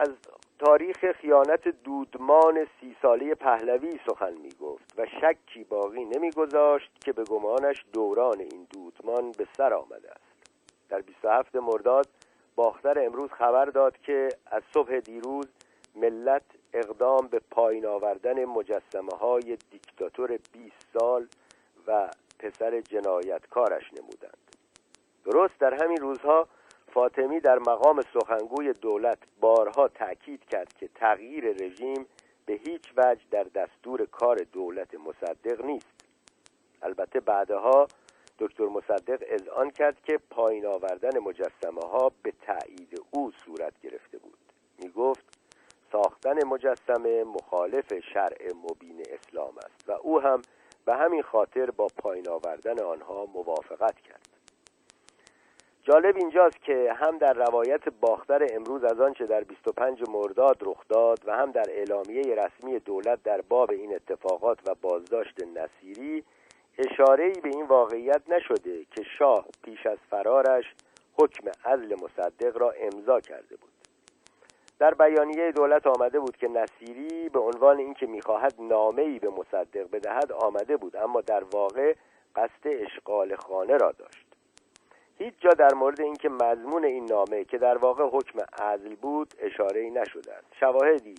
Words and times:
از 0.00 0.08
تاریخ 0.58 1.12
خیانت 1.12 1.68
دودمان 1.68 2.66
سی 2.80 2.96
ساله 3.02 3.34
پهلوی 3.34 4.00
سخن 4.06 4.32
می 4.32 4.50
گفت 4.60 4.94
و 4.98 5.06
شکی 5.06 5.64
باقی 5.64 6.04
نمیگذاشت 6.04 6.90
که 7.04 7.12
به 7.12 7.24
گمانش 7.24 7.84
دوران 7.92 8.40
این 8.40 8.66
دودمان 8.70 9.32
به 9.32 9.46
سر 9.56 9.74
آمده 9.74 10.10
است. 10.10 10.52
در 10.88 11.00
27 11.00 11.56
مرداد 11.56 12.06
باختر 12.56 13.04
امروز 13.06 13.30
خبر 13.30 13.64
داد 13.64 13.98
که 13.98 14.28
از 14.46 14.62
صبح 14.74 14.98
دیروز 14.98 15.46
ملت 15.96 16.44
اقدام 16.72 17.28
به 17.28 17.40
پایین 17.50 17.86
آوردن 17.86 18.44
مجسمه 18.44 19.16
های 19.20 19.58
دیکتاتور 19.70 20.38
20 20.52 20.74
سال 20.98 21.26
و 21.86 22.10
پسر 22.38 22.80
جنایتکارش 22.80 23.90
نمودند. 23.92 24.56
درست 25.24 25.58
در 25.58 25.84
همین 25.84 25.96
روزها 25.96 26.48
فاطمی 26.94 27.40
در 27.40 27.58
مقام 27.58 28.02
سخنگوی 28.14 28.72
دولت 28.72 29.18
بارها 29.40 29.88
تأکید 29.88 30.44
کرد 30.44 30.72
که 30.72 30.88
تغییر 30.94 31.44
رژیم 31.44 32.06
به 32.46 32.52
هیچ 32.52 32.92
وجه 32.96 33.22
در 33.30 33.44
دستور 33.44 34.06
کار 34.06 34.36
دولت 34.52 34.94
مصدق 34.94 35.64
نیست. 35.64 36.04
البته 36.82 37.20
بعدها 37.20 37.88
دکتر 38.38 38.66
مصدق 38.66 39.24
اذعان 39.26 39.70
کرد 39.70 40.02
که 40.02 40.18
پایین 40.30 40.66
آوردن 40.66 41.18
مجسمه 41.18 41.80
ها 41.80 42.12
به 42.22 42.32
تایید 42.46 43.02
او 43.10 43.30
صورت 43.30 43.80
گرفته 43.82 44.18
بود. 44.18 44.38
می 44.78 44.88
گفت 44.88 45.38
ساختن 45.92 46.46
مجسمه 46.46 47.24
مخالف 47.24 47.94
شرع 48.12 48.52
مبین 48.54 49.02
اسلام 49.08 49.58
است 49.58 49.88
و 49.88 49.92
او 49.92 50.20
هم 50.20 50.42
به 50.84 50.94
همین 50.94 51.22
خاطر 51.22 51.70
با 51.70 51.86
پایین 51.98 52.28
آوردن 52.28 52.80
آنها 52.82 53.26
موافقت 53.26 54.00
کرد. 54.00 54.39
جالب 55.82 56.16
اینجاست 56.16 56.62
که 56.62 56.92
هم 56.96 57.18
در 57.18 57.32
روایت 57.32 57.88
باختر 58.00 58.46
امروز 58.50 58.84
از 58.84 59.00
آنچه 59.00 59.26
در 59.26 59.44
25 59.44 60.08
مرداد 60.08 60.58
رخ 60.62 60.88
داد 60.88 61.18
و 61.26 61.36
هم 61.36 61.50
در 61.50 61.66
اعلامیه 61.70 62.34
رسمی 62.34 62.78
دولت 62.78 63.22
در 63.22 63.40
باب 63.40 63.70
این 63.70 63.94
اتفاقات 63.94 64.58
و 64.66 64.74
بازداشت 64.82 65.36
نصیری 65.42 66.24
اشاره 66.78 67.32
به 67.42 67.48
این 67.48 67.66
واقعیت 67.66 68.22
نشده 68.28 68.84
که 68.84 69.02
شاه 69.18 69.44
پیش 69.64 69.86
از 69.86 69.98
فرارش 70.10 70.64
حکم 71.18 71.48
عزل 71.64 71.94
مصدق 71.94 72.56
را 72.56 72.70
امضا 72.70 73.20
کرده 73.20 73.56
بود. 73.56 73.70
در 74.78 74.94
بیانیه 74.94 75.52
دولت 75.52 75.86
آمده 75.86 76.20
بود 76.20 76.36
که 76.36 76.48
نصیری 76.48 77.28
به 77.28 77.40
عنوان 77.40 77.78
اینکه 77.78 78.06
می‌خواهد 78.06 78.54
ای 78.98 79.18
به 79.18 79.28
مصدق 79.28 79.90
بدهد 79.90 80.32
آمده 80.32 80.76
بود 80.76 80.96
اما 80.96 81.20
در 81.20 81.44
واقع 81.44 81.94
قصد 82.36 82.64
اشغال 82.64 83.36
خانه 83.36 83.76
را 83.76 83.92
داشت. 83.92 84.29
هیچ 85.22 85.34
جا 85.40 85.50
در 85.50 85.74
مورد 85.74 86.00
اینکه 86.00 86.28
مضمون 86.28 86.84
این 86.84 87.04
نامه 87.04 87.44
که 87.44 87.58
در 87.58 87.78
واقع 87.78 88.04
حکم 88.04 88.38
عزل 88.62 88.94
بود 88.94 89.34
اشاره 89.38 89.80
ای 89.80 89.90
نشده 89.90 90.32
شواهدی 90.60 91.14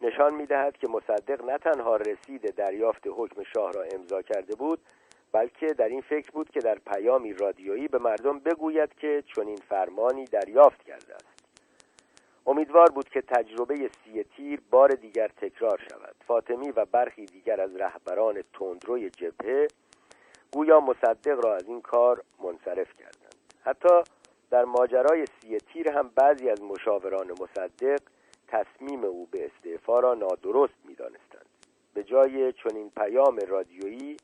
نشان 0.00 0.34
می‌دهد 0.34 0.76
که 0.76 0.88
مصدق 0.88 1.44
نه 1.44 1.58
تنها 1.58 1.96
رسید 1.96 2.54
دریافت 2.54 3.02
حکم 3.06 3.42
شاه 3.42 3.72
را 3.72 3.82
امضا 3.82 4.22
کرده 4.22 4.54
بود 4.54 4.78
بلکه 5.32 5.66
در 5.66 5.88
این 5.88 6.00
فکر 6.00 6.30
بود 6.30 6.50
که 6.50 6.60
در 6.60 6.78
پیامی 6.78 7.32
رادیویی 7.32 7.88
به 7.88 7.98
مردم 7.98 8.38
بگوید 8.38 8.94
که 8.94 9.24
چنین 9.36 9.56
فرمانی 9.56 10.24
دریافت 10.24 10.82
کرده 10.82 11.14
است. 11.14 11.38
امیدوار 12.46 12.90
بود 12.90 13.08
که 13.08 13.20
تجربه 13.20 13.74
سی 14.04 14.22
تیر 14.22 14.60
بار 14.70 14.88
دیگر 14.88 15.28
تکرار 15.28 15.80
شود. 15.90 16.14
فاطمی 16.26 16.70
و 16.70 16.84
برخی 16.84 17.26
دیگر 17.26 17.60
از 17.60 17.76
رهبران 17.76 18.42
تندروی 18.52 19.10
جبهه 19.10 19.68
گویا 20.52 20.80
مصدق 20.80 21.44
را 21.44 21.56
از 21.56 21.68
این 21.68 21.80
کار 21.80 22.22
منصرف 22.42 22.94
کردند. 22.98 23.27
حتی 23.68 24.02
در 24.50 24.64
ماجرای 24.64 25.24
سی 25.26 25.58
تیر 25.58 25.90
هم 25.90 26.10
بعضی 26.14 26.50
از 26.50 26.62
مشاوران 26.62 27.30
مصدق 27.30 28.00
تصمیم 28.48 29.04
او 29.04 29.26
به 29.30 29.46
استعفا 29.46 30.00
را 30.00 30.14
نادرست 30.14 30.74
می‌دانستند. 30.84 31.46
به 31.94 32.04
جای 32.04 32.52
چنین 32.52 32.90
پیام 32.90 33.38
رادیویی 33.48 34.16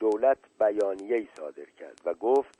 دولت 0.00 0.38
بیانیه‌ای 0.60 1.28
صادر 1.36 1.64
کرد 1.78 2.00
و 2.04 2.14
گفت 2.14 2.58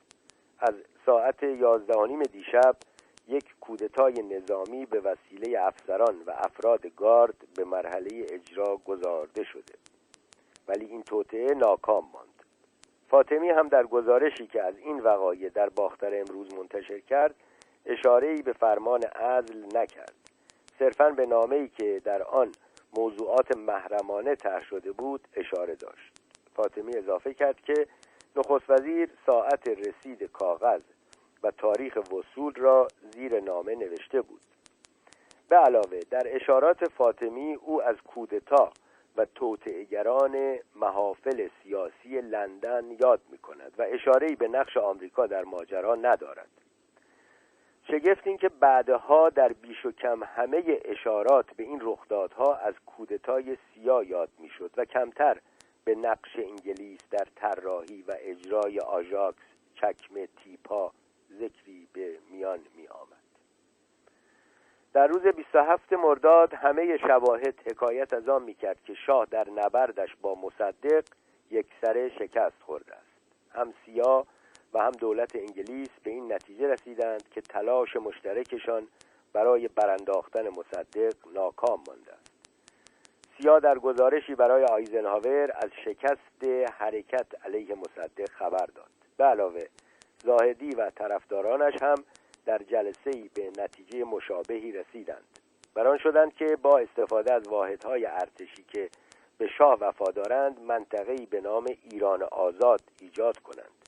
از 0.59 0.75
ساعت 1.07 1.43
یازدهانیم 1.43 2.23
دیشب 2.23 2.77
یک 3.29 3.45
کودتای 3.61 4.13
نظامی 4.13 4.87
به 4.87 5.01
وسیله 5.01 5.61
افسران 5.61 6.23
و 6.27 6.31
افراد 6.31 6.87
گارد 6.87 7.35
به 7.57 7.65
مرحله 7.65 8.27
اجرا 8.31 8.77
گذارده 8.77 9.45
شده. 9.45 9.75
ولی 10.69 10.87
این 10.87 11.03
توطعه 11.03 11.55
ناکام 11.55 12.05
ماند. 12.13 12.30
فاطمی 13.11 13.49
هم 13.49 13.69
در 13.69 13.87
گزارشی 13.87 14.47
که 14.47 14.63
از 14.63 14.79
این 14.79 15.01
وقایع 15.01 15.49
در 15.49 15.69
باختر 15.69 16.21
امروز 16.21 16.55
منتشر 16.55 17.01
کرد 17.01 17.35
اشاره 17.87 18.43
به 18.43 18.53
فرمان 18.53 19.03
عزل 19.03 19.65
نکرد. 19.79 20.15
صرفا 20.79 21.11
به 21.11 21.27
نامه‌ای 21.27 21.69
که 21.69 22.03
در 22.05 22.23
آن 22.23 22.53
موضوعات 22.97 23.57
محرمانه 23.57 24.35
طرح 24.35 24.65
شده 24.65 24.93
بود 24.93 25.29
اشاره 25.35 25.75
داشت. 25.75 26.13
فاطمی 26.57 26.97
اضافه 26.97 27.35
کرد 27.35 27.61
که 27.61 27.87
نخست 28.37 28.71
وزیر 28.71 29.09
ساعت 29.27 29.69
رسید 29.69 30.23
کاغذ 30.23 30.81
و 31.43 31.51
تاریخ 31.51 31.97
وصول 31.97 32.55
را 32.55 32.89
زیر 33.15 33.41
نامه 33.41 33.75
نوشته 33.75 34.23
بود. 34.23 34.41
به 35.49 35.57
علاوه 35.57 36.01
در 36.11 36.23
اشارات 36.37 36.89
فاطمی 36.89 37.55
او 37.55 37.83
از 37.83 37.97
کودتا 37.97 38.73
و 39.17 39.25
توطعهگران 39.25 40.59
محافل 40.75 41.49
سیاسی 41.63 42.21
لندن 42.21 42.85
یاد 43.01 43.21
می 43.31 43.39
کند 43.39 43.75
و 43.79 43.87
اشارهی 43.89 44.35
به 44.35 44.49
نقش 44.49 44.77
آمریکا 44.77 45.27
در 45.27 45.45
ماجرا 45.45 45.95
ندارد. 45.95 46.51
شگفت 47.91 48.27
این 48.27 48.37
که 48.37 48.49
بعدها 48.49 49.29
در 49.29 49.53
بیش 49.53 49.87
و 49.87 49.93
کم 49.93 50.23
همه 50.25 50.81
اشارات 50.85 51.47
به 51.57 51.63
این 51.63 51.79
رخدادها 51.83 52.55
از 52.55 52.75
کودتای 52.87 53.57
سیا 53.75 54.03
یاد 54.03 54.29
می‌شد 54.39 54.71
و 54.77 54.85
کمتر 54.85 55.41
به 55.85 55.95
نقش 55.95 56.37
انگلیس 56.37 57.01
در 57.11 57.27
طراحی 57.37 58.03
و 58.03 58.15
اجرای 58.19 58.81
آژاکس 58.81 59.43
چکمه 59.75 60.29
تیپا 60.45 60.93
ذکری 61.39 61.89
به 61.93 62.19
میان 62.31 62.59
می 62.77 62.89
آمد 62.89 63.20
در 64.93 65.07
روز 65.07 65.23
27 65.23 65.93
مرداد 65.93 66.55
همه 66.55 66.97
شواهد 66.97 67.55
حکایت 67.67 68.15
از 68.15 68.29
آن 68.29 68.43
می‌کرد 68.43 68.77
که 68.85 68.95
شاه 68.95 69.27
در 69.31 69.51
نبردش 69.51 70.17
با 70.23 70.35
مصدق 70.35 71.05
یک 71.51 71.67
سر 71.83 72.11
شکست 72.19 72.63
خورده 72.67 72.95
است. 72.95 73.07
هم 73.55 73.75
سیا 73.87 74.27
و 74.75 74.79
هم 74.79 74.91
دولت 74.91 75.37
انگلیس 75.37 75.89
به 76.05 76.11
این 76.11 76.33
نتیجه 76.33 76.69
رسیدند 76.69 77.29
که 77.31 77.41
تلاش 77.41 77.97
مشترکشان 77.97 78.89
برای 79.33 79.69
برانداختن 79.69 80.49
مصدق 80.49 81.15
ناکام 81.35 81.81
مانده 81.89 82.13
است. 82.13 82.31
سیا 83.39 83.59
در 83.59 83.79
گزارشی 83.79 84.35
برای 84.35 84.65
آیزنهاور 84.65 85.53
از 85.55 85.71
شکست 85.85 86.45
حرکت 86.79 87.27
علیه 87.45 87.75
مصدق 87.75 88.31
خبر 88.31 88.67
داد. 88.67 88.91
به 89.17 89.25
علاوه 89.25 89.63
زاهدی 90.25 90.71
و 90.71 90.91
طرفدارانش 90.91 91.83
هم 91.83 92.05
در 92.47 92.59
جلسه 92.59 93.11
ای 93.11 93.31
به 93.35 93.63
نتیجه 93.63 94.05
مشابهی 94.05 94.73
رسیدند. 94.73 95.39
بران 95.75 95.99
شدند 95.99 96.35
که 96.35 96.57
با 96.63 96.79
استفاده 96.79 97.33
از 97.33 97.49
واحدهای 97.49 98.07
ارتشی 98.07 98.65
که 98.69 98.91
به 99.39 99.49
شاه 99.59 99.79
وفادارند 99.81 100.61
منطقه‌ای 100.61 101.27
به 101.27 101.41
نام 101.41 101.67
ایران 101.91 102.23
آزاد 102.23 102.81
ایجاد 103.01 103.39
کنند. 103.39 103.81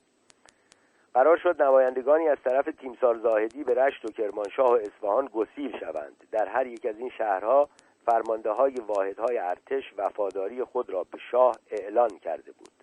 قرار 1.15 1.37
شد 1.37 1.63
نمایندگانی 1.63 2.29
از 2.29 2.39
طرف 2.45 2.69
تیمسار 2.81 3.19
زاهدی 3.19 3.65
به 3.65 3.75
رشت 3.75 4.05
و 4.05 4.09
کرمانشاه 4.09 4.71
و 4.71 4.75
اصفهان 4.75 5.27
گسیل 5.27 5.79
شوند. 5.81 6.29
در 6.31 6.49
هر 6.49 6.67
یک 6.67 6.87
از 6.87 6.99
این 6.99 7.11
شهرها 7.19 7.69
فرمانده 8.07 8.51
های 8.51 8.75
واحدهای 8.75 9.39
ارتش 9.39 9.83
وفاداری 9.97 10.65
خود 10.65 10.91
را 10.91 11.05
به 11.05 11.19
شاه 11.31 11.57
اعلان 11.71 12.19
کرده 12.19 12.53
بود. 12.53 12.82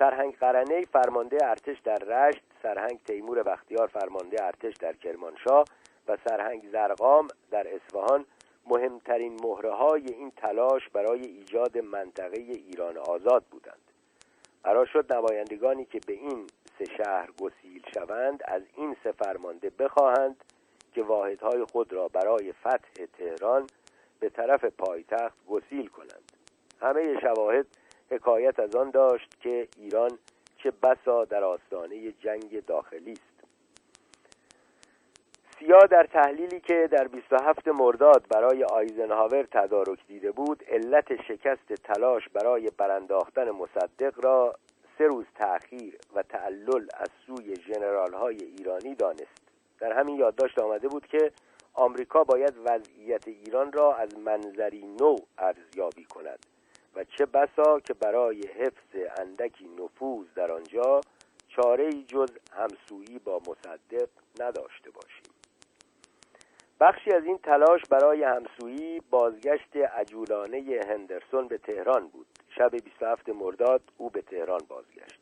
سرهنگ 0.00 0.36
قرنه 0.36 0.84
فرمانده 0.84 1.38
ارتش 1.42 1.80
در 1.80 1.96
رشت 1.96 2.42
سرهنگ 2.62 2.98
تیمور 3.06 3.42
بختیار 3.42 3.86
فرمانده 3.86 4.44
ارتش 4.44 4.74
در 4.76 4.92
کرمانشاه 4.92 5.64
و 6.08 6.16
سرهنگ 6.28 6.70
زرقام 6.72 7.28
در 7.50 7.74
اصفهان 7.74 8.24
مهمترین 8.66 9.40
مهره 9.44 9.74
های 9.74 10.04
این 10.06 10.30
تلاش 10.36 10.88
برای 10.88 11.20
ایجاد 11.20 11.78
منطقه 11.78 12.40
ایران 12.40 12.96
آزاد 12.96 13.44
بودند. 13.50 13.80
قرار 14.64 14.86
شد 14.86 15.12
نمایندگانی 15.12 15.84
که 15.84 16.00
به 16.06 16.12
این 16.12 16.46
سه 16.78 16.84
شهر 16.84 17.28
گسیل 17.40 17.82
شوند 17.94 18.42
از 18.44 18.62
این 18.76 18.96
سه 19.04 19.12
فرمانده 19.12 19.70
بخواهند 19.78 20.44
که 20.94 21.02
واحدهای 21.02 21.64
خود 21.64 21.92
را 21.92 22.08
برای 22.08 22.52
فتح 22.52 23.04
تهران 23.18 23.66
به 24.20 24.28
طرف 24.28 24.64
پایتخت 24.64 25.46
گسیل 25.48 25.86
کنند. 25.86 26.32
همه 26.80 27.20
شواهد 27.20 27.66
حکایت 28.10 28.60
از 28.60 28.76
آن 28.76 28.90
داشت 28.90 29.40
که 29.40 29.68
ایران 29.76 30.18
چه 30.62 30.72
بسا 30.82 31.24
در 31.24 31.44
آستانه 31.44 32.12
جنگ 32.12 32.64
داخلی 32.66 33.12
است. 33.12 33.30
سیا 35.58 35.78
در 35.78 36.08
تحلیلی 36.12 36.60
که 36.60 36.88
در 36.92 37.08
27 37.08 37.68
مرداد 37.68 38.26
برای 38.28 38.64
آیزنهاور 38.64 39.42
تدارک 39.42 40.06
دیده 40.06 40.30
بود 40.30 40.64
علت 40.68 41.22
شکست 41.22 41.72
تلاش 41.72 42.28
برای 42.28 42.70
برانداختن 42.78 43.50
مصدق 43.50 44.24
را 44.24 44.54
سه 44.98 45.06
روز 45.06 45.24
تأخیر 45.34 45.98
و 46.14 46.22
تعلل 46.22 46.86
از 46.94 47.08
سوی 47.26 47.56
ژنرال 47.56 48.14
های 48.14 48.36
ایرانی 48.36 48.94
دانست. 48.94 49.50
در 49.80 49.92
همین 49.92 50.16
یادداشت 50.16 50.58
آمده 50.58 50.88
بود 50.88 51.06
که 51.06 51.32
آمریکا 51.74 52.24
باید 52.24 52.54
وضعیت 52.64 53.28
ایران 53.28 53.72
را 53.72 53.94
از 53.94 54.18
منظری 54.18 54.86
نو 55.00 55.16
ارزیابی 55.38 56.04
کند. 56.04 56.46
و 56.94 57.04
چه 57.04 57.26
بسا 57.26 57.80
که 57.80 57.94
برای 57.94 58.40
حفظ 58.46 59.20
اندکی 59.20 59.68
نفوذ 59.68 60.26
در 60.36 60.52
آنجا 60.52 61.00
چاره 61.48 61.90
جز 61.92 62.30
همسویی 62.52 63.18
با 63.18 63.38
مصدق 63.38 64.08
نداشته 64.40 64.90
باشیم. 64.90 65.34
بخشی 66.80 67.10
از 67.10 67.24
این 67.24 67.38
تلاش 67.38 67.80
برای 67.90 68.22
همسویی 68.22 69.00
بازگشت 69.10 69.76
عجولانه 69.76 70.80
هندرسون 70.88 71.48
به 71.48 71.58
تهران 71.58 72.08
بود. 72.08 72.26
شب 72.58 72.70
27 72.70 73.28
مرداد 73.28 73.82
او 73.96 74.10
به 74.10 74.22
تهران 74.22 74.60
بازگشت. 74.68 75.20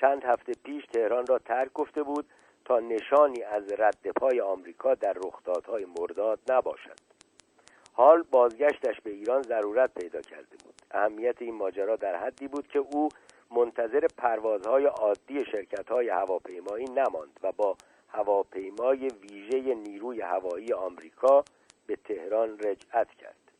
چند 0.00 0.24
هفته 0.24 0.52
پیش 0.64 0.84
تهران 0.86 1.26
را 1.26 1.38
ترک 1.38 1.72
گفته 1.72 2.02
بود 2.02 2.26
تا 2.64 2.78
نشانی 2.78 3.42
از 3.42 3.72
رد 3.72 4.10
پای 4.16 4.40
آمریکا 4.40 4.94
در 4.94 5.12
رخدادهای 5.12 5.86
مرداد 5.98 6.38
نباشد. 6.48 7.07
حال 7.98 8.22
بازگشتش 8.22 9.00
به 9.00 9.10
ایران 9.10 9.42
ضرورت 9.42 9.94
پیدا 9.94 10.20
کرده 10.20 10.56
بود. 10.64 10.74
اهمیت 10.90 11.42
این 11.42 11.54
ماجرا 11.54 11.96
در 11.96 12.16
حدی 12.16 12.48
بود 12.48 12.68
که 12.68 12.78
او 12.78 13.08
منتظر 13.50 14.06
پروازهای 14.18 14.84
عادی 14.84 15.44
شرکتهای 15.44 16.08
هواپیمایی 16.08 16.84
نماند 16.84 17.40
و 17.42 17.52
با 17.52 17.76
هواپیمای 18.08 19.08
ویژه 19.08 19.74
نیروی 19.74 20.20
هوایی 20.20 20.72
آمریکا 20.72 21.44
به 21.86 21.96
تهران 21.96 22.58
رجعت 22.58 23.10
کرد. 23.14 23.52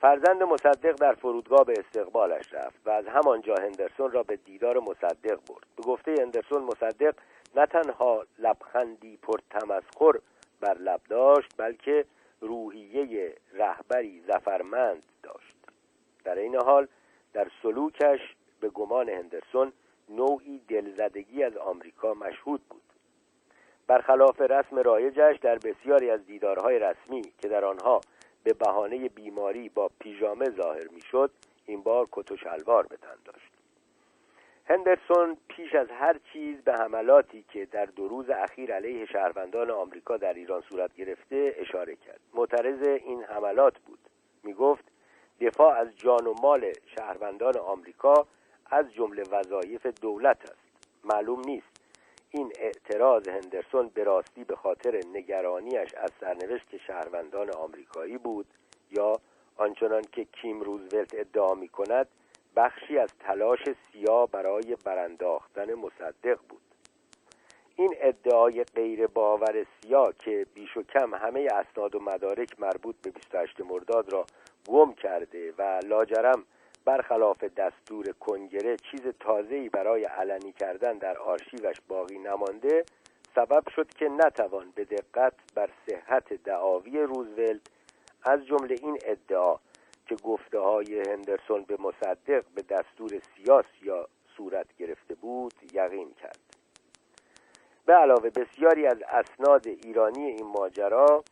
فرزند 0.00 0.42
مصدق 0.42 0.92
در 0.92 1.14
فرودگاه 1.14 1.64
به 1.64 1.74
استقبالش 1.78 2.54
رفت 2.54 2.86
و 2.86 2.90
از 2.90 3.06
همانجا 3.06 3.54
هندرسون 3.54 4.12
را 4.12 4.22
به 4.22 4.36
دیدار 4.36 4.78
مصدق 4.78 5.38
برد. 5.48 5.66
به 5.76 5.82
گفته 5.82 6.14
هندرسون 6.18 6.62
مصدق 6.62 7.14
نه 7.56 7.66
تنها 7.66 8.26
لبخندی 8.38 9.16
پرتمسخر 9.16 10.18
بر 10.60 10.78
لب 10.78 11.00
داشت 11.08 11.48
بلکه 11.56 12.04
روحیه 12.42 13.34
رهبری 13.52 14.20
زفرمند 14.20 15.02
داشت. 15.22 15.56
در 16.24 16.38
این 16.38 16.56
حال 16.56 16.88
در 17.32 17.50
سلوکش 17.62 18.20
به 18.60 18.68
گمان 18.68 19.08
هندرسون 19.08 19.72
نوعی 20.08 20.58
دلزدگی 20.68 21.44
از 21.44 21.56
آمریکا 21.56 22.14
مشهود 22.14 22.60
بود. 22.70 22.82
برخلاف 23.86 24.40
رسم 24.40 24.78
رایجش 24.78 25.38
در 25.42 25.58
بسیاری 25.58 26.10
از 26.10 26.26
دیدارهای 26.26 26.78
رسمی 26.78 27.22
که 27.38 27.48
در 27.48 27.64
آنها 27.64 28.00
به 28.44 28.52
بهانه 28.52 29.08
بیماری 29.08 29.68
با 29.68 29.90
پیژامه 29.98 30.50
ظاهر 30.50 30.88
می‌شد 30.88 31.30
این 31.66 31.82
بار 31.82 32.08
کت 32.12 32.32
و 32.32 32.36
شلوار 32.36 32.86
به 32.86 32.96
تن 32.96 33.16
داشت. 33.24 33.51
هندرسون 34.66 35.36
پیش 35.48 35.74
از 35.74 35.88
هر 35.90 36.16
چیز 36.32 36.62
به 36.64 36.72
حملاتی 36.72 37.44
که 37.52 37.66
در 37.66 37.86
دو 37.86 38.08
روز 38.08 38.30
اخیر 38.30 38.74
علیه 38.74 39.06
شهروندان 39.06 39.70
آمریکا 39.70 40.16
در 40.16 40.34
ایران 40.34 40.62
صورت 40.68 40.94
گرفته 40.94 41.54
اشاره 41.58 41.96
کرد. 41.96 42.20
معترض 42.34 42.82
این 42.82 43.24
حملات 43.24 43.78
بود. 43.78 43.98
می 44.42 44.54
گفت 44.54 44.84
دفاع 45.40 45.76
از 45.76 45.96
جان 45.96 46.26
و 46.26 46.34
مال 46.42 46.72
شهروندان 46.98 47.56
آمریکا 47.56 48.26
از 48.70 48.94
جمله 48.94 49.22
وظایف 49.30 49.86
دولت 49.86 50.42
است. 50.42 50.88
معلوم 51.04 51.40
نیست. 51.40 51.82
این 52.30 52.52
اعتراض 52.58 53.28
هندرسون 53.28 53.88
به 53.88 54.04
راستی 54.04 54.44
به 54.44 54.56
خاطر 54.56 55.00
نگرانیش 55.14 55.94
از 55.94 56.10
سرنوشت 56.20 56.76
شهروندان 56.86 57.50
آمریکایی 57.50 58.18
بود 58.18 58.46
یا 58.90 59.12
آنچنان 59.56 60.02
که 60.12 60.24
کیم 60.24 60.60
روزولت 60.60 61.14
ادعا 61.14 61.54
می 61.54 61.68
کند 61.68 62.08
بخشی 62.56 62.98
از 62.98 63.10
تلاش 63.20 63.60
سیا 63.92 64.26
برای 64.26 64.76
برانداختن 64.84 65.74
مصدق 65.74 66.38
بود. 66.48 66.60
این 67.76 67.94
ادعای 68.00 68.64
غیر 68.64 69.06
باور 69.06 69.66
سیا 69.80 70.12
که 70.12 70.46
بیش 70.54 70.76
و 70.76 70.82
کم 70.82 71.14
همه 71.14 71.48
اسناد 71.52 71.94
و 71.94 72.00
مدارک 72.00 72.60
مربوط 72.60 72.96
به 73.02 73.10
28 73.10 73.60
مرداد 73.60 74.12
را 74.12 74.26
گم 74.68 74.92
کرده 74.92 75.52
و 75.58 75.80
لاجرم 75.84 76.44
برخلاف 76.84 77.44
دستور 77.44 78.12
کنگره 78.20 78.76
چیز 78.76 79.02
تازه‌ای 79.20 79.68
برای 79.68 80.04
علنی 80.04 80.52
کردن 80.52 80.98
در 80.98 81.18
آرشیوش 81.18 81.76
باقی 81.88 82.18
نمانده 82.18 82.84
سبب 83.34 83.62
شد 83.76 83.88
که 83.88 84.08
نتوان 84.08 84.72
به 84.74 84.84
دقت 84.84 85.32
بر 85.54 85.70
صحت 85.86 86.32
دعاوی 86.32 86.98
روزولت 86.98 87.60
از 88.24 88.46
جمله 88.46 88.76
این 88.82 88.98
ادعا 89.04 89.56
که 90.16 90.22
گفته 90.22 90.58
های 90.58 91.00
هندرسون 91.00 91.62
به 91.62 91.76
مصدق 91.80 92.44
به 92.54 92.62
دستور 92.62 93.10
سیاس 93.36 93.64
یا 93.82 94.08
صورت 94.36 94.76
گرفته 94.76 95.14
بود 95.14 95.54
یقین 95.72 96.14
کرد. 96.22 96.38
به 97.86 97.92
علاوه 97.92 98.30
بسیاری 98.30 98.86
از 98.86 98.96
اسناد 99.08 99.66
ایرانی 99.66 100.26
این 100.26 100.46
ماجرا 100.46 101.24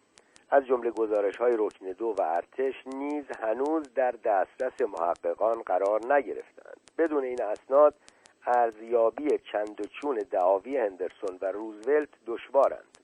از 0.50 0.66
جمله 0.66 0.90
گزارش 0.90 1.36
های 1.36 1.52
رکن 1.58 1.86
دو 1.86 2.14
و 2.18 2.22
ارتش 2.22 2.74
نیز 2.86 3.24
هنوز 3.40 3.94
در 3.94 4.10
دسترس 4.10 4.80
محققان 4.80 5.62
قرار 5.62 6.14
نگرفتند. 6.14 6.80
بدون 6.98 7.24
این 7.24 7.42
اسناد 7.42 7.94
ارزیابی 8.46 9.38
چند 9.52 9.80
و 9.80 9.84
چون 9.84 10.14
دعاوی 10.30 10.76
هندرسون 10.76 11.38
و 11.40 11.52
روزولت 11.52 12.08
دشوارند. 12.26 12.98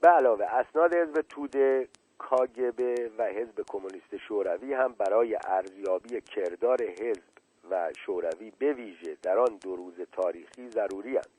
به 0.00 0.08
علاوه 0.08 0.44
اسناد 0.44 0.94
حزب 0.94 1.20
توده 1.20 1.88
کاگبه 2.20 3.10
و 3.18 3.24
حزب 3.24 3.64
کمونیست 3.68 4.16
شوروی 4.16 4.74
هم 4.74 4.92
برای 4.92 5.38
ارزیابی 5.44 6.20
کردار 6.20 6.82
حزب 6.82 7.22
و 7.70 7.92
شوروی 8.06 8.52
به 8.58 8.72
ویژه 8.72 9.16
در 9.22 9.38
آن 9.38 9.58
دو 9.62 9.76
روز 9.76 9.94
تاریخی 10.12 10.70
ضروری 10.70 11.16
هست. 11.16 11.30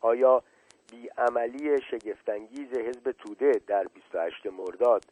آیا 0.00 0.42
بیعملی 0.92 1.82
شگفتانگیز 1.90 2.72
حزب 2.72 3.12
توده 3.12 3.52
در 3.66 3.84
28 3.84 4.46
مرداد 4.46 5.04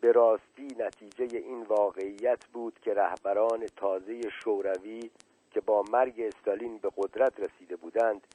به 0.00 0.12
راستی 0.12 0.68
نتیجه 0.78 1.38
این 1.38 1.62
واقعیت 1.62 2.44
بود 2.52 2.78
که 2.82 2.94
رهبران 2.94 3.66
تازه 3.76 4.20
شوروی 4.44 5.10
که 5.50 5.60
با 5.60 5.82
مرگ 5.92 6.20
استالین 6.20 6.78
به 6.78 6.90
قدرت 6.96 7.40
رسیده 7.40 7.76
بودند 7.76 8.26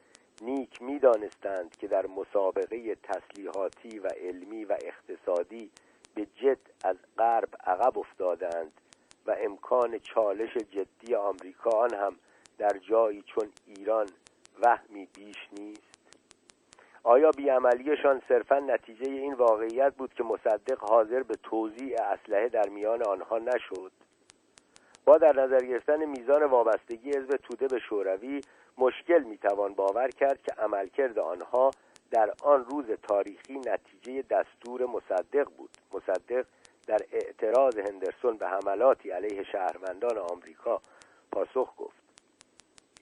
نیک 0.42 0.82
می‌دانستند 0.82 1.76
که 1.78 1.88
در 1.88 2.06
مسابقه 2.08 2.96
تسلیحاتی 2.96 4.00
و 4.00 4.08
علمی 4.08 4.66
و 4.66 4.78
اقتصادی 4.82 5.72
به 6.18 6.26
جد 6.26 6.58
از 6.84 6.96
غرب 7.18 7.50
عقب 7.66 8.00
افتادند 8.00 8.72
و 9.26 9.36
امکان 9.40 10.00
چالش 10.00 10.58
جدی 10.58 11.16
آمریکا 11.16 11.70
آن 11.70 11.94
هم 11.94 12.16
در 12.58 12.78
جایی 12.90 13.22
چون 13.22 13.50
ایران 13.66 14.08
وهمی 14.62 15.08
بیش 15.16 15.38
نیست. 15.52 15.82
آیا 17.04 17.32
بیعملیشان 17.32 18.22
صرفا 18.28 18.60
نتیجه 18.60 19.12
این 19.12 19.34
واقعیت 19.34 19.94
بود 19.96 20.14
که 20.14 20.24
مصدق 20.24 20.80
حاضر 20.80 21.24
به 21.24 21.36
توضیع 21.44 22.02
اسلحه 22.02 22.50
در 22.50 22.70
میان 22.70 23.04
آنها 23.04 23.38
نشد؟ 23.38 23.92
با 25.06 25.18
در 25.18 25.34
نظر 25.46 25.66
گرفتن 25.66 26.06
میزان 26.06 26.44
وابستگی 26.44 27.10
حزب 27.10 27.38
توده 27.38 27.68
به 27.68 27.80
شوروی 27.80 28.42
مشکل 28.78 29.24
می‌توان 29.24 29.74
باور 29.74 30.10
کرد 30.10 30.42
که 30.42 30.52
عملکرد 30.62 31.20
آنها 31.20 31.72
در 32.12 32.34
آن 32.44 32.66
روز 32.66 32.86
تاریخی 33.04 33.60
نتیجه 33.60 34.22
دستور 34.22 34.86
مصدق 34.86 35.50
بود. 35.58 35.70
مصدق 35.94 36.46
در 36.88 37.02
اعتراض 37.12 37.78
هندرسون 37.78 38.38
به 38.38 38.48
حملاتی 38.48 39.12
علیه 39.12 39.44
شهروندان 39.44 40.18
آمریکا 40.18 40.82
پاسخ 41.32 41.74
گفت. 41.78 41.98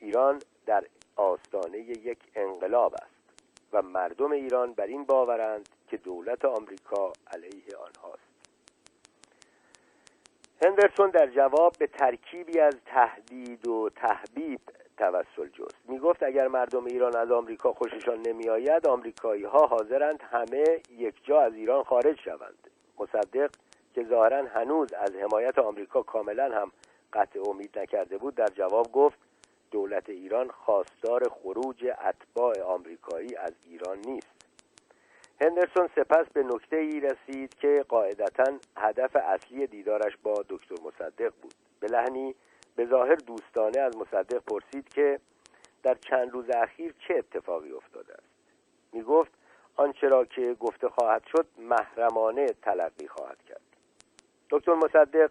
ایران 0.02 0.42
در 0.66 0.84
آستانه 1.16 1.78
یک 1.80 2.20
انقلاب 2.36 2.94
است 2.94 3.16
و 3.74 3.82
مردم 3.82 4.32
ایران 4.32 4.74
بر 4.74 4.86
این 4.86 5.04
باورند 5.04 5.70
که 5.88 5.98
دولت 5.98 6.46
آمریکا 6.46 7.14
علیه 7.34 7.78
آنهاست. 7.78 8.26
هندرسون 10.66 11.10
در 11.10 11.28
جواب 11.28 11.74
به 11.80 11.88
ترکیبی 11.88 12.60
از 12.60 12.76
تهدید 12.86 13.68
و 13.68 13.90
تحبیب 13.90 14.60
توسل 14.98 15.48
جست 15.48 15.90
می 15.90 16.00
گفت 16.00 16.24
اگر 16.24 16.48
مردم 16.48 16.86
ایران 16.86 17.16
از 17.16 17.32
آمریکا 17.32 17.74
خوششان 17.74 18.22
نمی 18.28 18.50
آید 18.50 18.88
آمریکایی 18.88 19.44
ها 19.44 19.66
حاضرند 19.66 20.24
همه 20.32 20.64
یک 20.98 21.16
جا 21.24 21.42
از 21.42 21.54
ایران 21.54 21.84
خارج 21.84 22.20
شوند. 22.20 22.70
مصدق 23.00 23.50
که 23.94 24.04
ظاهرا 24.04 24.46
هنوز 24.46 24.94
از 24.94 25.16
حمایت 25.16 25.60
آمریکا 25.60 26.02
کاملا 26.02 26.62
هم 26.62 26.72
قطع 27.14 27.50
امید 27.50 27.80
نکرده 27.80 28.18
بود 28.18 28.36
در 28.36 28.48
جواب 28.48 28.92
گفت 28.92 29.18
دولت 29.72 30.10
ایران 30.10 30.50
خواستار 30.50 31.30
خروج 31.30 31.86
اتباع 31.86 32.62
آمریکایی 32.62 33.36
از 33.36 33.54
ایران 33.70 33.98
نیست. 34.06 34.36
هندرسون 35.42 35.90
سپس 35.96 36.26
به 36.34 36.44
نکته 36.44 36.78
ای 36.78 37.00
رسید 37.00 37.54
که 37.54 37.86
قاعدتا 37.90 38.58
هدف 38.78 39.16
اصلی 39.16 39.68
دیدارش 39.68 40.18
با 40.24 40.46
دکتر 40.50 40.76
مصدق 40.86 41.34
بود. 41.42 41.54
به 41.80 41.88
لحنی 41.88 42.36
به 42.76 42.86
ظاهر 42.86 43.16
دوستانه 43.16 43.80
از 43.80 43.98
مصدق 43.98 44.38
پرسید 44.38 44.90
که 44.90 45.20
در 45.84 45.96
چند 45.96 46.32
روز 46.32 46.50
اخیر 46.50 46.94
چه 47.08 47.16
اتفاقی 47.18 47.72
افتاده 47.72 48.14
است. 48.14 48.36
می 48.94 49.02
گفت 49.02 49.32
آنچه 49.76 50.08
را 50.08 50.26
که 50.26 50.56
گفته 50.60 50.90
خواهد 50.90 51.24
شد 51.32 51.46
محرمانه 51.58 52.46
تلقی 52.46 53.08
خواهد 53.08 53.38
کرد. 53.50 53.62
دکتر 54.50 54.74
مصدق 54.74 55.30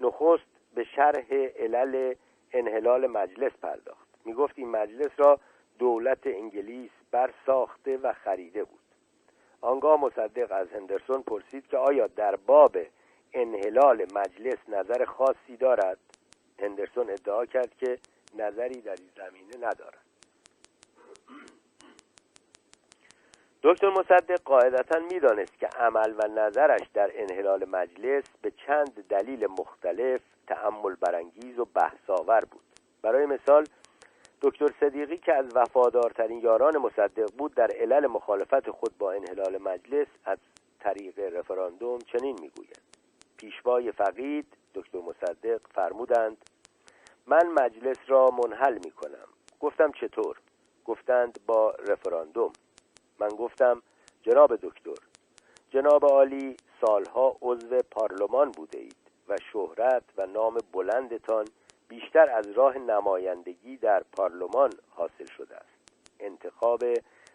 نخست 0.00 0.44
به 0.74 0.84
شرح 0.84 1.34
علل 1.34 2.14
انحلال 2.52 3.06
مجلس 3.06 3.52
پرداخت. 3.62 4.08
می 4.24 4.34
گفت 4.34 4.54
این 4.56 4.68
مجلس 4.68 5.10
را 5.16 5.40
دولت 5.78 6.26
انگلیس 6.26 6.90
بر 7.10 7.30
ساخته 7.46 7.96
و 7.96 8.12
خریده 8.12 8.64
بود. 8.64 8.80
آنگاه 9.60 10.00
مصدق 10.00 10.52
از 10.52 10.68
هندرسون 10.68 11.22
پرسید 11.22 11.66
که 11.66 11.76
آیا 11.76 12.06
در 12.06 12.36
باب 12.36 12.76
انحلال 13.32 14.06
مجلس 14.14 14.58
نظر 14.68 15.04
خاصی 15.04 15.56
دارد؟ 15.56 15.98
هندرسون 16.58 17.10
ادعا 17.10 17.46
کرد 17.46 17.76
که 17.76 17.98
نظری 18.34 18.80
در 18.80 18.96
این 18.98 19.10
زمینه 19.16 19.56
ندارد. 19.56 20.06
دکتر 23.62 23.90
مصدق 23.90 24.40
قاعدتا 24.44 24.98
می‌دانست 24.98 25.58
که 25.58 25.66
عمل 25.66 26.14
و 26.18 26.28
نظرش 26.28 26.88
در 26.94 27.10
انحلال 27.14 27.64
مجلس 27.64 28.24
به 28.42 28.52
چند 28.66 29.08
دلیل 29.08 29.46
مختلف 29.46 30.20
تأمل 30.46 30.94
برانگیز 30.94 31.58
و 31.58 31.64
بحثآور 31.64 32.40
بود. 32.40 32.62
برای 33.02 33.26
مثال 33.26 33.64
دکتر 34.42 34.68
صدیقی 34.80 35.18
که 35.18 35.34
از 35.34 35.46
وفادارترین 35.54 36.40
یاران 36.40 36.78
مصدق 36.78 37.30
بود 37.38 37.54
در 37.54 37.70
علل 37.70 38.06
مخالفت 38.06 38.70
خود 38.70 38.98
با 38.98 39.12
انحلال 39.12 39.58
مجلس 39.58 40.06
از 40.24 40.38
طریق 40.80 41.18
رفراندوم 41.18 41.98
چنین 41.98 42.38
می‌گوید 42.40 42.80
پیشوای 43.36 43.92
فقید 43.92 44.46
دکتر 44.76 44.98
مصدق 44.98 45.60
فرمودند 45.74 46.36
من 47.26 47.46
مجلس 47.46 47.96
را 48.06 48.30
منحل 48.30 48.78
می 48.84 48.90
کنم. 48.90 49.28
گفتم 49.60 49.92
چطور؟ 49.92 50.36
گفتند 50.84 51.38
با 51.46 51.70
رفراندوم. 51.70 52.52
من 53.18 53.28
گفتم 53.28 53.82
جناب 54.22 54.56
دکتر 54.56 54.94
جناب 55.70 56.04
عالی 56.04 56.56
سالها 56.80 57.36
عضو 57.42 57.82
پارلمان 57.90 58.50
بوده 58.50 58.78
اید 58.78 58.96
و 59.28 59.36
شهرت 59.52 60.04
و 60.16 60.26
نام 60.26 60.58
بلندتان 60.72 61.44
بیشتر 61.88 62.30
از 62.30 62.50
راه 62.50 62.78
نمایندگی 62.78 63.76
در 63.76 64.02
پارلمان 64.16 64.70
حاصل 64.90 65.26
شده 65.36 65.56
است. 65.56 65.76
انتخاب 66.20 66.84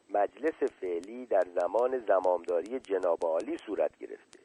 مجلس 0.10 0.64
فعلی 0.82 1.26
در 1.26 1.44
زمان 1.56 2.00
زمامداری 2.08 2.80
جناب 2.80 3.20
عالی 3.24 3.58
صورت 3.58 3.98
گرفته 3.98 4.40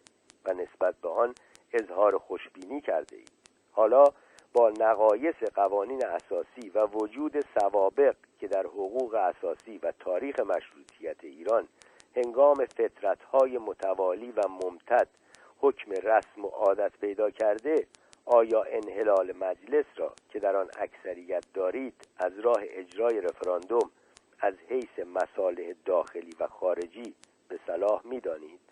و 0.44 0.52
نسبت 0.52 0.94
به 1.02 1.08
آن 1.08 1.34
اظهار 1.72 2.18
خوشبینی 2.18 2.80
کرده 2.80 3.16
اید. 3.16 3.32
حالا 3.72 4.04
با 4.52 4.72
نقایص 4.80 5.34
قوانین 5.54 6.06
اساسی 6.06 6.70
و 6.74 6.86
وجود 6.86 7.44
سوابق 7.58 8.16
که 8.40 8.48
در 8.48 8.66
حقوق 8.66 9.14
اساسی 9.14 9.78
و 9.82 9.92
تاریخ 10.00 10.40
مشروطیت 10.40 11.24
ایران 11.24 11.68
هنگام 12.16 12.64
فترتهای 12.64 13.58
متوالی 13.58 14.30
و 14.30 14.42
ممتد 14.48 15.08
حکم 15.60 15.90
رسم 15.92 16.44
و 16.44 16.48
عادت 16.48 16.92
پیدا 17.00 17.30
کرده 17.30 17.86
آیا 18.26 18.62
انحلال 18.62 19.32
مجلس 19.32 19.84
را 19.96 20.14
که 20.30 20.38
در 20.38 20.56
آن 20.56 20.70
اکثریت 20.78 21.44
دارید 21.54 21.94
از 22.18 22.38
راه 22.38 22.58
اجرای 22.60 23.20
رفراندوم 23.20 23.90
از 24.40 24.54
حیث 24.68 24.98
مصالح 24.98 25.74
داخلی 25.84 26.32
و 26.40 26.46
خارجی 26.46 27.14
به 27.48 27.58
صلاح 27.66 28.00
می‌دانید؟ 28.04 28.65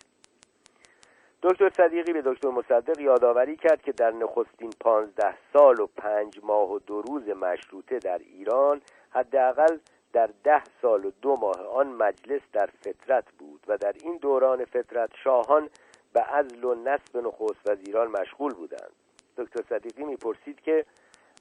دکتر 1.43 1.69
صدیقی 1.69 2.13
به 2.13 2.21
دکتر 2.21 2.49
مصدق 2.49 2.99
یادآوری 2.99 3.55
کرد 3.55 3.81
که 3.81 3.91
در 3.91 4.11
نخستین 4.11 4.69
پانزده 4.79 5.37
سال 5.53 5.79
و 5.79 5.87
پنج 5.87 6.39
ماه 6.43 6.71
و 6.71 6.79
دو 6.79 7.01
روز 7.01 7.27
مشروطه 7.29 7.99
در 7.99 8.17
ایران 8.17 8.81
حداقل 9.09 9.77
در 10.13 10.29
ده 10.43 10.63
سال 10.81 11.05
و 11.05 11.11
دو 11.21 11.35
ماه 11.35 11.67
آن 11.67 11.87
مجلس 11.87 12.41
در 12.53 12.69
فطرت 12.81 13.31
بود 13.39 13.63
و 13.67 13.77
در 13.77 13.93
این 14.01 14.17
دوران 14.17 14.65
فطرت 14.65 15.09
شاهان 15.23 15.69
به 16.13 16.21
عزل 16.21 16.63
و 16.63 16.75
نصب 16.75 17.17
نخست 17.17 17.69
وزیران 17.69 18.07
مشغول 18.07 18.53
بودند. 18.53 18.91
دکتر 19.37 19.61
صدیقی 19.69 20.03
می‌پرسید 20.03 20.61
که 20.61 20.85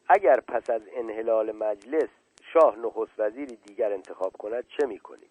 اگر 0.08 0.40
پس 0.40 0.70
از 0.70 0.82
انحلال 0.92 1.52
مجلس 1.52 2.08
شاه 2.52 2.78
نخست 2.78 3.12
وزیری 3.18 3.56
دیگر 3.56 3.92
انتخاب 3.92 4.32
کند 4.32 4.64
چه 4.78 4.86
می‌کنید؟ 4.86 5.30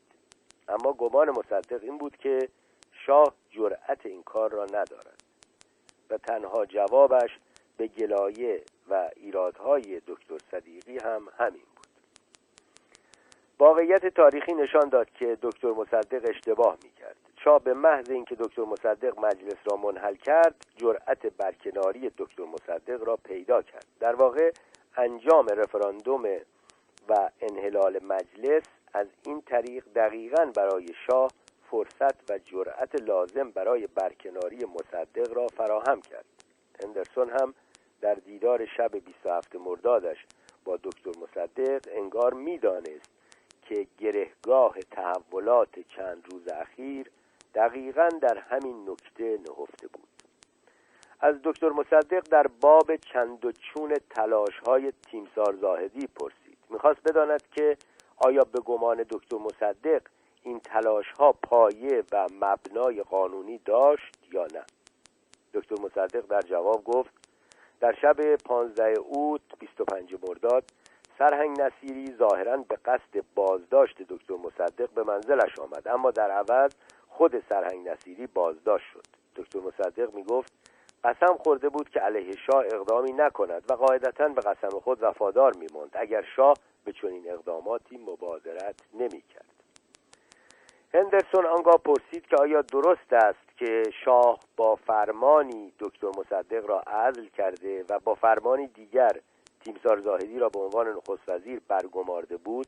اما 0.68 0.94
گمان 0.94 1.30
مصدق 1.30 1.84
این 1.84 1.98
بود 1.98 2.18
که 2.18 2.50
شاه 3.06 3.34
جرأت 3.52 4.06
این 4.06 4.24
کار 4.24 4.52
را 4.52 4.66
ندارد 4.66 5.24
و 6.10 6.18
تنها 6.18 6.66
جوابش 6.66 7.40
به 7.78 7.88
گلایه 7.88 8.62
و 8.90 9.10
ایرادهای 9.16 10.02
دکتر 10.08 10.38
صدیقی 10.52 10.98
هم 10.98 11.28
همین 11.38 11.62
بود. 11.76 11.88
واقعیت 13.60 14.06
تاریخی 14.06 14.54
نشان 14.54 14.90
داد 14.90 15.10
که 15.10 15.38
دکتر 15.42 15.72
مصدق 15.72 16.30
اشتباه 16.30 16.78
می‌کرد. 16.84 17.16
شاه 17.44 17.60
به 17.64 17.74
محض 17.74 18.10
اینکه 18.10 18.36
دکتر 18.36 18.62
مصدق 18.62 19.20
مجلس 19.20 19.58
را 19.72 19.78
منحل 19.78 20.16
کرد 20.16 20.56
جرأت 20.78 21.28
برکناری 21.28 22.12
دکتر 22.18 22.44
مصدق 22.44 23.04
را 23.04 23.16
پیدا 23.16 23.62
کرد. 23.62 23.86
در 24.00 24.16
واقع 24.16 24.52
انجام 24.98 25.48
رفراندوم 25.48 26.24
و 27.10 27.30
انحلال 27.42 28.00
مجلس 28.04 28.64
از 28.94 29.08
این 29.26 29.42
طریق 29.42 29.86
دقیقا 29.96 30.52
برای 30.56 30.88
شاه 31.08 31.32
فرصت 31.74 32.32
و 32.32 32.38
جرأت 32.38 33.02
لازم 33.02 33.52
برای 33.52 33.88
برکناری 33.88 34.66
مصدق 34.66 35.34
را 35.34 35.48
فراهم 35.48 36.02
کرد. 36.02 36.26
هندرسون 36.84 37.30
هم 37.30 37.54
در 38.02 38.14
دیدار 38.14 38.66
شب 38.66 38.92
27 38.92 39.56
مردادش 39.56 40.26
با 40.66 40.78
دکتر 40.84 41.12
مصدق 41.22 41.82
انگار 41.92 42.34
می‌دانست 42.34 43.12
که 43.62 43.88
گرهگاه 43.98 44.80
تحولات 44.92 45.80
چند 45.96 46.24
روز 46.32 46.48
اخیر 46.48 47.12
دقیقا 47.56 48.10
در 48.22 48.38
همین 48.38 48.90
نکته 48.90 49.38
نهفته 49.38 49.88
بود. 49.88 50.08
از 51.20 51.36
دکتر 51.44 51.70
مصدق 51.70 52.24
در 52.32 52.48
باب 52.48 52.96
چند 52.96 53.46
و 53.46 53.52
چون 53.52 53.94
تلاش 54.10 54.60
های 54.68 54.94
تیمسار 55.12 55.56
زاهدی 55.56 56.08
پرسید. 56.08 56.58
می‌خواست 56.70 57.00
بداند 57.06 57.44
که 57.52 57.78
آیا 58.18 58.44
به 58.44 58.60
گمان 58.60 59.06
دکتر 59.10 59.38
مصدق 59.38 60.02
این 60.44 60.60
تلاش 60.60 61.06
ها 61.20 61.32
پایه 61.32 62.04
و 62.12 62.28
مبنای 62.42 63.04
قانونی 63.04 63.58
داشت 63.58 64.18
یا 64.32 64.48
نه؟ 64.54 64.64
دکتر 65.54 65.76
مصدق 65.82 66.28
در 66.28 66.42
جواب 66.42 66.84
گفت 66.84 67.14
در 67.80 67.94
شب 68.02 68.36
15 68.36 68.84
اوت 69.00 69.42
25 69.60 70.16
مرداد 70.28 70.64
سرهنگ 71.18 71.62
نصیری 71.62 72.16
ظاهرا 72.18 72.58
به 72.58 72.76
قصد 72.76 73.24
بازداشت 73.36 74.02
دکتر 74.02 74.34
مصدق 74.34 74.90
به 74.90 75.04
منزلش 75.04 75.60
آمد 75.60 75.88
اما 75.88 76.12
در 76.12 76.32
عوض 76.32 76.72
خود 77.08 77.44
سرهنگ 77.50 77.90
نصیری 77.90 78.28
بازداشت 78.28 78.86
شد. 78.94 79.04
دکتر 79.36 79.60
مصدق 79.60 80.14
می 80.14 80.24
گفت 80.24 80.54
قسم 81.04 81.38
خورده 81.38 81.70
بود 81.70 81.90
که 81.90 82.00
علیه 82.00 82.36
شاه 82.36 82.66
اقدامی 82.66 83.12
نکند 83.12 83.64
و 83.70 83.74
قاعدتا 83.74 84.28
به 84.28 84.42
قسم 84.42 84.80
خود 84.80 85.04
وفادار 85.04 85.54
میماند 85.58 85.92
اگر 85.94 86.24
شاه 86.36 86.54
به 86.86 86.94
چنین 86.94 87.32
اقداماتی 87.32 87.98
مبادرت 87.98 88.76
نمی‌کرد 88.94 89.53
هندرسون 90.96 91.46
آنگاه 91.46 91.78
پرسید 91.78 92.28
که 92.28 92.36
آیا 92.36 92.62
درست 92.62 93.14
است 93.14 93.58
که 93.58 93.84
شاه 94.06 94.40
با 94.58 94.76
فرمانی 94.76 95.74
دکتر 95.80 96.08
مصدق 96.08 96.66
را 96.66 96.80
عزل 96.80 97.26
کرده 97.26 97.86
و 97.90 98.00
با 98.00 98.16
فرمانی 98.16 98.68
دیگر 98.68 99.12
تیمسار 99.66 100.00
زاهدی 100.00 100.40
را 100.40 100.50
به 100.50 100.60
عنوان 100.60 100.88
نخست 100.88 101.30
وزیر 101.30 101.62
برگمارده 101.68 102.38
بود؟ 102.38 102.68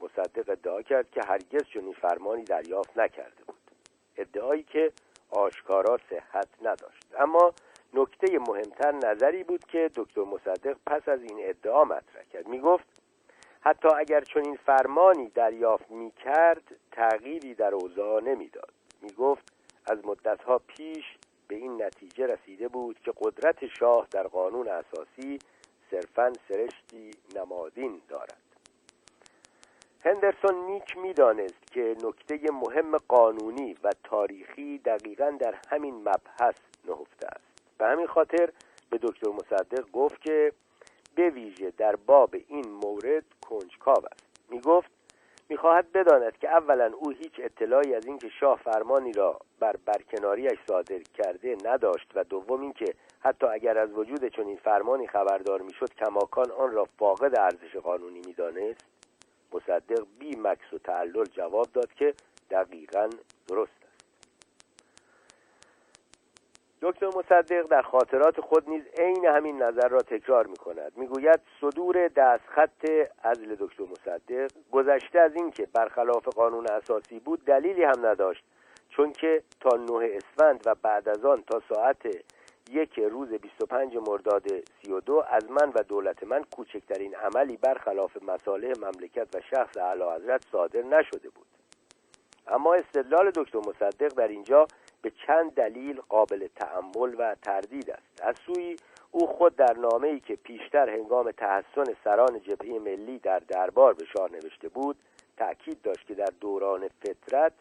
مصدق 0.00 0.50
ادعا 0.50 0.82
کرد 0.82 1.10
که 1.10 1.20
هرگز 1.26 1.62
چنین 1.74 1.92
فرمانی 1.92 2.44
دریافت 2.44 2.98
نکرده 2.98 3.44
بود. 3.46 3.58
ادعایی 4.16 4.62
که 4.62 4.92
آشکارا 5.30 5.98
صحت 6.10 6.48
نداشت. 6.62 7.06
اما 7.18 7.52
نکته 7.94 8.38
مهمتر 8.38 8.92
نظری 8.92 9.44
بود 9.44 9.64
که 9.64 9.90
دکتر 9.94 10.20
مصدق 10.20 10.76
پس 10.86 11.08
از 11.08 11.22
این 11.22 11.38
ادعا 11.42 11.84
مطرح 11.84 12.24
کرد. 12.32 12.48
می 12.48 12.60
گفت 12.60 12.86
حتی 13.60 13.88
اگر 13.96 14.20
چنین 14.20 14.58
فرمانی 14.66 15.28
دریافت 15.28 15.90
می 15.90 16.10
کرد 16.10 16.62
تغییری 16.98 17.54
در 17.54 17.74
اوضاع 17.74 18.22
نمی‌داد. 18.22 18.72
می 19.02 19.10
گفت 19.12 19.52
از 19.86 19.98
مدتها 20.04 20.58
پیش 20.58 21.04
به 21.48 21.54
این 21.54 21.82
نتیجه 21.82 22.26
رسیده 22.26 22.68
بود 22.68 23.00
که 23.04 23.12
قدرت 23.20 23.66
شاه 23.66 24.06
در 24.10 24.26
قانون 24.26 24.68
اساسی 24.68 25.38
صرفا 25.90 26.32
سرشتی 26.48 27.10
نمادین 27.36 28.00
دارد. 28.08 28.42
هندرسون 30.04 30.66
نیک 30.66 30.96
می‌دانست 30.96 31.72
که 31.72 31.96
نکته 32.04 32.38
مهم 32.52 32.96
قانونی 32.96 33.76
و 33.84 33.90
تاریخی 34.04 34.78
دقیقا 34.78 35.36
در 35.40 35.54
همین 35.70 35.94
مبحث 35.94 36.56
نهفته 36.84 37.26
است. 37.26 37.78
به 37.78 37.86
همین 37.86 38.06
خاطر 38.06 38.52
به 38.90 38.98
دکتر 39.02 39.30
مصدق 39.30 39.90
گفت 39.90 40.20
که 40.20 40.52
به 41.14 41.30
ویژه 41.30 41.70
در 41.70 41.96
باب 41.96 42.34
این 42.48 42.68
مورد 42.68 43.24
کنجکاو 43.48 44.04
است. 44.12 44.50
می 44.50 44.60
گفت 44.60 44.97
می‌خواهد 45.48 45.92
بداند 45.92 46.38
که 46.38 46.48
اولا 46.48 46.92
او 46.98 47.10
هیچ 47.10 47.32
اطلاعی 47.38 47.94
از 47.94 48.06
اینکه 48.06 48.28
شاه 48.40 48.60
فرمانی 48.64 49.12
را 49.12 49.40
بر 49.60 49.76
برکناریش 49.76 50.58
صادر 50.68 50.98
کرده 50.98 51.56
نداشت 51.64 52.12
و 52.14 52.24
دوم 52.24 52.60
اینکه 52.60 52.94
حتی 53.20 53.46
اگر 53.46 53.78
از 53.78 53.92
وجود 53.92 54.28
چنین 54.28 54.56
فرمانی 54.56 55.06
خبردار 55.06 55.62
می‌شد 55.62 55.94
کماکان 55.94 56.50
آن 56.50 56.72
را 56.72 56.84
فاقد 56.98 57.38
ارزش 57.38 57.76
قانونی 57.76 58.20
می‌دانست. 58.26 58.84
مصدق 59.52 60.06
بی 60.18 60.36
مکس 60.36 60.72
و 60.72 60.78
تعلل 60.78 61.24
جواب 61.24 61.66
داد 61.74 61.92
که 61.92 62.14
دقیقا 62.50 63.08
درست 63.48 63.77
دکتر 66.82 67.06
مصدق 67.06 67.66
در 67.66 67.82
خاطرات 67.82 68.40
خود 68.40 68.68
نیز 68.68 68.82
عین 68.98 69.26
همین 69.26 69.62
نظر 69.62 69.88
را 69.88 69.98
تکرار 69.98 70.46
می 70.46 70.56
کند 70.56 70.92
می‌گوید 70.96 71.40
صدور 71.60 72.08
دستخط 72.08 72.90
عزل 73.24 73.54
دکتر 73.54 73.84
مصدق 73.84 74.50
گذشته 74.72 75.20
از 75.20 75.34
اینکه 75.34 75.66
برخلاف 75.72 76.28
قانون 76.28 76.66
اساسی 76.66 77.18
بود 77.18 77.44
دلیلی 77.44 77.84
هم 77.84 78.06
نداشت 78.06 78.44
چون 78.88 79.12
که 79.12 79.42
تا 79.60 79.76
نه 79.76 80.10
اسفند 80.16 80.62
و 80.66 80.74
بعد 80.82 81.08
از 81.08 81.24
آن 81.24 81.42
تا 81.42 81.62
ساعت 81.68 82.06
یک 82.70 82.98
روز 82.98 83.28
25 83.28 83.96
مرداد 83.96 84.46
32 84.82 85.24
از 85.30 85.50
من 85.50 85.72
و 85.74 85.82
دولت 85.82 86.24
من 86.24 86.44
کوچکترین 86.56 87.14
عملی 87.14 87.56
برخلاف 87.56 88.22
مصالح 88.22 88.72
مملکت 88.78 89.36
و 89.36 89.40
شخص 89.40 89.76
اعلی 89.76 90.02
حضرت 90.02 90.44
صادر 90.52 90.82
نشده 90.82 91.28
بود. 91.28 91.46
اما 92.48 92.74
استدلال 92.74 93.30
دکتر 93.30 93.58
مصدق 93.58 94.08
در 94.08 94.28
اینجا 94.28 94.66
به 95.08 95.14
چند 95.26 95.54
دلیل 95.54 96.00
قابل 96.08 96.46
تعمل 96.56 97.14
و 97.18 97.34
تردید 97.42 97.90
است. 97.90 98.22
از 98.22 98.34
سوی 98.46 98.76
او 99.10 99.26
خود 99.26 99.56
در 99.56 99.76
نامه 99.76 100.08
ای 100.08 100.20
که 100.20 100.36
پیشتر 100.36 100.90
هنگام 100.90 101.30
تحسن 101.30 101.84
سران 102.04 102.40
جبهه 102.40 102.78
ملی 102.78 103.18
در 103.18 103.38
دربار 103.38 103.94
به 103.94 104.04
شاه 104.04 104.32
نوشته 104.32 104.68
بود 104.68 104.96
تأکید 105.36 105.82
داشت 105.82 106.06
که 106.06 106.14
در 106.14 106.32
دوران 106.40 106.88
فطرت 106.88 107.52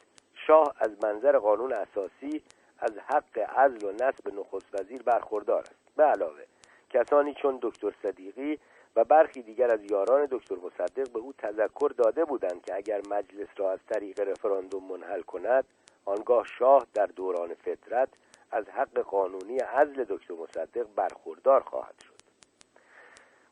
شاه 0.48 0.74
از 0.80 0.92
منظر 1.04 1.38
قانون 1.38 1.74
اساسی 1.74 2.44
از 2.80 2.92
حق 2.98 3.38
عزل 3.38 3.86
و 3.86 3.92
نصب 3.92 4.39
نخست 4.39 4.80
وزیر 4.80 5.04
برخوردار 5.04 5.62
است. 5.62 5.96
به 5.96 6.04
علاوه 6.04 6.44
کسانی 6.89 7.34
چون 7.34 7.60
دکتر 7.62 7.94
صدیقی 8.04 8.60
و 8.96 9.04
برخی 9.04 9.42
دیگر 9.42 9.72
از 9.72 9.92
یاران 9.92 10.27
دکتر 10.32 10.56
مصدق 10.56 11.12
به 11.12 11.20
او 11.20 11.34
تذکر 11.38 11.92
داده 11.98 12.25
بودند 12.25 12.62
که 12.62 12.75
اگر 12.75 13.01
مجلس 13.10 13.48
را 13.58 13.72
از 13.72 13.80
طریق 13.89 14.20
رفراندوم 14.20 14.84
منحل 14.92 15.22
کند 15.22 15.66
آنگاه 16.08 16.46
شاه 16.60 16.88
در 16.94 17.06
دوران 17.06 17.54
فطرت 17.54 18.10
از 18.52 18.66
حق 18.70 19.00
قانونی 19.00 19.58
عزل 19.58 20.04
دکتر 20.04 20.34
مصدق 20.34 20.88
برخوردار 20.96 21.62
خواهد 21.62 21.96
شد. 22.08 22.18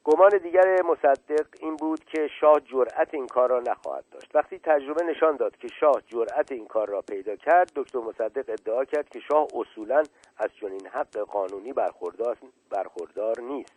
گمان 0.04 0.30
دیگر 0.44 0.82
مصدق 0.82 1.48
این 1.60 1.76
بود 1.76 2.06
که 2.06 2.30
شاه 2.40 2.60
جرأت 2.60 3.14
این 3.14 3.28
کار 3.28 3.50
را 3.50 3.60
نخواهد 3.60 4.04
داشت. 4.12 4.36
وقتی 4.36 4.60
تجربه 4.60 5.04
نشان 5.04 5.36
داد 5.36 5.58
که 5.58 5.68
شاه 5.80 6.02
جرأت 6.08 6.52
این 6.52 6.68
کار 6.68 6.90
را 6.90 7.02
پیدا 7.02 7.36
کرد 7.36 7.72
دکتر 7.76 8.00
مصدق 8.00 8.50
ادعا 8.50 8.86
کرد 8.86 9.10
که 9.10 9.20
شاه 9.20 9.48
اصولا 9.56 10.04
از 10.38 10.50
چنین 10.62 10.88
حق 10.88 11.18
قانونی 11.18 11.74
برخوردار, 11.74 12.38
برخوردار 12.70 13.40
نیست. 13.40 13.74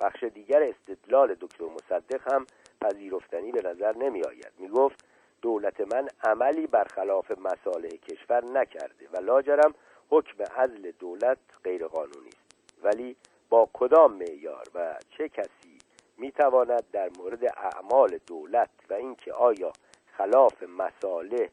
بخش 0.00 0.24
دیگر 0.24 0.62
استدلال 0.62 1.34
دکتر 1.34 1.64
مصدق 1.64 2.32
هم 2.32 2.46
پذیرفتنی 2.80 3.52
به 3.52 3.62
نظر 3.62 3.96
نمی 3.96 4.22
آید 4.22 4.52
می 4.58 4.68
گفت 4.68 5.04
دولت 5.42 5.80
من 5.94 6.08
عملی 6.24 6.66
برخلاف 6.66 7.30
مصالح 7.30 7.88
کشور 7.88 8.44
نکرده 8.44 9.08
و 9.12 9.20
لاجرم 9.20 9.74
حکم 10.10 10.42
عزل 10.42 10.90
دولت 10.90 11.38
غیر 11.64 11.86
قانونی 11.86 12.28
است. 12.28 12.76
ولی 12.82 13.16
با 13.48 13.68
کدام 13.72 14.12
معیار 14.12 14.64
و 14.74 14.98
چه 15.18 15.28
کسی 15.28 15.78
می‌تواند 16.16 16.84
در 16.92 17.10
مورد 17.18 17.44
اعمال 17.44 18.18
دولت 18.26 18.70
و 18.90 18.94
اینکه 18.94 19.32
آیا 19.32 19.72
خلاف 20.18 20.62
مصالح 20.62 21.48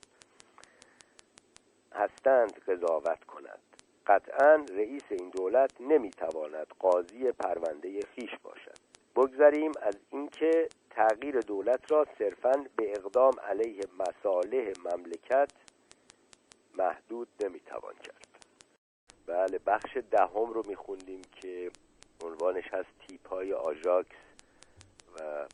هستند 1.93 2.59
قضاوت 2.59 3.23
کند؟ 3.23 3.59
قطعا 4.07 4.65
رئیس 4.75 5.03
این 5.09 5.29
دولت 5.29 5.71
نمی‌تواند 5.81 6.67
قاضی 6.79 7.31
پرونده 7.31 7.99
خیش 8.15 8.37
باشد. 8.43 8.77
بگذاریم 9.15 9.71
از 9.81 9.97
اینکه 10.11 10.69
تغییر 10.95 11.39
دولت 11.39 11.91
را 11.91 12.07
صرفا 12.17 12.65
به 12.75 12.91
اقدام 12.91 13.33
علیه 13.49 13.81
مصالح 13.99 14.73
مملکت 14.85 15.51
محدود 16.77 17.27
نمی‌توان 17.43 17.93
کرد. 17.95 18.27
بله 19.27 19.59
بخش 19.59 19.97
دهم 20.11 20.53
رو 20.53 20.63
میخوندیم 20.67 21.21
که 21.41 21.71
عنوانش 22.23 22.67
هست 22.73 22.89
تیپ 23.07 23.27
های 23.27 23.53
آژاکس 23.53 24.15
و 25.19 25.45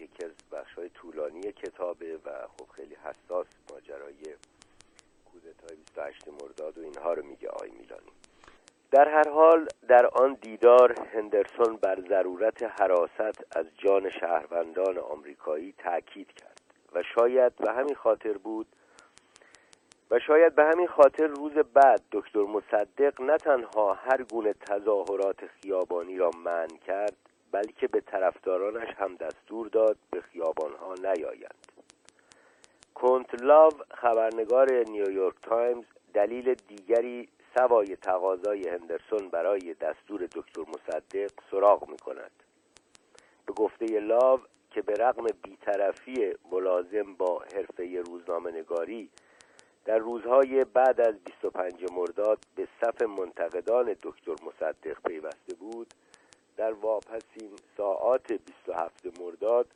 یکی 0.00 0.24
از 0.24 0.32
بخش 0.52 0.74
های 0.74 0.88
طولانی 0.88 1.52
کتابه 1.52 2.16
و 2.16 2.46
خب 2.58 2.68
خیلی 2.76 2.94
حساس 2.94 3.46
ماجرای 3.72 4.36
کودتای 5.24 5.76
28 5.76 6.28
مرداد 6.28 6.78
و 6.78 6.82
اینها 6.82 7.12
رو 7.12 7.26
میگه 7.26 7.48
آی 7.48 7.70
میلانی 7.70 7.87
در 8.98 9.08
هر 9.08 9.28
حال 9.28 9.68
در 9.88 10.06
آن 10.06 10.38
دیدار 10.42 10.94
هندرسون 11.14 11.76
بر 11.76 12.00
ضرورت 12.08 12.62
حراست 12.80 13.56
از 13.56 13.66
جان 13.78 14.10
شهروندان 14.10 14.98
آمریکایی 14.98 15.74
تاکید 15.78 16.32
کرد 16.32 16.60
و 16.92 17.02
شاید 17.14 17.56
به 17.56 17.72
همین 17.72 17.94
خاطر 17.94 18.32
بود 18.32 18.66
و 20.10 20.18
شاید 20.18 20.54
به 20.54 20.64
همین 20.64 20.86
خاطر 20.86 21.26
روز 21.26 21.52
بعد 21.52 22.00
دکتر 22.12 22.42
مصدق 22.42 23.20
نه 23.20 23.36
تنها 23.36 23.94
هر 23.94 24.22
گونه 24.22 24.52
تظاهرات 24.52 25.46
خیابانی 25.46 26.16
را 26.16 26.30
منع 26.44 26.76
کرد 26.86 27.16
بلکه 27.52 27.88
به 27.88 28.00
طرفدارانش 28.00 28.88
هم 28.96 29.16
دستور 29.16 29.68
داد 29.68 29.96
به 30.10 30.20
خیابانها 30.20 30.94
نیایند. 30.94 31.66
کنت 32.94 33.42
لاو 33.42 33.72
خبرنگار 33.90 34.72
نیویورک 34.72 35.34
تایمز 35.42 35.84
دلیل 36.14 36.54
دیگری 36.54 37.28
سوای 37.58 37.96
تقاضای 37.96 38.68
هندرسون 38.68 39.28
برای 39.28 39.74
دستور 39.74 40.26
دکتر 40.26 40.60
مصدق 40.60 41.30
سراغ 41.50 41.88
می 41.88 41.96
کند 41.96 42.30
به 43.46 43.52
گفته 43.52 44.00
لاو 44.00 44.40
که 44.70 44.82
به 44.82 44.92
رغم 44.92 45.24
بیطرفی 45.42 46.34
ملازم 46.52 47.14
با 47.14 47.42
حرفه 47.54 48.02
روزنامه 48.06 48.50
نگاری 48.50 49.10
در 49.84 49.98
روزهای 49.98 50.64
بعد 50.64 51.00
از 51.00 51.14
25 51.24 51.92
مرداد 51.92 52.38
به 52.56 52.68
صف 52.80 53.02
منتقدان 53.02 53.96
دکتر 54.02 54.34
مصدق 54.46 54.96
پیوسته 55.06 55.54
بود 55.54 55.94
در 56.56 56.72
واپسین 56.72 57.50
ساعات 57.76 58.32
27 58.32 59.20
مرداد 59.20 59.66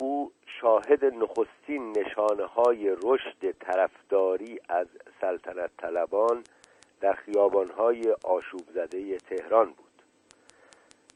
او 0.00 0.32
شاهد 0.60 1.04
نخستین 1.04 1.98
نشانه 1.98 2.46
های 2.46 2.96
رشد 3.02 3.50
طرفداری 3.60 4.60
از 4.68 4.86
سلطنت 5.20 5.70
طلبان 5.78 6.44
در 7.00 7.12
خیابانهای 7.12 8.14
آشوب 8.24 8.70
زده 8.74 9.18
تهران 9.18 9.66
بود. 9.66 9.88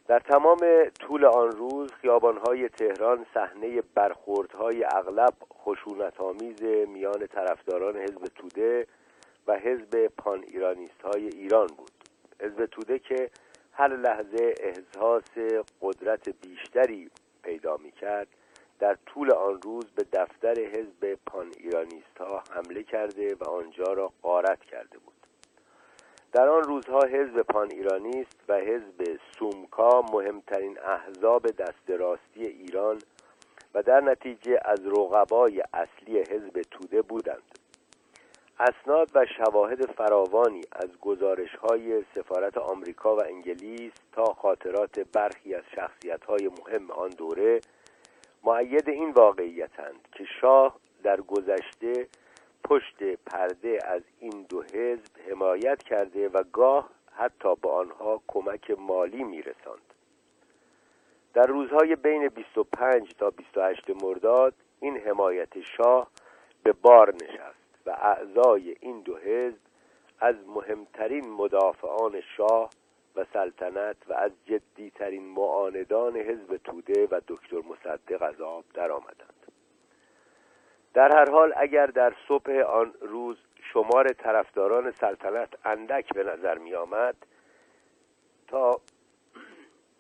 در 0.09 0.19
تمام 0.19 0.59
طول 1.01 1.25
آن 1.25 1.51
روز 1.51 1.93
خیابانهای 1.93 2.69
تهران 2.69 3.27
صحنه 3.35 3.83
برخوردهای 3.95 4.85
اغلب 4.85 5.35
خشونت 5.65 6.21
آمیز 6.21 6.63
میان 6.63 7.27
طرفداران 7.27 7.97
حزب 7.97 8.25
توده 8.25 8.87
و 9.47 9.59
حزب 9.59 10.07
پان 10.07 10.43
ایرانیست 10.43 11.03
های 11.03 11.29
ایران 11.29 11.67
بود. 11.67 11.91
حزب 12.41 12.67
توده 12.67 12.99
که 12.99 13.31
هر 13.73 13.97
لحظه 13.97 14.55
احساس 14.61 15.39
قدرت 15.83 16.29
بیشتری 16.29 17.11
پیدا 17.43 17.77
می 17.77 17.93
کرد 17.93 18.29
در 18.79 18.99
طول 19.07 19.33
آن 19.33 19.63
روز 19.63 19.85
به 19.85 20.07
دفتر 20.13 20.61
حزب 20.61 21.19
پان 21.27 21.53
ایرانیست 21.59 22.19
ها 22.21 22.43
حمله 22.51 22.83
کرده 22.83 23.35
و 23.35 23.45
آنجا 23.45 23.93
را 23.93 24.13
غارت 24.23 24.65
کرده 24.65 24.99
بود. 24.99 25.22
در 26.33 26.49
آن 26.49 26.63
روزها 26.63 27.01
حزب 27.01 27.43
پان 27.43 27.71
ایرانیست 27.71 28.45
و 28.49 28.55
حزب 28.55 29.19
سومکا 29.39 30.03
مهمترین 30.13 30.79
احزاب 30.79 31.47
دست 31.47 31.91
راستی 31.91 32.47
ایران 32.47 32.99
و 33.75 33.83
در 33.83 34.01
نتیجه 34.01 34.59
از 34.65 34.87
رقبای 34.87 35.63
اصلی 35.73 36.19
حزب 36.19 36.63
توده 36.71 37.03
بودند. 37.03 37.59
اسناد 38.61 39.11
و 39.15 39.27
شواهد 39.37 39.91
فراوانی 39.91 40.61
از 40.73 40.99
گزارش 41.01 41.55
های 41.55 42.05
سفارت 42.15 42.59
آمریکا 42.59 43.17
و 43.17 43.25
انگلیس 43.25 43.93
تا 44.13 44.25
خاطرات 44.25 44.99
برخی 44.99 45.55
از 45.55 45.65
شخصیت 45.77 46.25
های 46.25 46.51
مهم 46.59 46.91
آن 46.91 47.11
دوره 47.11 47.61
معید 48.45 48.89
این 48.89 49.11
واقعیتند 49.11 50.09
که 50.13 50.25
شاه 50.41 50.77
در 51.03 51.21
گذشته 51.21 52.09
پشت 52.65 53.03
پرده 53.27 53.79
از 53.85 54.03
این 54.19 54.47
دو 54.49 54.63
حزب 54.63 55.31
حمایت 55.31 55.83
کرده 55.83 56.29
و 56.29 56.43
گاه 56.53 56.91
حتی 57.13 57.55
به 57.55 57.71
آنها 57.71 58.23
کمک 58.29 58.71
مالی 58.71 59.25
میرساند. 59.25 59.95
در 61.35 61.47
روزهای 61.47 61.97
بین 61.97 62.29
25 62.29 63.15
تا 63.15 63.31
28 63.31 63.91
مرداد 64.03 64.55
این 64.81 64.97
حمایت 64.97 65.61
شاه 65.77 66.11
به 66.63 66.73
بار 66.73 67.15
نشست 67.15 67.87
و 67.87 67.91
اعضای 67.91 68.77
این 68.81 69.01
دو 69.01 69.17
حزب 69.17 69.61
از 70.21 70.35
مهمترین 70.47 71.31
مدافعان 71.31 72.21
شاه 72.37 72.71
و 73.17 73.25
سلطنت 73.33 73.97
و 74.09 74.13
از 74.13 74.33
جدیترین 74.47 75.23
معاندان 75.23 76.17
حزب 76.17 76.57
توده 76.57 77.09
و 77.11 77.21
دکتر 77.29 77.57
مصدق 77.57 78.23
از 78.23 78.41
آب 78.41 78.65
درآمدند. 78.75 79.42
در 80.95 81.17
هر 81.17 81.31
حال 81.31 81.53
اگر 81.57 81.87
در 81.87 82.15
صبح 82.29 82.53
آن 82.53 82.95
روز 83.01 83.37
شمار 83.73 84.09
طرفداران 84.09 84.91
سلطنت 84.91 85.49
اندک 85.65 86.15
به 86.15 86.25
نظر 86.25 86.59
می 86.59 86.75
آمد 86.75 87.17
تا 88.49 88.81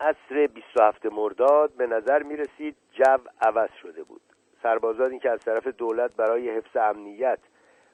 عصر 0.01 0.47
27 0.47 1.07
مرداد 1.07 1.73
به 1.73 1.87
نظر 1.87 2.23
می 2.23 2.37
رسید 2.37 2.77
جو 2.93 3.19
عوض 3.41 3.71
شده 3.83 4.03
بود. 4.03 4.21
سربازانی 4.63 5.19
که 5.19 5.31
از 5.31 5.41
طرف 5.41 5.67
دولت 5.67 6.17
برای 6.17 6.51
حفظ 6.51 6.77
امنیت 6.77 7.39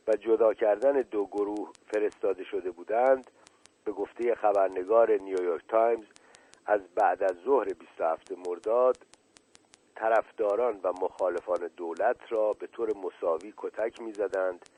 و 0.09 0.13
جدا 0.13 0.55
کردن 0.55 0.93
دو 0.93 1.27
گروه 1.27 1.73
فرستاده 1.87 2.45
شده 2.45 2.71
بودند 2.71 3.31
به 3.85 3.93
گفته 3.93 4.35
خبرنگار 4.35 5.11
نیویورک 5.11 5.63
تایمز 5.69 6.07
از 6.67 6.81
بعد 6.95 7.23
از 7.23 7.37
ظهر 7.45 7.65
27 7.65 8.33
مرداد 8.49 8.97
طرفداران 9.99 10.81
و 10.83 10.93
مخالفان 10.93 11.71
دولت 11.77 12.17
را 12.29 12.53
به 12.53 12.67
طور 12.67 12.89
مساوی 12.97 13.53
کتک 13.57 14.01
می‌زدند 14.01 14.69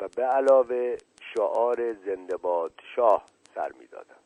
و 0.00 0.08
به 0.16 0.22
علاوه 0.22 0.96
شعار 1.34 1.92
زندباد 1.92 2.72
شاه 2.96 3.24
سر 3.54 3.72
می‌دادند. 3.72 4.18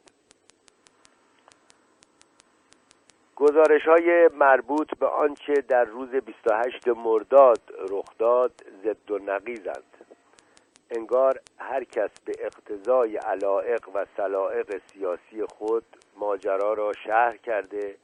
گزارش 3.36 3.82
های 3.88 4.28
مربوط 4.34 4.98
به 4.98 5.06
آنچه 5.06 5.52
در 5.52 5.84
روز 5.84 6.08
28 6.08 6.88
مرداد 6.88 7.60
رخ 7.90 8.04
داد 8.18 8.52
ضد 8.84 9.10
و 9.10 9.18
نقیزند 9.18 9.96
انگار 10.90 11.40
هر 11.58 11.84
کس 11.84 12.10
به 12.24 12.32
اقتضای 12.38 13.16
علائق 13.16 13.88
و 13.94 14.06
سلائق 14.16 14.80
سیاسی 14.86 15.46
خود 15.46 15.84
ماجرا 16.16 16.72
را 16.72 16.92
شهر 16.92 17.36
کرده 17.36 17.96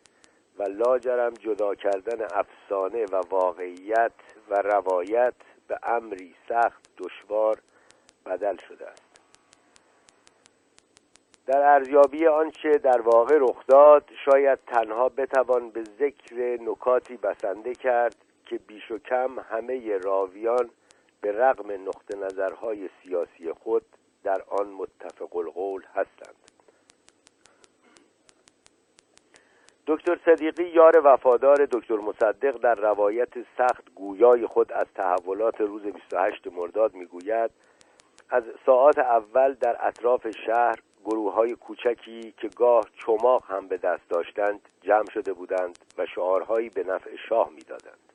و 0.58 0.62
لاجرم 0.62 1.34
جدا 1.34 1.74
کردن 1.74 2.22
افسانه 2.22 3.04
و 3.04 3.22
واقعیت 3.30 4.12
و 4.50 4.54
روایت 4.54 5.34
به 5.68 5.78
امری 5.82 6.34
سخت 6.48 6.88
دشوار 6.98 7.58
بدل 8.26 8.56
شده 8.68 8.86
است. 8.86 9.08
در 11.46 11.62
ارزیابی 11.62 12.26
آنچه 12.26 12.78
در 12.78 13.00
واقع 13.00 13.38
رخ 13.40 13.66
داد 13.66 14.10
شاید 14.24 14.58
تنها 14.66 15.08
بتوان 15.08 15.70
به 15.70 15.84
ذکر 15.84 16.58
نکاتی 16.62 17.16
بسنده 17.16 17.74
کرد 17.74 18.16
که 18.46 18.58
بیش 18.58 18.90
و 18.90 18.98
کم 18.98 19.38
همه 19.38 19.98
راویان 19.98 20.70
به 21.20 21.32
رغم 21.32 21.72
نقطه 21.72 22.16
نظرهای 22.18 22.90
سیاسی 23.02 23.52
خود 23.52 23.84
در 24.24 24.42
آن 24.48 24.66
متفق 24.68 25.36
القول 25.36 25.82
هستند. 25.94 26.47
دکتر 29.88 30.18
صدیقی 30.24 30.64
یار 30.64 31.00
وفادار 31.04 31.66
دکتر 31.72 31.96
مصدق 31.96 32.56
در 32.56 32.74
روایت 32.74 33.28
سخت 33.58 33.94
گویای 33.94 34.46
خود 34.46 34.72
از 34.72 34.86
تحولات 34.94 35.60
روز 35.60 35.82
28 35.82 36.46
مرداد 36.46 36.94
می‌گوید 36.94 37.50
از 38.30 38.42
ساعات 38.66 38.98
اول 38.98 39.54
در 39.54 39.76
اطراف 39.80 40.26
شهر 40.46 40.78
گروه 41.04 41.34
های 41.34 41.54
کوچکی 41.54 42.34
که 42.36 42.48
گاه 42.48 42.84
چماق 43.06 43.44
هم 43.48 43.68
به 43.68 43.76
دست 43.76 44.08
داشتند 44.08 44.60
جمع 44.80 45.10
شده 45.14 45.32
بودند 45.32 45.78
و 45.98 46.06
شعارهایی 46.06 46.68
به 46.68 46.84
نفع 46.84 47.16
شاه 47.28 47.50
می‌دادند. 47.50 48.12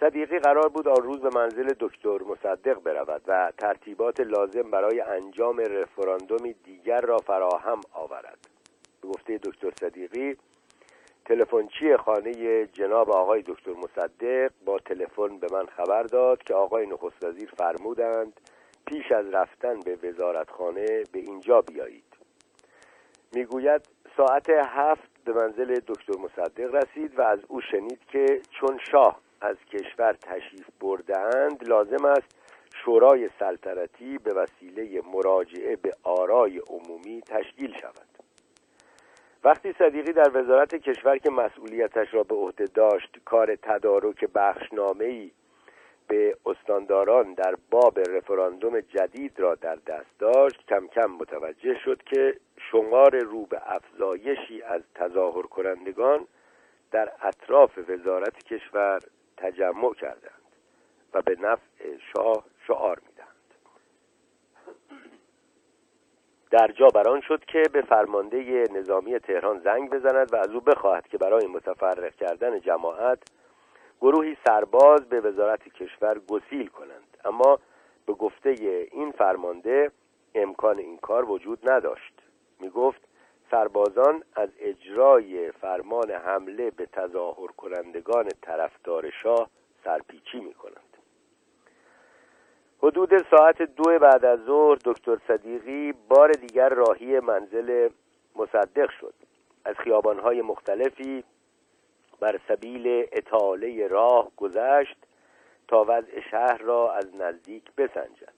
صدیقی 0.00 0.38
قرار 0.38 0.68
بود 0.68 0.88
آن 0.88 1.02
روز 1.02 1.20
به 1.20 1.30
منزل 1.34 1.72
دکتر 1.80 2.18
مصدق 2.22 2.82
برود 2.82 3.22
و 3.26 3.52
ترتیبات 3.58 4.20
لازم 4.20 4.70
برای 4.70 5.00
انجام 5.00 5.58
رفراندومی 5.58 6.52
دیگر 6.52 7.00
را 7.00 7.18
فراهم 7.18 7.80
آورد. 7.92 8.57
گفته 9.08 9.38
دکتر 9.38 9.70
صدیقی. 9.80 10.36
تلفنچی 11.24 11.96
خانه 11.96 12.66
جناب 12.66 13.10
آقای 13.10 13.42
دکتر 13.46 13.72
مصدق؟ 13.72 14.50
با 14.64 14.78
تلفن 14.78 15.38
به 15.38 15.46
من 15.52 15.66
خبر 15.66 16.02
داد 16.02 16.42
که 16.42 16.54
آقای 16.54 16.86
نخست 16.86 17.24
وزیر 17.24 17.50
فرمودند 17.58 18.40
پیش 18.86 19.12
از 19.12 19.26
رفتن 19.26 19.80
به 19.80 19.96
وزارتخانه 20.02 21.04
به 21.12 21.18
اینجا 21.18 21.60
بیایید. 21.60 22.04
می‌گوید 23.32 23.88
ساعت 24.16 24.50
هفت 24.50 25.24
به 25.24 25.32
منزل 25.32 25.74
دکتر 25.86 26.18
مصدق 26.18 26.74
رسید 26.74 27.18
و 27.18 27.22
از 27.22 27.38
او 27.48 27.60
شنید 27.60 28.00
که 28.12 28.40
چون 28.50 28.78
شاه 28.90 29.20
از 29.40 29.56
کشور 29.72 30.12
تشریف 30.12 30.66
بردهاند 30.80 31.68
لازم 31.68 32.04
است 32.04 32.36
شورای 32.84 33.30
سلطنتی 33.38 34.18
به 34.18 34.34
وسیله 34.34 35.02
مراجعه 35.12 35.76
به 35.76 35.96
آرای 36.02 36.58
عمومی 36.58 37.20
تشکیل 37.20 37.74
شود. 37.80 38.07
وقتی 39.44 39.72
صدیقی 39.72 40.12
در 40.12 40.30
وزارت 40.34 40.74
کشور 40.74 41.18
که 41.18 41.30
مسئولیتش 41.30 42.14
را 42.14 42.22
به 42.22 42.34
عهده 42.34 42.64
داشت 42.64 43.16
کار 43.24 43.56
تدارک 43.56 44.24
بخشنامه‌ای 44.24 45.30
به 46.08 46.36
استانداران 46.46 47.34
در 47.34 47.54
باب 47.70 47.98
رفراندوم 48.00 48.80
جدید 48.80 49.40
را 49.40 49.54
در 49.54 49.74
دست 49.74 50.18
داشت 50.18 50.66
کم 50.68 50.86
کم 50.86 51.10
متوجه 51.10 51.78
شد 51.84 52.02
که 52.02 52.34
شمار 52.70 53.18
رو 53.18 53.46
به 53.46 53.60
افزایشی 53.66 54.62
از 54.62 54.82
تظاهر 54.94 55.42
کنندگان 55.42 56.26
در 56.90 57.12
اطراف 57.22 57.78
وزارت 57.88 58.44
کشور 58.44 58.98
تجمع 59.36 59.94
کردند 59.94 60.42
و 61.14 61.22
به 61.22 61.36
نفع 61.40 61.96
شاه 62.14 62.44
شعار 62.66 62.96
می‌دهند 62.96 63.07
در 66.50 66.68
جا 66.68 66.88
بران 66.88 67.20
شد 67.20 67.44
که 67.44 67.62
به 67.72 67.82
فرمانده 67.82 68.64
نظامی 68.72 69.18
تهران 69.18 69.58
زنگ 69.58 69.90
بزند 69.90 70.32
و 70.32 70.36
از 70.36 70.50
او 70.50 70.60
بخواهد 70.60 71.08
که 71.08 71.18
برای 71.18 71.46
متفرق 71.46 72.14
کردن 72.14 72.60
جماعت 72.60 73.18
گروهی 74.00 74.36
سرباز 74.46 75.08
به 75.08 75.20
وزارت 75.20 75.68
کشور 75.68 76.18
گسیل 76.18 76.66
کنند. 76.66 77.16
اما 77.24 77.58
به 78.06 78.12
گفته 78.12 78.50
این 78.92 79.12
فرمانده 79.12 79.90
امکان 80.34 80.78
این 80.78 80.98
کار 80.98 81.30
وجود 81.30 81.70
نداشت. 81.70 82.14
می 82.60 82.70
گفت 82.70 83.00
سربازان 83.50 84.22
از 84.36 84.48
اجرای 84.58 85.52
فرمان 85.52 86.10
حمله 86.10 86.70
به 86.70 86.86
تظاهر 86.86 87.46
کنندگان 87.46 88.28
طرفدار 88.42 89.10
شاه 89.22 89.50
سرپیچی 89.84 90.40
می 90.40 90.54
کنند 90.54 90.87
حدود 92.82 93.10
ساعت 93.30 93.62
دو 93.62 93.98
بعد 93.98 94.24
از 94.24 94.38
ظهر 94.46 94.78
دکتر 94.84 95.18
صدیقی 95.28 95.92
بار 96.08 96.32
دیگر 96.32 96.68
راهی 96.68 97.20
منزل 97.20 97.88
مصدق 98.36 98.90
شد. 99.00 99.14
از 99.64 99.76
خیابانهای 99.76 100.42
مختلفی 100.42 101.24
بر 102.20 102.40
سبیل 102.48 103.06
اطاله 103.12 103.86
راه 103.86 104.30
گذشت 104.36 104.96
تا 105.68 105.84
وضع 105.88 106.20
شهر 106.30 106.58
را 106.58 106.92
از 106.92 107.16
نزدیک 107.16 107.64
بسنجد. 107.76 108.32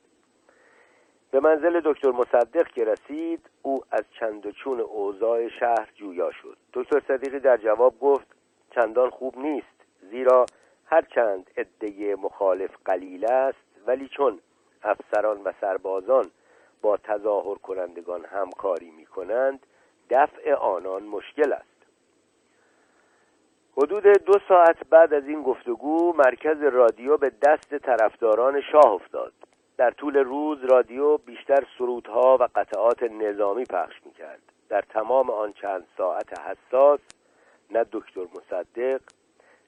به 1.31 1.41
منزل 1.41 1.81
دکتر 1.85 2.11
مصدق 2.11 2.69
که 2.69 2.85
رسید 2.85 3.51
او 3.63 3.81
از 3.91 4.05
چند 4.21 4.47
و 4.47 4.53
چون 4.53 4.81
اوضاع 4.81 5.49
شهر 5.49 5.89
جویا 5.95 6.31
شد. 6.31 6.57
دکتر 6.73 7.03
صدیقی 7.09 7.39
در 7.39 7.57
جواب 7.57 8.01
گفت 8.01 8.27
چندان 8.75 9.11
خوب 9.11 9.39
نیست 9.39 9.85
زیرا 10.11 10.47
هرچند 10.87 11.51
عده 11.57 12.17
مخالف 12.17 12.71
قلیل 12.85 13.25
است 13.25 13.70
ولی 13.87 14.09
چون 14.09 14.41
افسران 14.83 15.43
و 15.45 15.53
سربازان 15.61 16.31
با 16.83 16.97
تظاهر 16.97 17.55
کنندگان 17.55 18.25
همکاری 18.25 18.91
می 18.91 19.07
کنند 19.07 19.67
دفع 20.11 20.55
آنان 20.55 21.03
مشکل 21.03 21.53
است. 21.53 21.67
حدود 23.77 24.03
دو 24.03 24.33
ساعت 24.49 24.77
بعد 24.91 25.15
از 25.15 25.29
این 25.29 25.43
گفتگو 25.43 26.13
مرکز 26.13 26.63
رادیو 26.63 27.17
به 27.17 27.33
دست 27.43 27.75
طرفداران 27.79 28.61
شاه 28.73 28.93
افتاد. 28.93 29.33
در 29.77 29.91
طول 29.91 30.17
روز 30.17 30.65
رادیو 30.65 31.17
بیشتر 31.17 31.67
سرودها 31.79 32.37
و 32.41 32.49
قطعات 32.55 33.03
نظامی 33.03 33.65
پخش 33.65 33.95
می‌کرد. 34.05 34.43
در 34.69 34.81
تمام 34.81 35.31
آن 35.31 35.53
چند 35.53 35.87
ساعت 35.97 36.41
حساس 36.41 37.01
نه 37.71 37.85
دکتر 37.93 38.21
مصدق 38.21 39.01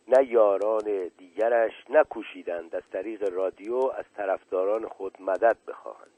نه 0.09 0.25
یاران 0.25 1.11
دیگرش 1.19 1.73
نکوشیدند. 1.91 2.77
از 2.77 2.83
طریق 2.93 3.33
رادیو 3.33 3.77
از 3.77 4.05
طرفداران 4.17 4.89
خود 4.89 5.17
مدد 5.21 5.57
بخواهند. 5.69 6.09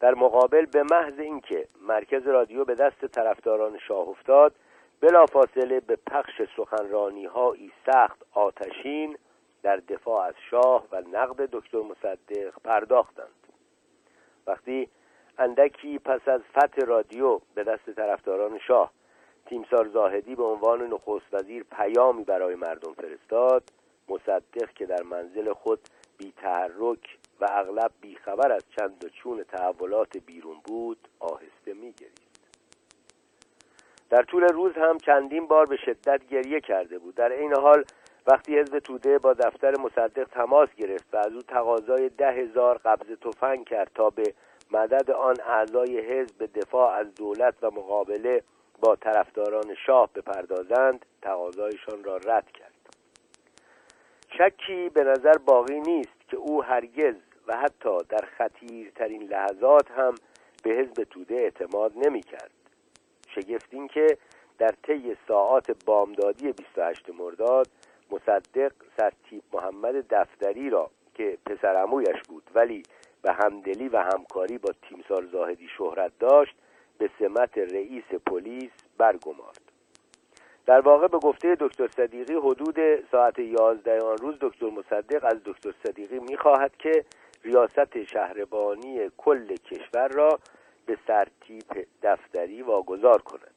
در 0.00 0.14
مقابل 0.14 0.66
به 0.66 0.82
محض 0.82 1.18
اینکه 1.18 1.68
مرکز 1.80 2.26
رادیو 2.26 2.64
به 2.64 2.74
دست 2.74 3.06
طرفداران 3.06 3.78
شاه 3.78 4.08
افتاد 4.08 4.54
بلافاصله 5.00 5.80
به 5.80 5.96
پخش 6.06 6.42
سخنرانی 6.56 7.26
هایی 7.26 7.72
سخت 7.86 8.22
آتشین 8.32 9.18
در 9.62 9.76
دفاع 9.76 10.26
از 10.26 10.34
شاه 10.50 10.86
و 10.92 11.02
نقد 11.12 11.48
دکتر 11.52 11.78
مصدق 11.78 12.54
پرداختند. 12.64 13.46
وقتی 14.46 14.88
اندکی 15.38 15.98
پس 15.98 16.28
از 16.28 16.40
فتح 16.40 16.86
رادیو 16.86 17.40
به 17.54 17.64
دست 17.64 17.90
طرفداران 17.90 18.58
شاه 18.58 18.92
تیمسار 19.50 19.88
زاهدی 19.88 20.34
به 20.34 20.44
عنوان 20.44 20.86
نخست 20.86 21.34
وزیر 21.34 21.64
پیامی 21.64 22.24
برای 22.24 22.54
مردم 22.54 22.94
فرستاد 22.94 23.62
مصدق 24.08 24.72
که 24.74 24.86
در 24.86 25.02
منزل 25.02 25.52
خود 25.52 25.80
بی 26.18 26.32
تحرک 26.36 27.18
و 27.40 27.46
اغلب 27.50 27.90
بیخبر 28.00 28.52
از 28.52 28.64
چند 28.78 29.04
و 29.04 29.08
چون 29.08 29.42
تحولات 29.42 30.16
بیرون 30.16 30.56
بود 30.64 31.08
آهسته 31.20 31.74
میگرید 31.74 32.30
در 34.10 34.22
طول 34.22 34.42
روز 34.42 34.72
هم 34.72 34.98
چندین 34.98 35.46
بار 35.46 35.66
به 35.66 35.76
شدت 35.76 36.28
گریه 36.28 36.60
کرده 36.60 36.98
بود. 36.98 37.14
در 37.14 37.32
این 37.32 37.54
حال 37.54 37.84
وقتی 38.26 38.58
حزب 38.58 38.78
توده 38.78 39.18
با 39.18 39.32
دفتر 39.32 39.78
مصدق 39.80 40.24
تماس 40.24 40.68
گرفت 40.76 41.14
و 41.14 41.16
از 41.16 41.32
او 41.32 41.42
تقاضای 41.42 42.08
ده 42.08 42.32
هزار 42.32 42.78
قبض 42.78 43.06
تفنگ 43.20 43.64
کرد 43.64 43.90
تا 43.94 44.10
به 44.10 44.34
مدد 44.70 45.10
آن 45.10 45.36
اعضای 45.46 46.00
حزب 46.00 46.38
به 46.38 46.46
دفاع 46.46 46.92
از 46.92 47.14
دولت 47.14 47.54
و 47.62 47.70
مقابله 47.70 48.42
با 48.80 48.96
طرفداران 48.96 49.74
شاه 49.86 50.10
بپردازند 50.14 51.06
تقاضایشان 51.22 52.04
را 52.04 52.16
رد 52.16 52.50
کرد. 52.52 52.70
شکی 54.38 54.88
به 54.88 55.04
نظر 55.04 55.38
باقی 55.38 55.80
نیست 55.80 56.28
که 56.28 56.36
او 56.36 56.64
هرگز 56.64 57.14
و 57.46 57.56
حتی 57.56 57.98
در 58.08 58.28
خطیرترین 58.38 59.22
لحظات 59.22 59.90
هم 59.90 60.14
به 60.62 60.70
حزب 60.70 61.04
توده 61.04 61.34
اعتماد 61.34 61.92
نمی 61.96 62.20
کرد 62.20 62.50
شگفت 63.34 63.68
این 63.70 63.88
که 63.88 64.18
در 64.58 64.74
طی 64.82 65.16
ساعات 65.28 65.84
بامدادی 65.84 66.52
28 66.52 67.10
مرداد 67.10 67.68
مصدق 68.10 68.72
سرتیب 68.96 69.42
محمد 69.52 70.14
دفتری 70.14 70.70
را 70.70 70.90
که 71.14 71.38
پسرعمویش 71.46 72.22
بود 72.28 72.42
ولی 72.54 72.82
به 73.22 73.32
همدلی 73.32 73.88
و 73.88 73.98
همکاری 73.98 74.58
با 74.58 74.72
تیمسار 74.82 75.26
زاهدی 75.32 75.68
شهرت 75.78 76.12
داشت 76.18 76.54
به 77.00 77.10
سمت 77.18 77.58
رئیس 77.58 78.04
پلیس 78.26 78.70
برگمارد. 78.98 79.60
در 80.66 80.80
واقع 80.80 81.08
به 81.08 81.18
گفته 81.18 81.56
دکتر 81.60 81.88
صدیقی 81.88 82.34
حدود 82.34 82.76
ساعت 83.10 83.38
یازده 83.38 84.00
آن 84.00 84.16
روز 84.16 84.34
دکتر 84.40 84.70
مصدق 84.70 85.24
از 85.24 85.36
دکتر 85.44 85.74
صدیقی 85.86 86.18
می‌خواهد 86.18 86.76
که 86.76 87.04
ریاست 87.44 88.02
شهربانی 88.02 89.10
کل 89.16 89.56
کشور 89.56 90.08
را 90.08 90.38
به 90.86 90.98
سرتیپ 91.06 91.86
دفتری 92.02 92.62
واگذار 92.62 93.22
کند. 93.22 93.54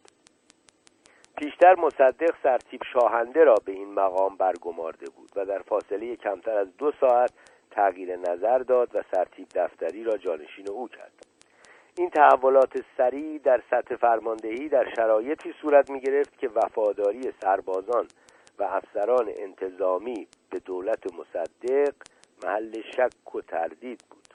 پیشتر 1.38 1.76
مصدق 1.76 2.36
سرتیپ 2.44 2.82
شاهنده 2.94 3.44
را 3.44 3.56
به 3.66 3.72
این 3.72 3.94
مقام 3.94 4.38
برگمارده 4.38 5.10
بود 5.10 5.30
و 5.36 5.46
در 5.46 5.60
فاصله 5.60 6.16
کمتر 6.16 6.58
از 6.58 6.78
دو 6.78 6.92
ساعت 7.00 7.34
تغییر 7.72 8.16
نظر 8.16 8.58
داد 8.58 8.96
و 8.96 9.04
سرتیپ 9.12 9.48
دفتری 9.56 10.04
را 10.04 10.18
جانشین 10.18 10.70
او 10.70 10.88
کرد. 10.88 11.33
این 11.98 12.10
تحولات 12.10 12.86
سریع 12.98 13.40
در 13.40 13.64
سطح 13.70 13.96
فرماندهی 13.96 14.70
در 14.70 14.94
شرایطی 14.96 15.54
صورت 15.62 15.90
می 15.90 16.00
گرفت 16.00 16.38
که 16.38 16.50
وفاداری 16.50 17.34
سربازان 17.42 18.08
و 18.60 18.64
افسران 18.64 19.30
انتظامی 19.38 20.28
به 20.50 20.60
دولت 20.60 21.14
مصدق 21.14 21.94
محل 22.44 22.82
شک 22.82 23.36
و 23.36 23.42
تردید 23.42 24.04
بود. 24.10 24.28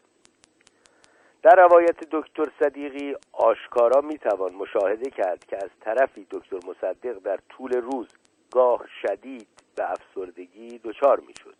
در 1.42 1.54
روایت 1.56 1.96
دکتر 2.10 2.46
صدیقی 2.60 3.14
آشکارا 3.32 4.00
می‌توان 4.00 4.54
مشاهده 4.54 5.10
کرد 5.10 5.44
که 5.44 5.56
از 5.56 5.70
طرفی 5.80 6.26
دکتر 6.30 6.56
مصدق 6.56 7.18
در 7.18 7.38
طول 7.48 7.72
روز 7.72 8.08
گاه 8.50 8.84
شدید 9.02 9.48
به 9.76 9.90
افسردگی 9.90 10.80
دچار 10.84 11.20
می‌شد. 11.20 11.56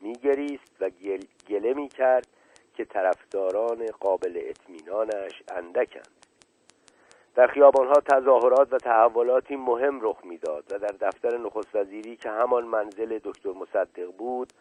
میگریست 0.00 0.76
و 0.80 0.90
گل... 0.90 1.20
گله 1.48 1.74
می‌کرد 1.74 2.26
که 2.80 2.84
طرفداران 2.84 3.86
قابل 4.00 4.40
اطمینانش 4.42 5.42
اندکند. 5.48 6.26
در 7.34 7.46
خیابانها 7.46 7.94
تظاهرات 7.94 8.72
و 8.72 8.78
تحولاتی 8.78 9.56
مهم 9.56 10.00
رخ 10.02 10.16
می‌داد 10.24 10.64
و 10.70 10.78
در 10.78 10.94
دفتر 11.00 11.38
نخست 11.38 11.76
وزیری 11.76 12.16
که 12.16 12.30
همان 12.30 12.64
منزل 12.64 13.18
دکتر 13.24 13.50
مصدق 13.50 14.10
بود 14.18 14.52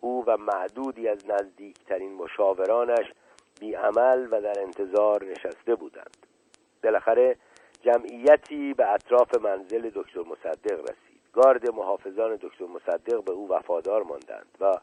او 0.00 0.24
و 0.26 0.36
معدودی 0.36 1.08
از 1.08 1.30
نزدیکترین 1.30 2.14
مشاورانش 2.14 3.12
بیعمل 3.60 4.28
و 4.30 4.40
در 4.40 4.60
انتظار 4.60 5.24
نشسته 5.24 5.74
بودند. 5.74 6.26
بالاخره 6.84 7.36
جمعیتی 7.82 8.74
به 8.74 8.92
اطراف 8.92 9.38
منزل 9.38 9.90
دکتر 9.94 10.20
مصدق 10.20 10.80
رسید. 10.80 11.20
گارد 11.32 11.74
محافظان 11.74 12.36
دکتر 12.36 12.64
مصدق 12.64 13.24
به 13.24 13.32
او 13.32 13.48
وفادار 13.48 14.02
ماندند 14.02 14.58
و 14.60 14.74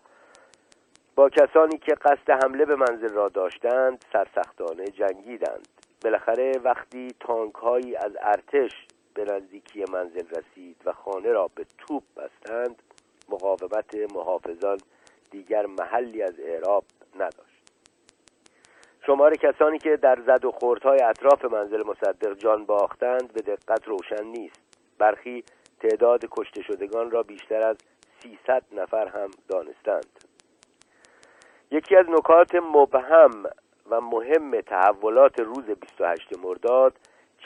با 1.16 1.30
کسانی 1.30 1.78
که 1.78 1.94
قصد 1.94 2.30
حمله 2.44 2.66
به 2.66 2.76
منزل 2.76 3.14
را 3.14 3.30
داشتند 3.30 4.06
سرسختانه 4.14 4.86
جنگیدند. 4.86 5.68
بالاخره 6.04 6.52
وقتی 6.64 7.16
تانک 7.20 7.54
هایی 7.54 7.96
از 7.96 8.12
ارتش 8.22 8.72
به 9.14 9.24
نزدیکی 9.24 9.86
منزل 9.92 10.26
رسید 10.30 10.78
و 10.86 10.94
خانه 10.94 11.30
را 11.30 11.50
به 11.56 11.66
توپ 11.78 12.04
بستند 12.16 12.84
مقاومت 13.30 13.96
محافظان 14.16 14.78
دیگر 15.32 15.66
محلی 15.66 16.24
از 16.24 16.40
اعراب 16.40 16.84
نداشت. 17.16 17.62
شمار 19.06 19.36
کسانی 19.36 19.78
که 19.78 19.98
در 19.98 20.22
زد 20.28 20.46
و 20.46 20.52
خوردهای 20.52 21.02
اطراف 21.02 21.46
منزل 21.46 21.84
مصدق 21.84 22.34
جان 22.34 22.66
باختند 22.66 23.34
به 23.34 23.42
دقت 23.42 23.88
روشن 23.88 24.24
نیست. 24.24 24.62
برخی 24.98 25.44
تعداد 25.80 26.26
کشته 26.32 26.62
شدگان 26.62 27.12
را 27.12 27.24
بیشتر 27.24 27.62
از 27.62 27.78
300 28.24 28.64
نفر 28.72 29.08
هم 29.08 29.32
دانستند. 29.48 30.31
یکی 31.74 31.96
از 31.96 32.06
نکات 32.10 32.56
مبهم 32.56 33.44
و 33.90 34.02
مهم 34.02 34.62
تحولات 34.62 35.40
روز 35.40 35.66
28 35.66 36.40
مرداد 36.44 36.94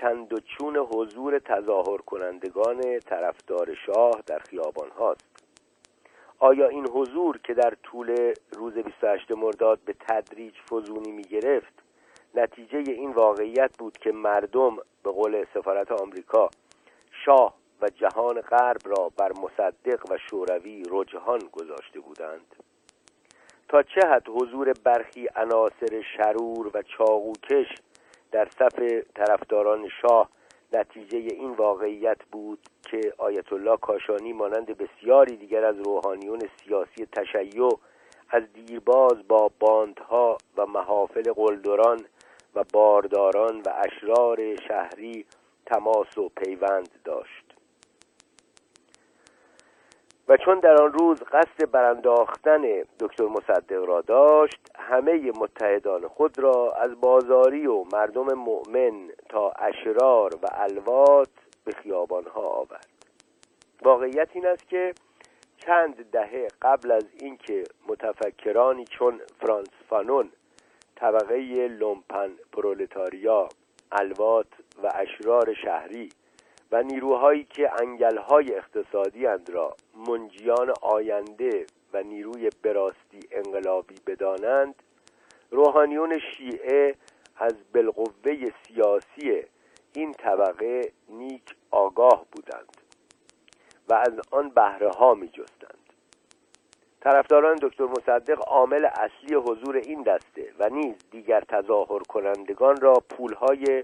چند 0.02 0.34
و 0.34 0.40
چون 0.40 0.78
حضور 0.78 1.40
تظاهر 1.40 1.98
کنندگان 1.98 3.00
طرفدار 3.00 3.76
شاه 3.86 4.22
در 4.28 4.40
خیابان 4.40 4.90
هاست. 4.90 5.26
آیا 6.40 6.68
این 6.68 6.88
حضور 6.88 7.38
که 7.38 7.54
در 7.54 7.74
طول 7.84 8.34
روز 8.52 8.74
28 8.74 9.32
مرداد 9.32 9.80
به 9.86 9.96
تدریج 10.08 10.54
فزونی 10.72 11.12
می 11.12 11.24
گرفت 11.24 11.74
نتیجه 12.36 12.78
این 12.78 13.12
واقعیت 13.12 13.78
بود 13.78 13.98
که 13.98 14.12
مردم 14.12 14.78
به 15.04 15.12
قول 15.12 15.46
سفارت 15.54 15.92
آمریکا 15.92 16.50
شاه 17.26 17.54
و 17.82 17.90
جهان 17.90 18.42
غرب 18.42 18.82
را 18.86 19.12
بر 19.18 19.32
مصدق 19.32 20.12
و 20.12 20.18
شوروی 20.30 20.84
رجحان 20.90 21.40
گذاشته 21.52 22.00
بودند؟ 22.00 22.56
تا 23.70 23.84
چه 23.84 24.08
حد 24.08 24.28
حضور 24.28 24.74
برخی 24.84 25.28
عناصر 25.36 26.02
شرور 26.18 26.72
و 26.74 26.82
چاقوکش 26.82 27.68
در 28.32 28.48
صف 28.60 28.80
طرفداران 29.16 29.90
شاه 30.02 30.30
نتیجه 30.74 31.18
این 31.18 31.52
واقعیت 31.52 32.18
بود 32.32 32.60
که 32.92 33.14
آیت 33.18 33.54
الله 33.54 33.78
کاشانی 33.78 34.34
مانند 34.34 34.78
بسیاری 34.78 35.38
دیگر 35.38 35.66
از 35.66 35.76
روحانیون 35.80 36.40
سیاسی 36.40 37.06
تشیع 37.06 37.70
از 38.30 38.44
دیرباز 38.54 39.28
با 39.28 39.52
باندها 39.60 40.38
و 40.58 40.66
محافل 40.66 41.34
قلدران 41.34 42.06
و 42.56 42.64
بارداران 42.74 43.62
و 43.62 43.70
اشرار 43.86 44.56
شهری 44.68 45.26
تماس 45.66 46.18
و 46.18 46.30
پیوند 46.30 46.90
داشت. 47.04 47.45
و 50.28 50.38
چون 50.38 50.60
در 50.60 50.82
آن 50.82 50.94
روز 50.94 51.24
قصد 51.24 51.72
برانداختن 51.72 52.62
دکتر 53.00 53.26
مصدق 53.26 53.84
را 53.88 54.02
داشت 54.02 54.72
همه 54.76 55.32
متحدان 55.40 56.08
خود 56.08 56.40
را 56.40 56.72
از 56.72 57.02
بازاری 57.02 57.68
و 57.68 57.84
مردم 57.94 58.34
مؤمن 58.34 59.10
تا 59.30 59.50
اشرار 59.50 60.36
و 60.36 60.48
الوات 60.52 61.30
به 61.66 61.72
خیابانها 61.72 62.42
آورد. 62.42 62.88
واقعیت 63.82 64.30
این 64.34 64.48
است 64.48 64.70
که 64.70 64.94
چند 65.58 66.12
دهه 66.12 66.48
قبل 66.62 66.92
از 66.92 67.06
اینکه 67.20 67.64
متفکرانی 67.88 68.86
چون 68.86 69.22
فرانس 69.40 69.70
فانون 69.90 70.30
طبقه 70.96 71.68
لومپن 71.68 72.32
پرولتاریا 72.52 73.50
الوات 73.92 74.48
و 74.84 74.92
اشرار 74.96 75.54
شهری 75.54 76.10
و 76.72 76.84
نیروهایی 76.84 77.44
که 77.44 77.72
انگلهای 77.82 78.56
اقتصادی 78.56 79.28
اند 79.28 79.50
را 79.50 79.76
منجیان 80.08 80.74
آینده 80.82 81.66
و 81.94 82.04
نیروی 82.04 82.50
براستی 82.64 83.20
انقلابی 83.32 83.96
بدانند 84.08 84.76
روحانیون 85.52 86.20
شیعه 86.20 86.96
از 87.38 87.56
بالقوه 87.74 88.52
سیاسی 88.68 89.44
این 89.94 90.12
طبقه 90.12 90.92
نیک 91.10 91.56
آگاه 91.72 92.26
بودند 92.32 92.78
و 93.90 93.94
از 93.94 94.14
آن 94.32 94.50
بهره 94.50 94.90
ها 94.90 95.14
می 95.14 95.28
جستند 95.28 95.86
طرفداران 97.02 97.56
دکتر 97.62 97.84
مصدق 97.84 98.40
عامل 98.48 98.86
اصلی 98.86 99.36
حضور 99.36 99.76
این 99.76 100.04
دسته 100.04 100.54
و 100.60 100.70
نیز 100.70 100.96
دیگر 101.12 101.42
تظاهر 101.42 102.00
کنندگان 102.00 102.82
را 102.82 102.94
پولهای 102.94 103.84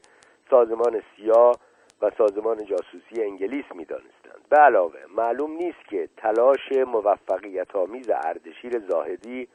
سازمان 0.49 1.01
سیاه 1.15 1.55
و 2.01 2.11
سازمان 2.17 2.65
جاسوسی 2.65 3.23
انگلیس 3.23 3.65
می 3.75 3.85
دانستند. 3.85 4.41
به 4.49 4.57
علاوه 4.57 4.99
معلوم 5.15 5.51
نیست 5.51 5.85
که 5.89 6.09
تلاش 6.17 6.71
موفقیت 6.87 7.75
آمیز 7.75 8.09
اردشیر 8.09 8.79
زاهدی 8.79 9.47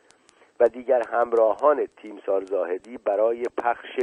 و 0.61 0.68
دیگر 0.68 1.02
همراهان 1.11 1.87
تیمسار 1.96 2.44
زاهدی 2.44 2.98
برای 2.98 3.42
پخش 3.59 3.98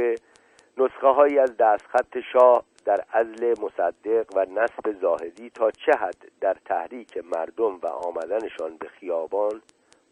نسخه 0.78 1.08
هایی 1.08 1.38
از 1.38 1.56
دستخط 1.56 2.18
شاه 2.32 2.64
در 2.84 3.04
ازل 3.12 3.54
مصدق 3.62 4.36
و 4.36 4.46
نصب 4.50 5.00
زاهدی 5.00 5.50
تا 5.50 5.70
چه 5.70 5.92
حد 5.92 6.30
در 6.40 6.56
تحریک 6.64 7.16
مردم 7.16 7.78
و 7.82 7.86
آمدنشان 7.86 8.76
به 8.76 8.88
خیابان 8.88 9.62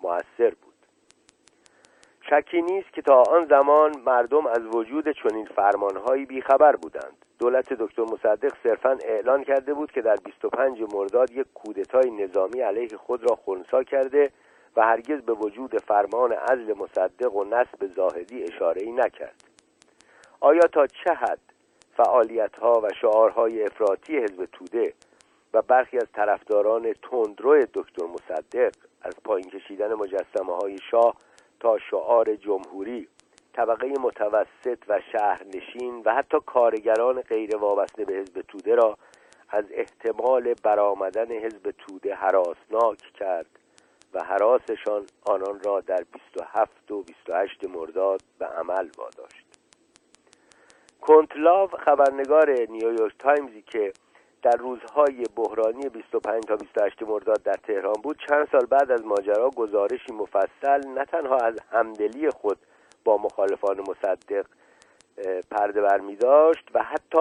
موثر 0.02 0.50
بود 0.62 0.72
شکی 2.30 2.62
نیست 2.62 2.92
که 2.92 3.02
تا 3.02 3.22
آن 3.22 3.46
زمان 3.46 4.00
مردم 4.06 4.46
از 4.46 4.66
وجود 4.74 5.04
چنین 5.22 5.46
فرمانهایی 5.46 6.26
بیخبر 6.26 6.76
بودند 6.76 7.21
دولت 7.42 7.72
دکتر 7.72 8.02
مصدق 8.02 8.52
صرفا 8.62 8.98
اعلان 9.04 9.44
کرده 9.44 9.74
بود 9.74 9.92
که 9.92 10.02
در 10.02 10.16
25 10.16 10.80
مرداد 10.94 11.30
یک 11.30 11.46
کودتای 11.54 12.10
نظامی 12.10 12.60
علیه 12.60 12.96
خود 12.96 13.30
را 13.30 13.36
خونسا 13.36 13.82
کرده 13.82 14.30
و 14.76 14.82
هرگز 14.82 15.22
به 15.22 15.32
وجود 15.32 15.78
فرمان 15.78 16.32
عزل 16.32 16.74
مصدق 16.78 17.36
و 17.36 17.44
نصب 17.44 17.94
زاهدی 17.96 18.42
اشاره 18.42 18.90
نکرد. 18.90 19.44
آیا 20.40 20.60
تا 20.60 20.86
چه 20.86 21.14
حد 21.14 21.38
فعالیت 21.96 22.56
ها 22.56 22.80
و 22.80 22.88
شعارهای 23.00 23.64
افراطی 23.64 24.18
حزب 24.18 24.44
توده 24.44 24.94
و 25.54 25.62
برخی 25.62 25.98
از 25.98 26.08
طرفداران 26.12 26.92
تندرو 27.10 27.66
دکتر 27.74 28.06
مصدق 28.06 28.72
از 29.02 29.14
پایین 29.24 29.50
کشیدن 29.50 29.94
مجسمه 29.94 30.56
های 30.56 30.78
شاه 30.90 31.16
تا 31.60 31.78
شعار 31.78 32.34
جمهوری 32.34 33.08
طبقه 33.52 33.92
متوسط 34.00 34.78
و 34.88 35.00
شهرنشین 35.12 36.02
و 36.04 36.14
حتی 36.14 36.38
کارگران 36.46 37.20
غیر 37.20 37.56
وابسته 37.56 38.04
به 38.04 38.14
حزب 38.14 38.40
توده 38.40 38.74
را 38.74 38.98
از 39.48 39.64
احتمال 39.70 40.54
برآمدن 40.62 41.32
حزب 41.32 41.70
توده 41.70 42.14
حراسناک 42.14 42.98
کرد 42.98 43.46
و 44.14 44.24
حراسشان 44.24 45.06
آنان 45.26 45.60
را 45.64 45.80
در 45.80 46.04
27 46.12 46.90
و 46.90 47.02
28 47.02 47.64
مرداد 47.64 48.20
به 48.38 48.46
عمل 48.46 48.88
واداشت. 48.98 49.46
کنتلاو 51.00 51.70
خبرنگار 51.70 52.50
نیویورک 52.50 53.18
تایمزی 53.18 53.62
که 53.62 53.92
در 54.42 54.56
روزهای 54.56 55.24
بحرانی 55.36 55.88
25 55.88 56.44
تا 56.44 56.56
28 56.56 57.02
مرداد 57.02 57.42
در 57.42 57.54
تهران 57.54 58.02
بود 58.02 58.18
چند 58.28 58.48
سال 58.52 58.66
بعد 58.66 58.90
از 58.90 59.04
ماجرا 59.04 59.50
گزارشی 59.50 60.12
مفصل 60.12 60.88
نه 60.88 61.04
تنها 61.04 61.36
از 61.36 61.54
همدلی 61.70 62.30
خود 62.30 62.58
با 63.04 63.16
مخالفان 63.16 63.80
مصدق 63.80 64.46
پرده 65.50 65.80
برمی 65.80 66.16
داشت 66.16 66.68
و 66.74 66.82
حتی 66.82 67.18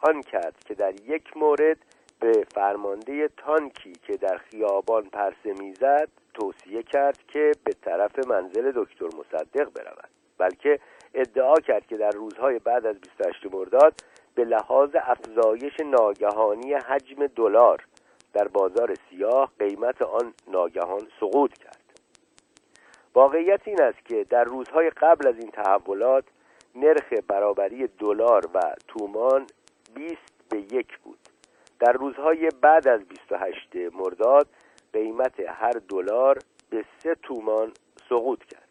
آن 0.00 0.20
کرد 0.20 0.54
که 0.66 0.74
در 0.74 0.94
یک 1.00 1.36
مورد 1.36 1.76
به 2.20 2.46
فرمانده 2.54 3.28
تانکی 3.36 3.92
که 3.92 4.16
در 4.16 4.36
خیابان 4.36 5.02
پرسه 5.02 5.52
می‌زد 5.58 6.08
توصیه 6.34 6.82
کرد 6.82 7.18
که 7.28 7.52
به 7.64 7.72
طرف 7.72 8.28
منزل 8.28 8.72
دکتر 8.74 9.06
مصدق 9.06 9.64
برود. 9.72 10.08
بلکه 10.38 10.80
ادعا 11.14 11.54
کرد 11.54 11.86
که 11.86 11.96
در 11.96 12.10
روزهای 12.10 12.58
بعد 12.58 12.86
از 12.86 13.00
28 13.00 13.54
مرداد 13.54 13.94
به 14.34 14.44
لحاظ 14.44 14.90
افزایش 14.94 15.80
ناگهانی 15.80 16.74
حجم 16.74 17.26
دلار 17.26 17.86
در 18.32 18.48
بازار 18.48 18.94
سیاه 19.10 19.52
قیمت 19.58 20.02
آن 20.02 20.34
ناگهان 20.48 21.08
سقوط 21.20 21.58
کرد. 21.58 21.81
واقعیت 23.14 23.60
این 23.64 23.82
است 23.82 24.04
که 24.04 24.26
در 24.30 24.44
روزهای 24.44 24.90
قبل 24.90 25.28
از 25.28 25.34
این 25.38 25.50
تحولات 25.50 26.24
نرخ 26.74 27.12
برابری 27.28 27.86
دلار 27.86 28.48
و 28.54 28.74
تومان 28.88 29.46
20 29.94 30.16
به 30.50 30.58
یک 30.58 30.98
بود. 30.98 31.18
در 31.80 31.92
روزهای 31.92 32.48
بعد 32.60 32.88
از 32.88 33.00
28 33.04 33.76
مرداد 33.92 34.46
قیمت 34.92 35.40
هر 35.40 35.72
دلار 35.88 36.38
به 36.70 36.84
سه 36.98 37.14
تومان 37.14 37.72
سقوط 38.08 38.44
کرد. 38.44 38.68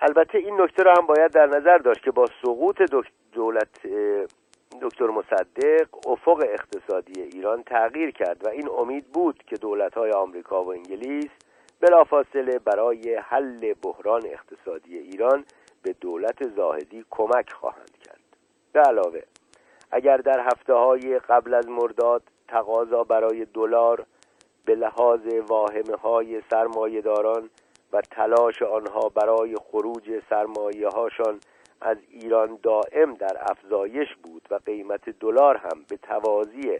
البته 0.00 0.38
این 0.38 0.60
نکته 0.60 0.82
را 0.82 0.94
هم 0.94 1.06
باید 1.06 1.30
در 1.30 1.46
نظر 1.46 1.78
داشت 1.78 2.02
که 2.02 2.10
با 2.10 2.26
سقوط 2.42 2.82
دولت 3.32 3.86
دکتر 4.82 5.06
مصدق 5.06 5.88
افق 6.06 6.44
اقتصادی 6.48 7.22
ایران 7.22 7.62
تغییر 7.62 8.10
کرد 8.10 8.46
و 8.46 8.48
این 8.48 8.68
امید 8.78 9.06
بود 9.06 9.42
که 9.46 9.56
دولت‌های 9.56 10.10
آمریکا 10.10 10.64
و 10.64 10.72
انگلیس 10.72 11.30
بلافاصله 11.80 12.58
برای 12.58 13.14
حل 13.14 13.74
بحران 13.82 14.22
اقتصادی 14.26 14.98
ایران 14.98 15.44
به 15.82 15.92
دولت 16.00 16.48
زاهدی 16.56 17.04
کمک 17.10 17.52
خواهند 17.52 17.98
کرد. 18.04 18.20
به 18.72 18.80
علاوه 18.80 19.22
اگر 19.90 20.16
در 20.16 20.40
هفته 20.40 20.74
های 20.74 21.18
قبل 21.18 21.54
از 21.54 21.68
مرداد 21.68 22.22
تقاضا 22.48 23.04
برای 23.04 23.44
دلار 23.44 24.06
به 24.64 24.74
لحاظ 24.74 25.20
واهمه 25.48 25.96
های 26.02 26.42
سرمایه 26.50 27.00
داران 27.00 27.50
و 27.92 28.00
تلاش 28.00 28.62
آنها 28.62 29.08
برای 29.08 29.56
خروج 29.70 30.22
سرمایه 30.30 30.88
هاشان 30.88 31.40
از 31.80 31.96
ایران 32.10 32.58
دائم 32.62 33.14
در 33.14 33.36
افزایش 33.40 34.08
بود 34.22 34.42
و 34.50 34.54
قیمت 34.66 35.10
دلار 35.10 35.56
هم 35.56 35.84
به 35.88 35.96
توازی 35.96 36.78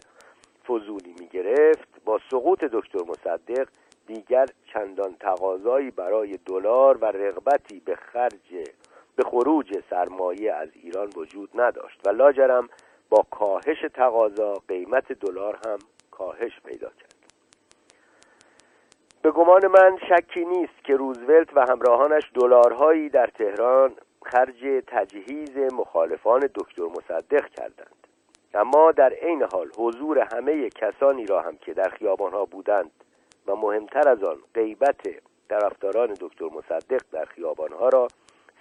فضولی 0.67 1.15
می 1.19 1.27
گرفت 1.27 1.87
با 2.05 2.19
سقوط 2.31 2.63
دکتر 2.63 2.99
مصدق 3.07 3.67
دیگر 4.07 4.45
چندان 4.73 5.15
تقاضایی 5.19 5.91
برای 5.91 6.39
دلار 6.45 6.97
و 6.97 7.05
رغبتی 7.05 7.79
به 7.79 7.95
خرج 7.95 8.69
به 9.15 9.23
خروج 9.23 9.79
سرمایه 9.89 10.53
از 10.53 10.69
ایران 10.83 11.09
وجود 11.15 11.49
نداشت 11.55 12.07
و 12.07 12.09
لاجرم 12.09 12.69
با 13.09 13.25
کاهش 13.31 13.85
تقاضا 13.93 14.53
قیمت 14.67 15.11
دلار 15.11 15.59
هم 15.65 15.79
کاهش 16.11 16.59
پیدا 16.65 16.87
کرد. 16.87 17.15
به 19.21 19.31
گمان 19.31 19.67
من 19.67 19.97
شکی 20.09 20.45
نیست 20.45 20.83
که 20.83 20.95
روزولت 20.95 21.57
و 21.57 21.65
همراهانش 21.69 22.23
دلارهایی 22.33 23.09
در 23.09 23.27
تهران 23.27 23.91
خرج 24.25 24.83
تجهیز 24.87 25.57
مخالفان 25.73 26.49
دکتر 26.55 26.83
مصدق 26.83 27.45
کردند. 27.47 28.07
اما 28.53 28.91
در 28.91 29.13
عین 29.13 29.43
حال 29.53 29.71
حضور 29.77 30.19
همه 30.19 30.69
کسانی 30.69 31.25
را 31.25 31.41
هم 31.41 31.57
که 31.57 31.73
در 31.73 31.89
خیابانها 31.89 32.45
بودند 32.45 32.91
و 33.47 33.55
مهمتر 33.55 34.09
از 34.09 34.23
آن 34.23 34.37
غیبت 34.53 35.01
طرفداران 35.49 36.13
دکتر 36.13 36.45
مصدق 36.45 37.01
در 37.11 37.25
خیابانها 37.25 37.89
را 37.89 38.07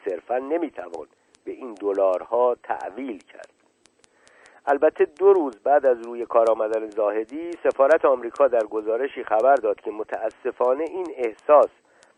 صرفا 0.04 0.38
نمی‌توان 0.38 1.06
به 1.44 1.52
این 1.52 1.74
دلارها 1.74 2.56
تعویل 2.62 3.18
کرد. 3.18 3.50
البته 4.66 5.04
دو 5.04 5.32
روز 5.32 5.56
بعد 5.56 5.86
از 5.86 6.06
روی 6.06 6.26
کار 6.26 6.50
آمدن 6.50 6.90
زاهدی 6.90 7.50
سفارت 7.62 8.04
آمریکا 8.04 8.48
در 8.48 8.64
گزارشی 8.64 9.24
خبر 9.24 9.54
داد 9.54 9.80
که 9.80 9.90
متاسفانه 9.90 10.84
این 10.84 11.06
احساس 11.16 11.68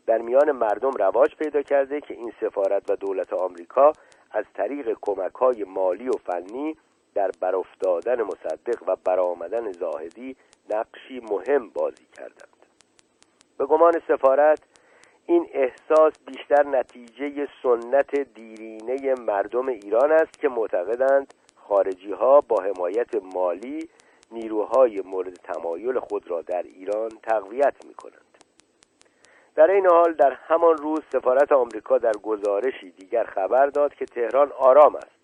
در 0.07 0.19
میان 0.19 0.53
مردم 0.53 0.91
رواج 0.91 1.37
پیدا 1.37 1.63
کرده 1.63 2.01
که 2.01 2.15
این 2.15 2.33
سفارت 2.41 2.91
و 2.91 2.97
دولت 2.97 3.33
آمریکا 3.33 3.93
از 4.31 4.45
طریق 4.55 4.97
کمک 5.03 5.35
های 5.35 5.65
مالی 5.65 6.09
و 6.09 6.13
فنی 6.13 6.77
در 7.15 7.31
برافتادن 7.41 8.23
مصدق 8.23 8.83
و 8.87 8.97
برآمدن 9.05 9.73
زاهدی 9.73 10.37
نقشی 10.75 11.21
مهم 11.31 11.69
بازی 11.69 12.07
کردند. 12.17 12.57
به 13.59 13.67
گمان 13.67 13.93
سفارت 14.09 14.61
این 15.27 15.49
احساس 15.53 16.13
بیشتر 16.27 16.67
نتیجه 16.67 17.49
سنت 17.63 18.35
دیرینه 18.35 19.15
مردم 19.15 19.69
ایران 19.69 20.13
است 20.13 20.41
که 20.41 20.49
معتقدند 20.49 21.35
خارجی 21.57 22.13
ها 22.13 22.41
با 22.41 22.63
حمایت 22.63 23.15
مالی 23.35 23.89
نیروهای 24.31 25.01
مورد 25.01 25.35
تمایل 25.35 25.99
خود 25.99 26.31
را 26.31 26.43
در 26.43 26.63
ایران 26.63 27.11
تقویت 27.23 27.75
می 27.87 27.95
کنند 27.95 28.26
در 29.57 29.71
این 29.71 29.87
حال 29.87 30.13
در 30.13 30.33
همان 30.33 30.77
روز 30.77 31.01
سفارت 31.13 31.53
آمریکا 31.53 31.99
در 31.99 32.13
گزارشی 32.13 32.91
دیگر 32.91 33.25
خبر 33.25 33.67
داد 33.67 33.95
که 33.95 34.05
تهران 34.05 34.53
آرام 34.53 34.97
است 34.97 35.17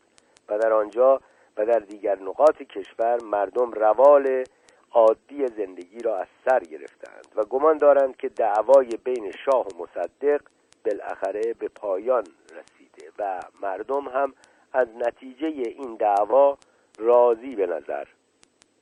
و 0.48 0.58
در 0.58 0.72
آنجا 0.72 1.20
و 1.56 1.66
در 1.66 1.78
دیگر 1.78 2.18
نقاط 2.18 2.62
کشور 2.62 3.22
مردم 3.22 3.72
روال 3.72 4.44
عادی 4.92 5.46
زندگی 5.46 5.98
را 5.98 6.18
از 6.18 6.26
سر 6.44 6.58
گرفتند 6.58 7.26
و 7.36 7.44
گمان 7.44 7.78
دارند 7.78 8.16
که 8.16 8.28
دعوای 8.28 8.88
بین 9.04 9.32
شاه 9.44 9.66
و 9.66 9.82
مصدق 9.82 10.40
بالاخره 10.84 11.54
به 11.58 11.68
پایان 11.68 12.24
رسیده 12.50 13.12
و 13.18 13.40
مردم 13.62 14.08
هم 14.08 14.34
از 14.72 14.88
نتیجه 14.96 15.46
این 15.46 15.94
دعوا 15.94 16.58
راضی 16.98 17.56
به 17.56 17.66
نظر 17.66 18.04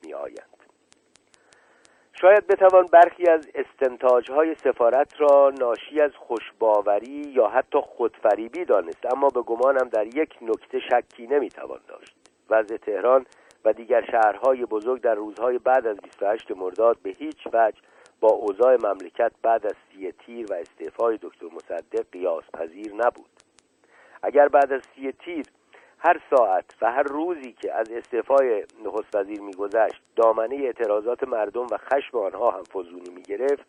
می 0.03 0.13
آیند. 0.13 0.60
شاید 2.21 2.47
بتوان 2.47 2.85
برخی 2.85 3.29
از 3.29 3.47
استنتاج 3.55 4.31
های 4.31 4.55
سفارت 4.55 5.21
را 5.21 5.53
ناشی 5.59 6.01
از 6.01 6.11
خوشباوری 6.15 7.33
یا 7.35 7.47
حتی 7.47 7.77
خودفریبی 7.81 8.65
دانست 8.65 9.13
اما 9.13 9.27
به 9.27 9.41
گمانم 9.41 9.89
در 9.89 10.07
یک 10.07 10.37
نکته 10.41 10.79
شکی 10.79 11.27
نمی‌توان 11.27 11.79
داشت. 11.87 12.15
وضع 12.49 12.77
تهران 12.77 13.25
و 13.65 13.73
دیگر 13.73 14.05
شهرهای 14.11 14.65
بزرگ 14.65 15.01
در 15.01 15.15
روزهای 15.15 15.57
بعد 15.57 15.87
از 15.87 15.97
28 15.97 16.51
مرداد 16.51 16.97
به 17.03 17.09
هیچ 17.09 17.47
وجه 17.53 17.77
با 18.19 18.29
اوضاع 18.29 18.77
مملکت 18.83 19.31
بعد 19.41 19.65
از 19.65 19.75
سی 19.91 20.11
تیر 20.11 20.51
و 20.51 20.53
استعفای 20.53 21.19
دکتر 21.21 21.45
مصدق 21.45 22.05
قیاس 22.11 22.43
پذیر 22.53 22.93
نبود. 22.93 23.29
اگر 24.23 24.47
بعد 24.47 24.73
از 24.73 24.81
سی 24.95 25.11
تیر 25.11 25.45
هر 26.03 26.21
ساعت 26.29 26.65
و 26.81 26.91
هر 26.91 27.03
روزی 27.03 27.53
که 27.53 27.73
از 27.73 27.91
استعفای 27.91 28.65
نخست 28.85 29.15
وزیر 29.15 29.41
میگذشت 29.41 30.01
دامنه 30.15 30.55
اعتراضات 30.55 31.23
مردم 31.23 31.67
و 31.71 31.77
خشم 31.77 32.17
آنها 32.17 32.51
هم 32.51 32.63
فزونی 32.63 33.09
می‌گرفت. 33.09 33.65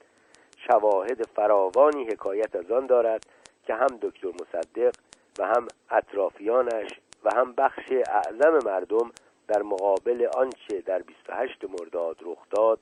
شواهد 0.57 1.23
فراوانی 1.23 2.05
حکایت 2.05 2.57
از 2.57 2.71
آن 2.71 2.87
دارد 2.87 3.27
که 3.67 3.75
هم 3.75 3.87
دکتر 4.03 4.29
مصدق 4.29 4.93
و 5.39 5.47
هم 5.47 5.69
اطرافیانش 5.91 6.91
و 7.25 7.31
هم 7.35 7.53
بخش 7.53 7.93
اعظم 7.93 8.59
مردم 8.67 9.11
در 9.49 9.63
مقابل 9.63 10.29
آنچه 10.37 10.81
در 10.81 10.99
28 10.99 11.65
مرداد 11.65 12.17
رخ 12.23 12.39
داد 12.51 12.79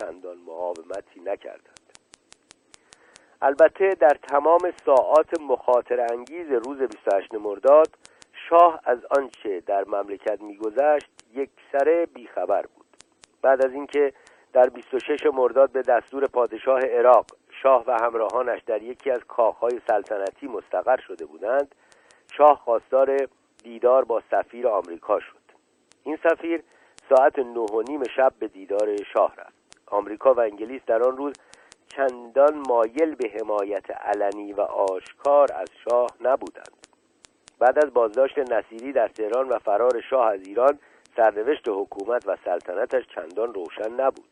چندان 0.00 0.38
مقاومتی 0.38 1.20
نکردند. 1.20 1.98
البته 3.42 3.94
در 4.00 4.16
تمام 4.28 4.72
ساعات 4.86 5.40
مخاطر 5.40 6.06
انگیز 6.10 6.46
روز 6.50 6.78
28 6.78 7.34
مرداد 7.34 7.88
شاه 8.52 8.80
از 8.84 8.98
آنچه 9.18 9.60
در 9.60 9.84
مملکت 9.84 10.40
میگذشت 10.40 11.10
یک 11.34 11.50
سره 11.72 12.06
بیخبر 12.06 12.62
بود. 12.62 12.86
بعد 13.42 13.66
از 13.66 13.72
اینکه 13.72 14.12
در 14.52 14.68
26 14.68 15.26
مرداد 15.34 15.70
به 15.70 15.82
دستور 15.82 16.26
پادشاه 16.26 16.80
عراق 16.80 17.26
شاه 17.62 17.84
و 17.86 17.96
همراهانش 18.02 18.62
در 18.66 18.82
یکی 18.82 19.10
از 19.10 19.20
کاخهای 19.28 19.80
سلطنتی 19.88 20.46
مستقر 20.46 21.00
شده 21.00 21.26
بودند 21.26 21.74
شاه 22.36 22.60
خواستار 22.64 23.16
دیدار 23.62 24.04
با 24.04 24.22
سفیر 24.30 24.68
آمریکا 24.68 25.20
شد. 25.20 25.42
این 26.04 26.18
سفیر 26.22 26.62
ساعت 27.08 27.38
نه 27.38 27.60
و 27.60 27.82
نیم 27.88 28.02
شب 28.16 28.32
به 28.38 28.48
دیدار 28.48 28.96
شاه 29.14 29.34
رفت. 29.36 29.82
آمریکا 29.86 30.34
و 30.34 30.40
انگلیس 30.40 30.82
در 30.86 31.02
آن 31.02 31.16
روز 31.16 31.32
چندان 31.88 32.62
مایل 32.68 33.14
به 33.14 33.30
حمایت 33.40 33.90
علنی 33.90 34.52
و 34.52 34.60
آشکار 34.60 35.48
از 35.54 35.68
شاه 35.84 36.06
نبودند. 36.20 36.91
بعد 37.62 37.84
از 37.84 37.92
بازداشت 37.92 38.38
نصیری 38.38 38.92
در 38.92 39.08
تهران 39.08 39.48
و 39.48 39.58
فرار 39.58 40.00
شاه 40.10 40.32
از 40.32 40.46
ایران 40.46 40.78
سرنوشت 41.16 41.68
حکومت 41.68 42.28
و 42.28 42.36
سلطنتش 42.44 43.04
چندان 43.14 43.54
روشن 43.54 43.92
نبود. 43.92 44.28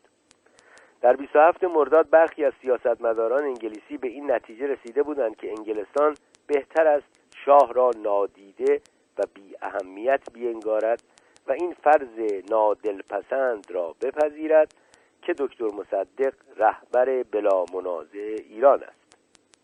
در 1.01 1.17
27 1.17 1.65
مرداد 1.65 2.11
برخی 2.11 2.45
از 2.45 2.53
سیاستمداران 2.63 3.45
انگلیسی 3.45 3.97
به 3.97 4.09
این 4.09 4.31
نتیجه 4.31 4.67
رسیده 4.67 5.03
بودند 5.03 5.37
که 5.37 5.49
انگلستان 5.49 6.15
بهتر 6.47 6.87
است 6.87 7.07
شاه 7.45 7.73
را 7.73 7.91
نادیده 8.03 8.81
و 9.19 9.23
بی 9.35 9.57
اهمیت 9.63 10.33
بینگارد 10.33 11.03
و 11.47 11.53
این 11.53 11.75
فرض 11.85 12.43
نادلپسند 12.51 13.67
را 13.71 13.95
بپذیرد 14.03 14.75
که 15.23 15.33
دکتر 15.39 15.65
مصدق 15.65 16.35
رهبر 16.57 17.23
بلا 17.23 17.65
منازع 17.75 18.37
ایران 18.49 18.83
است. 18.83 19.17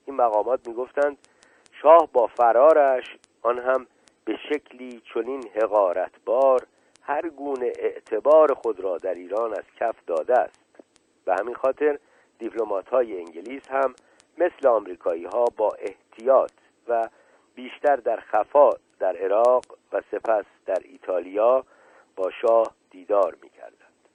این 0.07 0.17
مقامات 0.17 0.69
می‌گفتند 0.69 1.19
شاه 1.83 2.09
با 2.12 2.27
فرارش 2.27 3.17
آن 3.47 3.59
هم 3.59 3.87
به 4.25 4.37
شکلی 4.49 5.03
چنین 5.15 5.49
حقارتبار 5.55 6.67
هر 7.03 7.29
گونه 7.29 7.73
اعتبار 7.79 8.55
خود 8.55 8.81
را 8.81 8.99
در 8.99 9.15
ایران 9.15 9.53
از 9.53 9.65
کف 9.81 9.97
داده 10.07 10.39
است 10.39 10.61
به 11.25 11.35
همین 11.35 11.55
خاطر 11.55 11.99
دیپلمات 12.39 12.89
های 12.89 13.19
انگلیس 13.19 13.63
هم 13.71 13.95
مثل 14.39 14.69
آمریکایی 14.69 15.25
ها 15.25 15.45
با 15.57 15.71
احتیاط 15.79 16.53
و 16.89 17.09
بیشتر 17.55 17.97
در 17.97 18.21
خفا 18.21 18.71
در 18.99 19.17
عراق 19.17 19.65
و 19.93 20.03
سپس 20.11 20.45
در 20.67 20.79
ایتالیا 20.85 21.65
با 22.17 22.31
شاه 22.31 22.75
دیدار 22.91 23.37
می 23.43 23.51
کردند. 23.51 24.09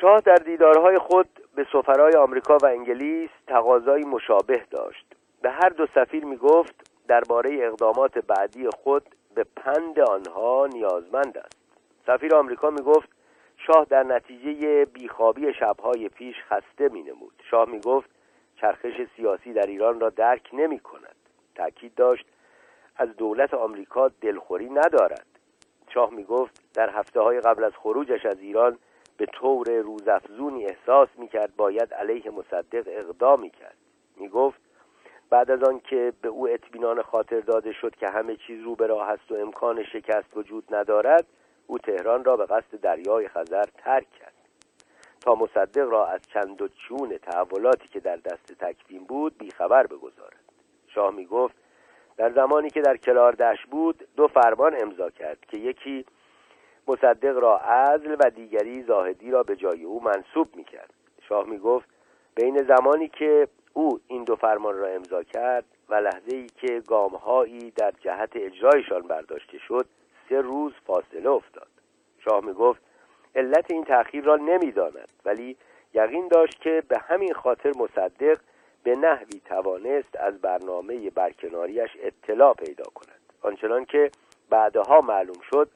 شاه 0.00 0.20
در 0.20 0.34
دیدارهای 0.34 0.98
خود 0.98 1.28
به 1.54 1.66
سفرای 1.72 2.12
آمریکا 2.14 2.58
و 2.62 2.66
انگلیس 2.66 3.30
تقاضایی 3.46 4.04
مشابه 4.04 4.64
داشت 4.70 5.13
به 5.44 5.50
هر 5.50 5.68
دو 5.68 5.86
سفیر 5.94 6.24
می 6.24 6.36
گفت 6.36 6.90
درباره 7.08 7.58
اقدامات 7.62 8.18
بعدی 8.18 8.68
خود 8.70 9.02
به 9.34 9.44
پند 9.56 10.00
آنها 10.00 10.66
نیازمند 10.72 11.38
است. 11.38 11.56
سفیر 12.06 12.34
آمریکا 12.34 12.70
می 12.70 12.82
گفت 12.82 13.08
شاه 13.56 13.86
در 13.90 14.02
نتیجه 14.02 14.84
بیخوابی 14.84 15.54
شبهای 15.54 16.08
پیش 16.08 16.36
خسته 16.48 16.88
می 16.88 17.02
نمود 17.02 17.42
شاه 17.50 17.68
می 17.68 17.80
گفت 17.80 18.10
چرخش 18.60 18.92
سیاسی 19.16 19.52
در 19.52 19.66
ایران 19.66 20.00
را 20.00 20.10
درک 20.10 20.48
نمی 20.52 20.78
کند 20.78 21.16
تأکید 21.54 21.94
داشت 21.94 22.26
از 22.96 23.16
دولت 23.16 23.54
آمریکا 23.54 24.08
دلخوری 24.08 24.70
ندارد. 24.70 25.26
شاه 25.94 26.10
می 26.10 26.24
گفت 26.24 26.62
در 26.74 26.90
هفته 26.90 27.20
های 27.20 27.40
قبل 27.40 27.64
از 27.64 27.72
خروجش 27.72 28.26
از 28.26 28.40
ایران 28.40 28.78
به 29.16 29.26
طور 29.26 29.70
روزافزونی 29.70 30.66
احساس 30.66 31.08
می 31.18 31.28
کرد 31.28 31.56
باید 31.56 31.94
علیه 31.94 32.30
مصدق 32.30 32.84
اقدام 32.86 33.40
می 33.40 33.50
کرد. 33.50 33.76
می 34.16 34.28
گفت 34.28 34.60
بعد 35.34 35.50
از 35.50 35.62
آن 35.62 35.80
که 35.80 36.12
به 36.22 36.28
او 36.28 36.48
اطمینان 36.48 37.02
خاطر 37.02 37.40
داده 37.40 37.72
شد 37.72 37.96
که 37.96 38.08
همه 38.08 38.36
چیز 38.36 38.62
رو 38.62 38.74
به 38.74 38.86
راه 38.86 39.08
است 39.08 39.32
و 39.32 39.34
امکان 39.34 39.84
شکست 39.84 40.36
وجود 40.36 40.74
ندارد 40.74 41.26
او 41.66 41.78
تهران 41.78 42.24
را 42.24 42.36
به 42.36 42.46
قصد 42.46 42.80
دریای 42.82 43.28
خزر 43.28 43.64
ترک 43.78 44.10
کرد. 44.10 44.32
تا 45.20 45.34
مصدق 45.34 45.88
را 45.88 46.06
از 46.06 46.20
چند 46.22 46.62
و 46.62 46.68
چون 46.68 47.18
تحولاتی 47.18 47.88
که 47.88 48.00
در 48.00 48.16
دست 48.16 48.52
تکوین 48.58 49.04
بود 49.04 49.38
بیخبر 49.38 49.86
بگذارد. 49.86 50.40
شاه 50.88 51.14
می 51.14 51.26
گفت 51.26 51.54
در 52.16 52.32
زمانی 52.32 52.70
که 52.70 52.80
در 52.80 52.96
کلاردش 52.96 53.66
بود 53.70 54.08
دو 54.16 54.28
فرمان 54.28 54.76
امضا 54.82 55.10
کرد 55.10 55.38
که 55.48 55.58
یکی 55.58 56.06
مصدق 56.88 57.38
را 57.38 57.58
عزل 57.58 58.16
و 58.20 58.30
دیگری 58.30 58.82
زاهدی 58.82 59.30
را 59.30 59.42
به 59.42 59.56
جای 59.56 59.84
او 59.84 60.02
منصوب 60.02 60.56
می 60.56 60.64
کرد. 60.64 60.90
شاه 61.28 61.46
می 61.46 61.58
گفت 61.58 61.93
بین 62.34 62.62
زمانی 62.62 63.08
که 63.08 63.48
او 63.72 64.00
این 64.08 64.24
دو 64.24 64.36
فرمان 64.36 64.78
را 64.78 64.88
امضا 64.88 65.22
کرد 65.22 65.64
و 65.88 65.94
لحظه 65.94 66.36
ای 66.36 66.46
که 66.46 66.82
گامهایی 66.86 67.70
در 67.70 67.92
جهت 68.00 68.30
اجرایشان 68.34 69.02
برداشته 69.02 69.58
شد 69.58 69.86
سه 70.28 70.40
روز 70.40 70.72
فاصله 70.86 71.30
افتاد. 71.30 71.68
شاه 72.24 72.44
می 72.44 72.52
گفت 72.52 72.80
علت 73.34 73.70
این 73.70 73.84
تأخیر 73.84 74.24
را 74.24 74.36
نمی‌داند 74.36 75.08
ولی 75.24 75.56
یقین 75.94 76.28
داشت 76.28 76.60
که 76.60 76.82
به 76.88 76.98
همین 76.98 77.34
خاطر 77.34 77.72
مصدق 77.76 78.38
به 78.82 78.96
نحوی 78.96 79.40
توانست 79.44 80.16
از 80.20 80.40
برنامه 80.40 81.10
برکناریش 81.10 81.90
اطلاع 82.02 82.54
پیدا 82.54 82.84
کند. 82.94 83.20
آنچنان 83.42 83.84
که 83.84 84.10
بعدها 84.50 85.00
معلوم 85.00 85.40
شد 85.50 85.68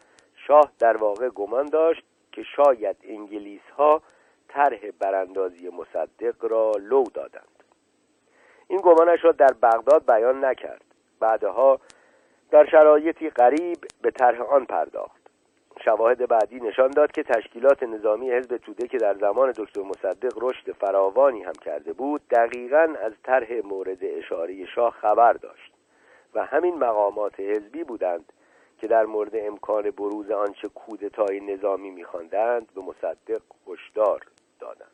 شاه 0.46 0.72
در 0.78 0.96
واقع 0.96 1.28
گمان 1.28 1.66
داشت 1.66 2.02
که 2.32 2.42
شاید 2.42 2.96
انگلیس 3.04 3.70
ها 3.78 4.02
طرح 4.48 4.90
براندازی 5.00 5.68
مصدق 5.68 6.44
را 6.44 6.72
لو 6.80 7.04
دادند. 7.14 7.64
این 8.68 8.80
گمانش 8.82 9.24
را 9.24 9.32
در 9.32 9.52
بغداد 9.62 10.06
بیان 10.06 10.44
نکرد. 10.44 10.84
بعدها 11.20 11.80
در 12.50 12.66
شرایطی 12.66 13.30
غریب 13.30 13.78
به 14.02 14.10
طرح 14.10 14.40
آن 14.40 14.64
پرداخت. 14.64 15.18
شواهد 15.84 16.28
بعدی 16.28 16.60
نشان 16.60 16.90
داد 16.90 17.12
که 17.12 17.22
تشکیلات 17.22 17.82
نظامی 17.82 18.30
حزب 18.30 18.56
توده 18.56 18.88
که 18.88 18.98
در 18.98 19.14
زمان 19.14 19.50
دکتر 19.50 19.82
مصدق 19.82 20.32
رشد 20.36 20.72
فراوانی 20.72 21.42
هم 21.42 21.52
کرده 21.52 21.92
بود 21.92 22.20
دقیقا 22.30 22.94
از 23.02 23.12
طرح 23.24 23.52
مورد 23.64 23.98
اشاره 24.02 24.66
شاه 24.66 24.90
خبر 24.90 25.32
داشت 25.32 25.72
و 26.34 26.44
همین 26.44 26.74
مقامات 26.74 27.40
حزبی 27.40 27.84
بودند 27.84 28.32
که 28.80 28.86
در 28.86 29.04
مورد 29.04 29.30
امکان 29.34 29.90
بروز 29.90 30.30
آنچه 30.30 30.68
کودتای 30.68 31.40
نظامی 31.40 31.90
میخواندند 31.90 32.74
به 32.74 32.80
مصدق 32.80 33.42
هشدار 33.68 34.22
دادند. 34.58 34.90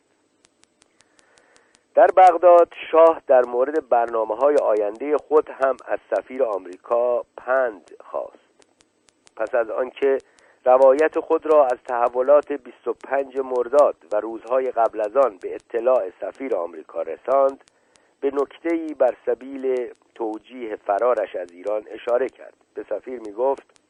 در 1.95 2.07
بغداد 2.17 2.69
شاه 2.91 3.23
در 3.27 3.43
مورد 3.45 3.89
برنامه 3.89 4.37
های 4.37 4.57
آینده 4.57 5.17
خود 5.17 5.51
هم 5.51 5.77
از 5.87 5.99
سفیر 6.11 6.45
آمریکا 6.45 7.23
پند 7.37 7.91
خواست. 8.01 8.45
پس 9.37 9.55
از 9.55 9.71
آنکه 9.71 10.19
روایت 10.65 11.21
خود 11.21 11.47
را 11.47 11.67
از 11.67 11.79
تحولات 11.89 12.53
25 12.53 13.39
مرداد 13.39 13.97
و 14.13 14.21
روزهای 14.21 14.71
قبل 14.71 15.01
از 15.01 15.17
آن 15.17 15.39
به 15.39 15.55
اطلاع 15.55 16.11
سفیر 16.21 16.57
آمریکا 16.57 17.03
رساند 17.03 17.65
به 18.21 18.31
نکته‌ای 18.35 18.95
بر 18.95 19.17
سبیل 19.27 19.95
توجیه 20.15 20.77
فرارش 20.77 21.37
از 21.37 21.53
ایران 21.53 21.85
اشاره 21.91 22.29
کرد. 22.29 22.55
به 22.75 22.87
سفیر 22.89 23.21
می 23.21 23.33
گفت 23.33 23.84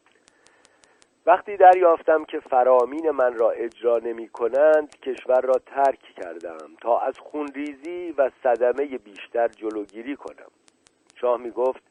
وقتی 1.26 1.56
دریافتم 1.56 2.24
که 2.24 2.40
فرامین 2.40 3.10
من 3.10 3.34
را 3.34 3.50
اجرا 3.50 3.98
نمی 3.98 4.28
کنند 4.28 5.00
کشور 5.00 5.40
را 5.40 5.54
ترک 5.66 6.00
کردم 6.00 6.68
تا 6.80 6.98
از 6.98 7.18
خونریزی 7.18 8.14
و 8.18 8.30
صدمه 8.42 8.98
بیشتر 8.98 9.48
جلوگیری 9.48 10.16
کنم. 10.16 10.50
شاه 11.20 11.40
می 11.40 11.50
گفت 11.50 11.82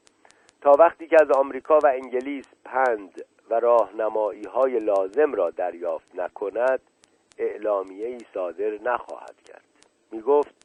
تا 0.62 0.72
وقتی 0.72 1.08
که 1.08 1.18
از 1.22 1.32
آمریکا 1.32 1.80
و 1.84 1.88
انگلیس 1.88 2.46
پند 2.66 3.26
و 3.50 3.60
راهنمایی 3.60 4.44
های 4.44 4.80
لازم 4.80 5.34
را 5.34 5.50
دریافت 5.50 6.08
نکند 6.16 6.80
اعلامیه 7.38 8.08
ای 8.08 8.20
صادر 8.34 8.72
نخواهد 8.84 9.36
کرد. 9.46 9.66
می 10.12 10.22
گفت 10.22 10.56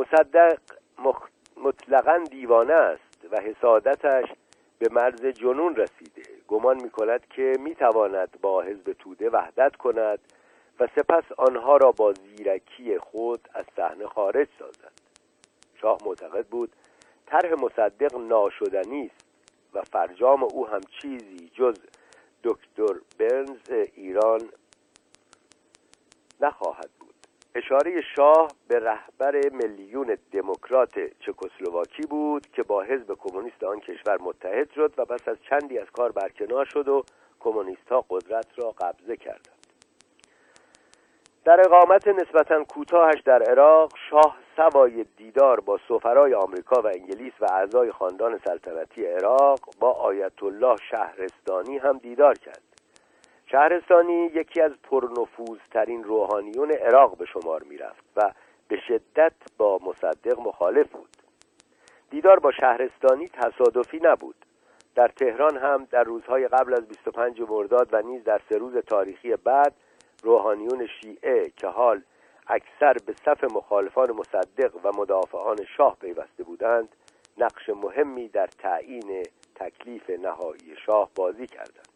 مصدق 0.00 0.58
مطلقا 1.56 2.24
دیوانه 2.30 2.74
است 2.74 3.28
و 3.30 3.40
حسادتش 3.40 4.28
به 4.78 4.88
مرز 4.90 5.26
جنون 5.26 5.76
رسیده. 5.76 6.33
گمان 6.48 6.82
می 6.82 6.90
کند 6.90 7.28
که 7.28 7.52
می 7.60 7.74
تواند 7.74 8.40
با 8.40 8.62
حزب 8.62 8.92
توده 8.92 9.30
وحدت 9.30 9.76
کند 9.76 10.18
و 10.80 10.88
سپس 10.96 11.24
آنها 11.36 11.76
را 11.76 11.92
با 11.92 12.12
زیرکی 12.12 12.98
خود 12.98 13.48
از 13.54 13.64
صحنه 13.76 14.06
خارج 14.06 14.48
سازد. 14.58 14.92
شاه 15.80 15.98
معتقد 16.06 16.46
بود 16.46 16.72
طرح 17.26 17.52
مصدق 17.52 18.16
ناشدنی 18.16 19.10
است 19.14 19.26
و 19.74 19.82
فرجام 19.82 20.44
او 20.44 20.68
هم 20.68 20.80
چیزی 21.00 21.50
جز 21.54 21.78
دکتر 22.44 23.00
برنز 23.18 23.70
ایران 23.94 24.40
نخواهد 26.40 26.90
بود. 27.00 27.03
اشاره 27.56 28.00
شاه 28.16 28.48
به 28.68 28.78
رهبر 28.78 29.48
میلیون 29.48 30.18
دموکرات 30.32 30.94
چکسلواکی 30.98 32.02
بود 32.02 32.46
که 32.46 32.62
با 32.62 32.82
حزب 32.82 33.14
کمونیست 33.18 33.64
آن 33.64 33.80
کشور 33.80 34.18
متحد 34.20 34.70
شد 34.70 34.94
و 34.98 35.04
پس 35.04 35.28
از 35.28 35.36
چندی 35.50 35.78
از 35.78 35.90
کار 35.90 36.12
برکنار 36.12 36.64
شد 36.64 36.88
و 36.88 37.04
کمونیست 37.40 37.88
ها 37.88 38.04
قدرت 38.10 38.46
را 38.56 38.70
قبضه 38.70 39.16
کردند. 39.16 39.66
در 41.44 41.60
اقامت 41.60 42.08
نسبتا 42.08 42.64
کوتاهش 42.64 43.20
در 43.20 43.42
عراق 43.42 43.92
شاه 44.10 44.36
سوای 44.56 45.04
دیدار 45.16 45.60
با 45.60 45.78
سفرای 45.88 46.34
آمریکا 46.34 46.82
و 46.82 46.86
انگلیس 46.86 47.32
و 47.40 47.44
اعضای 47.44 47.92
خاندان 47.92 48.40
سلطنتی 48.44 49.06
عراق 49.06 49.60
با 49.80 49.92
آیت 49.92 50.42
الله 50.42 50.76
شهرستانی 50.90 51.78
هم 51.78 51.98
دیدار 51.98 52.34
کرد. 52.34 52.73
شهرستانی 53.54 54.30
یکی 54.34 54.60
از 54.60 54.72
پرنفوذترین 54.82 56.04
روحانیون 56.04 56.72
عراق 56.72 57.16
به 57.16 57.26
شمار 57.26 57.62
می‌رفت 57.62 58.04
و 58.16 58.32
به 58.68 58.78
شدت 58.88 59.32
با 59.58 59.80
مصدق 59.82 60.40
مخالف 60.40 60.90
بود. 60.90 61.16
دیدار 62.10 62.38
با 62.38 62.52
شهرستانی 62.52 63.28
تصادفی 63.28 64.00
نبود. 64.02 64.34
در 64.94 65.08
تهران 65.08 65.56
هم 65.56 65.86
در 65.90 66.04
روزهای 66.04 66.48
قبل 66.48 66.74
از 66.74 66.88
25 66.88 67.40
مرداد 67.40 67.88
و 67.92 68.02
نیز 68.02 68.24
در 68.24 68.40
سه 68.48 68.58
روز 68.58 68.76
تاریخی 68.76 69.36
بعد 69.36 69.74
روحانیون 70.22 70.86
شیعه 70.86 71.50
که 71.56 71.66
حال 71.66 72.02
اکثر 72.46 72.96
به 73.06 73.14
صف 73.24 73.44
مخالفان 73.44 74.10
مصدق 74.10 74.76
و 74.84 74.92
مدافعان 74.96 75.58
شاه 75.76 75.96
پیوسته 76.00 76.42
بودند 76.42 76.88
نقش 77.38 77.68
مهمی 77.68 78.28
در 78.28 78.46
تعیین 78.46 79.22
تکلیف 79.54 80.10
نهایی 80.10 80.76
شاه 80.86 81.10
بازی 81.14 81.46
کردند. 81.46 81.93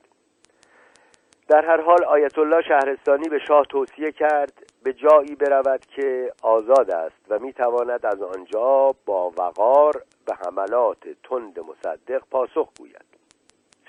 در 1.48 1.64
هر 1.64 1.80
حال 1.80 2.04
آیت 2.04 2.38
الله 2.38 2.62
شهرستانی 2.62 3.28
به 3.28 3.38
شاه 3.38 3.64
توصیه 3.64 4.12
کرد 4.12 4.52
به 4.82 4.92
جایی 4.92 5.34
برود 5.34 5.86
که 5.86 6.32
آزاد 6.42 6.90
است 6.90 7.16
و 7.28 7.38
می‌تواند 7.38 8.06
از 8.06 8.22
آنجا 8.22 8.94
با 9.06 9.32
وقار 9.38 10.02
به 10.26 10.34
حملات 10.34 11.08
تند 11.22 11.60
مصدق 11.60 12.22
پاسخ 12.30 12.68
گوید. 12.78 13.04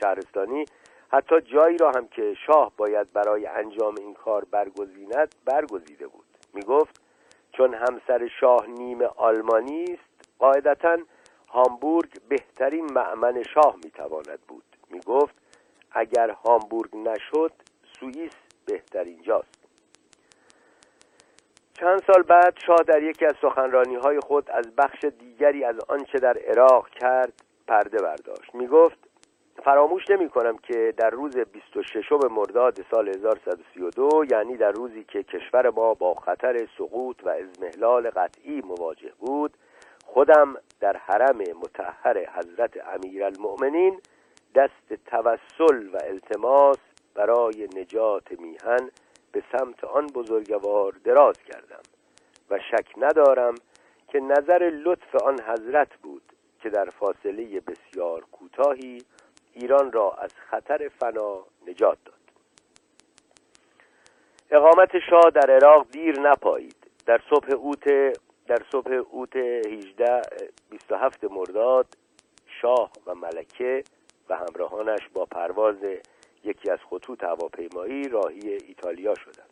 شهرستانی 0.01 0.65
حتی 1.11 1.41
جایی 1.41 1.77
را 1.77 1.91
هم 1.91 2.07
که 2.07 2.33
شاه 2.47 2.71
باید 2.77 3.13
برای 3.13 3.45
انجام 3.45 3.95
این 3.97 4.13
کار 4.13 4.45
برگزیند 4.51 5.35
برگزیده 5.45 6.07
بود. 6.07 6.25
می‌گفت 6.53 7.01
چون 7.51 7.73
همسر 7.73 8.27
شاه 8.39 8.67
نیم 8.67 9.01
آلمانی 9.01 9.83
است 9.83 10.29
قاعدتا 10.39 10.97
هامبورگ 11.47 12.09
بهترین 12.29 12.93
معمن 12.93 13.43
شاه 13.43 13.75
می‌تواند 13.83 14.39
بود. 14.47 14.63
می‌گفت 14.89 15.38
اگر 15.91 16.29
هامبورگ 16.29 16.95
نشد 16.95 17.51
سوئیس 17.99 18.31
بهترین 18.65 19.21
جاست 19.21 19.59
چند 21.73 22.03
سال 22.07 22.21
بعد 22.21 22.57
شاه 22.65 22.83
در 22.87 23.03
یکی 23.03 23.25
از 23.25 23.35
سخنرانی 23.41 23.95
های 23.95 24.19
خود 24.19 24.49
از 24.51 24.75
بخش 24.75 25.05
دیگری 25.19 25.63
از 25.63 25.75
آنچه 25.87 26.19
در 26.19 26.37
عراق 26.37 26.89
کرد 26.89 27.33
پرده 27.67 27.97
برداشت. 28.01 28.55
می 28.55 28.67
گفت 28.67 29.09
فراموش 29.63 30.09
نمی 30.09 30.29
کنم 30.29 30.57
که 30.57 30.93
در 30.97 31.09
روز 31.09 31.37
26 31.37 32.11
مرداد 32.31 32.85
سال 32.91 33.09
1132 33.09 34.25
یعنی 34.31 34.57
در 34.57 34.71
روزی 34.71 35.03
که 35.03 35.23
کشور 35.23 35.69
ما 35.69 35.93
با 35.93 36.13
خطر 36.13 36.67
سقوط 36.77 37.23
و 37.23 37.29
ازمهلال 37.29 38.09
قطعی 38.09 38.61
مواجه 38.61 39.11
بود 39.19 39.53
خودم 40.05 40.55
در 40.79 40.97
حرم 40.97 41.37
متحر 41.37 42.29
حضرت 42.35 42.71
امیرالمؤمنین 42.87 43.99
دست 44.55 44.93
توسل 45.05 45.87
و 45.93 45.97
التماس 46.03 46.77
برای 47.15 47.67
نجات 47.75 48.39
میهن 48.39 48.89
به 49.31 49.43
سمت 49.51 49.83
آن 49.83 50.07
بزرگوار 50.07 50.91
دراز 51.03 51.43
کردم 51.43 51.81
و 52.49 52.59
شک 52.59 52.87
ندارم 52.97 53.55
که 54.07 54.19
نظر 54.19 54.69
لطف 54.83 55.15
آن 55.15 55.41
حضرت 55.41 55.93
بود 55.95 56.21
که 56.61 56.69
در 56.69 56.89
فاصله 56.89 57.59
بسیار 57.59 58.25
کوتاهی 58.31 59.03
ایران 59.53 59.91
را 59.91 60.11
از 60.11 60.33
خطر 60.33 60.89
فنا 60.99 61.45
نجات 61.67 61.97
داد. 62.05 62.15
اقامت 64.51 64.99
شاه 65.09 65.31
در 65.33 65.51
عراق 65.51 65.87
دیر 65.91 66.19
نپایید. 66.19 66.75
در 67.05 67.21
صبح 67.29 67.51
اوت 67.51 67.83
در 68.47 68.61
صبح 68.71 68.91
اوت 69.11 69.35
18 69.35 70.21
27 70.69 71.23
مرداد 71.23 71.87
شاه 72.61 72.91
و 73.05 73.15
ملکه 73.15 73.83
و 74.29 74.35
همراهانش 74.35 75.09
با 75.13 75.25
پرواز 75.25 75.75
یکی 76.43 76.71
از 76.71 76.79
خطوط 76.89 77.23
هواپیمایی 77.23 78.03
راهی 78.03 78.49
ایتالیا 78.67 79.15
شدند. 79.15 79.49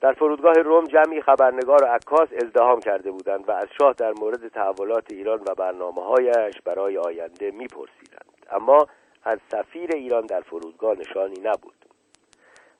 در 0.00 0.12
فرودگاه 0.12 0.54
روم 0.54 0.84
جمعی 0.84 1.22
خبرنگار 1.22 1.84
و 1.84 1.86
عکاس 1.86 2.28
ازدهام 2.42 2.80
کرده 2.80 3.10
بودند 3.10 3.48
و 3.48 3.52
از 3.52 3.68
شاه 3.78 3.92
در 3.92 4.12
مورد 4.12 4.48
تحولات 4.48 5.04
ایران 5.10 5.40
و 5.40 5.54
برنامه 5.54 6.02
هایش 6.04 6.60
برای 6.64 6.98
آینده 6.98 7.50
میپرسیدند. 7.50 8.46
اما 8.50 8.86
از 9.24 9.38
سفیر 9.52 9.90
ایران 9.94 10.26
در 10.26 10.40
فرودگاه 10.40 10.98
نشانی 10.98 11.40
نبود. 11.40 11.74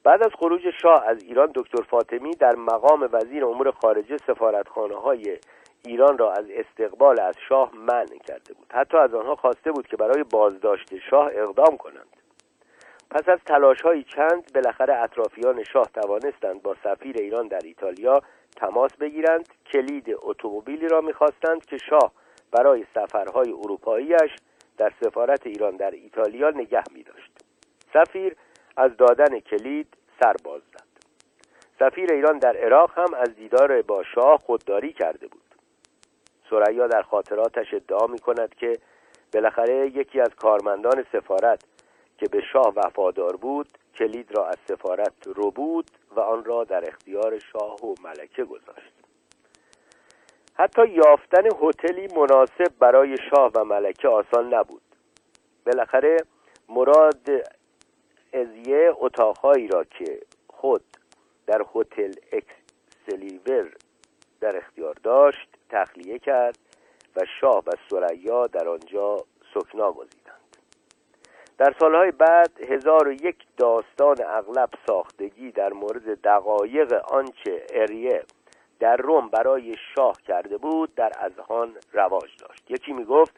بعد 0.03 0.23
از 0.23 0.33
خروج 0.39 0.71
شاه 0.83 1.05
از 1.07 1.23
ایران 1.23 1.51
دکتر 1.55 1.83
فاطمی 1.83 2.31
در 2.31 2.55
مقام 2.57 3.09
وزیر 3.13 3.45
امور 3.45 3.71
خارجه 3.71 4.17
سفارتخانه 4.27 4.95
های 4.95 5.39
ایران 5.87 6.19
را 6.19 6.33
از 6.33 6.45
استقبال 6.51 7.21
از 7.21 7.35
شاه 7.49 7.71
منع 7.75 8.19
کرده 8.29 8.55
بود. 8.55 8.67
حتی 8.71 8.97
از 8.97 9.15
آنها 9.15 9.37
خواسته 9.37 9.73
بود 9.73 9.87
که 9.87 9.97
برای 9.97 10.23
بازداشت 10.23 10.99
شاه 11.11 11.31
اقدام 11.33 11.77
کنند. 11.77 12.17
پس 13.11 13.29
از 13.29 13.39
تلاش 13.47 13.81
های 13.81 14.03
چند 14.03 14.53
بالاخره 14.55 15.03
اطرافیان 15.03 15.65
شاه 15.65 15.87
توانستند 15.95 16.63
با 16.63 16.77
سفیر 16.85 17.17
ایران 17.19 17.49
در 17.49 17.61
ایتالیا 17.65 18.23
تماس 18.57 18.97
بگیرند 18.97 19.49
کلید 19.73 20.17
اتومبیلی 20.23 20.89
را 20.89 21.01
می‌خواستند 21.01 21.67
که 21.67 21.79
شاه 21.79 22.13
برای 22.53 22.87
سفرهای 22.95 23.53
اروپاییش 23.53 24.37
در 24.79 24.93
سفارت 25.05 25.47
ایران 25.47 25.77
در 25.77 25.91
ایتالیا 25.91 26.51
نگه 26.51 26.83
می 26.95 27.03
داشت. 27.03 27.31
سفیر 27.93 28.37
از 28.77 28.97
دادن 28.97 29.41
کلید 29.41 29.89
سر 30.21 30.37
باز 30.45 30.63
زد. 30.73 30.85
سفیر 31.79 32.13
ایران 32.13 32.39
در 32.39 32.57
عراق 32.57 32.99
هم 32.99 33.15
از 33.15 33.35
دیدار 33.37 33.83
با 33.83 34.03
شاه 34.03 34.39
خودداری 34.39 34.93
کرده 34.93 35.27
بود. 35.27 35.44
سریا 36.55 36.87
در 36.87 37.03
خاطراتش 37.03 37.75
ادعا 37.75 38.07
می 38.07 38.19
کند 38.19 38.55
که 38.55 38.79
بالاخره 39.35 39.87
یکی 39.87 40.21
از 40.21 40.35
کارمندان 40.35 41.05
سفارت 41.13 41.65
که 42.19 42.27
به 42.29 42.43
شاه 42.53 42.73
وفادار 42.77 43.37
بود 43.37 43.69
کلید 43.95 44.37
را 44.37 44.47
از 44.47 44.57
سفارت 44.69 45.27
رو 45.27 45.51
بود 45.51 45.91
و 46.17 46.21
آن 46.21 46.45
را 46.45 46.65
در 46.65 46.89
اختیار 46.89 47.39
شاه 47.39 47.85
و 47.85 47.95
ملکه 48.05 48.45
گذاشت. 48.45 48.93
حتی 50.55 50.89
یافتن 50.89 51.49
هتلی 51.63 52.09
مناسب 52.17 52.79
برای 52.79 53.17
شاه 53.31 53.51
و 53.55 53.65
ملکه 53.65 54.09
آسان 54.09 54.55
نبود. 54.55 54.83
بالاخره 55.67 56.17
مراد 56.69 57.31
ازیه 58.33 58.93
اتاقهایی 58.99 59.69
را 59.69 59.85
که 59.85 60.21
خود 60.49 60.85
در 61.47 61.65
هتل 61.75 62.13
اکسلیور 62.33 63.73
در 64.41 64.57
اختیار 64.57 64.95
داشت 65.03 65.54
تخلیه 65.71 66.19
کرد 66.19 66.59
و 67.17 67.21
شاه 67.41 67.63
و 67.67 67.71
سریا 67.91 68.47
در 68.47 68.69
آنجا 68.69 69.17
سکنا 69.55 69.93
گزیدند. 69.93 70.35
در 71.59 71.75
سالهای 71.81 72.11
بعد 72.11 72.61
هزار 72.61 73.09
و 73.09 73.13
یک 73.13 73.37
داستان 73.57 74.17
اغلب 74.27 74.69
ساختگی 74.87 75.51
در 75.51 75.73
مورد 75.73 76.21
دقایق 76.23 76.93
آنچه 76.93 77.67
اریه 77.71 78.23
در 78.81 78.97
روم 78.97 79.29
برای 79.29 79.77
شاه 79.95 80.17
کرده 80.29 80.57
بود 80.57 80.95
در 80.95 81.13
اذهان 81.19 81.77
رواج 81.93 82.37
داشت. 82.39 82.71
یکی 82.71 82.93
می‌گفت 82.93 83.35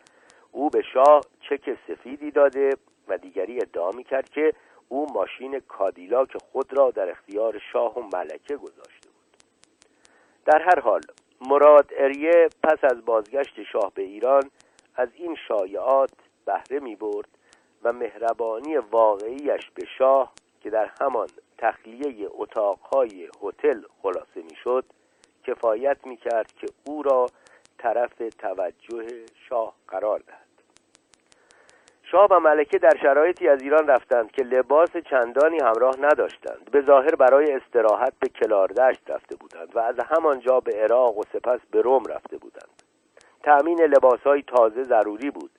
او 0.53 0.71
به 0.71 0.83
شاه 0.83 1.21
چک 1.41 1.79
سفیدی 1.89 2.31
داده 2.31 2.71
و 3.09 3.19
دیگری 3.19 3.57
ادعا 3.57 3.91
می‌کرد 3.91 4.29
که 4.29 4.53
او 4.89 5.13
ماشین 5.13 5.61
کادیلاک 5.61 6.37
خود 6.53 6.79
را 6.79 6.91
در 6.91 7.11
اختیار 7.11 7.61
شاه 7.73 7.99
و 7.99 8.03
ملکه 8.03 8.57
گذاشته 8.57 9.09
بود. 9.09 9.37
در 10.45 10.63
هر 10.63 10.81
حال 10.81 11.01
مراد 11.41 11.91
اریه 11.97 12.49
پس 12.63 12.79
از 12.83 13.05
بازگشت 13.05 13.63
شاه 13.73 13.93
به 13.95 14.03
ایران 14.03 14.51
از 14.97 15.09
این 15.15 15.37
شایعات 15.49 16.11
بهره 16.45 16.81
می 16.81 16.97
برد 16.97 17.29
و 17.83 17.93
مهربانی 17.93 18.77
واقعیش 18.77 19.71
به 19.75 19.87
شاه 19.99 20.33
که 20.61 20.71
در 20.71 20.91
همان 21.01 21.29
تخلیه 21.59 22.29
اتاقهای 22.31 23.29
هتل 23.43 23.83
خلاصه 24.03 24.43
می‌شد 24.51 24.85
کفایت 25.45 26.07
می‌کرد 26.07 26.53
که 26.53 26.67
او 26.87 27.03
را 27.03 27.27
طرف 27.79 28.23
توجه 28.39 29.27
شاه 29.49 29.75
قرار 29.89 30.19
دهد. 30.19 30.46
شاه 32.11 32.29
و 32.31 32.41
ملکه 32.41 32.79
در 32.79 32.97
شرایطی 33.03 33.49
از 33.49 33.63
ایران 33.63 33.87
رفتند 33.87 34.31
که 34.31 34.43
لباس 34.43 34.97
چندانی 35.11 35.59
همراه 35.59 35.95
نداشتند. 36.01 36.71
به 36.73 36.83
ظاهر 36.83 37.15
برای 37.15 37.53
استراحت 37.53 38.13
به 38.21 38.29
کلاردشت 38.29 39.11
رفته 39.11 39.37
بودند 39.37 39.77
و 39.77 39.79
از 39.79 39.95
همانجا 39.99 40.61
به 40.61 40.73
عراق 40.73 41.19
و 41.19 41.23
سپس 41.33 41.61
به 41.71 41.83
روم 41.83 42.05
رفته 42.05 42.37
بودند. 42.37 42.83
تأمین 43.43 43.81
لباسهای 43.81 44.43
تازه 44.43 44.83
ضروری 44.83 45.31
بود 45.31 45.51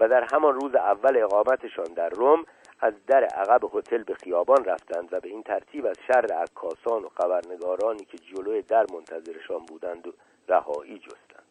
و 0.00 0.08
در 0.08 0.26
همان 0.32 0.54
روز 0.54 0.74
اول 0.74 1.22
اقامتشان 1.22 1.94
در 1.96 2.08
روم 2.08 2.44
از 2.80 3.06
در 3.06 3.24
عقب 3.24 3.76
هتل 3.76 4.02
به 4.02 4.14
خیابان 4.14 4.64
رفتند 4.64 5.08
و 5.12 5.20
به 5.20 5.28
این 5.28 5.42
ترتیب 5.42 5.86
از 5.86 5.96
شر 6.06 6.26
عکاسان 6.34 7.02
و 7.02 7.08
خبرنگارانی 7.08 8.04
که 8.04 8.18
جلوی 8.18 8.62
در 8.62 8.86
منتظرشان 8.94 9.58
بودند 9.68 10.06
و 10.06 10.12
رهایی 10.48 10.98
جستند. 10.98 11.44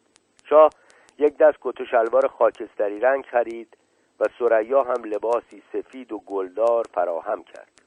شاه 0.48 0.70
یک 1.18 1.36
دست 1.36 1.58
کت 1.60 1.80
و 1.80 1.84
شلوار 1.84 2.28
خاکستری 2.28 3.00
رنگ 3.00 3.24
خرید 3.24 3.76
و 4.22 4.26
سریا 4.38 4.82
هم 4.82 5.04
لباسی 5.04 5.62
سفید 5.72 6.12
و 6.12 6.18
گلدار 6.18 6.84
فراهم 6.94 7.42
کرد. 7.42 7.82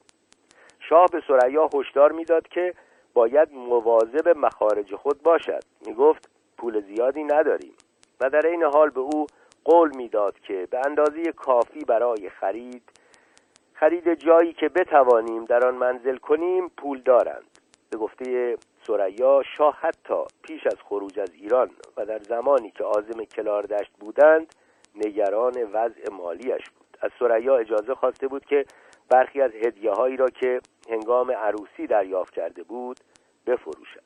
شاه 0.80 1.08
به 1.12 1.22
سریا 1.28 1.70
هشدار 1.74 2.12
می‌داد 2.12 2.48
که 2.48 2.74
باید 3.14 3.54
مواظب 3.54 4.38
مخارج 4.38 4.96
خود 4.96 5.24
باشد. 5.24 5.64
می‌گفت 5.88 6.30
پول 6.58 6.82
زیادی 6.82 7.24
نداریم. 7.24 7.74
و 8.22 8.30
در 8.30 8.48
این 8.48 8.64
حال 8.64 8.90
به 8.90 9.00
او 9.00 9.26
قول 9.64 9.96
می‌داد 9.96 10.40
که 10.40 10.68
به 10.72 10.82
اندازه 10.86 11.32
کافی 11.32 11.80
برای 11.80 12.30
خرید 12.30 12.84
خرید 13.74 14.14
جایی 14.14 14.54
که 14.54 14.70
بتوانیم 14.70 15.46
در 15.46 15.68
آن 15.68 15.76
منزل 15.76 16.18
کنیم 16.18 16.70
پول 16.70 17.02
دارند. 17.02 17.60
به 17.90 17.98
گفته 17.98 18.58
سریا 18.88 19.42
شاه 19.58 19.78
حتی 19.82 20.24
پیش 20.44 20.68
از 20.68 20.78
خروج 20.90 21.20
از 21.20 21.34
ایران 21.34 21.70
و 21.98 22.06
در 22.06 22.20
زمانی 22.20 22.72
که 22.72 22.84
عازم 22.84 23.26
کلاردشت 23.26 23.92
بودند 24.00 24.56
نگران 24.96 25.64
وضع 25.74 26.12
مالیش 26.12 26.70
بود. 26.70 26.98
از 27.02 27.12
سریا 27.20 27.58
اجازه 27.58 27.96
خواسته 27.96 28.28
بود 28.28 28.46
که 28.46 28.66
برخی 29.10 29.42
از 29.42 29.52
هدیه 29.52 29.92
هایی 29.92 30.18
را 30.18 30.28
که 30.30 30.62
هنگام 30.90 31.32
عروسی 31.32 31.88
دریافت 31.88 32.34
کرده 32.34 32.64
بود 32.64 33.00
بفروشد. 33.48 34.04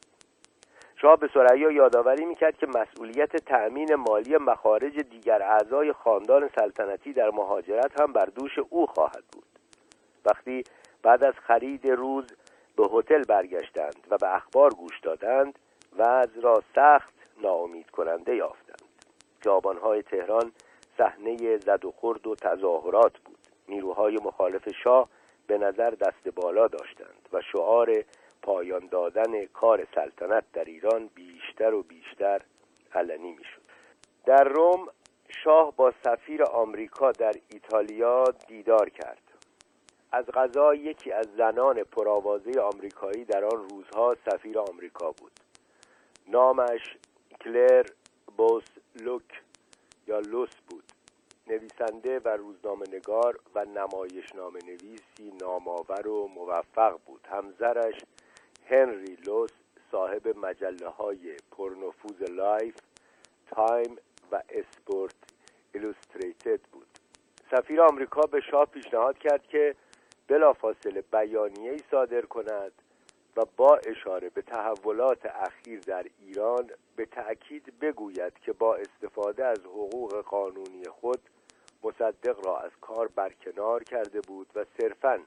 شاه 1.02 1.18
به 1.18 1.30
سریا 1.34 1.72
یادآوری 1.72 2.26
می‌کرد 2.26 2.58
که 2.58 2.68
مسئولیت 2.68 3.36
تأمین 3.36 3.96
مالی 3.96 4.38
مخارج 4.38 5.00
دیگر 5.00 5.42
اعضای 5.42 5.94
خاندان 5.94 6.50
سلطنتی 6.56 7.14
در 7.14 7.30
مهاجرت 7.30 8.02
هم 8.02 8.14
بر 8.14 8.26
دوش 8.26 8.60
او 8.70 8.86
خواهد 8.86 9.24
بود. 9.32 9.46
وقتی 10.26 10.64
بعد 11.04 11.24
از 11.24 11.34
خرید 11.34 11.88
روز 11.88 12.26
به 12.76 12.88
هتل 12.94 13.24
برگشتند 13.24 14.08
و 14.10 14.18
به 14.18 14.36
اخبار 14.36 14.74
گوش 14.74 15.00
دادند 15.00 15.60
وضع 15.98 16.42
را 16.42 16.64
سخت 16.76 17.14
ناامید 17.42 17.90
کننده 17.90 18.36
یافتند. 18.36 18.90
خیابانهای 19.40 20.04
تهران 20.04 20.52
صحنه 21.00 21.58
زد 21.58 21.86
و 21.86 21.92
خورد 21.92 22.28
و 22.28 22.36
تظاهرات 22.36 23.18
بود. 23.18 23.40
نیروهای 23.68 24.16
مخالف 24.16 24.70
شاه 24.84 25.10
به 25.48 25.58
نظر 25.58 25.90
دست 25.90 26.28
بالا 26.36 26.68
داشتند 26.68 27.30
و 27.34 27.42
شعار 27.42 28.04
پایان 28.42 28.88
دادن 28.88 29.46
کار 29.46 29.88
سلطنت 29.96 30.44
در 30.54 30.64
ایران 30.66 31.10
بیشتر 31.16 31.74
و 31.74 31.84
بیشتر 31.84 32.42
علنی 32.94 33.32
می‌شد. 33.32 33.62
در 34.26 34.44
روم 34.44 34.88
شاه 35.44 35.74
با 35.76 35.94
سفیر 36.04 36.44
آمریکا 36.44 37.12
در 37.12 37.34
ایتالیا 37.50 38.24
دیدار 38.48 38.90
کرد. 38.90 39.24
از 40.12 40.26
غذا 40.26 40.74
یکی 40.74 41.12
از 41.12 41.28
زنان 41.38 41.84
پرآوازه 41.84 42.62
آمریکایی 42.62 43.26
در 43.26 43.46
آن 43.46 43.70
روزها 43.70 44.16
سفیر 44.26 44.60
آمریکا 44.60 45.12
بود. 45.12 45.32
نامش 46.28 46.98
کلر 47.42 47.86
بوث 48.38 48.64
لوس 48.96 49.42
یا 50.08 50.20
لوس 50.20 50.56
بود. 50.70 50.89
نویسنده 51.50 52.20
و 52.20 52.28
روزنامه 52.28 52.86
نگار 52.92 53.40
و 53.56 53.66
نمایشنامه 53.66 54.58
نویسی 54.58 55.38
نامآور 55.42 56.08
و 56.08 56.28
موفق 56.28 57.00
بود. 57.06 57.28
همسرش 57.32 57.96
هنری 58.66 59.18
لوس 59.26 59.52
صاحب 59.92 60.38
مجله 60.38 60.90
های 60.90 61.38
پرنفوذ 61.52 62.22
لایف 62.30 62.76
تایم 63.52 63.98
و 64.32 64.42
اسپورت 64.50 65.16
ایلوستریتد 65.74 66.60
بود. 66.62 66.88
سفیر 67.52 67.82
آمریکا 67.82 68.22
به 68.22 68.42
شاه 68.42 68.66
پیشنهاد 68.66 69.18
کرد 69.18 69.44
که 69.48 69.76
بلافاصله 70.28 71.02
بیانیه 71.02 71.72
ای 71.72 71.80
صادر 71.92 72.22
کند 72.22 72.72
و 73.38 73.42
با 73.58 73.76
اشاره 73.76 74.30
به 74.30 74.42
تحولات 74.42 75.26
اخیر 75.26 75.80
در 75.80 76.06
ایران 76.20 76.70
به 76.96 77.06
تأکید 77.06 77.80
بگوید 77.82 78.34
که 78.40 78.54
با 78.54 78.76
استفاده 78.76 79.46
از 79.46 79.60
حقوق 79.60 80.22
قانونی 80.22 80.84
خود 81.02 81.20
مصدق 81.84 82.46
را 82.46 82.60
از 82.60 82.72
کار 82.82 83.08
برکنار 83.08 83.84
کرده 83.84 84.22
بود 84.22 84.48
و 84.56 84.66
صرفا 84.78 85.20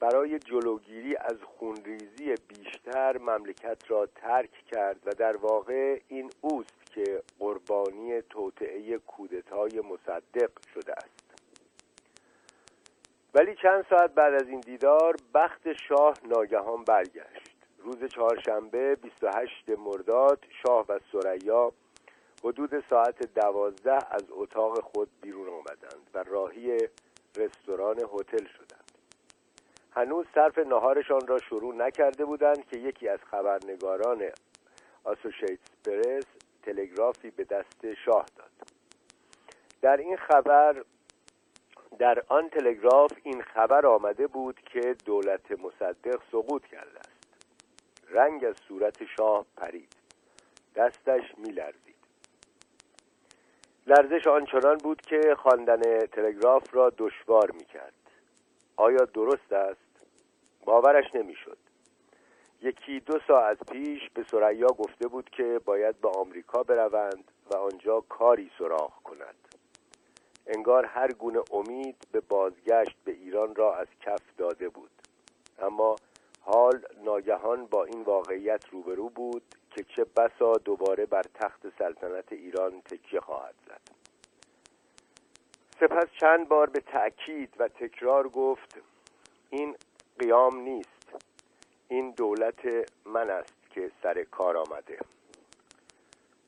برای 0.00 0.38
جلوگیری 0.38 1.16
از 1.16 1.36
خونریزی 1.42 2.34
بیشتر 2.48 3.18
مملکت 3.18 3.90
را 3.90 4.06
ترک 4.06 4.50
کرد 4.72 4.96
و 5.06 5.10
در 5.10 5.36
واقع 5.36 6.00
این 6.08 6.30
اوست 6.40 6.86
که 6.94 7.22
قربانی 7.38 8.22
توطعه 8.22 8.98
کودتای 8.98 9.80
مصدق 9.80 10.50
شده 10.74 10.92
است. 10.92 11.24
ولی 13.34 13.56
چند 13.62 13.86
ساعت 13.90 14.10
بعد 14.14 14.34
از 14.34 14.48
این 14.48 14.60
دیدار 14.60 15.16
بخت 15.34 15.72
شاه 15.72 16.14
ناگهان 16.28 16.84
برگشت. 16.84 17.54
روز 17.78 18.04
چهارشنبه 18.04 18.94
28 18.94 19.68
مرداد 19.68 20.38
شاه 20.62 20.86
و 20.88 20.98
سریا 21.12 21.72
حدود 22.44 22.84
ساعت 22.90 23.34
دوازده 23.34 24.14
از 24.14 24.24
اتاق 24.30 24.80
خود 24.80 25.08
بیرون 25.20 25.48
آمدند 25.48 26.10
و 26.14 26.22
راهی 26.22 26.78
رستوران 27.36 27.96
هتل 27.98 28.46
شدند. 28.46 28.92
هنوز 29.90 30.26
صرف 30.34 30.58
نهارشان 30.58 31.26
را 31.26 31.38
شروع 31.38 31.74
نکرده 31.74 32.24
بودند 32.24 32.66
که 32.66 32.78
یکی 32.78 33.08
از 33.08 33.18
خبرنگاران 33.30 34.22
آسوشیتس 35.04 35.70
پرس 35.84 36.24
تلگرافی 36.62 37.30
به 37.30 37.44
دست 37.44 37.94
شاه 38.04 38.26
داد. 38.36 38.50
در 39.82 39.96
این 39.96 40.16
خبر 40.16 40.84
در 41.98 42.24
آن 42.28 42.48
تلگراف 42.48 43.12
این 43.22 43.42
خبر 43.42 43.86
آمده 43.86 44.26
بود 44.26 44.60
که 44.60 44.96
دولت 45.04 45.50
مصدق 45.50 46.20
سقوط 46.32 46.66
کرده 46.66 46.98
است. 46.98 47.26
رنگ 48.08 48.44
از 48.44 48.54
صورت 48.68 49.04
شاه 49.16 49.46
پرید. 49.56 49.96
دستش 50.76 51.22
میلرزید. 51.38 51.83
لرزش 53.86 54.26
آنچنان 54.26 54.76
بود 54.76 55.00
که 55.00 55.36
خواندن 55.38 56.06
تلگراف 56.06 56.74
را 56.74 56.92
دشوار 56.98 57.50
می‌کرد. 57.50 57.94
آیا 58.76 59.04
درست 59.04 59.52
است؟ 59.52 60.06
باورش 60.64 61.14
نمی‌شد. 61.14 61.58
یکی 62.62 63.00
دو 63.00 63.18
ساعت 63.28 63.70
پیش 63.72 64.10
به 64.14 64.24
سریا 64.30 64.66
گفته 64.66 65.08
بود 65.08 65.30
که 65.30 65.60
باید 65.64 66.00
به 66.00 66.08
آمریکا 66.08 66.62
بروند 66.62 67.30
و 67.50 67.56
آنجا 67.56 68.00
کاری 68.00 68.50
سراغ 68.58 69.02
کند. 69.02 69.34
انگار 70.46 70.84
هر 70.84 71.12
گونه 71.12 71.40
امید 71.52 71.96
به 72.12 72.20
بازگشت 72.20 72.96
به 73.04 73.12
ایران 73.12 73.54
را 73.54 73.74
از 73.74 73.86
کف 74.00 74.22
داده 74.38 74.68
بود. 74.68 74.90
اما 75.58 75.96
حال 76.40 76.84
ناگهان 77.04 77.66
با 77.66 77.84
این 77.84 78.02
واقعیت 78.02 78.68
روبرو 78.68 79.08
بود 79.08 79.42
که 79.74 79.84
چه 79.84 80.04
بسا 80.04 80.52
دوباره 80.52 81.06
بر 81.06 81.22
تخت 81.34 81.78
سلطنت 81.78 82.32
ایران 82.32 82.80
تکیه 82.80 83.20
خواهد 83.20 83.54
زد. 83.66 83.80
سپس 85.80 86.06
چند 86.20 86.48
بار 86.48 86.70
به 86.70 86.80
تأکید 86.80 87.54
و 87.58 87.68
تکرار 87.68 88.28
گفت 88.28 88.80
این 89.50 89.76
قیام 90.18 90.56
نیست. 90.60 91.12
این 91.88 92.10
دولت 92.10 92.90
من 93.04 93.30
است 93.30 93.70
که 93.70 93.90
سر 94.02 94.24
کار 94.24 94.56
آمده. 94.56 94.98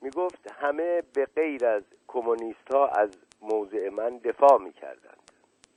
می 0.03 0.11
گفت 0.11 0.51
همه 0.51 1.03
به 1.15 1.27
غیر 1.27 1.67
از 1.67 1.83
کمونیست 2.09 2.73
ها 2.73 2.87
از 2.87 3.11
موضع 3.43 3.89
من 3.89 4.19
دفاع 4.19 4.59
می 4.63 4.73
کردند 4.73 5.31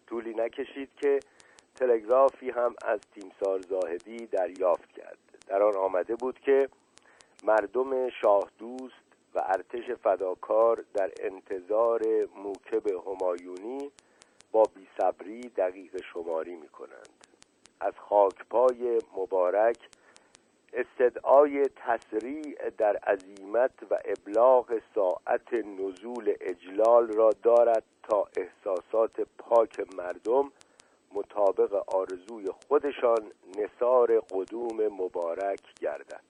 طولی 0.08 0.34
نکشید 0.34 0.90
که 0.96 1.20
تلگرافی 1.76 2.50
هم 2.50 2.76
از 2.86 3.00
تیمسار 3.14 3.62
زاهدی 3.62 4.26
دریافت 4.26 4.92
کرد. 4.92 5.18
در 5.48 5.64
آن 5.64 5.76
آمده 5.76 6.16
بود 6.16 6.40
که 6.40 6.70
مردم 7.44 8.10
شاه 8.10 8.50
دوست 8.60 9.10
و 9.36 9.42
ارتش 9.46 9.92
فداکار 9.92 10.84
در 10.94 11.12
انتظار 11.20 12.02
موکب 12.36 12.88
همایونی 12.88 13.92
با 14.52 14.64
بیصبری 14.76 15.42
دقیق 15.42 16.04
شماری 16.14 16.56
می 16.56 16.70
کنند 16.70 17.28
از 17.80 17.94
خاکپای 17.98 19.00
مبارک 19.18 19.78
استدعای 20.74 21.70
تسریع 21.76 22.70
در 22.70 22.98
عظیمت 22.98 23.72
و 23.92 24.00
ابلاغ 24.06 24.82
ساعت 24.96 25.54
نزول 25.54 26.34
اجلال 26.42 27.08
را 27.08 27.30
دارد 27.44 27.84
تا 28.04 28.28
احساسات 28.38 29.22
پاک 29.38 29.80
مردم 29.98 30.52
مطابق 31.14 31.96
آرزوی 31.96 32.46
خودشان 32.68 33.32
نصار 33.58 34.20
قدوم 34.20 34.88
مبارک 34.88 35.62
گردد. 35.82 36.29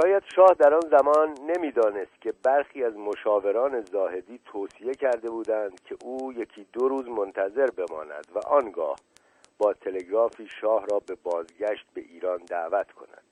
شاید 0.00 0.22
شاه 0.34 0.54
در 0.58 0.74
آن 0.74 0.88
زمان 0.90 1.34
نمی‌دانست 1.46 2.20
که 2.20 2.32
برخی 2.42 2.84
از 2.84 2.96
مشاوران 2.96 3.80
زاهدی 3.80 4.40
توصیه 4.44 4.94
کرده 4.94 5.30
بودند 5.30 5.80
که 5.84 5.96
او 6.04 6.32
یکی 6.32 6.66
دو 6.72 6.88
روز 6.88 7.08
منتظر 7.08 7.66
بماند 7.66 8.26
و 8.34 8.38
آنگاه 8.38 8.96
با 9.58 9.72
تلگرافی 9.72 10.48
شاه 10.60 10.86
را 10.86 10.98
به 10.98 11.14
بازگشت 11.14 11.86
به 11.94 12.00
ایران 12.00 12.38
دعوت 12.38 12.92
کند. 12.92 13.22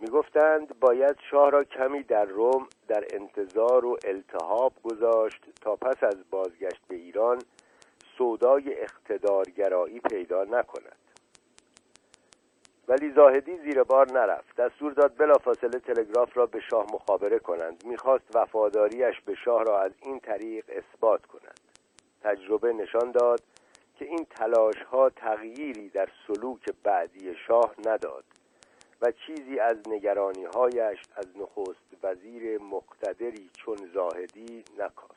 می‌گفتند 0.00 0.80
باید 0.80 1.16
شاه 1.30 1.50
را 1.50 1.64
کمی 1.64 2.02
در 2.02 2.24
روم 2.24 2.68
در 2.88 3.04
انتظار 3.10 3.84
و 3.84 3.96
التهاب 4.04 4.72
گذاشت 4.82 5.44
تا 5.60 5.76
پس 5.76 6.04
از 6.04 6.30
بازگشت 6.30 6.82
به 6.88 6.96
ایران 6.96 7.42
سودای 8.18 8.82
اقتدارگرایی 8.82 10.00
پیدا 10.00 10.44
نکند. 10.44 11.05
ولی 12.88 13.12
زاهدی 13.12 13.56
زیر 13.56 13.82
بار 13.82 14.12
نرفت. 14.12 14.56
دستور 14.56 14.92
داد 14.92 15.16
بلافاصله 15.16 15.78
تلگراف 15.78 16.36
را 16.36 16.46
به 16.46 16.60
شاه 16.60 16.86
مخابره 16.92 17.38
کنند. 17.38 17.82
می‌خواست 17.86 18.36
وفاداریش 18.36 19.20
به 19.20 19.34
شاه 19.34 19.64
را 19.64 19.80
از 19.80 19.92
این 20.02 20.20
طریق 20.20 20.64
اثبات 20.68 21.26
کند. 21.26 21.60
تجربه 22.22 22.72
نشان 22.72 23.10
داد 23.10 23.40
که 23.98 24.04
این 24.04 24.26
تلاش 24.30 24.82
ها 24.82 25.10
تغییری 25.10 25.88
در 25.88 26.08
سلوک 26.26 26.70
بعدی 26.82 27.34
شاه 27.46 27.74
نداد 27.86 28.24
و 29.02 29.12
چیزی 29.26 29.58
از 29.58 29.76
نگرانی 29.88 30.44
هایش 30.44 30.98
از 31.16 31.26
نخست 31.36 32.04
وزیر 32.04 32.62
مقتدری 32.62 33.50
چون 33.52 33.76
زاهدی 33.94 34.64
نکاست 34.78 35.16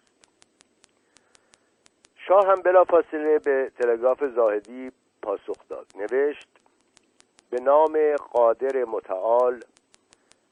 شاه 2.15 2.47
هم 2.47 2.61
بلافاصله 2.61 3.39
به 3.39 3.71
تلگراف 3.79 4.23
زاهدی 4.35 4.91
پاسخ 5.21 5.67
داد. 5.69 5.87
نوشت 5.95 6.58
به 7.49 7.61
نام 7.61 8.15
قادر 8.15 8.83
متعال 8.83 9.63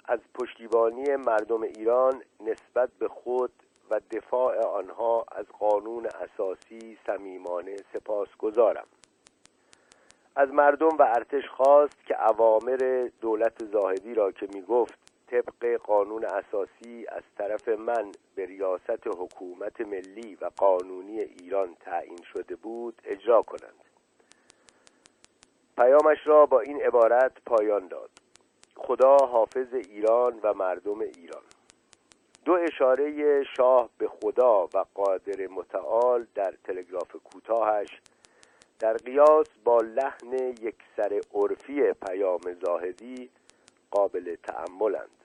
از 0.06 0.20
پشتیبانی 0.34 1.16
مردم 1.16 1.62
ایران 1.62 2.24
نسبت 2.40 2.90
به 3.00 3.08
خود 3.08 3.52
و 3.90 4.00
دفاع 4.12 4.66
آنها 4.66 5.26
از 5.32 5.46
قانون 5.60 6.06
اساسی 6.06 6.98
صمیمانه 7.08 7.76
سپاس 7.94 8.28
گذارم 8.40 8.88
از 10.36 10.50
مردم 10.50 10.98
و 11.00 11.02
ارتش 11.02 11.50
خواست 11.50 12.06
که 12.06 12.14
عوامر 12.14 13.10
دولت 13.22 13.66
زاهدی 13.66 14.14
را 14.14 14.32
که 14.32 14.48
می 14.54 14.62
گفت 14.62 15.00
طبق 15.28 15.78
قانون 15.84 16.26
اساسی 16.26 17.06
از 17.08 17.24
طرف 17.38 17.68
من 17.68 18.12
به 18.36 18.46
ریاست 18.46 19.08
حکومت 19.08 19.82
ملی 19.82 20.38
و 20.42 20.50
قانونی 20.58 21.20
ایران 21.20 21.76
تعیین 21.80 22.22
شده 22.34 22.56
بود 22.56 23.02
اجرا 23.06 23.42
کنند. 23.42 23.87
پیامش 25.78 26.18
را 26.26 26.46
با 26.46 26.60
این 26.60 26.82
عبارت 26.82 27.32
پایان 27.46 27.88
داد. 27.88 28.10
خدا 28.76 29.18
حافظ 29.18 29.74
ایران 29.74 30.40
و 30.44 30.54
مردم 30.54 31.00
ایران. 31.00 31.44
دو 32.46 32.54
اشاره 32.54 33.44
شاه 33.58 33.90
به 33.98 34.08
خدا 34.08 34.66
و 34.74 34.86
قادر 34.94 35.48
متعال 35.48 36.28
در 36.36 36.54
تلگراف 36.64 37.16
کوتاهش 37.24 38.02
در 38.80 38.94
قیاس 38.94 39.48
با 39.64 39.78
لحن 39.78 40.34
یک 40.34 40.76
سر 40.98 41.22
عرفی 41.34 41.94
پیام 41.94 42.42
زاهدی 42.62 43.30
قابل 43.92 44.36
تعملند 44.36 45.18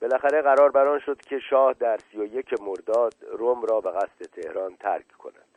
بالاخره 0.00 0.42
قرار 0.42 0.70
بران 0.70 0.98
شد 0.98 1.20
که 1.20 1.38
شاه 1.38 1.72
در 1.72 1.98
سی 1.98 2.18
و 2.18 2.24
یک 2.24 2.62
مرداد 2.62 3.14
روم 3.32 3.62
را 3.62 3.80
به 3.80 3.90
قصد 3.90 4.22
تهران 4.32 4.76
ترک 4.76 5.08
کند. 5.18 5.53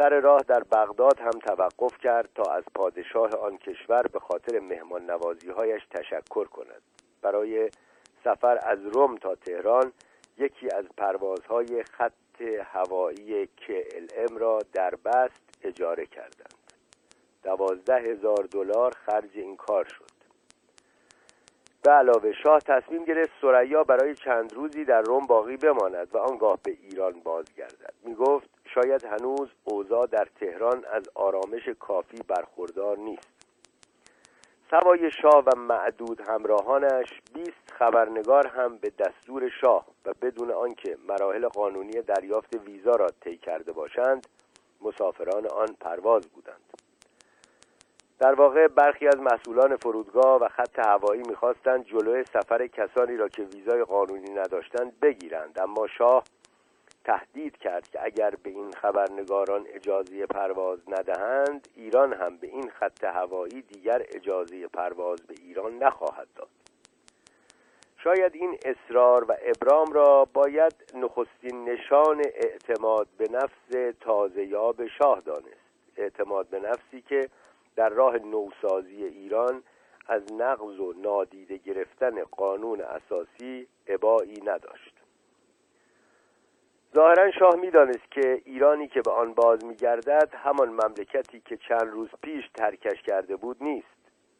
سر 0.00 0.20
راه 0.20 0.42
در 0.42 0.62
بغداد 0.62 1.20
هم 1.20 1.30
توقف 1.30 1.98
کرد 1.98 2.28
تا 2.34 2.52
از 2.52 2.64
پادشاه 2.74 3.30
آن 3.34 3.58
کشور 3.58 4.02
به 4.02 4.18
خاطر 4.18 4.60
مهمان 4.60 5.10
نوازی 5.10 5.50
هایش 5.50 5.82
تشکر 5.90 6.44
کند. 6.44 6.82
برای 7.22 7.70
سفر 8.24 8.58
از 8.62 8.86
روم 8.86 9.16
تا 9.16 9.34
تهران 9.34 9.92
یکی 10.38 10.70
از 10.70 10.84
پروازهای 10.96 11.82
خط 11.82 12.40
هوایی 12.64 13.46
KLM 13.46 14.38
را 14.38 14.58
در 14.72 14.94
بست 15.04 15.42
اجاره 15.62 16.06
کردند. 16.06 16.54
دوازده 17.42 18.00
هزار 18.00 18.48
دلار 18.50 18.92
خرج 19.06 19.30
این 19.34 19.56
کار 19.56 19.84
شد. 19.84 20.10
به 21.82 21.90
علاوه 21.90 22.32
شاه 22.32 22.60
تصمیم 22.60 23.04
گرفت 23.04 23.32
سریا 23.40 23.84
برای 23.84 24.14
چند 24.14 24.52
روزی 24.52 24.84
در 24.84 25.02
روم 25.02 25.26
باقی 25.26 25.56
بماند 25.56 26.08
و 26.12 26.18
آنگاه 26.18 26.58
به 26.62 26.70
ایران 26.70 27.20
بازگردد. 27.20 27.94
می 28.04 28.14
گفت 28.14 28.59
شاید 28.74 29.04
هنوز 29.04 29.48
اوضاع 29.64 30.06
در 30.06 30.28
تهران 30.40 30.84
از 30.84 31.08
آرامش 31.14 31.68
کافی 31.80 32.16
برخوردار 32.28 32.98
نیست. 32.98 33.28
سوای 34.70 35.10
شاه 35.22 35.44
و 35.46 35.56
معدود 35.56 36.20
همراهانش 36.20 37.08
بیست 37.34 37.72
خبرنگار 37.78 38.46
هم 38.46 38.78
به 38.78 38.92
دستور 38.98 39.48
شاه 39.60 39.86
و 40.04 40.14
بدون 40.22 40.50
آنکه 40.50 40.96
مراحل 41.08 41.48
قانونی 41.48 41.92
دریافت 41.92 42.54
ویزا 42.54 42.90
را 42.90 43.06
طی 43.20 43.36
کرده 43.36 43.72
باشند 43.72 44.26
مسافران 44.80 45.46
آن 45.46 45.68
پرواز 45.80 46.28
بودند. 46.28 46.80
در 48.18 48.34
واقع 48.34 48.66
برخی 48.68 49.06
از 49.06 49.16
مسئولان 49.20 49.76
فرودگاه 49.76 50.40
و 50.42 50.48
خط 50.48 50.78
هوایی 50.78 51.22
می‌خواستند 51.28 51.84
جلوی 51.84 52.24
سفر 52.24 52.66
کسانی 52.66 53.16
را 53.16 53.28
که 53.28 53.42
ویزای 53.42 53.84
قانونی 53.84 54.30
نداشتند 54.30 55.00
بگیرند 55.00 55.60
اما 55.60 55.86
شاه 55.86 56.24
تهدید 57.04 57.56
کرد 57.56 57.88
که 57.88 58.04
اگر 58.04 58.34
به 58.42 58.50
این 58.50 58.72
خبرنگاران 58.72 59.66
اجازه 59.74 60.26
پرواز 60.26 60.78
ندهند 60.88 61.68
ایران 61.76 62.12
هم 62.12 62.36
به 62.36 62.46
این 62.46 62.70
خط 62.70 63.04
هوایی 63.04 63.62
دیگر 63.62 64.02
اجازه 64.08 64.68
پرواز 64.68 65.22
به 65.26 65.34
ایران 65.42 65.78
نخواهد 65.78 66.28
داد. 66.36 66.48
شاید 68.04 68.34
این 68.34 68.58
اصرار 68.64 69.24
و 69.24 69.36
ابرام 69.42 69.92
را 69.92 70.24
باید 70.32 70.74
نخستین 70.94 71.64
نشان 71.64 72.22
اعتماد 72.34 73.08
به 73.18 73.28
نفس 73.30 73.94
تازه 74.00 74.48
شاه 74.98 75.20
دانست. 75.20 75.70
اعتماد 75.96 76.46
به 76.46 76.60
نفسی 76.60 77.02
که 77.08 77.28
در 77.76 77.88
راه 77.88 78.16
نوسازی 78.16 79.04
ایران 79.04 79.62
از 80.06 80.32
نقض 80.32 80.80
و 80.80 80.92
نادیده 80.92 81.56
گرفتن 81.56 82.24
قانون 82.24 82.80
اساسی 82.80 83.66
عبایی 83.88 84.42
نداشت. 84.44 84.89
ظاهرا 86.94 87.30
شاه 87.30 87.54
می‌دانست 87.54 88.10
که 88.10 88.42
ایرانی 88.44 88.88
که 88.88 89.00
به 89.00 89.10
آن 89.10 89.34
باز 89.34 89.64
میگردد 89.64 90.34
همان 90.34 90.68
مملکتی 90.68 91.40
که 91.40 91.56
چند 91.56 91.90
روز 91.90 92.08
پیش 92.22 92.44
ترکش 92.54 93.02
کرده 93.02 93.36
بود 93.36 93.56
نیست. 93.60 93.86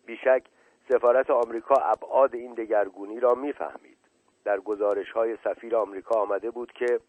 بیشک 0.06 0.42
سفارت 0.88 1.30
آمریکا 1.30 1.74
ابعاد 1.74 2.34
این 2.34 2.54
دگرگونی 2.54 3.20
را 3.20 3.34
می‌فهمید. 3.34 3.96
در 4.44 4.60
گزارش 4.60 5.10
های 5.10 5.36
سفیر 5.44 5.76
آمریکا 5.76 6.20
آمده 6.20 6.50
بود 6.50 6.72
که 6.72 7.00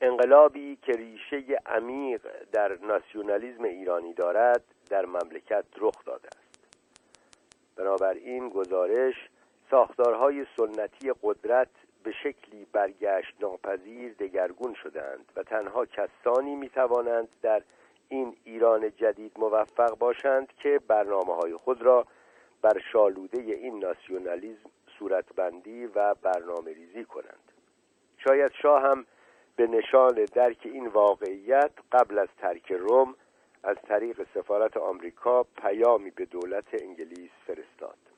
انقلابی 0.00 0.78
که 0.82 0.92
ریشه 0.92 1.58
عمیق 1.66 2.20
در 2.52 2.78
ناسیونالیزم 2.78 3.64
ایرانی 3.64 4.12
دارد 4.12 4.62
در 4.90 5.06
مملکت 5.06 5.64
رخ 5.78 6.04
داده 6.04 6.28
است. 6.28 6.68
بنابراین 7.76 8.48
گزارش 8.48 9.14
ساختارهای 9.70 10.46
سنتی 10.56 11.12
قدرت 11.22 11.68
به 12.06 12.12
شکلی 12.12 12.66
برگشت 12.72 13.34
ناپذیر 13.40 14.12
دگرگون 14.12 14.74
شدند 14.74 15.32
و 15.36 15.42
تنها 15.42 15.86
کسانی 15.86 16.54
می 16.54 16.68
توانند 16.68 17.28
در 17.42 17.62
این 18.08 18.36
ایران 18.44 18.90
جدید 18.96 19.32
موفق 19.38 19.98
باشند 19.98 20.52
که 20.62 20.80
برنامه 20.88 21.34
های 21.34 21.56
خود 21.56 21.82
را 21.82 22.06
بر 22.62 22.80
شالوده 22.92 23.38
این 23.38 23.78
ناسیونالیزم 23.78 24.70
صورتبندی 24.98 25.86
و 25.86 26.14
برنامه 26.14 26.72
ریزی 26.72 27.04
کنند. 27.04 27.52
شاید 28.18 28.52
شاه 28.62 28.82
هم 28.82 29.06
به 29.56 29.66
نشان 29.66 30.24
درک 30.34 30.60
این 30.64 30.86
واقعیت 30.86 31.70
قبل 31.92 32.18
از 32.18 32.28
ترک 32.38 32.72
روم 32.72 33.14
از 33.64 33.76
طریق 33.88 34.26
سفارت 34.34 34.76
آمریکا 34.76 35.42
پیامی 35.42 36.10
به 36.10 36.24
دولت 36.24 36.82
انگلیس 36.82 37.30
فرستاد. 37.46 38.15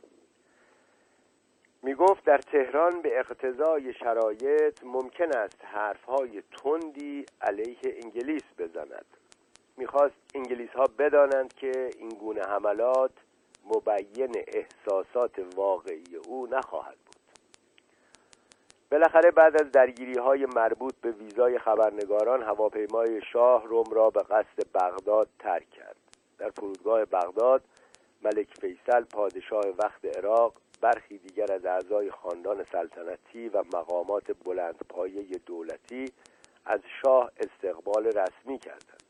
می 1.83 1.95
گفت 1.95 2.25
در 2.25 2.39
تهران 2.39 3.03
به 3.03 3.19
اقتضای 3.19 3.95
شرایط 3.95 4.85
ممکن 4.85 5.33
است 5.33 5.65
حرفهای 5.65 6.43
تندی 6.43 7.27
علیه 7.41 7.79
انگلیس 7.85 8.43
بزند. 8.59 9.07
می‌خواست 9.77 10.15
انگلیس 10.35 10.71
ها 10.71 10.85
بدانند 10.99 11.53
که 11.53 11.91
این 11.99 12.09
گونه 12.09 12.43
حملات 12.43 13.11
مبین 13.65 14.33
احساسات 14.47 15.55
واقعی 15.57 16.17
او 16.29 16.47
نخواهد 16.47 16.97
بود. 17.07 17.17
بالاخره 18.91 19.31
بعد 19.31 19.63
از 19.63 19.73
درگیری 19.73 20.19
های 20.19 20.47
مربوط 20.47 20.95
به 21.03 21.11
ویزای 21.11 21.59
خبرنگاران 21.59 22.43
هواپیمای 22.43 23.23
شاه 23.33 23.67
روم 23.67 23.93
را 23.93 24.11
به 24.11 24.23
قصد 24.23 24.73
بغداد 24.75 25.29
ترک 25.39 25.71
کرد. 25.71 25.97
در 26.39 26.51
فرودگاه 26.51 27.05
بغداد 27.05 27.63
ملک 28.23 28.49
فیصل 28.61 29.05
پادشاه 29.05 29.65
وقت 29.79 30.05
عراق 30.17 30.55
برخی 30.81 31.19
دیگر 31.19 31.53
از 31.53 31.65
اعضای 31.65 32.11
خاندان 32.11 32.67
سلطنتی 32.73 33.49
و 33.49 33.63
مقامات 33.75 34.33
بلند 34.45 34.79
پایه 34.89 35.23
دولتی 35.47 36.13
از 36.67 36.81
شاه 37.03 37.31
استقبال 37.37 38.07
رسمی 38.07 38.59
کردند. 38.59 39.03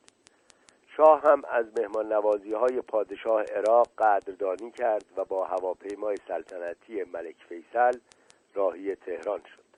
شاه 0.96 1.22
هم 1.22 1.42
از 1.44 1.66
مهمان 1.78 2.12
نوازی 2.12 2.52
های 2.52 2.80
پادشاه 2.80 3.42
عراق 3.42 3.88
قدردانی 3.98 4.70
کرد 4.70 5.04
و 5.16 5.24
با 5.24 5.44
هواپیمای 5.44 6.16
سلطنتی 6.28 7.04
ملک 7.04 7.36
فیصل 7.48 7.98
راهی 8.54 8.94
تهران 8.94 9.40
شد. 9.40 9.68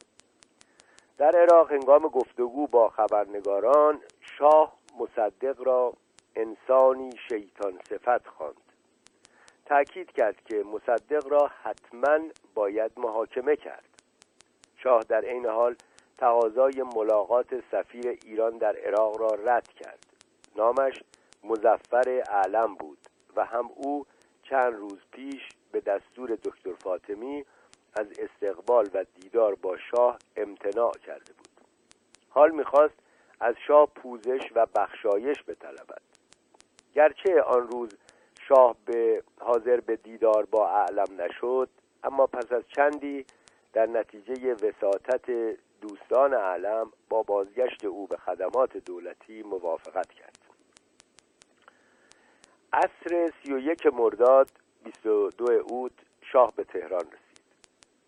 در 1.18 1.30
عراق 1.36 1.72
هنگام 1.72 2.02
گفتگو 2.02 2.66
با 2.66 2.88
خبرنگاران 2.88 4.00
شاه 4.20 4.76
مصدق 4.98 5.62
را 5.62 5.92
انسانی 6.36 7.10
شیطان 7.28 7.78
صفت 7.88 8.26
خواند. 8.26 8.69
تأکید 9.70 10.12
کرد 10.12 10.44
که 10.44 10.62
مصدق 10.62 11.26
را 11.26 11.50
حتما 11.62 12.18
باید 12.54 12.92
محاکمه 12.96 13.56
کرد. 13.56 13.84
شاه 14.76 15.02
در 15.08 15.24
عین 15.24 15.46
حال 15.46 15.76
تقاضای 16.18 16.82
ملاقات 16.96 17.46
سفیر 17.70 18.18
ایران 18.24 18.58
در 18.58 18.76
عراق 18.76 19.20
را 19.20 19.28
رد 19.28 19.68
کرد. 19.68 20.06
نامش 20.56 21.02
مزفر 21.44 22.22
اعلم 22.28 22.74
بود 22.74 22.98
و 23.36 23.44
هم 23.44 23.70
او 23.76 24.06
چند 24.42 24.74
روز 24.74 24.98
پیش 25.12 25.48
به 25.72 25.80
دستور 25.80 26.38
دکتر 26.44 26.74
فاطمی 26.74 27.44
از 27.96 28.06
استقبال 28.18 28.88
و 28.94 29.04
دیدار 29.20 29.54
با 29.54 29.76
شاه 29.76 30.18
امتناع 30.36 30.92
کرده 31.06 31.32
بود. 31.32 31.48
حال 32.28 32.50
می‌خواست 32.50 32.94
از 33.40 33.54
شاه 33.66 33.86
پوزش 33.86 34.52
و 34.54 34.66
بخشایش 34.74 35.42
بطلبد. 35.48 36.02
گرچه 36.94 37.42
آن 37.42 37.68
روز 37.68 37.88
شاه 38.50 38.76
به 38.84 39.22
حاضر 39.40 39.80
به 39.80 39.96
دیدار 39.96 40.44
با 40.44 40.68
اعلم 40.68 41.20
نشد 41.20 41.68
اما 42.04 42.26
پس 42.26 42.52
از 42.52 42.62
چندی 42.76 43.24
در 43.72 43.86
نتیجه 43.86 44.54
وساطت 44.54 45.30
دوستان 45.80 46.34
اعلم 46.34 46.92
با 47.08 47.22
بازگشت 47.22 47.84
او 47.84 48.06
به 48.06 48.16
خدمات 48.16 48.76
دولتی 48.76 49.42
موافقت 49.42 50.12
کرد. 50.12 50.38
عصر 52.72 53.32
سی 53.42 53.52
و 53.52 53.58
یک 53.58 53.86
مرداد 53.86 54.50
22 54.84 55.52
اوت 55.52 55.92
شاه 56.32 56.52
به 56.56 56.64
تهران 56.64 57.04
رسید. 57.06 57.40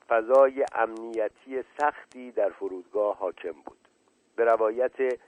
فضای 0.08 0.64
امنیتی 0.74 1.64
سختی 1.78 2.30
در 2.30 2.50
فرودگاه 2.50 3.18
حاکم 3.18 3.52
بود. 3.52 3.78
به 4.36 4.44
روایت 4.44 5.18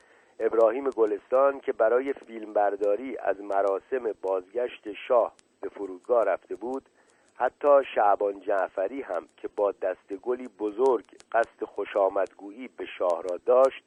ابراهیم 0.41 0.91
گلستان 0.91 1.61
که 1.61 1.73
برای 1.73 2.13
فیلمبرداری 2.13 3.19
از 3.19 3.41
مراسم 3.41 4.13
بازگشت 4.23 4.93
شاه 5.09 5.33
به 5.61 5.69
فرودگاه 5.69 6.25
رفته 6.25 6.55
بود 6.55 6.89
حتی 7.35 7.85
شعبان 7.95 8.41
جعفری 8.41 9.03
هم 9.03 9.29
که 9.37 9.49
با 9.57 9.73
دست 9.73 10.13
گلی 10.23 10.49
بزرگ 10.59 11.05
قصد 11.33 11.65
خوشامدگویی 11.65 12.69
به 12.69 12.87
شاه 12.99 13.23
را 13.23 13.37
داشت 13.47 13.85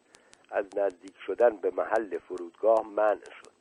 از 0.51 0.65
نزدیک 0.77 1.15
شدن 1.25 1.49
به 1.49 1.71
محل 1.71 2.17
فرودگاه 2.17 2.87
منع 2.95 3.29
شد. 3.41 3.57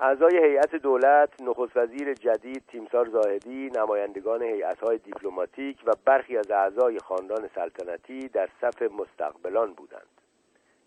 اعضای 0.00 0.36
هیئت 0.44 0.74
دولت 0.74 1.42
نخست 1.42 1.76
وزیر 1.76 2.14
جدید 2.14 2.62
تیمسار 2.68 3.08
زاهدی 3.08 3.70
نمایندگان 3.76 4.42
هیئت‌های 4.42 4.98
دیپلماتیک 4.98 5.82
و 5.86 5.92
برخی 6.04 6.36
از 6.36 6.50
اعضای 6.50 6.98
خاندان 6.98 7.50
سلطنتی 7.54 8.28
در 8.28 8.48
صف 8.60 8.82
مستقبلان 8.82 9.72
بودند. 9.72 10.06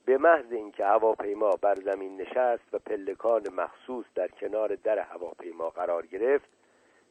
به 0.06 0.18
محض 0.18 0.52
اینکه 0.52 0.86
هواپیما 0.86 1.52
بر 1.62 1.76
زمین 1.76 2.22
نشست 2.22 2.74
و 2.74 2.80
پلکان 2.80 3.44
مخصوص 3.54 4.06
در 4.16 4.28
کنار 4.28 4.76
در 4.76 5.00
هواپیما 5.00 5.70
قرار 5.70 6.06
گرفت 6.06 6.50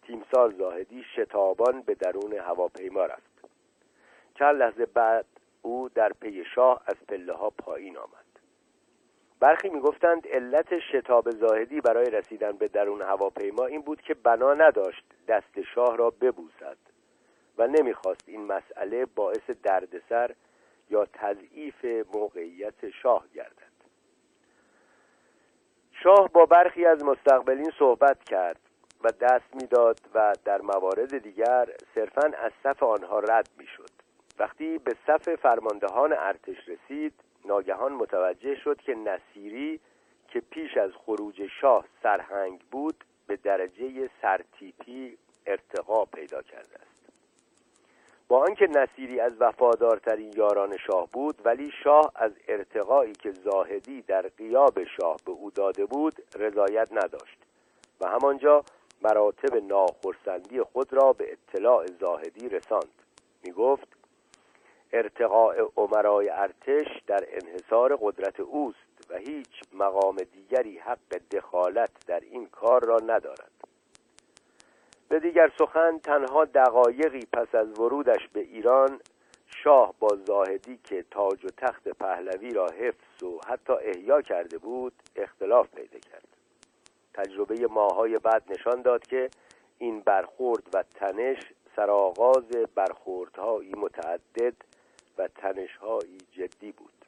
تیمسار 0.02 0.50
زاهدی 0.50 1.04
شتابان 1.16 1.82
به 1.82 1.94
درون 1.94 2.32
هواپیما 2.32 3.04
رفت. 3.04 3.44
چند 4.38 4.56
لحظه 4.56 4.86
بعد 4.86 5.26
او 5.62 5.88
در 5.88 6.12
پی 6.20 6.44
شاه 6.54 6.82
از 6.86 6.96
پله 7.08 7.32
ها 7.32 7.50
پایین 7.50 7.96
آمد. 7.96 8.24
برخی 9.40 9.68
می‌گفتند 9.68 10.28
علت 10.28 10.78
شتاب 10.78 11.30
زاهدی 11.30 11.80
برای 11.80 12.10
رسیدن 12.10 12.52
به 12.52 12.68
درون 12.68 13.02
هواپیما 13.02 13.66
این 13.66 13.80
بود 13.80 14.00
که 14.00 14.14
بنا 14.14 14.54
نداشت 14.54 15.04
دست 15.28 15.62
شاه 15.74 15.96
را 15.96 16.10
ببوسد 16.10 16.76
و 17.58 17.66
نمی‌خواست 17.66 18.28
این 18.28 18.44
مسئله 18.44 19.06
باعث 19.06 19.50
دردسر 19.62 20.34
یا 20.90 21.06
تضعیف 21.12 21.84
موقعیت 22.14 22.90
شاه 22.90 23.24
گردد. 23.34 23.74
شاه 25.92 26.28
با 26.28 26.46
برخی 26.46 26.86
از 26.86 27.04
مستقبلین 27.04 27.72
صحبت 27.78 28.24
کرد 28.24 28.60
و 29.04 29.10
دست 29.20 29.54
می‌داد 29.54 30.00
و 30.14 30.34
در 30.44 30.60
موارد 30.60 31.18
دیگر 31.18 31.68
صرفا 31.94 32.32
از 32.38 32.52
صف 32.62 32.82
آنها 32.82 33.18
رد 33.18 33.48
می‌شد. 33.58 33.90
وقتی 34.38 34.78
به 34.78 34.96
صف 35.06 35.34
فرماندهان 35.34 36.12
ارتش 36.12 36.68
رسید 36.68 37.14
ناگهان 37.44 37.92
متوجه 37.92 38.54
شد 38.54 38.80
که 38.80 38.94
نصیری 38.94 39.80
که 40.28 40.40
پیش 40.40 40.76
از 40.76 40.90
خروج 40.92 41.46
شاه 41.60 41.84
سرهنگ 42.02 42.60
بود 42.70 43.04
به 43.26 43.36
درجه 43.36 44.10
سرتیپی 44.22 45.18
ارتقا 45.46 46.04
پیدا 46.04 46.42
کرده 46.42 46.74
است. 46.74 46.93
با 48.34 48.40
آنکه 48.40 48.66
نصیری 48.66 49.20
از 49.20 49.32
وفادارترین 49.40 50.32
یاران 50.36 50.76
شاه 50.76 51.08
بود 51.12 51.40
ولی 51.44 51.72
شاه 51.84 52.12
از 52.14 52.32
ارتقایی 52.48 53.12
که 53.12 53.32
زاهدی 53.32 54.02
در 54.02 54.22
قیاب 54.38 54.84
شاه 54.84 55.16
به 55.26 55.32
او 55.32 55.50
داده 55.50 55.84
بود 55.84 56.14
رضایت 56.38 56.88
نداشت 56.92 57.38
و 58.00 58.08
همانجا 58.08 58.64
مراتب 59.02 59.56
ناخرسندی 59.56 60.62
خود 60.62 60.92
را 60.92 61.12
به 61.12 61.32
اطلاع 61.32 61.86
زاهدی 62.00 62.48
رساند. 62.48 63.02
می 63.42 63.52
گفت 63.52 63.88
ارتقاء 64.92 65.54
عمرای 65.76 66.28
ارتش 66.28 67.02
در 67.06 67.24
انحصار 67.28 67.98
قدرت 68.00 68.40
اوست 68.40 69.10
و 69.10 69.16
هیچ 69.16 69.62
مقام 69.72 70.16
دیگری 70.16 70.78
حق 70.78 71.20
دخالت 71.30 72.06
در 72.06 72.20
این 72.20 72.46
کار 72.46 72.84
را 72.84 72.98
ندارد. 73.06 73.73
به 75.08 75.20
دیگر 75.20 75.52
سخن 75.58 75.98
تنها 75.98 76.44
دقایقی 76.44 77.26
پس 77.32 77.54
از 77.54 77.80
ورودش 77.80 78.28
به 78.32 78.40
ایران 78.40 79.00
شاه 79.46 79.94
با 79.98 80.18
زاهدی 80.26 80.78
که 80.84 81.04
تاج 81.10 81.44
و 81.44 81.48
تخت 81.48 81.88
پهلوی 81.88 82.50
را 82.50 82.66
حفظ 82.66 83.22
و 83.22 83.40
حتی 83.48 83.72
احیا 83.72 84.22
کرده 84.22 84.58
بود 84.58 84.92
اختلاف 85.16 85.68
پیدا 85.74 85.98
کرد. 85.98 86.28
تجربه 87.14 87.66
ماهای 87.66 88.18
بعد 88.18 88.42
نشان 88.48 88.82
داد 88.82 89.06
که 89.06 89.30
این 89.78 90.00
برخورد 90.00 90.62
و 90.74 90.82
تنش 90.82 91.38
سرآغاز 91.76 92.48
برخوردهایی 92.74 93.72
متعدد 93.72 94.54
و 95.18 95.28
تنشهایی 95.28 96.18
جدی 96.32 96.72
بود. 96.72 97.03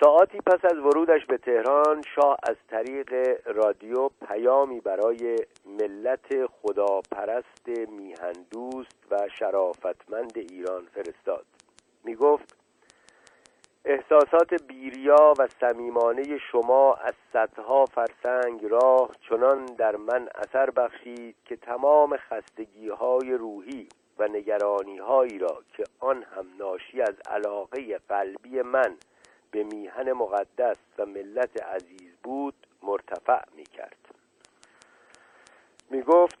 ساعتی 0.00 0.38
پس 0.40 0.64
از 0.64 0.78
ورودش 0.78 1.26
به 1.26 1.38
تهران 1.38 2.02
شاه 2.14 2.36
از 2.42 2.56
طریق 2.70 3.14
رادیو 3.46 4.08
پیامی 4.28 4.80
برای 4.80 5.36
ملت 5.66 6.46
خداپرست 6.46 7.68
میهندوست 7.88 8.96
و 9.10 9.28
شرافتمند 9.38 10.32
ایران 10.36 10.86
فرستاد. 10.94 11.44
می 12.04 12.14
گفت 12.14 12.56
احساسات 13.84 14.62
بیریا 14.62 15.34
و 15.38 15.48
صمیمانه 15.60 16.38
شما 16.52 16.94
از 16.94 17.14
صدها 17.32 17.84
فرسنگ 17.84 18.64
راه 18.64 19.10
چنان 19.28 19.64
در 19.64 19.96
من 19.96 20.28
اثر 20.34 20.70
بخشید 20.70 21.36
که 21.44 21.56
تمام 21.56 22.16
خستگی 22.16 22.88
های 22.88 23.32
روحی 23.32 23.88
و 24.18 24.28
نگرانی 24.28 24.98
هایی 24.98 25.38
را 25.38 25.62
که 25.76 25.84
آن 26.00 26.22
هم 26.22 26.46
ناشی 26.58 27.02
از 27.02 27.14
علاقه 27.30 27.98
قلبی 28.08 28.62
من 28.62 28.96
به 29.50 29.64
میهن 29.64 30.12
مقدس 30.12 30.76
و 30.98 31.06
ملت 31.06 31.62
عزیز 31.62 32.16
بود 32.22 32.54
مرتفع 32.82 33.44
می 33.56 33.64
کرد 33.64 33.96
می 35.90 36.02
گفت 36.02 36.38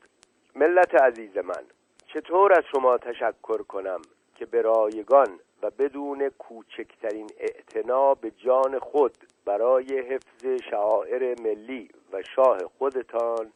ملت 0.54 0.94
عزیز 0.94 1.38
من 1.38 1.64
چطور 2.06 2.52
از 2.52 2.64
شما 2.72 2.98
تشکر 2.98 3.62
کنم 3.62 4.02
که 4.34 4.46
به 4.46 4.62
رایگان 4.62 5.40
و 5.62 5.70
بدون 5.70 6.28
کوچکترین 6.28 7.30
اعتنا 7.38 8.14
به 8.14 8.30
جان 8.30 8.78
خود 8.78 9.16
برای 9.44 10.00
حفظ 10.00 10.62
شعائر 10.70 11.40
ملی 11.40 11.90
و 12.12 12.22
شاه 12.22 12.58
خودتان 12.78 13.52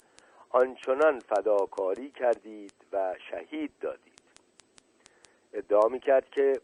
آنچنان 0.50 1.18
فداکاری 1.18 2.10
کردید 2.10 2.72
و 2.92 3.14
شهید 3.30 3.72
دادید. 3.80 4.20
ادعا 5.52 5.88
می 5.88 6.00
کرد 6.00 6.30
که 6.30 6.60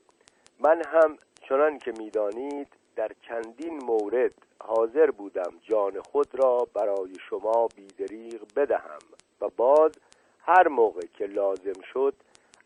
من 0.58 0.82
هم 0.84 1.18
چنان 1.48 1.78
که 1.78 1.92
می‌دانید 1.98 2.68
در 2.96 3.10
چندین 3.28 3.84
مورد 3.84 4.32
حاضر 4.60 5.10
بودم 5.10 5.52
جان 5.62 6.00
خود 6.00 6.28
را 6.34 6.68
برای 6.74 7.14
شما 7.30 7.68
بیدریغ 7.76 8.42
بدهم 8.56 8.98
و 9.40 9.48
باز 9.48 9.92
هر 10.40 10.68
موقع 10.68 11.06
که 11.14 11.26
لازم 11.26 11.80
شد 11.92 12.14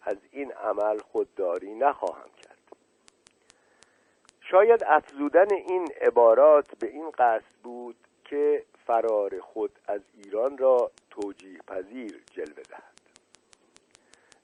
از 0.02 0.16
این 0.30 0.52
عمل 0.52 0.98
خودداری 0.98 1.74
نخواهم 1.74 2.30
کرد. 2.42 2.58
شاید 4.40 4.84
افزودن 4.86 5.54
این 5.54 5.88
عبارات 6.00 6.74
به 6.78 6.86
این 6.86 7.10
قصد 7.10 7.54
بود 7.62 7.96
که 8.24 8.64
فرار 8.86 9.40
خود 9.40 9.78
از 9.86 10.00
ایران 10.14 10.58
را 10.58 10.90
توجیه 11.10 11.58
پذیر 11.66 12.22
جلوه 12.32 12.62
دهد. 12.62 13.00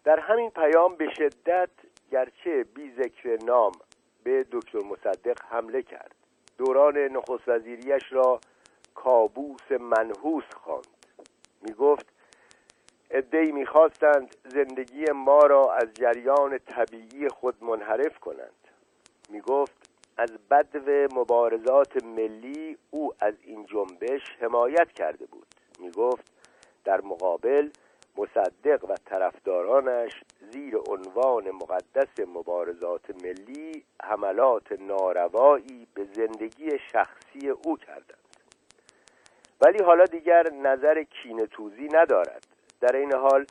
در 0.04 0.20
همین 0.20 0.50
پیام 0.50 0.94
به 0.94 1.14
شدت 1.18 1.70
گرچه 2.10 2.64
بی 2.64 2.92
ذکر 2.96 3.44
نام 3.44 3.72
به 4.26 4.46
دکتر 4.52 4.78
مصدق 4.78 5.38
حمله 5.48 5.82
کرد. 5.82 6.14
دوران 6.58 6.98
نخست 6.98 7.48
وزیریش 7.48 8.02
را 8.12 8.40
کابوس 8.94 9.72
منحوس 9.72 10.44
خواند. 10.54 10.86
می 11.62 11.72
گفت 11.72 12.06
ادهی 13.10 13.52
می‌خواستند 13.52 14.36
زندگی 14.44 15.04
ما 15.14 15.38
را 15.38 15.74
از 15.74 15.94
جریان 15.94 16.58
طبیعی 16.58 17.28
خود 17.28 17.64
منحرف 17.64 18.18
کنند. 18.18 18.68
می 19.28 19.40
گفت 19.40 19.90
از 20.16 20.30
بدو 20.50 21.18
مبارزات 21.20 22.04
ملی 22.04 22.78
او 22.90 23.12
از 23.20 23.34
این 23.42 23.66
جنبش 23.66 24.22
حمایت 24.40 24.92
کرده 24.92 25.26
بود. 25.26 25.46
می 25.78 25.90
گفت 25.90 26.32
در 26.84 27.00
مقابل 27.00 27.70
مصدق 28.16 28.84
و 28.84 28.94
طرفدارانش 29.04 30.12
زیر 30.52 30.76
عنوان 30.76 31.50
مقدس 31.50 32.20
مبارزات 32.34 33.10
ملی 33.24 33.84
حملات 34.02 34.72
ناروایی 34.72 35.86
به 35.94 36.04
زندگی 36.04 36.78
شخصی 36.92 37.48
او 37.48 37.76
کردند. 37.76 38.26
ولی 39.60 39.84
حالا 39.84 40.04
دیگر 40.04 40.52
نظر 40.52 41.02
کینتوزی 41.02 41.88
ندارد. 41.92 42.46
در 42.80 42.96
این 42.96 43.14
حال 43.14 43.46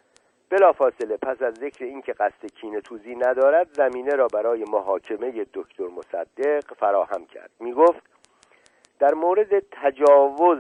بلافاصله 0.49 1.18
پس 1.18 1.41
از 1.41 1.53
ذکر 1.53 1.86
اینکه 1.86 2.13
قصد 2.13 2.45
کینه 2.45 2.82
توزی 2.82 3.16
ندارد 3.16 3.74
زمینه 3.74 4.16
را 4.16 4.28
برای 4.28 4.63
محاکمه 4.63 5.45
دکتر 5.53 5.88
مصدق 5.88 6.74
فراهم 6.74 7.26
کرد. 7.26 7.49
می 7.59 7.74
گفت 7.74 8.01
در 8.99 9.13
مورد 9.13 9.59
تجاوز 9.72 10.59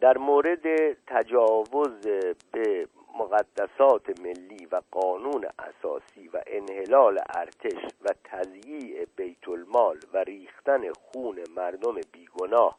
در 0.00 0.18
مورد 0.18 0.92
تجاوز 1.06 2.06
به 2.52 2.88
مقدسات 3.18 4.20
ملی 4.20 4.66
و 4.72 4.82
قانون 4.90 5.46
اساسی 5.58 6.28
و 6.28 6.42
انحلال 6.46 7.18
ارتش 7.34 7.82
و 8.02 8.08
تضییع 8.24 9.06
بیت 9.16 9.48
المال 9.48 9.98
و 10.12 10.18
ریختن 10.18 10.92
خون 10.92 11.38
مردم 11.56 11.94
بیگناه 12.12 12.78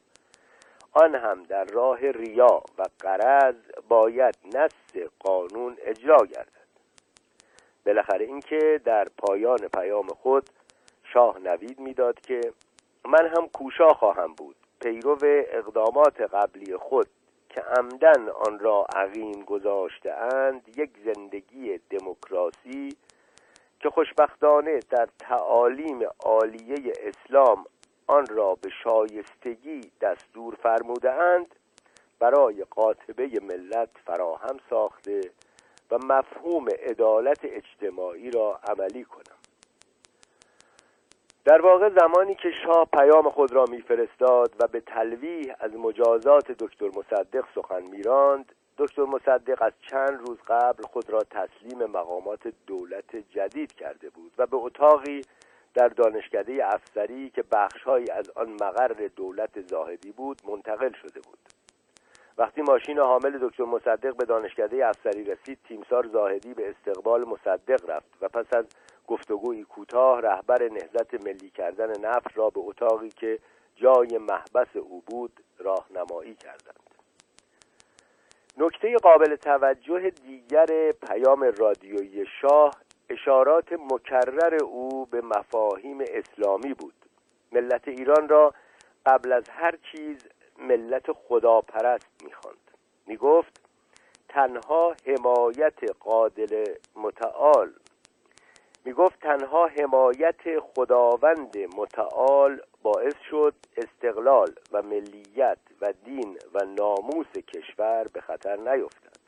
آن 0.94 1.16
هم 1.16 1.44
در 1.44 1.64
راه 1.66 2.00
ریا 2.12 2.64
و 2.78 2.84
قرض 3.00 3.56
باید 3.90 4.36
نص 4.56 5.08
قانون 5.20 5.78
اجرا 5.82 6.18
گردد. 6.18 6.62
بالاخره 7.86 8.26
اینکه 8.26 8.82
در 8.86 9.08
پایان 9.18 9.58
پیام 9.58 10.08
خود 10.08 10.50
شاه 11.04 11.40
نوید 11.40 11.80
می‌داد 11.80 12.20
که 12.20 12.42
من 13.06 13.28
هم 13.38 13.48
کوشا 13.48 13.88
خواهم 13.88 14.34
بود. 14.34 14.56
پیرو 14.82 15.18
اقدامات 15.52 16.22
قبلی 16.22 16.78
خود 16.78 17.08
که 17.50 17.62
عمدن 17.62 18.30
آن 18.30 18.60
را 18.60 18.86
عقیم 18.96 19.44
گذاشته 19.44 20.12
اند 20.12 20.78
یک 20.78 20.90
زندگی 21.06 21.80
دموکراسی 21.90 22.98
که 23.80 23.90
خوشبختانه 23.90 24.80
در 24.90 25.08
تعالیم 25.20 26.00
عالیه 26.20 26.94
اسلام 27.00 27.66
آن 28.08 28.26
را 28.26 28.56
به 28.56 28.70
شایستگی 28.84 29.92
دستور 30.02 30.56
فرمودهاند 30.56 31.56
برای 32.20 32.64
قاطبه 32.64 33.30
ملت 33.42 33.90
فراهم 34.06 34.58
ساخته 34.70 35.22
و 35.92 35.98
مفهوم 35.98 36.66
عدالت 36.70 37.40
اجتماعی 37.44 38.32
را 38.32 38.60
عملی 38.68 39.04
کنم 39.04 39.41
در 41.46 41.62
واقع 41.62 41.90
زمانی 41.90 42.36
که 42.36 42.52
شاه 42.66 42.88
پیام 42.94 43.30
خود 43.30 43.54
را 43.54 43.66
میفرستاد 43.70 44.56
و 44.60 44.68
به 44.68 44.80
تلویح 44.80 45.56
از 45.60 45.76
مجازات 45.76 46.52
دکتر 46.52 46.88
مصدق 46.88 47.46
سخن 47.56 47.84
میراند 47.84 48.52
دکتر 48.78 49.04
مصدق 49.04 49.62
از 49.62 49.74
چند 49.92 50.20
روز 50.28 50.38
قبل 50.48 50.84
خود 50.84 51.10
را 51.10 51.20
تسلیم 51.20 51.86
مقامات 51.86 52.54
دولت 52.68 53.16
جدید 53.16 53.74
کرده 53.74 54.10
بود 54.10 54.32
و 54.38 54.46
به 54.46 54.58
اتاقی 54.58 55.22
در 55.74 55.88
دانشکده 55.88 56.74
افسری 56.74 57.30
که 57.30 57.44
بخشهایی 57.52 58.12
از 58.12 58.30
آن 58.36 58.50
مقر 58.50 59.10
دولت 59.16 59.62
زاهدی 59.62 60.12
بود 60.12 60.42
منتقل 60.48 60.92
شده 60.92 61.20
بود. 61.20 61.40
وقتی 62.38 62.62
ماشین 62.62 63.00
حامل 63.00 63.38
دکتر 63.42 63.64
مصدق 63.64 64.16
به 64.16 64.26
دانشکده 64.26 64.88
افسری 64.88 65.24
رسید 65.24 65.60
تیمسار 65.68 66.08
زاهدی 66.08 66.54
به 66.54 66.70
استقبال 66.70 67.24
مصدق 67.24 67.90
رفت 67.90 68.18
و 68.22 68.28
پس 68.28 68.46
از 68.54 68.66
گفتگوی 69.08 69.64
کوتاه 69.64 70.22
رهبر 70.22 70.70
نهضت 70.70 71.14
ملی 71.14 71.50
کردن 71.50 72.00
نفت 72.00 72.38
را 72.38 72.50
به 72.50 72.60
اتاقی 72.60 73.10
که 73.10 73.40
جای 73.76 74.18
محبس 74.18 74.76
او 74.76 75.04
بود 75.08 75.44
راهنمایی 75.58 76.36
کردند. 76.36 76.80
نکته 78.58 78.96
قابل 78.98 79.36
توجه 79.36 80.10
دیگر 80.10 80.92
پیام 80.92 81.44
رادیویی 81.58 82.26
شاه 82.42 82.72
اشارات 83.10 83.74
مکرر 83.74 84.56
او 84.64 85.06
به 85.06 85.22
مفاهیم 85.22 86.00
اسلامی 86.02 86.74
بود. 86.74 86.94
ملت 87.52 87.88
ایران 87.88 88.30
را 88.30 88.54
قبل 89.06 89.32
از 89.32 89.50
هر 89.50 89.78
چیز 89.92 90.18
ملت 90.58 91.12
خداپرست 91.12 92.24
می‌خواند. 92.24 92.72
می‌گفت 93.08 93.62
تنها 94.30 94.96
حمایت 95.06 95.92
قادل 96.00 96.74
متعال 96.96 97.74
می‌گفت 98.86 99.20
تنها 99.20 99.68
حمایت 99.68 100.60
خداوند 100.60 101.58
متعال 101.78 102.62
باعث 102.84 103.16
شد 103.30 103.54
استقلال 103.78 104.54
و 104.72 104.82
ملیت 104.82 105.58
و 105.82 105.94
دین 106.06 106.38
و 106.54 106.66
ناموس 106.66 107.32
کشور 107.48 108.08
به 108.14 108.22
خطر 108.22 108.56
نیفتد. 108.56 109.22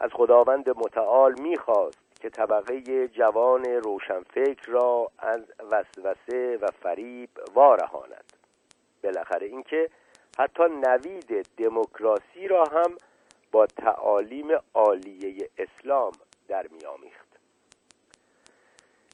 از 0.00 0.10
خداوند 0.12 0.68
متعال 0.68 1.40
می‌خواست 1.40 2.20
که 2.20 2.30
طبقه 2.30 3.08
جوان 3.08 3.64
روشنفکر 3.64 4.70
را 4.70 5.10
از 5.18 5.42
وسوسه 5.70 6.56
و 6.56 6.66
فریب 6.82 7.30
وارهاند. 7.54 8.32
بالاخره 9.04 9.46
اینکه 9.46 9.90
حتی 10.38 10.62
نوید 10.62 11.46
دموکراسی 11.56 12.48
را 12.48 12.64
هم 12.64 12.96
با 13.52 13.66
تعالیم 13.66 14.48
عالیه 14.74 15.50
اسلام 15.58 16.12
در 16.48 16.66
میآمیخت. 16.68 17.27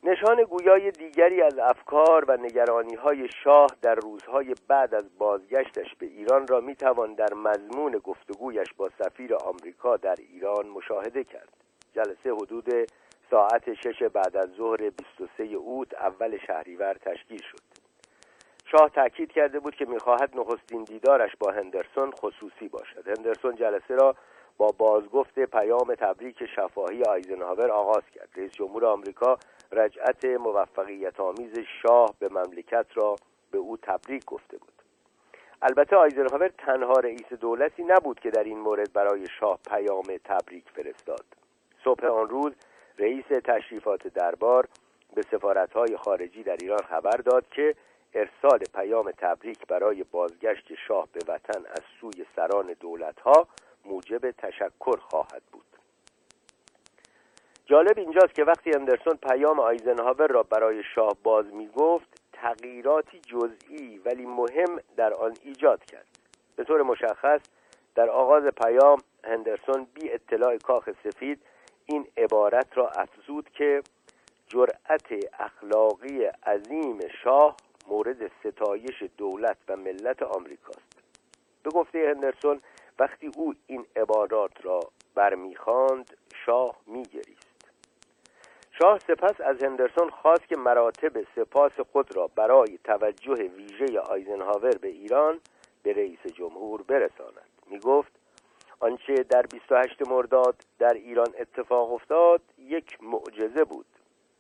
نشان 0.07 0.43
گویای 0.43 0.91
دیگری 0.91 1.43
از 1.43 1.59
افکار 1.59 2.25
و 2.29 2.37
نگرانی 2.37 2.95
های 2.95 3.29
شاه 3.45 3.67
در 3.83 3.95
روزهای 3.95 4.55
بعد 4.69 4.95
از 4.95 5.19
بازگشتش 5.19 5.95
به 5.99 6.07
ایران 6.07 6.47
را 6.47 6.61
می‌توان 6.61 7.15
در 7.15 7.35
مضمون 7.35 7.93
گفتگویش 7.93 8.73
با 8.77 8.91
سفیر 8.99 9.35
آمریکا 9.35 9.97
در 9.97 10.15
ایران 10.19 10.67
مشاهده 10.69 11.25
کرد. 11.25 11.49
جلسه 11.95 12.33
حدود 12.33 12.69
ساعت 13.31 13.75
شش 13.75 14.03
بعد 14.03 14.37
از 14.37 14.49
ظهر 14.57 14.91
23 14.91 15.45
اوت 15.45 15.95
اول 15.95 16.39
شهریور 16.47 16.95
تشکیل 16.95 17.43
شد. 17.43 17.63
شاه 18.67 18.91
تاکید 18.91 19.33
کرده 19.33 19.61
بود 19.61 19.75
که 19.75 19.85
می‌خواهد 19.85 20.31
نخستین 20.35 20.85
دیدارش 20.85 21.37
با 21.41 21.51
هندرسون 21.51 22.11
خصوصی 22.11 22.69
باشد. 22.69 23.09
هندرسون 23.09 23.57
جلسه 23.57 23.95
را 23.95 24.15
با 24.59 24.69
بازگفت 24.79 25.39
پیام 25.39 25.95
تبریک 25.95 26.47
شفاهی 26.57 27.03
آیزنهاور 27.03 27.71
آغاز 27.71 28.03
کرد. 28.15 28.29
رئیس 28.37 28.53
جمهور 28.53 28.87
آمریکا 28.87 29.39
رجعت 29.73 30.25
موفقیت 30.25 31.21
آمیز 31.21 31.59
شاه 31.83 32.15
به 32.19 32.29
مملکت 32.29 32.87
را 32.95 33.17
به 33.51 33.59
او 33.59 33.77
تبریک 33.77 34.25
گفته 34.25 34.57
بود. 34.57 34.73
البته 35.63 35.97
آیزنهاور 35.97 36.49
تنها 36.49 36.93
رئیس 36.93 37.33
دولتی 37.41 37.85
نبود 37.85 38.21
که 38.21 38.31
در 38.31 38.45
این 38.45 38.59
مورد 38.59 38.93
برای 38.93 39.27
شاه 39.41 39.59
پیام 39.69 40.19
تبریک 40.25 40.65
فرستاد. 40.75 41.25
صبح 41.85 42.07
آن 42.07 42.29
روز 42.29 42.53
رئیس 42.99 43.25
تشریفات 43.45 44.07
دربار 44.07 44.69
به 45.15 45.23
سفارتهای 45.23 45.97
خارجی 45.97 46.43
در 46.43 46.57
ایران 46.61 46.83
خبر 46.83 47.17
داد 47.17 47.49
که 47.49 47.75
ارسال 48.15 48.59
پیام 48.75 49.11
تبریک 49.11 49.67
برای 49.67 50.05
بازگشت 50.05 50.75
شاه 50.89 51.09
به 51.13 51.33
وطن 51.33 51.67
از 51.71 51.83
سوی 52.01 52.27
سران 52.37 52.77
دولتها 52.81 53.49
موجب 53.85 54.31
تشکر 54.31 54.97
خواهد 54.97 55.43
بود. 55.53 55.65
جالب 57.67 57.99
اینجاست 57.99 58.35
که 58.35 58.45
وقتی 58.45 58.73
اندرسون 58.75 59.15
پیام 59.15 59.61
آیزنهاور 59.61 60.27
را 60.27 60.43
برای 60.43 60.83
شاه 60.95 61.17
باز 61.23 61.55
می 61.55 61.69
گفت 61.69 62.21
تغییراتی 62.33 63.21
جزئی 63.21 64.01
ولی 64.05 64.27
مهم 64.27 64.81
در 64.97 65.15
آن 65.15 65.35
ایجاد 65.43 65.85
کرد. 65.85 66.07
به 66.57 66.65
طور 66.65 66.83
مشخص 66.83 67.41
در 67.95 68.11
آغاز 68.11 68.45
پیام 68.45 68.99
هندرسون 69.25 69.87
بی 69.95 70.11
اطلاع 70.13 70.57
کاخ 70.57 70.89
سفید 71.05 71.41
این 71.87 72.07
عبارت 72.17 72.67
را 72.75 72.89
افزود 72.89 73.51
که 73.51 73.83
جرأت 74.47 75.07
اخلاقی 75.39 76.25
عظیم 76.25 76.99
شاه 77.23 77.57
مورد 77.89 78.31
ستایش 78.41 79.05
دولت 79.17 79.57
و 79.69 79.77
ملت 79.77 80.23
آمریکاست. 80.23 81.03
به 81.63 81.71
گفته 81.71 82.15
هندرسون 82.15 82.61
وقتی 82.99 83.31
او 83.37 83.55
این 83.67 83.87
عبارات 83.97 84.65
را 84.65 84.81
برمیخواند 85.15 86.17
شاه 86.47 86.77
میگریست. 86.87 87.55
شاه 88.79 88.99
سپس 88.99 89.41
از 89.41 89.65
هندرسون 89.65 90.11
خواست 90.11 90.49
که 90.49 90.57
مراتب 90.57 91.23
سپاس 91.37 91.73
خود 91.93 92.17
را 92.17 92.27
برای 92.27 92.79
توجه 92.85 93.35
ویژه 93.35 94.01
آیزنهاور 94.01 94.79
به 94.79 94.89
ایران 94.89 95.41
به 95.83 95.93
رئیس 95.93 96.27
جمهور 96.35 96.83
برساند. 96.83 97.49
می 97.67 97.79
گفت 97.79 98.13
آنچه 98.81 99.15
در 99.15 99.43
28 99.43 100.09
مرداد 100.09 100.57
در 100.79 100.95
ایران 100.95 101.35
اتفاق 101.39 101.93
افتاد 101.93 102.41
یک 102.59 102.99
معجزه 103.03 103.65
بود 103.65 103.87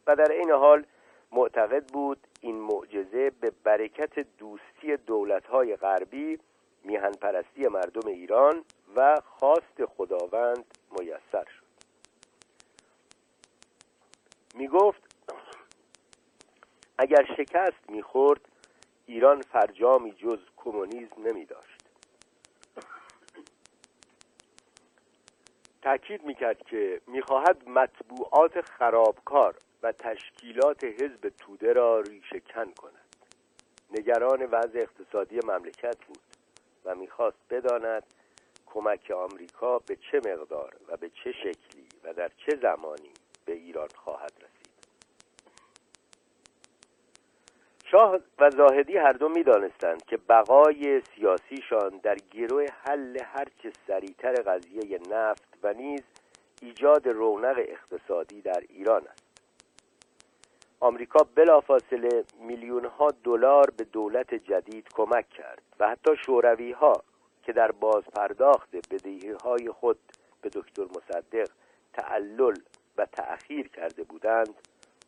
و 0.07 0.16
در 0.16 0.32
این 0.32 0.50
حال 0.50 0.84
معتقد 1.32 1.84
بود 1.92 2.18
این 2.40 2.57
معجزه 2.57 3.30
به 3.40 3.52
برکت 3.64 4.18
دوستی 4.38 4.96
دولتهای 5.07 5.76
غربی 5.76 6.38
میهن 6.85 7.12
پرستی 7.12 7.68
مردم 7.68 8.09
ایران 8.09 8.64
و 8.97 9.20
خواست 9.24 9.85
خداوند 9.97 10.64
میسر 10.91 11.45
شد. 11.45 11.64
می 14.55 14.68
گفت 14.68 15.03
اگر 16.99 17.35
شکست 17.37 17.91
می‌خورد 17.91 18.41
ایران 19.07 19.43
فرجامی 19.43 20.12
جز 20.12 20.39
کمونیسم 20.57 21.22
نمی 21.26 21.45
داشت 21.45 21.85
تأکید 25.82 26.24
می‌کرد 26.24 26.62
که 26.62 27.01
می‌خواهد 27.07 27.68
مطبوعات 27.68 28.61
خرابکار 28.61 29.55
و 29.82 29.93
تشکیلات 29.93 30.85
حزب 30.85 31.28
توده 31.28 31.72
را 31.72 32.01
ریشه 32.01 32.41
کن 32.41 32.72
کند. 32.72 33.16
نگران 33.91 34.43
وضع 34.43 34.78
اقتصادی 34.78 35.41
مملکت 35.45 36.05
بود. 36.05 36.34
و 36.85 36.95
می‌خواست 36.95 37.39
بداند 37.51 38.03
کمک 38.66 39.11
آمریکا 39.11 39.78
به 39.78 39.97
چه 39.97 40.18
مقدار 40.18 40.76
و 40.89 40.97
به 40.97 41.11
چه 41.24 41.32
شکلی 41.32 41.89
و 42.05 42.12
در 42.12 42.28
چه 42.28 42.57
زمانی 42.62 43.11
به 43.45 43.53
ایران 43.53 43.89
خواهد 43.95 44.32
رسید. 44.37 44.64
شاه 47.91 48.20
و 48.39 48.51
زاهدی 48.51 48.97
هر 48.97 49.12
دو 49.12 49.28
می‌دانستند 49.28 50.05
که 50.05 50.16
بقای 50.16 51.01
سیاسیشان 51.01 52.01
در 52.03 52.16
گروه 52.32 52.66
حل 52.82 53.18
هرچه 53.24 53.72
سریعتر 53.87 54.32
قضیه 54.32 55.01
نفت 55.11 55.59
و 55.62 55.72
نیز 55.72 56.03
ایجاد 56.62 57.09
رونق 57.09 57.57
اقتصادی 57.59 58.43
در 58.43 58.62
ایران 58.68 59.07
است. 59.07 59.24
آمریکا 60.81 61.27
بلافاصله 61.35 62.25
میلیون 62.41 62.85
ها 62.85 63.09
دلار 63.25 63.70
به 63.70 63.85
دولت 63.85 64.35
جدید 64.35 64.89
کمک 64.95 65.29
کرد 65.29 65.62
و 65.81 65.89
حتی 65.89 66.16
شوروی 66.16 66.72
ها 66.72 67.03
که 67.43 67.53
در 67.53 67.72
باز 67.72 68.03
پرداخت 68.05 68.77
بدهی 68.91 69.31
های 69.45 69.70
خود 69.70 69.99
به 70.43 70.49
دکتر 70.49 70.83
مصدق 70.85 71.51
تعلل 71.93 72.55
و 72.97 73.07
تأخیر 73.07 73.68
کرده 73.68 74.03
بودند 74.03 74.55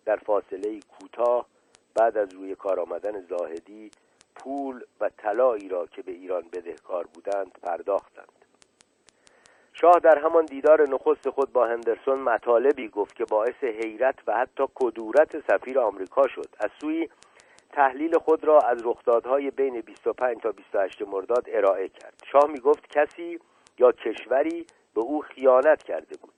در 0.04 0.16
فاصله 0.16 0.80
کوتاه 0.80 1.46
بعد 1.94 2.18
از 2.18 2.34
روی 2.34 2.54
کار 2.54 2.80
آمدن 2.80 3.20
زاهدی 3.20 3.90
پول 4.34 4.84
و 5.00 5.08
طلایی 5.08 5.68
را 5.68 5.86
که 5.86 6.02
به 6.02 6.12
ایران 6.12 6.42
بدهکار 6.52 7.06
بودند 7.14 7.52
پرداختند. 7.62 8.45
شاه 9.80 9.98
در 9.98 10.18
همان 10.18 10.44
دیدار 10.44 10.88
نخست 10.88 11.30
خود 11.30 11.52
با 11.52 11.66
هندرسون 11.66 12.18
مطالبی 12.18 12.88
گفت 12.88 13.16
که 13.16 13.24
باعث 13.24 13.64
حیرت 13.64 14.14
و 14.26 14.36
حتی 14.36 14.64
کدورت 14.74 15.50
سفیر 15.50 15.78
آمریکا 15.80 16.28
شد. 16.28 16.48
از 16.60 16.70
سوی 16.80 17.08
تحلیل 17.72 18.18
خود 18.18 18.44
را 18.44 18.58
از 18.58 18.86
رخدادهای 18.86 19.50
بین 19.50 19.80
25 19.80 20.36
تا 20.42 20.52
28 20.52 21.02
مرداد 21.02 21.44
ارائه 21.48 21.88
کرد. 21.88 22.22
شاه 22.32 22.50
می 22.50 22.60
گفت 22.60 22.86
کسی 22.90 23.40
یا 23.78 23.92
کشوری 23.92 24.66
به 24.94 25.00
او 25.00 25.20
خیانت 25.20 25.82
کرده 25.82 26.16
بود. 26.22 26.34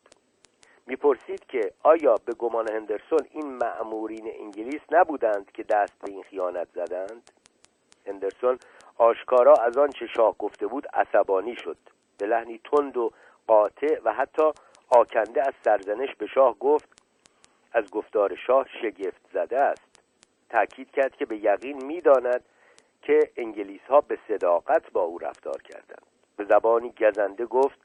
می‌پرسید 0.86 1.46
که 1.46 1.72
آیا 1.82 2.14
به 2.24 2.32
گمان 2.34 2.70
هندرسون 2.70 3.20
این 3.30 3.46
معمورین 3.46 4.32
انگلیس 4.40 4.82
نبودند 4.90 5.52
که 5.52 5.62
دست 5.62 5.98
به 6.02 6.10
این 6.10 6.22
خیانت 6.22 6.68
زدند؟ 6.74 7.30
هندرسون 8.06 8.58
آشکارا 8.96 9.54
از 9.54 9.78
آن 9.78 9.90
چه 9.90 10.06
شاه 10.06 10.34
گفته 10.38 10.66
بود 10.66 10.86
عصبانی 10.92 11.56
شد. 11.56 11.76
به 12.18 12.26
لحنی 12.26 12.60
تند 12.70 12.96
و 12.96 13.12
قاطع 13.48 14.00
و 14.04 14.12
حتی 14.12 14.52
آکنده 14.88 15.46
از 15.46 15.54
سرزنش 15.64 16.14
به 16.14 16.26
شاه 16.26 16.58
گفت 16.58 16.88
از 17.72 17.90
گفتار 17.90 18.36
شاه 18.46 18.66
شگفت 18.82 19.20
زده 19.32 19.58
است. 19.58 20.02
تأکید 20.50 20.90
کرد 20.90 21.16
که 21.16 21.26
به 21.26 21.36
یقین 21.36 21.84
می‌داند 21.84 22.44
که 23.02 23.30
انگلیس 23.36 23.80
ها 23.88 24.00
به 24.00 24.18
صداقت 24.28 24.90
با 24.92 25.02
او 25.02 25.18
رفتار 25.18 25.62
کردند. 25.62 26.02
به 26.36 26.44
زبانی 26.44 26.92
گزنده 27.00 27.46
گفت 27.46 27.78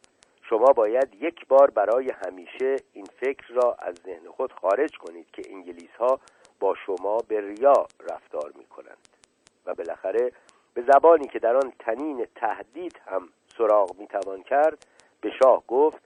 شما 0.50 0.66
باید 0.66 1.16
یک 1.20 1.48
بار 1.48 1.70
برای 1.70 2.12
همیشه 2.26 2.76
این 2.94 3.06
فکر 3.20 3.54
را 3.54 3.76
از 3.80 3.96
ذهن 3.96 4.28
خود 4.28 4.52
خارج 4.52 4.98
کنید 4.98 5.32
که 5.32 5.42
انگلیس 5.50 5.96
ها 6.00 6.20
با 6.60 6.76
شما 6.76 7.18
به 7.28 7.42
ریا 7.42 7.88
رفتار 8.10 8.52
می 8.56 8.66
کنند 8.66 9.08
و 9.66 9.74
بالاخره 9.74 10.32
به 10.74 10.82
زبانی 10.82 11.28
که 11.28 11.40
در 11.40 11.56
آن 11.56 11.74
تنین 11.80 12.28
تهدید 12.36 13.02
هم 13.06 13.30
سراغ 13.58 14.00
می 14.00 14.08
توان 14.08 14.44
کرد 14.44 14.86
به 15.24 15.32
شاه 15.44 15.64
گفت 15.68 16.02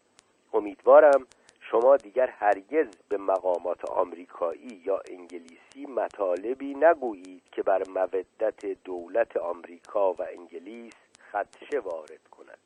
امیدوارم 0.54 1.28
شما 1.60 1.98
دیگر 1.98 2.28
هرگز 2.28 2.88
به 3.10 3.18
مقامات 3.18 3.86
آمریکایی 3.86 4.82
یا 4.86 5.02
انگلیسی 5.12 5.86
مطالبی 5.96 6.76
نگویید 6.76 7.44
که 7.52 7.64
بر 7.64 7.84
مودت 7.90 8.66
دولت 8.84 9.38
آمریکا 9.38 10.14
و 10.14 10.22
انگلیس 10.22 10.94
خدشه 11.32 11.80
وارد 11.80 12.28
کند. 12.32 12.58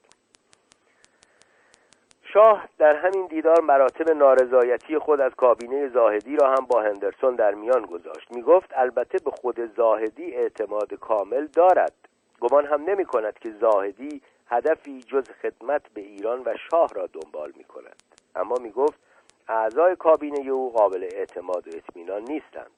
شاه 2.33 2.69
در 2.77 2.95
همین 2.95 3.27
دیدار 3.27 3.61
مراتب 3.61 4.09
نارضایتی 4.09 4.97
خود 4.97 5.21
از 5.21 5.35
کابینه 5.35 5.89
زاهدی 5.89 6.35
را 6.35 6.49
هم 6.49 6.65
با 6.65 6.81
هندرسون 6.81 7.35
در 7.35 7.53
میان 7.53 7.85
گذاشت. 7.85 8.31
می 8.31 8.41
گفت 8.41 8.69
البته 8.75 9.17
به 9.25 9.31
خود 9.31 9.75
زاهدی 9.75 10.35
اعتماد 10.35 10.93
کامل 10.93 11.47
دارد. 11.47 11.93
گمان 12.39 12.65
هم 12.65 12.83
نمی 12.83 13.05
کند 13.05 13.39
که 13.39 13.51
زاهدی 13.51 14.21
هدفی 14.51 14.99
جز 14.99 15.29
خدمت 15.41 15.81
به 15.93 16.01
ایران 16.01 16.41
و 16.45 16.53
شاه 16.69 16.89
را 16.93 17.07
دنبال 17.07 17.53
می 17.57 17.63
کند 17.63 18.03
اما 18.35 18.55
می 18.55 18.71
گفت 18.71 18.99
اعضای 19.47 19.95
کابینه 19.95 20.49
او 20.49 20.71
قابل 20.71 21.03
اعتماد 21.03 21.67
و 21.67 21.71
اطمینان 21.77 22.21
نیستند. 22.21 22.71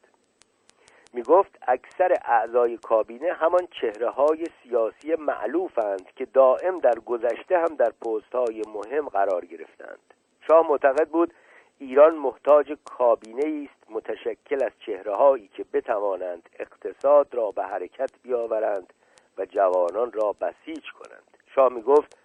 می 1.13 1.23
گفت 1.23 1.57
اکثر 1.67 2.17
اعضای 2.25 2.77
کابینه 2.77 3.33
همان 3.33 3.67
چهره 3.81 4.09
های 4.09 4.45
سیاسی 4.63 5.15
معلوفند 5.15 6.11
که 6.15 6.25
دائم 6.25 6.79
در 6.79 6.99
گذشته 6.99 7.57
هم 7.57 7.75
در 7.75 7.89
پست 7.89 8.35
های 8.35 8.61
مهم 8.67 9.09
قرار 9.09 9.45
گرفتند. 9.45 10.13
شاه 10.47 10.67
معتقد 10.69 11.09
بود 11.09 11.33
ایران 11.79 12.15
محتاج 12.15 12.77
کابینه 12.85 13.67
است 13.69 13.91
متشکل 13.91 14.63
از 14.63 14.71
چهره 14.85 15.15
هایی 15.15 15.49
که 15.53 15.65
بتوانند 15.73 16.49
اقتصاد 16.59 17.35
را 17.35 17.51
به 17.51 17.63
حرکت 17.63 18.11
بیاورند 18.23 18.93
و 19.37 19.45
جوانان 19.45 20.11
را 20.11 20.33
بسیج 20.33 20.91
کنند. 20.91 21.37
شاه 21.55 21.73
می 21.73 21.81
گفت 21.81 22.17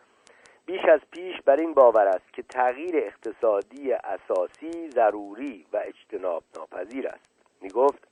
بیش 0.67 0.85
از 0.85 1.01
پیش 1.11 1.41
بر 1.45 1.57
این 1.57 1.75
باور 1.75 2.07
است 2.07 2.33
که 2.33 2.43
تغییر 2.43 2.97
اقتصادی 2.97 3.93
اساسی 3.93 4.91
ضروری 4.91 5.67
و 5.73 5.83
اجتناب 5.85 6.45
ناپذیر 6.57 7.09
است. 7.09 7.29
می 7.61 7.69
گفت 7.69 8.09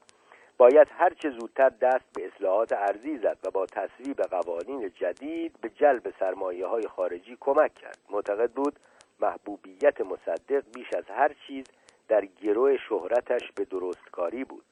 باید 0.59 0.89
هر 0.91 1.11
چه 1.11 1.31
زودتر 1.31 1.69
دست 1.69 2.05
به 2.15 2.27
اصلاحات 2.27 2.73
ارزی 2.73 3.19
زد 3.19 3.39
و 3.45 3.51
با 3.51 3.67
تصویب 3.67 4.23
قوانین 4.23 4.93
جدید 5.01 5.61
به 5.61 5.69
جلب 5.69 6.15
سرمایه 6.21 6.67
های 6.67 6.89
خارجی 6.89 7.37
کمک 7.41 7.75
کرد. 7.75 7.99
معتقد 8.11 8.51
بود 8.51 8.79
محبوبیت 9.21 10.01
مصدق 10.01 10.65
بیش 10.75 10.87
از 10.97 11.05
هر 11.09 11.35
چیز 11.47 11.65
در 12.09 12.25
گروه 12.25 12.77
شهرتش 12.89 13.53
به 13.53 13.65
درستکاری 13.65 14.45
بود. 14.45 14.65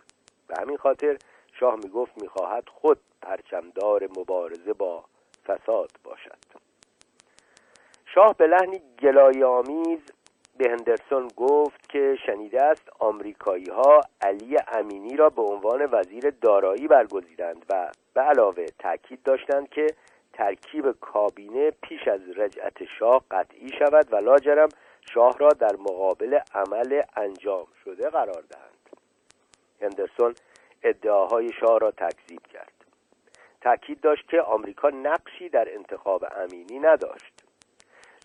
به 0.49 0.55
همین 0.61 0.77
خاطر 0.77 1.17
شاه 1.53 1.77
می 1.77 1.89
گفت 1.89 2.23
می 2.23 2.29
خواهد 2.29 2.69
خود 2.69 2.99
پرچمدار 3.23 4.09
مبارزه 4.19 4.73
با 4.73 5.05
فساد 5.47 5.91
باشد. 6.05 6.65
شاه 8.15 8.35
به 8.37 8.47
لحنی 8.47 8.81
گلای 9.03 9.45
آمیز 9.45 10.01
به 10.57 10.71
هندرسون 10.71 11.29
گفت 11.37 11.89
که 11.89 12.19
شنیده 12.27 12.63
است 12.63 12.89
آمریکایی 12.99 13.71
ها 13.71 14.01
علی 14.21 14.57
امینی 14.69 15.17
را 15.17 15.29
به 15.29 15.43
عنوان 15.43 15.89
وزیر 15.93 16.31
دارایی 16.31 16.89
برگزیدند 16.89 17.67
و 17.71 17.91
به 18.15 18.21
علاوه 18.21 18.67
تاکید 18.79 19.23
داشتند 19.23 19.69
که 19.69 19.87
ترکیب 20.33 20.91
کابینه 21.01 21.71
پیش 21.71 22.09
از 22.09 22.21
رجعت 22.37 22.85
شاه 22.99 23.25
قطعی 23.31 23.71
شود 23.79 24.13
و 24.13 24.17
لاجرم 24.17 24.69
شاه 25.15 25.39
را 25.39 25.49
در 25.49 25.77
مقابل 25.77 26.39
عمل 26.55 27.03
انجام 27.17 27.67
شده 27.85 28.11
قرار 28.11 28.45
دهند. 28.51 28.75
هندرسون 29.81 30.35
ادعاهای 30.83 31.51
شاه 31.61 31.79
را 31.79 31.91
تکذیب 31.91 32.47
کرد. 32.53 32.74
تاکید 33.65 34.01
داشت 34.01 34.29
که 34.29 34.41
آمریکا 34.41 34.89
نقشی 34.89 35.49
در 35.49 35.75
انتخاب 35.75 36.25
امینی 36.37 36.79
نداشت. 36.79 37.45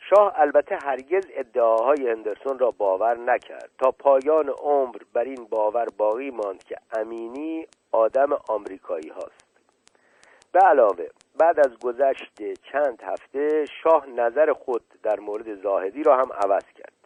شاه 0.10 0.34
البته 0.36 0.78
هرگز 0.84 1.26
ادعاهای 1.34 2.10
هندرسون 2.10 2.60
را 2.60 2.72
باور 2.72 3.18
نکرد. 3.18 3.70
تا 3.78 3.92
پایان 3.92 4.50
عمر 4.50 4.98
بر 5.14 5.24
این 5.24 5.46
باور 5.50 5.86
باقی 5.98 6.30
ماند 6.30 6.64
که 6.64 6.76
امینی 6.98 7.68
آدم 7.92 8.30
آمریکایی 8.50 9.10
هاست. 9.10 9.50
به 10.52 10.60
علاوه 10.60 11.08
بعد 11.38 11.60
از 11.60 11.80
گذشت 11.80 12.54
چند 12.72 13.02
هفته 13.02 13.66
شاه 13.84 14.06
نظر 14.08 14.54
خود 14.54 14.84
در 15.04 15.20
مورد 15.20 15.62
زاهدی 15.62 16.04
را 16.04 16.18
هم 16.18 16.34
عوض 16.34 16.66
کرد. 16.76 16.99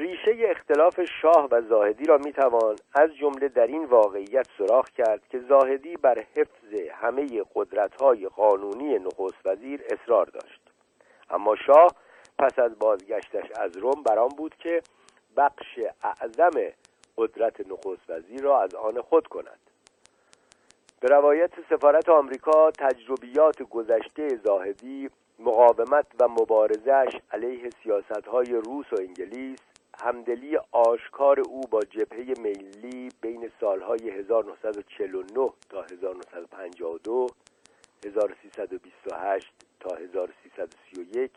ریشه 0.00 0.36
اختلاف 0.50 1.00
شاه 1.22 1.48
و 1.50 1.62
زاهدی 1.68 2.04
را 2.04 2.18
می‌توان 2.18 2.76
از 2.94 3.16
جمله 3.16 3.48
در 3.48 3.66
این 3.66 3.84
واقعیت 3.84 4.46
سراخ 4.58 4.90
کرد 4.90 5.28
که 5.28 5.40
زاهدی 5.40 5.96
بر 5.96 6.24
حفظ 6.34 6.90
همه 6.92 7.42
قدرت‌های 7.54 8.28
قانونی 8.28 8.98
نخست 8.98 9.46
وزیر 9.46 9.82
اصرار 9.90 10.26
داشت. 10.26 10.60
اما 11.30 11.56
شاه 11.56 11.94
پس 12.38 12.58
از 12.58 12.78
بازگشتش 12.78 13.50
از 13.60 13.76
روم 13.76 14.02
برام 14.02 14.28
بود 14.28 14.54
که 14.54 14.82
بخش 15.36 15.80
اعظم 16.02 16.72
قدرت 17.16 17.60
نخست 17.60 18.10
وزیر 18.10 18.42
را 18.42 18.62
از 18.62 18.74
آن 18.74 19.00
خود 19.00 19.26
کند. 19.26 19.60
به 21.00 21.08
روایت 21.08 21.50
سفارت 21.70 22.08
آمریکا 22.08 22.70
تجربیات 22.70 23.62
گذشته 23.62 24.28
زاهدی 24.44 25.10
مقاومت 25.38 26.06
و 26.20 26.28
مبارزش 26.28 27.20
علیه 27.32 27.70
سیاست 27.82 28.26
های 28.26 28.52
روس 28.52 28.92
و 28.92 28.96
انگلیس 28.98 29.69
همدلی 30.02 30.56
آشکار 30.72 31.40
او 31.40 31.60
با 31.60 31.80
جبهه 31.80 32.34
ملی 32.40 33.08
بین 33.20 33.50
سالهای 33.60 34.10
1949 34.10 35.50
تا 35.70 35.82
1952 35.82 37.26
1328 38.06 39.52
تا 39.80 39.96
1331 39.96 41.30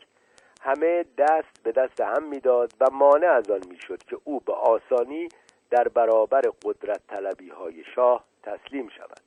همه 0.60 1.04
دست 1.18 1.62
به 1.62 1.72
دست 1.72 2.00
هم 2.00 2.22
می‌داد 2.22 2.72
و 2.80 2.86
مانع 2.92 3.26
از 3.26 3.50
آن 3.50 3.60
می‌شد 3.68 4.02
که 4.02 4.18
او 4.24 4.40
به 4.40 4.52
آسانی 4.52 5.28
در 5.70 5.88
برابر 5.88 6.42
قدرت 6.64 7.00
طلبی 7.08 7.48
های 7.48 7.84
شاه 7.94 8.24
تسلیم 8.42 8.88
شود. 8.88 9.22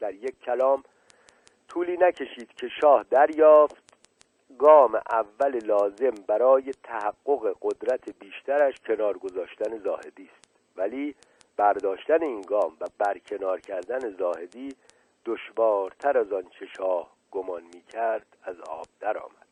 در 0.00 0.14
یک 0.14 0.40
کلام 0.40 0.82
طولی 1.68 1.96
نکشید 1.96 2.54
که 2.54 2.68
شاه 2.80 3.04
دریافت 3.10 3.89
گام 4.60 4.94
اول 5.10 5.58
لازم 5.64 6.14
برای 6.26 6.72
تحقق 6.82 7.56
قدرت 7.62 8.18
بیشترش 8.18 8.74
کنار 8.86 9.18
گذاشتن 9.18 9.78
زاهدی 9.78 10.30
است. 10.34 10.48
ولی 10.76 11.14
برداشتن 11.56 12.22
این 12.22 12.40
گام 12.40 12.76
و 12.80 12.84
برکنار 12.98 13.60
کردن 13.60 14.16
زاهدی 14.16 14.76
دشوارتر 15.24 16.18
از 16.18 16.32
آنچه 16.32 16.66
شاه 16.76 17.10
گمان 17.30 17.62
می 17.62 17.82
کرد 17.82 18.26
از 18.44 18.60
آب 18.60 18.86
درآمد. 19.00 19.50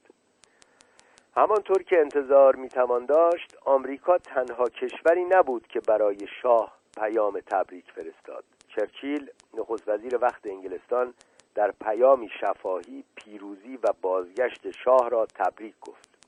همانطور 1.37 1.83
که 1.83 2.01
انتظار 2.01 2.57
می‌توان 2.57 3.07
داشت 3.07 3.57
آمریکا 3.65 4.19
تنها 4.19 4.65
کشوری 4.65 5.25
نبود 5.25 5.67
که 5.67 5.81
برای 5.81 6.27
شاه 6.43 6.79
پیام 7.01 7.41
تبریک 7.41 7.93
فرستاد. 7.93 8.45
چرچیل 8.69 9.31
نخست 9.55 9.89
وزیر 9.89 10.19
وقت 10.23 10.47
انگلستان 10.47 11.15
در 11.59 11.71
پیامی 11.71 12.31
شفاهی 12.41 13.05
پیروزی 13.15 13.77
و 13.77 13.93
بازگشت 14.03 14.71
شاه 14.85 15.11
را 15.11 15.27
تبریک 15.27 15.75
گفت. 15.81 16.19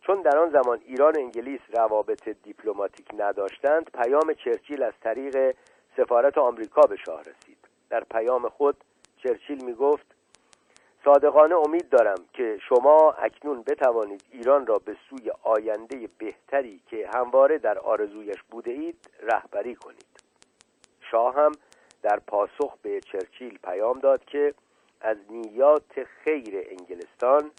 چون 0.00 0.22
در 0.22 0.38
آن 0.38 0.50
زمان 0.50 0.80
ایران 0.86 1.16
و 1.16 1.18
انگلیس 1.18 1.60
روابط 1.72 2.28
دیپلماتیک 2.28 3.06
نداشتند 3.18 3.90
پیام 3.90 4.32
چرچیل 4.44 4.82
از 4.82 4.92
طریق 5.02 5.56
سفارت 5.96 6.38
آمریکا 6.38 6.82
به 6.82 6.96
شاه 6.96 7.20
رسید. 7.20 7.58
در 7.90 8.04
پیام 8.10 8.48
خود 8.48 8.76
چرچیل 9.16 9.64
می 9.64 9.74
گفت 9.74 10.06
صادقانه 11.04 11.54
امید 11.54 11.88
دارم 11.88 12.24
که 12.32 12.58
شما 12.68 13.12
اکنون 13.12 13.62
بتوانید 13.62 14.24
ایران 14.32 14.66
را 14.66 14.78
به 14.78 14.96
سوی 15.10 15.30
آینده 15.42 16.08
بهتری 16.18 16.80
که 16.86 17.08
همواره 17.14 17.58
در 17.58 17.78
آرزویش 17.78 18.42
بوده 18.50 18.70
اید 18.70 19.10
رهبری 19.22 19.74
کنید. 19.74 20.22
شاه 21.10 21.34
هم 21.34 21.52
در 22.02 22.20
پاسخ 22.26 22.76
به 22.82 23.00
چرچیل 23.00 23.58
پیام 23.58 23.98
داد 23.98 24.24
که 24.24 24.54
از 25.04 25.16
نیات 25.30 26.04
خیر 26.04 26.66
انگلستان 26.70 27.50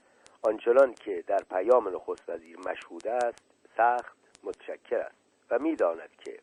آنچنان 0.43 0.93
که 0.93 1.23
در 1.27 1.43
پیام 1.49 1.87
نخست 1.87 2.29
وزیر 2.29 2.57
مشهود 2.59 3.07
است 3.07 3.43
سخت 3.77 4.17
متشکر 4.43 4.97
است 4.97 5.15
و 5.49 5.59
می‌داند 5.59 6.09
که 6.25 6.39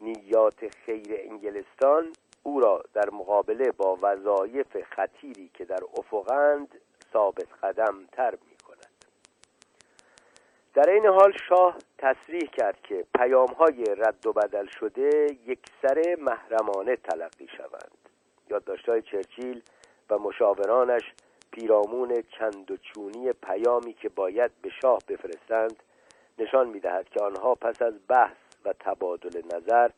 نیات 0.00 0.68
خیر 0.68 1.20
انگلستان 1.30 2.12
او 2.42 2.60
را 2.60 2.84
در 2.94 3.10
مقابله 3.10 3.72
با 3.72 3.98
وظایف 4.02 4.82
خطیری 4.82 5.50
که 5.54 5.64
در 5.64 5.80
افقند 5.98 6.80
ثابت 7.12 7.48
قدم 7.62 8.06
تر 8.12 8.30
می 8.30 8.56
کند 8.56 9.04
در 10.74 10.90
این 10.90 11.06
حال 11.06 11.32
شاه 11.48 11.76
تصریح 11.98 12.50
کرد 12.50 12.82
که 12.82 13.04
پیام 13.14 13.48
های 13.48 13.84
رد 13.84 14.26
و 14.26 14.32
بدل 14.32 14.66
شده 14.66 15.26
یک 15.46 15.60
سر 15.82 16.16
محرمانه 16.20 16.96
تلقی 16.96 17.48
شوند. 17.56 18.08
یادداشتهای 18.50 19.02
چرچیل 19.02 19.62
و 20.10 20.18
مشاورانش 20.18 21.02
پیرامون 21.50 22.22
چند 22.38 22.70
و 22.70 22.76
چونی 22.76 23.32
پیامی 23.32 23.92
که 23.92 24.08
باید 24.08 24.50
به 24.62 24.70
شاه 24.82 24.98
بفرستند 25.08 25.76
نشان 26.38 26.68
می‌دهد 26.68 27.08
که 27.08 27.20
آنها 27.20 27.54
پس 27.54 27.82
از 27.82 27.94
بحث 28.08 28.36
و 28.64 28.72
تبادل 28.80 29.42
نظر 29.56 29.90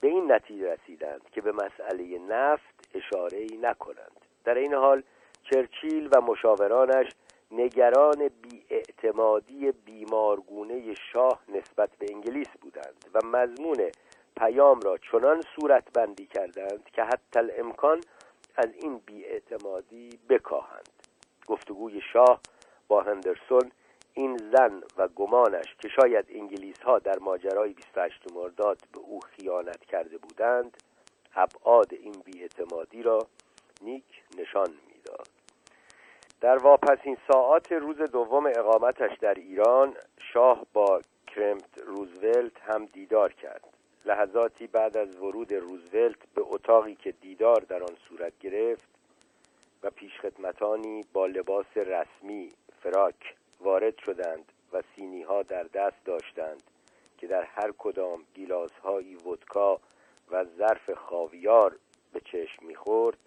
به 0.00 0.08
این 0.08 0.32
نتیجه 0.32 0.72
رسیدند 0.72 1.22
که 1.32 1.40
به 1.40 1.52
مسئله 1.52 2.18
نفت 2.18 2.88
اشاره 2.94 3.38
ای 3.38 3.56
نکنند. 3.56 4.20
در 4.44 4.54
این 4.54 4.74
حال 4.74 5.02
چرچیل 5.50 6.08
و 6.12 6.20
مشاورانش 6.20 7.06
نگران 7.50 8.30
بیاعتمادی 8.42 9.72
بیمارگونه 9.72 10.94
شاه 11.12 11.40
نسبت 11.48 11.90
به 11.98 12.06
انگلیس 12.10 12.48
بودند 12.60 13.04
و 13.14 13.26
مضمون 13.26 13.90
پیام 14.36 14.80
را 14.80 14.98
چنان 14.98 15.42
صورت 15.56 15.92
بندی 15.92 16.26
کردند 16.26 16.84
که 16.92 17.02
حتی 17.02 17.38
الامکان 17.38 18.00
از 18.56 18.68
این 18.74 18.98
بیاعتمادی 18.98 20.18
بکاهند. 20.28 20.88
گفتگوی 21.46 22.00
شاه 22.12 22.40
با 22.88 23.02
هندرسون 23.02 23.72
این 24.14 24.36
زن 24.36 24.82
و 24.96 25.08
گمانش 25.08 25.76
که 25.82 25.88
شاید 25.88 26.26
انگلیس 26.28 26.82
ها 26.82 26.98
در 26.98 27.18
ماجرای 27.18 27.72
28 27.72 28.32
مرداد 28.32 28.78
به 28.92 28.98
او 29.00 29.20
خیانت 29.20 29.84
کرده 29.84 30.18
بودند 30.18 30.76
ابعاد 31.34 31.94
این 31.94 32.14
بیاعتمادی 32.24 33.02
را 33.02 33.26
نیک 33.82 34.22
نشان 34.38 34.68
می‌داد. 34.94 35.28
در 36.40 36.56
واپسین 36.56 37.16
ساعات 37.32 37.72
روز 37.72 37.96
دوم 37.96 38.46
اقامتش 38.46 39.18
در 39.20 39.34
ایران 39.34 39.96
شاه 40.32 40.66
با 40.72 41.00
کرمت 41.26 41.78
روزولت 41.86 42.60
هم 42.60 42.84
دیدار 42.84 43.32
کرد. 43.32 43.69
لحظاتی 44.04 44.66
بعد 44.66 44.96
از 44.96 45.16
ورود 45.16 45.52
روزولت 45.52 46.18
به 46.34 46.42
اتاقی 46.44 46.94
که 46.94 47.12
دیدار 47.12 47.60
در 47.60 47.82
آن 47.82 47.96
صورت 48.08 48.32
گرفت 48.40 48.88
و 49.82 49.90
پیشخدمتانی 49.90 51.04
با 51.12 51.26
لباس 51.26 51.76
رسمی 51.76 52.52
فراک 52.82 53.34
وارد 53.60 53.98
شدند 53.98 54.52
و 54.72 54.82
سینی 54.96 55.22
ها 55.22 55.42
در 55.42 55.62
دست 55.62 56.04
داشتند 56.04 56.62
که 57.18 57.26
در 57.26 57.42
هر 57.42 57.72
کدام 57.78 58.22
گیلاس 58.34 58.72
های 58.72 59.14
ودکا 59.14 59.80
و 60.30 60.44
ظرف 60.44 60.90
خاویار 60.90 61.76
به 62.12 62.20
چشم 62.20 62.66
می‌خورد 62.66 63.18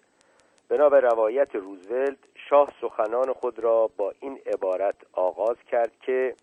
بنا 0.68 0.88
به 0.88 1.00
روایت 1.00 1.54
روزولت 1.54 2.18
شاه 2.48 2.72
سخنان 2.80 3.32
خود 3.32 3.58
را 3.58 3.90
با 3.96 4.14
این 4.20 4.40
عبارت 4.46 4.96
آغاز 5.12 5.56
کرد 5.70 5.92
که 6.00 6.34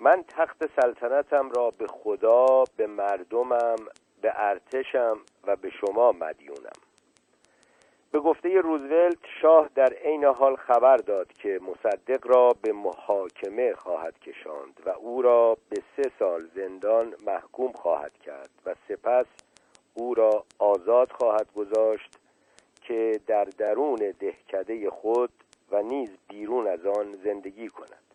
من 0.00 0.24
تخت 0.28 0.80
سلطنتم 0.80 1.50
را 1.50 1.70
به 1.70 1.86
خدا 1.86 2.64
به 2.76 2.86
مردمم 2.86 3.76
به 4.22 4.32
ارتشم 4.34 5.18
و 5.46 5.56
به 5.56 5.70
شما 5.70 6.12
مدیونم. 6.12 6.80
به 8.12 8.20
گفته 8.20 8.60
روزولت 8.60 9.16
شاه 9.42 9.70
در 9.74 9.92
عین 9.92 10.24
حال 10.24 10.56
خبر 10.56 10.96
داد 10.96 11.32
که 11.32 11.60
مصدق 11.62 12.26
را 12.26 12.48
به 12.62 12.72
محاکمه 12.72 13.74
خواهد 13.74 14.18
کشاند 14.18 14.80
و 14.86 14.88
او 14.88 15.22
را 15.22 15.56
به 15.68 15.82
سه 15.96 16.10
سال 16.18 16.48
زندان 16.54 17.14
محکوم 17.26 17.72
خواهد 17.72 18.18
کرد 18.18 18.50
و 18.66 18.74
سپس 18.88 19.26
او 19.94 20.14
را 20.14 20.44
آزاد 20.58 21.12
خواهد 21.12 21.52
گذاشت 21.56 22.18
که 22.82 23.20
در 23.26 23.44
درون 23.44 24.14
دهکده 24.20 24.90
خود 24.90 25.32
و 25.72 25.82
نیز 25.82 26.10
بیرون 26.28 26.66
از 26.66 26.86
آن 26.86 27.16
زندگی 27.24 27.68
کند. 27.68 28.09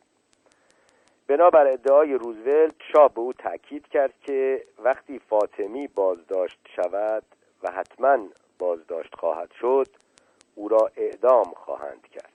بنابر 1.28 1.68
ادعای 1.68 2.14
روزولت 2.14 2.76
شاه 2.94 3.14
به 3.14 3.22
او 3.22 3.34
تاکید 3.34 3.88
کرد 3.88 4.14
که 4.22 4.64
وقتی 4.84 5.20
فاطمی 5.20 5.88
بازداشت 5.88 6.60
شود 6.76 7.24
و 7.64 7.72
حتما 7.72 8.18
بازداشت 8.60 9.16
خواهد 9.16 9.52
شد 9.52 9.88
او 10.56 10.68
را 10.68 10.92
اعدام 10.98 11.44
خواهند 11.44 12.08
کرد. 12.08 12.32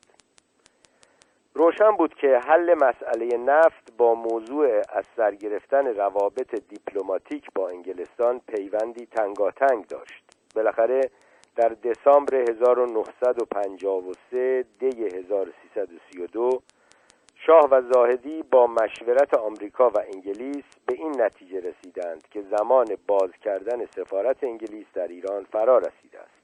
روشن 1.55 1.91
بود 1.91 2.15
که 2.15 2.39
حل 2.39 2.75
مسئله 2.75 3.37
نفت 3.37 3.93
با 3.99 4.15
موضوع 4.15 4.83
از 4.89 5.05
سر 5.17 5.35
گرفتن 5.35 5.87
روابط 5.87 6.55
دیپلماتیک 6.69 7.47
با 7.55 7.69
انگلستان 7.69 8.41
پیوندی 8.47 9.07
تنگاتنگ 9.07 9.87
داشت. 9.87 10.25
بالاخره 10.55 11.01
در 11.57 11.69
دسامبر 11.69 12.35
1953 12.35 14.65
دی 14.79 15.05
1332 15.05 16.63
شاه 17.47 17.69
و 17.71 17.83
زاهدی 17.93 18.43
با 18.43 18.67
مشورت 18.67 19.35
آمریکا 19.35 19.91
و 19.91 19.99
انگلیس 19.99 20.65
به 20.87 20.95
این 20.95 21.23
نتیجه 21.23 21.61
رسیدند 21.61 22.29
که 22.31 22.43
زمان 22.43 22.87
باز 23.07 23.31
کردن 23.45 23.87
سفارت 23.87 24.45
انگلیس 24.45 24.87
در 24.95 25.09
ایران 25.09 25.45
فرا 25.45 25.79
رسیده 25.79 26.19
است. 26.19 26.41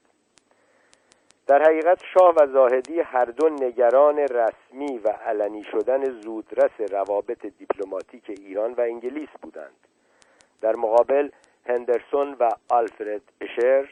در 1.47 1.61
حقیقت 1.63 2.01
شاه 2.13 2.33
و 2.35 2.47
زاهدی 2.47 2.99
هر 2.99 3.25
دو 3.25 3.49
نگران 3.49 4.17
رسمی 4.17 4.97
و 4.97 5.09
علنی 5.09 5.63
شدن 5.63 6.03
زودرس 6.21 6.81
روابط 6.91 7.45
دیپلماتیک 7.45 8.23
ایران 8.29 8.73
و 8.73 8.81
انگلیس 8.81 9.29
بودند. 9.41 9.87
در 10.61 10.75
مقابل 10.75 11.29
هندرسون 11.65 12.35
و 12.39 12.49
آلفرد 12.69 13.21
اشر 13.41 13.89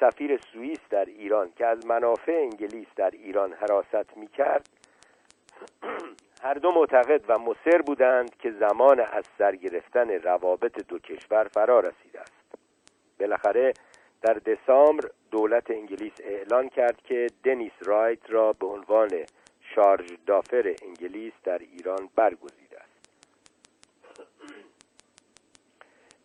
سفیر 0.00 0.40
سوئیس 0.52 0.78
در 0.90 1.04
ایران 1.04 1.52
که 1.56 1.66
از 1.66 1.86
منافع 1.86 2.32
انگلیس 2.32 2.88
در 2.96 3.10
ایران 3.10 3.52
حراست 3.52 4.16
می 4.16 4.26
کرد 4.26 4.68
هر 6.44 6.54
دو 6.54 6.72
معتقد 6.72 7.24
و 7.28 7.38
مصر 7.38 7.82
بودند 7.82 8.36
که 8.36 8.50
زمان 8.50 9.00
از 9.00 9.24
سر 9.38 9.56
گرفتن 9.56 10.10
روابط 10.10 10.86
دو 10.86 10.98
کشور 10.98 11.44
فرا 11.44 11.80
رسیده 11.80 12.20
است. 12.20 12.32
بالاخره 13.20 13.72
در 14.22 14.34
دسامبر 14.34 15.10
دولت 15.30 15.70
انگلیس 15.70 16.12
اعلان 16.20 16.68
کرد 16.68 17.02
که 17.02 17.26
دنیس 17.44 17.72
رایت 17.80 18.30
را 18.30 18.52
به 18.52 18.66
عنوان 18.66 19.10
شارژ 19.74 20.12
دافر 20.26 20.74
انگلیس 20.82 21.32
در 21.44 21.58
ایران 21.58 22.08
برگزیده 22.16 22.80
است. 22.80 23.10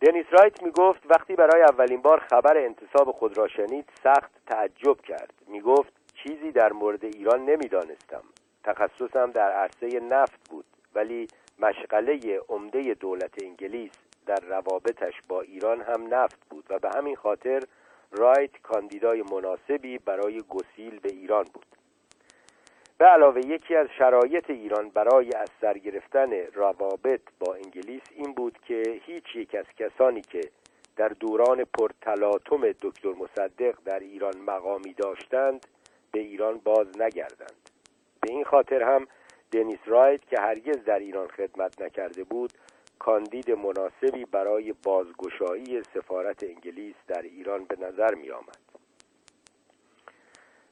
دنیس 0.06 0.26
رایت 0.30 0.62
می 0.62 0.70
گفت 0.70 1.00
وقتی 1.10 1.36
برای 1.36 1.62
اولین 1.62 2.02
بار 2.02 2.18
خبر 2.30 2.56
انتصاب 2.56 3.12
خود 3.12 3.38
را 3.38 3.48
شنید 3.48 3.88
سخت 4.04 4.30
تعجب 4.46 5.00
کرد. 5.00 5.32
می 5.46 5.60
گفت 5.60 5.92
چیزی 6.14 6.52
در 6.52 6.72
مورد 6.72 7.04
ایران 7.04 7.44
نمی‌دانستم. 7.44 8.22
تخصصم 8.66 9.30
در 9.30 9.52
عرصه 9.52 10.00
نفت 10.00 10.50
بود 10.50 10.64
ولی 10.94 11.28
مشغله 11.58 12.40
عمده 12.48 12.94
دولت 12.94 13.42
انگلیس 13.42 13.90
در 14.26 14.40
روابطش 14.48 15.14
با 15.28 15.40
ایران 15.40 15.80
هم 15.80 16.14
نفت 16.14 16.48
بود 16.50 16.64
و 16.70 16.78
به 16.78 16.90
همین 16.94 17.16
خاطر 17.16 17.62
رایت 18.12 18.50
کاندیدای 18.62 19.22
مناسبی 19.22 19.98
برای 19.98 20.42
گسیل 20.48 20.98
به 20.98 21.08
ایران 21.08 21.44
بود. 21.54 21.66
به 22.98 23.04
علاوه 23.04 23.40
یکی 23.46 23.74
از 23.74 23.88
شرایط 23.98 24.50
ایران 24.50 24.90
برای 24.90 25.32
از 25.34 25.48
سر 25.60 25.78
گرفتن 25.78 26.32
روابط 26.32 27.20
با 27.40 27.54
انگلیس 27.54 28.02
این 28.10 28.34
بود 28.34 28.58
که 28.68 29.00
هیچ 29.02 29.36
یک 29.36 29.54
از 29.54 29.66
کسانی 29.78 30.20
که 30.20 30.40
در 30.96 31.08
دوران 31.08 31.64
پرتلاطم 31.64 32.72
دکتر 32.72 33.12
مصدق 33.12 33.74
در 33.84 33.98
ایران 33.98 34.36
مقامی 34.36 34.92
داشتند 34.92 35.66
به 36.12 36.20
ایران 36.20 36.58
باز 36.58 37.00
نگردند. 37.00 37.75
به 38.26 38.32
این 38.32 38.44
خاطر 38.44 38.82
هم 38.82 39.06
دنیس 39.52 39.78
رایت 39.86 40.20
که 40.26 40.40
هرگز 40.40 40.84
در 40.84 40.98
ایران 40.98 41.28
خدمت 41.28 41.82
نکرده 41.82 42.24
بود 42.24 42.52
کاندید 42.98 43.50
مناسبی 43.50 44.24
برای 44.24 44.74
بازگشایی 44.82 45.82
سفارت 45.82 46.42
انگلیس 46.42 46.94
در 47.06 47.22
ایران 47.22 47.64
به 47.64 47.76
نظر 47.80 48.14
می 48.14 48.30
آمد. 48.30 48.58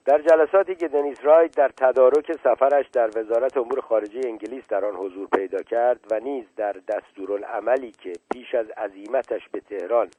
در 0.05 0.18
جلساتی 0.18 0.74
که 0.74 0.89
دنیس 0.89 1.18
رایت 1.22 1.56
در 1.56 1.68
تدارک 1.68 2.32
سفرش 2.32 2.86
در 2.89 3.10
وزارت 3.18 3.56
امور 3.56 3.81
خارجه 3.81 4.20
انگلیس 4.24 4.64
در 4.68 4.85
آن 4.85 4.94
حضور 4.94 5.28
پیدا 5.28 5.62
کرد 5.62 6.01
و 6.10 6.20
نیز 6.20 6.44
در 6.56 6.76
دستورالعملی 6.89 7.90
که 7.90 8.12
پیش 8.32 8.55
از 8.55 8.66
عزیمتش 8.70 9.48
به 9.48 9.60
تهران 9.60 10.10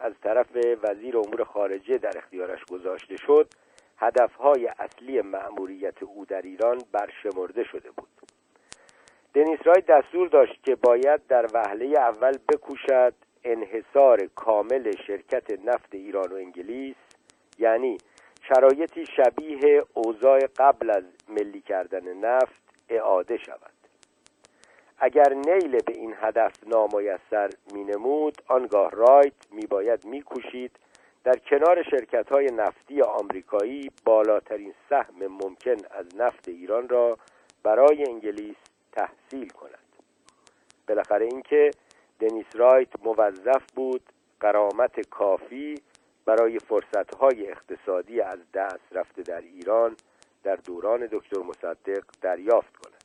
از 0.00 0.12
طرف 0.22 0.46
وزیر 0.82 1.18
امور 1.18 1.44
خارجه 1.44 1.98
در 1.98 2.18
اختیارش 2.18 2.64
گذاشته 2.64 3.16
شد 3.16 3.48
هدفهای 3.98 4.66
اصلی 4.78 5.20
مأموریت 5.20 6.02
او 6.02 6.24
در 6.24 6.42
ایران 6.42 6.78
برشمرده 6.92 7.64
شده 7.64 7.90
بود. 7.90 8.08
دنیس 9.34 9.58
رای 9.64 9.82
دستور 9.88 10.28
داشت 10.28 10.64
که 10.64 10.74
باید 10.74 11.26
در 11.26 11.46
وهله 11.54 11.98
اول 11.98 12.38
بکوشد 12.48 13.14
انحصار 13.44 14.26
کامل 14.34 14.96
شرکت 15.06 15.50
نفت 15.64 15.94
ایران 15.94 16.32
و 16.32 16.34
انگلیس 16.34 16.96
یعنی 17.58 17.98
شرایطی 18.42 19.06
شبیه 19.06 19.84
اوضاع 19.94 20.38
قبل 20.56 20.90
از 20.90 21.04
ملی 21.28 21.60
کردن 21.60 22.14
نفت 22.14 22.62
اعاده 22.88 23.36
شود. 23.36 23.72
اگر 24.98 25.34
نیل 25.34 25.70
به 25.70 25.92
این 25.92 26.14
هدف 26.20 26.52
نامایسر 26.66 27.50
مینمود 27.74 28.42
آنگاه 28.48 28.90
رایت 28.90 29.32
میباید 29.50 30.04
میکوشید 30.04 30.78
در 31.24 31.38
کنار 31.38 31.82
شرکت 31.82 32.28
های 32.32 32.46
نفتی 32.46 33.02
آمریکایی 33.02 33.90
بالاترین 34.04 34.74
سهم 34.88 35.26
ممکن 35.26 35.76
از 35.90 36.16
نفت 36.16 36.48
ایران 36.48 36.88
را 36.88 37.18
برای 37.62 38.04
انگلیس 38.08 38.56
تحصیل 38.92 39.48
کند. 39.48 39.88
بالاخره 40.88 41.24
اینکه 41.24 41.70
دنیس 42.20 42.46
رایت 42.54 42.88
موظف 43.04 43.62
بود 43.74 44.02
قرامت 44.40 45.08
کافی 45.08 45.74
برای 46.24 46.58
فرصتهای 46.58 47.50
اقتصادی 47.50 48.20
از 48.20 48.38
دست 48.54 48.92
رفته 48.92 49.22
در 49.22 49.40
ایران 49.40 49.96
در 50.42 50.56
دوران 50.56 51.08
دکتر 51.12 51.38
مصدق 51.38 52.04
دریافت 52.22 52.76
کند. 52.76 53.04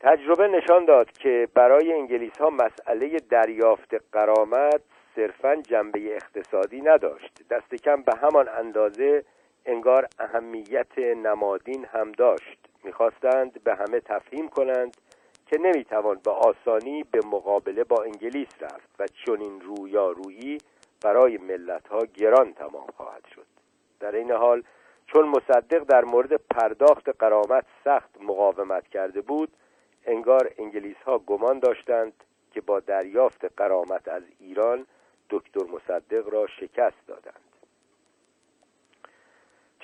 تجربه 0.00 0.48
نشان 0.48 0.84
داد 0.84 1.12
که 1.12 1.48
برای 1.54 1.92
انگلیس 1.92 2.38
ها 2.38 2.50
مسئله 2.50 3.16
دریافت 3.18 3.94
قرامت 4.12 4.80
صرفا 5.16 5.54
جنبه 5.56 6.16
اقتصادی 6.16 6.80
نداشت. 6.80 7.48
دست 7.50 7.74
کم 7.74 8.02
به 8.02 8.12
همان 8.22 8.48
اندازه 8.48 9.24
انگار 9.66 10.06
اهمیت 10.18 10.98
نمادین 10.98 11.84
هم 11.84 12.12
داشت. 12.12 12.58
می‌خواستند 12.84 13.64
به 13.64 13.74
همه 13.74 14.00
تفهیم 14.00 14.48
کنند 14.48 14.96
که 15.46 15.58
نمی‌توان 15.58 16.20
به 16.24 16.30
آسانی 16.30 17.02
به 17.02 17.20
مقابله 17.26 17.84
با 17.84 18.02
انگلیس 18.02 18.48
رفت 18.60 18.88
و 18.98 19.06
چنین 19.06 19.60
رویارویی 19.60 20.58
برای 21.02 21.38
ملت 21.38 21.88
ها 21.88 21.98
گران 22.14 22.52
تمام 22.54 22.86
خواهد 22.96 23.26
شد. 23.34 23.46
در 24.00 24.14
این 24.14 24.32
حال 24.32 24.62
چون 25.06 25.28
مصدق 25.28 25.84
در 25.84 26.04
مورد 26.04 26.34
پرداخت 26.50 27.08
قرامت 27.08 27.64
سخت 27.84 28.10
مقاومت 28.20 28.88
کرده 28.88 29.20
بود 29.20 29.48
انگار 30.06 30.50
انگلیس 30.58 30.96
ها 31.06 31.18
گمان 31.18 31.58
داشتند 31.58 32.12
که 32.52 32.60
با 32.60 32.80
دریافت 32.80 33.44
قرامت 33.56 34.08
از 34.08 34.22
ایران 34.38 34.86
دکتر 35.30 35.64
مصدق 35.64 36.28
را 36.28 36.46
شکست 36.46 37.06
دادند. 37.06 37.50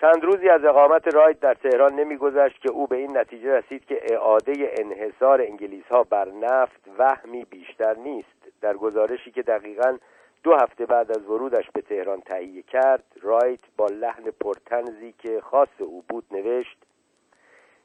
چند 0.00 0.24
روزی 0.24 0.48
از 0.48 0.64
اقامت 0.64 1.14
رایت 1.14 1.40
در 1.40 1.54
تهران 1.54 1.94
نمیگذشت 1.94 2.60
که 2.60 2.70
او 2.70 2.86
به 2.86 2.96
این 2.96 3.16
نتیجه 3.16 3.52
رسید 3.52 3.84
که 3.84 4.00
اعاده 4.02 4.74
انحصار 4.78 5.42
انگلیس 5.42 5.84
ها 5.84 6.02
بر 6.02 6.28
نفت 6.28 6.80
وهمی 6.98 7.44
بیشتر 7.44 7.94
نیست. 7.94 8.36
در 8.60 8.76
گزارشی 8.76 9.30
که 9.30 9.42
دقیقا 9.42 9.98
دو 10.42 10.54
هفته 10.54 10.86
بعد 10.86 11.10
از 11.10 11.24
ورودش 11.26 11.70
به 11.70 11.80
تهران 11.80 12.20
تهیه 12.20 12.62
کرد 12.62 13.04
رایت 13.22 13.60
با 13.76 13.86
لحن 13.86 14.30
پرتنزی 14.40 15.14
که 15.18 15.40
خاص 15.40 15.68
او 15.78 16.04
بود 16.08 16.24
نوشت 16.30 16.78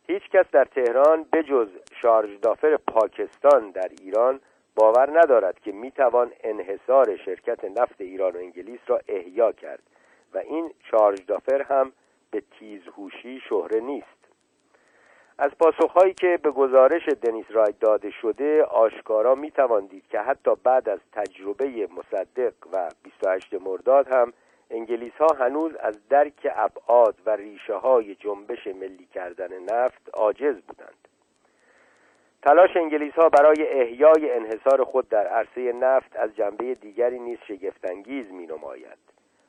هیچ 0.08 0.30
کس 0.30 0.46
در 0.52 0.66
تهران 0.66 1.26
بجز 1.34 1.70
شارژ 2.02 2.40
دافر 2.40 2.78
پاکستان 2.78 3.72
در 3.72 3.88
ایران 4.02 4.40
باور 4.82 5.20
ندارد 5.20 5.60
که 5.60 5.72
می‌توان 5.72 6.32
انحصار 6.44 7.18
شرکت 7.18 7.66
نفت 7.66 8.02
ایران 8.02 8.32
و 8.32 8.38
انگلیس 8.38 8.80
را 8.88 9.02
احیا 9.08 9.52
کرد 9.52 9.82
و 10.34 10.38
این 10.38 10.72
شارژ 10.92 11.20
دافر 11.28 11.62
هم 11.62 11.92
به 12.32 12.44
تیزهوشی 12.60 13.42
شهره 13.50 13.80
نیست. 13.80 14.22
از 15.38 15.52
پاسخهایی 15.60 16.14
که 16.14 16.40
به 16.44 16.52
گزارش 16.52 17.10
دنیس 17.22 17.46
رایت 17.50 17.80
داده 17.80 18.12
شده 18.12 18.64
آشکارا 18.64 19.36
می‌توان 19.36 19.86
دید 19.86 20.04
که 20.10 20.20
حتی 20.20 20.52
بعد 20.64 20.90
از 20.90 21.00
تجربه 21.12 21.88
مصدق 21.98 22.54
و 22.74 22.90
28 23.04 23.54
مرداد 23.54 24.08
هم 24.08 24.34
انگلیس 24.72 25.14
ها 25.20 25.28
هنوز 25.40 25.76
از 25.76 26.08
درک 26.10 26.48
ابعاد 26.56 27.16
و 27.26 27.30
ریشه 27.30 27.76
های 27.76 28.16
جنبش 28.16 28.68
ملی 28.68 29.08
کردن 29.14 29.60
نفت 29.60 30.10
عاجز 30.14 30.56
بودند. 30.56 31.11
تلاش 32.44 32.78
انگلیس 32.78 33.14
ها 33.14 33.30
برای 33.30 33.68
احیای 33.68 34.32
انحصار 34.32 34.84
خود 34.84 35.10
در 35.10 35.28
عرصه 35.28 35.74
نفت 35.74 36.16
از 36.16 36.36
جنبه 36.36 36.76
دیگری 36.76 37.20
نیز 37.20 37.38
شگفتانگیز 37.48 38.32
می 38.32 38.48
نماید 38.48 38.98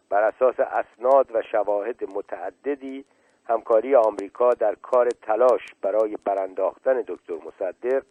بر 0.09 0.23
اساس 0.23 0.55
اسناد 0.61 1.31
و 1.35 1.43
شواهد 1.43 2.05
متعددی 2.15 3.05
همکاری 3.49 3.95
آمریکا 3.95 4.51
در 4.51 4.75
کار 4.75 5.09
تلاش 5.09 5.61
برای 5.83 6.17
برانداختن 6.25 7.05
دکتر 7.09 7.35
مصدق 7.35 8.03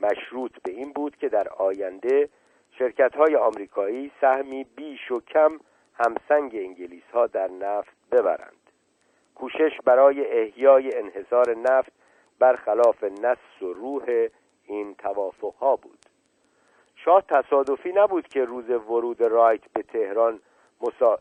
مشروط 0.00 0.52
به 0.62 0.72
این 0.72 0.92
بود 0.92 1.16
که 1.16 1.28
در 1.28 1.48
آینده 1.48 2.28
شرکت 2.78 3.16
های 3.16 3.36
آمریکایی 3.36 4.10
سهمی 4.20 4.66
بیش 4.76 5.10
و 5.10 5.20
کم 5.20 5.60
همسنگ 5.94 6.52
انگلیس 6.54 7.10
ها 7.12 7.26
در 7.26 7.50
نفت 7.50 7.96
ببرند. 8.12 8.52
کوشش 9.34 9.80
برای 9.84 10.26
احیای 10.26 10.96
انحصار 10.96 11.56
نفت 11.56 11.92
برخلاف 12.38 13.04
نص 13.04 13.62
و 13.62 13.72
روح 13.72 14.28
این 14.64 14.94
توافق 14.94 15.54
ها 15.54 15.76
بود. 15.76 15.98
شاه 16.96 17.22
تصادفی 17.28 17.92
نبود 17.92 18.28
که 18.28 18.44
روز 18.44 18.70
ورود 18.70 19.20
رایت 19.20 19.60
به 19.74 19.82
تهران 19.82 20.40
مسا... 20.80 21.18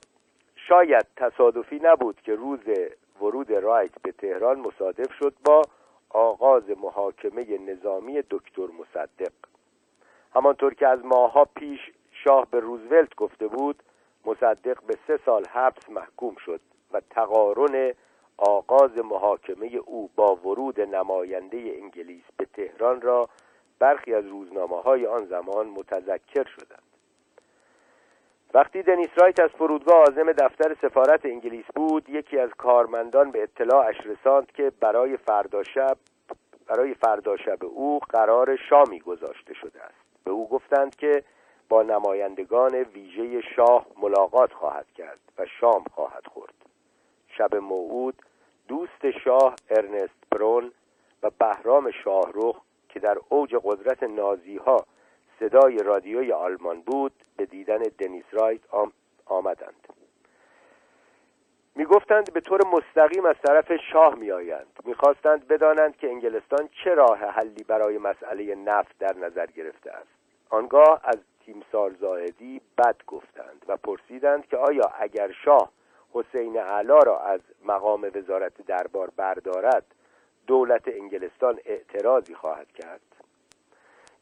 شاید 0.56 1.06
تصادفی 1.15 1.80
نبود 1.84 2.22
که 2.22 2.35
روز 2.35 2.60
ورود 3.22 3.52
رایت 3.52 3.91
به 4.02 4.11
تهران 4.11 4.60
مصادف 4.60 5.14
شد 5.14 5.34
با 5.45 5.61
آغاز 6.10 6.64
محاکمه 6.81 7.57
نظامی 7.57 8.22
دکتر 8.30 8.68
مصدق. 8.80 9.31
همانطور 10.35 10.73
که 10.73 10.88
از 10.88 11.06
ماهها 11.06 11.45
پیش 11.56 11.80
شاه 12.11 12.48
به 12.52 12.60
روزولت 12.60 13.15
گفته 13.15 13.48
بود 13.48 13.84
مصدق 14.26 14.84
به 14.88 14.98
سه 15.07 15.19
سال 15.26 15.45
حبس 15.45 15.89
محکوم 15.89 16.35
شد 16.45 16.61
و 16.91 17.02
تقارن 17.10 17.94
آغاز 18.38 18.97
محاکمه 18.97 19.76
او 19.85 20.09
با 20.15 20.35
ورود 20.35 20.81
نماینده 20.81 21.57
انگلیس 21.57 22.23
به 22.38 22.45
تهران 22.45 23.01
را 23.01 23.30
برخی 23.80 24.14
از 24.14 24.26
روزنامه 24.26 24.81
های 24.81 25.05
آن 25.05 25.26
زمان 25.26 25.68
متذکر 25.68 26.43
شدند. 26.43 26.81
وقتی 28.53 28.84
دنیس 28.84 29.09
رایت 29.15 29.39
از 29.39 29.49
فرودگاه 29.49 30.01
آزم 30.01 30.31
دفتر 30.31 30.76
سفارت 30.81 31.26
انگلیس 31.26 31.65
بود 31.76 32.09
یکی 32.09 32.39
از 32.39 32.49
کارمندان 32.57 33.31
به 33.31 33.43
اطلاعش 33.43 33.95
رساند 34.05 34.51
که 34.51 34.72
برای 34.80 35.18
فردا 35.18 35.64
شب 35.64 35.97
برای 36.68 36.93
فردا 36.93 37.38
شب 37.38 37.65
او 37.65 37.99
قرار 37.99 38.55
شامی 38.69 38.99
گذاشته 38.99 39.53
شده 39.53 39.84
است. 39.84 40.23
به 40.23 40.31
او 40.31 40.49
گفتند 40.49 40.95
که 40.95 41.23
با 41.69 41.84
نمایندگان 41.84 42.76
ویژه 42.76 43.41
شاه 43.55 43.85
ملاقات 44.01 44.53
خواهد 44.53 44.85
کرد 44.95 45.19
و 45.38 45.45
شام 45.59 45.84
خواهد 45.93 46.26
خورد. 46.27 46.53
شب 47.27 47.55
موعود 47.55 48.15
دوست 48.68 49.11
شاه 49.23 49.56
ارنست 49.69 50.30
برون 50.31 50.72
و 51.23 51.30
بهرام 51.39 51.91
شاهروخ 51.91 52.61
که 52.89 52.99
در 52.99 53.18
اوج 53.30 53.56
قدرت 53.64 54.03
نازی 54.03 54.57
ها 54.57 54.85
صدای 55.39 55.77
رادیوی 55.77 56.31
آلمان 56.31 56.81
بود 56.81 57.11
به 57.38 57.45
دیدن 57.45 57.77
دنیس 57.99 58.26
رایت 58.31 58.61
آمدند. 59.26 59.88
می 61.76 61.85
گفتند 61.85 62.34
به 62.34 62.41
طور 62.41 62.61
مستقیم 62.68 63.26
از 63.26 63.35
طرف 63.48 63.72
شاه 63.91 64.15
می 64.15 64.31
آیند 64.31 64.68
بدانند 65.49 65.98
که 65.98 66.07
انگلستان 66.07 66.69
چه 66.84 66.94
راه 66.94 67.18
حلی 67.18 67.64
برای 67.64 67.98
مسئله 67.98 68.56
نفت 68.56 68.98
در 68.99 69.15
نظر 69.18 69.45
گرفته 69.45 69.91
است. 69.91 70.10
آنگاه 70.49 71.02
از 71.03 71.18
تیمسار 71.45 71.91
زاهدی 71.91 72.61
بد 72.77 72.95
گفتند 73.07 73.65
و 73.68 73.77
پرسیدند 73.77 74.48
که 74.48 74.57
آیا 74.57 74.91
اگر 74.99 75.31
شاه 75.31 75.72
حسین 76.18 76.57
علا 76.57 76.99
را 76.99 77.19
از 77.19 77.41
مقام 77.65 78.11
وزارت 78.15 78.61
دربار 78.68 79.10
بردارد 79.18 79.85
دولت 80.48 80.88
انگلستان 80.88 81.60
اعتراضی 81.65 82.35
خواهد 82.35 82.72
کرد. 82.72 83.02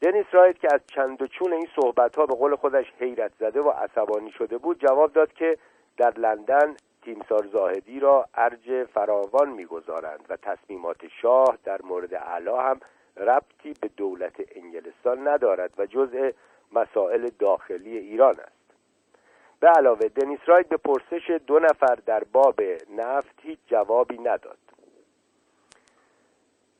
دنیس 0.01 0.25
رایت 0.31 0.59
که 0.59 0.67
از 0.73 0.81
چند 0.87 1.21
و 1.21 1.27
چون 1.27 1.53
این 1.53 1.67
صحبت 1.75 2.15
ها 2.15 2.25
به 2.25 2.35
قول 2.35 2.55
خودش 2.55 2.85
حیرت 2.99 3.31
زده 3.39 3.61
و 3.61 3.69
عصبانی 3.69 4.31
شده 4.31 4.57
بود 4.57 4.79
جواب 4.79 5.13
داد 5.13 5.33
که 5.33 5.57
در 5.97 6.19
لندن 6.19 6.75
تیمسار 7.01 7.47
زاهدی 7.47 7.99
را 7.99 8.25
ارج 8.33 8.83
فراوان 8.83 9.49
می‌گذارند 9.49 10.25
و 10.29 10.37
تصمیمات 10.37 11.07
شاه 11.21 11.57
در 11.63 11.81
مورد 11.81 12.15
علا 12.15 12.61
هم 12.61 12.79
ربطی 13.17 13.73
به 13.81 13.87
دولت 13.97 14.35
انگلستان 14.55 15.27
ندارد 15.27 15.73
و 15.77 15.85
جزء 15.85 16.31
مسائل 16.71 17.29
داخلی 17.39 17.97
ایران 17.97 18.39
است. 18.39 18.64
به 19.59 19.67
علاوه 19.67 20.07
دنیس 20.07 20.39
رایت 20.45 20.69
به 20.69 20.77
پرسش 20.77 21.39
دو 21.47 21.59
نفر 21.59 21.95
در 22.05 22.23
باب 22.23 22.61
نفت 22.97 23.39
هیچ 23.41 23.59
جوابی 23.67 24.17
نداد. 24.17 24.57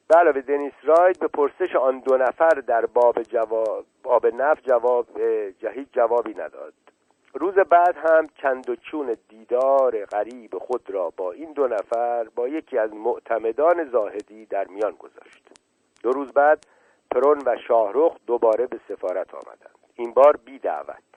به 0.07 0.15
علاوه 0.19 0.41
دنیس 0.41 0.73
رایت 0.83 1.19
به 1.19 1.27
پرسش 1.27 1.75
آن 1.75 1.99
دو 1.99 2.17
نفر 2.17 2.49
در 2.49 2.85
باب, 2.85 3.23
جواب 3.23 3.85
باب 4.03 4.27
نفت 4.27 4.63
جواب 4.63 5.07
هیچ 5.73 5.87
جوابی 5.91 6.33
نداد. 6.33 6.73
روز 7.33 7.53
بعد 7.53 7.95
هم 7.97 8.27
چند 8.41 8.69
و 8.69 8.75
چون 8.75 9.17
دیدار 9.29 10.05
غریب 10.05 10.57
خود 10.57 10.89
را 10.89 11.09
با 11.17 11.31
این 11.31 11.53
دو 11.53 11.67
نفر 11.67 12.27
با 12.35 12.47
یکی 12.47 12.77
از 12.77 12.93
معتمدان 12.93 13.89
زاهدی 13.89 14.45
در 14.45 14.67
میان 14.67 14.91
گذاشت. 14.91 15.49
دو 16.03 16.11
روز 16.11 16.31
بعد 16.31 16.65
پرون 17.11 17.41
و 17.45 17.57
شاهرخ 17.67 18.17
دوباره 18.27 18.67
به 18.67 18.79
سفارت 18.87 19.33
آمدند. 19.33 19.75
این 19.95 20.13
بار 20.13 20.37
بی 20.37 20.59
دعوت 20.59 21.14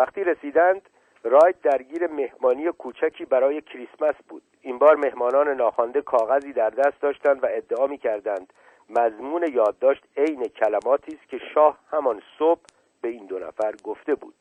وقتی 0.00 0.24
رسیدند 0.24 0.82
رایت 1.24 1.62
درگیر 1.62 2.06
مهمانی 2.06 2.72
کوچکی 2.78 3.24
برای 3.24 3.60
کریسمس 3.60 4.14
بود. 4.28 4.42
این 4.62 4.78
بار 4.78 4.96
مهمانان 4.96 5.48
ناخوانده 5.48 6.02
کاغذی 6.02 6.52
در 6.52 6.70
دست 6.70 7.00
داشتند 7.00 7.44
و 7.44 7.46
ادعا 7.50 7.86
می 7.86 7.98
کردند 7.98 8.52
مضمون 8.90 9.46
یادداشت 9.52 10.04
عین 10.16 10.44
کلماتی 10.48 11.12
است 11.12 11.28
که 11.28 11.38
شاه 11.54 11.78
همان 11.90 12.22
صبح 12.38 12.60
به 13.02 13.08
این 13.08 13.26
دو 13.26 13.38
نفر 13.38 13.74
گفته 13.84 14.14
بود. 14.14 14.34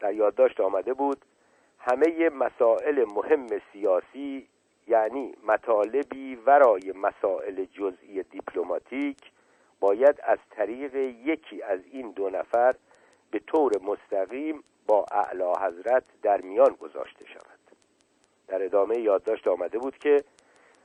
در 0.00 0.12
یادداشت 0.12 0.60
آمده 0.60 0.94
بود 0.94 1.18
همه 1.78 2.28
مسائل 2.28 3.04
مهم 3.14 3.46
سیاسی 3.72 4.48
یعنی 4.86 5.34
مطالبی 5.46 6.34
ورای 6.34 6.92
مسائل 6.92 7.64
جزئی 7.64 8.22
دیپلماتیک 8.22 9.18
باید 9.80 10.20
از 10.22 10.38
طریق 10.50 10.94
یکی 11.24 11.62
از 11.62 11.80
این 11.92 12.10
دو 12.10 12.30
نفر 12.30 12.74
به 13.32 13.38
طور 13.38 13.72
مستقیم 13.82 14.64
با 14.86 15.06
اعلی 15.12 15.52
حضرت 15.60 16.04
در 16.22 16.40
میان 16.40 16.76
گذاشته 16.80 17.24
شود. 17.26 17.58
در 18.48 18.64
ادامه 18.64 18.98
یادداشت 18.98 19.48
آمده 19.48 19.78
بود 19.78 19.98
که 19.98 20.24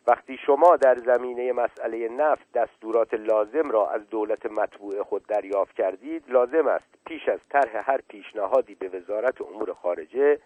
وقتی 0.07 0.38
شما 0.38 0.76
در 0.76 0.95
زمینه 0.95 1.53
مسئله 1.53 2.10
نفت 2.10 2.52
دستورات 2.53 3.14
لازم 3.14 3.72
را 3.72 3.90
از 3.90 4.10
دولت 4.10 4.45
مطبوع 4.45 5.03
خود 5.03 5.26
دریافت 5.26 5.76
کردید 5.76 6.24
لازم 6.28 6.68
است 6.68 6.86
پیش 7.06 7.30
از 7.30 7.40
طرح 7.49 7.91
هر 7.91 8.02
پیشنهادی 8.07 8.76
به 8.76 8.90
وزارت 8.90 9.41
امور 9.41 9.74
خارجه 9.74 10.40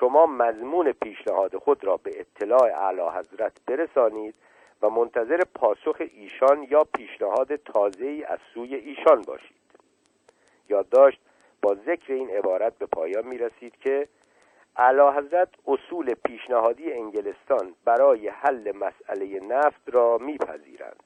شما 0.00 0.26
مضمون 0.26 0.92
پیشنهاد 0.92 1.56
خود 1.56 1.84
را 1.84 1.96
به 1.96 2.10
اطلاع 2.20 2.62
اعلی 2.62 3.02
حضرت 3.18 3.52
برسانید 3.66 4.34
و 4.82 4.90
منتظر 4.90 5.40
پاسخ 5.54 5.96
ایشان 6.14 6.66
یا 6.70 6.84
پیشنهاد 6.94 7.56
تازه 7.56 8.06
ای 8.06 8.24
از 8.24 8.38
سوی 8.54 8.74
ایشان 8.74 9.22
باشید. 9.22 9.56
یادداشت 10.68 11.20
با 11.62 11.74
ذکر 11.74 12.12
این 12.12 12.30
عبارت 12.30 12.78
به 12.78 12.86
پایان 12.86 13.26
می 13.26 13.38
رسید 13.38 13.76
که 13.80 14.08
اعلی 14.76 15.18
حضرت 15.18 15.48
اصول 15.66 16.14
پیشنهادی 16.14 16.92
انگلستان 16.92 17.74
برای 17.84 18.28
حل 18.28 18.72
مسئله 18.72 19.40
نفت 19.40 19.82
را 19.86 20.18
میپذیرند 20.18 21.02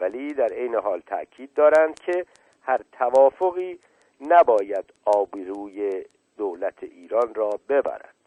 ولی 0.00 0.34
در 0.34 0.52
عین 0.52 0.74
حال 0.74 1.00
تأکید 1.00 1.54
دارند 1.54 2.00
که 2.00 2.26
هر 2.62 2.80
توافقی 2.92 3.78
نباید 4.20 4.84
آبروی 5.04 6.04
دولت 6.38 6.82
ایران 6.82 7.34
را 7.34 7.50
ببرد. 7.68 8.19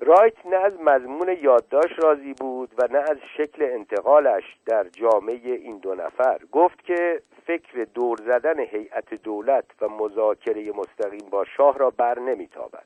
رایت 0.00 0.46
نه 0.46 0.56
از 0.56 0.72
مضمون 0.80 1.36
یادداشت 1.42 2.04
راضی 2.04 2.34
بود 2.34 2.70
و 2.78 2.88
نه 2.90 2.98
از 2.98 3.16
شکل 3.36 3.62
انتقالش 3.62 4.44
در 4.66 4.84
جامعه 4.88 5.54
این 5.54 5.78
دو 5.78 5.94
نفر. 5.94 6.40
گفت 6.52 6.84
که 6.84 7.22
فکر 7.46 7.84
دور 7.94 8.18
زدن 8.26 8.60
هیئت 8.60 9.14
دولت 9.14 9.64
و 9.80 9.88
مذاکره 9.88 10.72
مستقیم 10.72 11.30
با 11.30 11.44
شاه 11.44 11.78
را 11.78 11.90
بر 11.90 12.18
نمیتابد. 12.18 12.84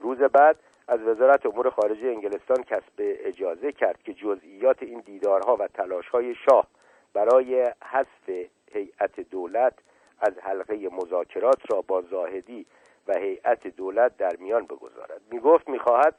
روز 0.00 0.18
بعد 0.18 0.56
از 0.88 1.00
وزارت 1.00 1.46
امور 1.46 1.70
خارجه 1.70 2.06
انگلستان 2.06 2.62
کسب 2.62 2.98
اجازه 2.98 3.72
کرد 3.72 4.02
که 4.02 4.14
جزئیات 4.14 4.82
این 4.82 5.00
دیدارها 5.00 5.56
و 5.56 5.66
تلاشهای 5.66 6.34
شاه 6.34 6.66
برای 7.14 7.72
حذف 7.84 8.48
هیئت 8.72 9.20
دولت 9.20 9.74
از 10.20 10.32
حلقه 10.42 10.88
مذاکرات 10.88 11.72
را 11.72 11.80
با 11.80 12.02
زاهدی 12.02 12.66
و 13.08 13.18
هیئت 13.18 13.66
دولت 13.66 14.16
در 14.16 14.36
میان 14.38 14.64
بگذارد. 14.64 15.20
می‌گفت 15.30 15.68
می‌خواهد 15.68 16.14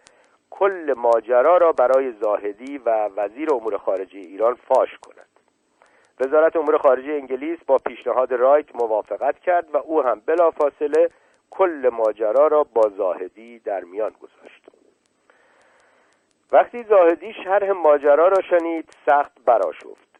کل 0.59 0.93
ماجرا 0.97 1.57
را 1.57 1.71
برای 1.71 2.11
زاهدی 2.11 2.77
و 2.77 3.09
وزیر 3.15 3.53
امور 3.53 3.77
خارجه 3.77 4.19
ایران 4.19 4.55
فاش 4.55 4.97
کند. 4.97 5.29
وزارت 6.19 6.55
امور 6.55 6.77
خارجه 6.77 7.11
انگلیس 7.11 7.59
با 7.67 7.77
پیشنهاد 7.77 8.33
رایت 8.33 8.75
موافقت 8.75 9.39
کرد 9.39 9.75
و 9.75 9.77
او 9.77 10.01
هم 10.01 10.21
بلافاصله 10.25 11.09
کل 11.49 11.89
ماجرا 11.93 12.47
را 12.47 12.63
با 12.63 12.89
زاهدی 12.97 13.59
در 13.59 13.83
میان 13.83 14.11
گذاشت. 14.21 14.67
وقتی 16.51 16.83
زاهدی 16.83 17.33
شرح 17.43 17.71
ماجرا 17.71 18.27
را 18.27 18.41
شنید 18.49 18.89
سخت 19.05 19.31
براشفت 19.45 20.12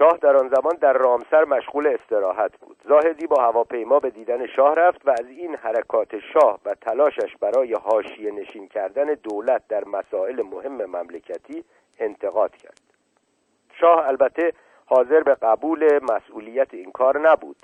شاه 0.00 0.18
در 0.18 0.36
آن 0.36 0.48
زمان 0.48 0.76
در 0.80 0.92
رامسر 0.92 1.44
مشغول 1.44 1.86
استراحت 1.86 2.58
بود. 2.58 2.76
زاهدی 2.88 3.26
با 3.26 3.42
هواپیما 3.42 3.98
به 3.98 4.10
دیدن 4.10 4.46
شاه 4.46 4.74
رفت 4.74 5.08
و 5.08 5.10
از 5.10 5.26
این 5.28 5.54
حرکات 5.54 6.18
شاه 6.18 6.60
و 6.64 6.74
تلاشش 6.74 7.36
برای 7.40 7.74
حاشیه 7.74 8.30
نشین 8.30 8.68
کردن 8.68 9.04
دولت 9.04 9.62
در 9.68 9.84
مسائل 9.84 10.42
مهم 10.42 10.84
مملکتی 10.84 11.64
انتقاد 11.98 12.56
کرد. 12.56 12.80
شاه 13.80 14.08
البته 14.08 14.52
حاضر 14.86 15.22
به 15.22 15.34
قبول 15.34 16.00
مسئولیت 16.02 16.74
این 16.74 16.92
کار 16.92 17.30
نبود. 17.30 17.56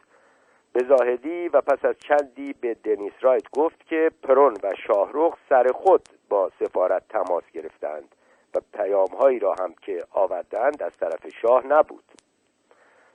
به 0.72 0.84
زاهدی 0.88 1.48
و 1.48 1.60
پس 1.60 1.84
از 1.84 1.94
چندی 1.98 2.52
به 2.52 2.76
دنیس 2.84 3.12
رایت 3.20 3.50
گفت 3.52 3.86
که 3.86 4.10
پرون 4.22 4.54
و 4.62 4.74
شاهروخ 4.86 5.34
سر 5.48 5.72
خود 5.74 6.08
با 6.28 6.50
سفارت 6.60 7.02
تماس 7.08 7.44
گرفتند. 7.52 8.14
و 8.54 8.60
پیامهایی 8.72 9.38
را 9.38 9.54
هم 9.54 9.74
که 9.74 10.04
آوردند 10.10 10.82
از 10.82 10.92
طرف 11.00 11.28
شاه 11.42 11.66
نبود. 11.66 12.04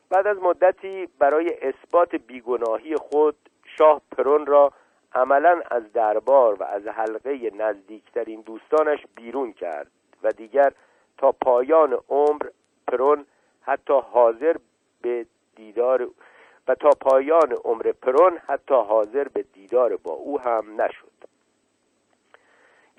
بعد 0.10 0.28
از 0.28 0.38
مدتی 0.38 1.08
برای 1.20 1.50
اثبات 1.62 2.16
بیگناهی 2.16 2.96
خود 2.96 3.36
شاه 3.78 4.02
پرون 4.12 4.46
را 4.46 4.74
عملا 5.16 5.62
از 5.72 5.94
دربار 5.94 6.54
و 6.54 6.64
از 6.64 6.88
حلقه 6.88 7.52
نزدیکترین 7.56 8.42
دوستانش 8.42 9.00
بیرون 9.16 9.54
کرد 9.54 9.92
و 10.24 10.32
دیگر 10.32 10.72
تا 11.18 11.32
پایان 11.32 11.98
عمر 12.10 12.50
پرون 12.88 13.26
حتی 13.62 13.94
حاضر 13.94 14.56
به 15.02 15.26
دیدار 15.56 16.10
و 16.68 16.76
تا 16.76 16.90
پایان 16.90 17.52
عمر 17.64 17.92
پرون 17.92 18.38
حتی 18.48 18.76
حاضر 18.76 19.28
به 19.28 19.44
دیدار 19.54 19.96
با 19.96 20.14
او 20.14 20.42
هم 20.42 20.82
نشد. 20.82 21.31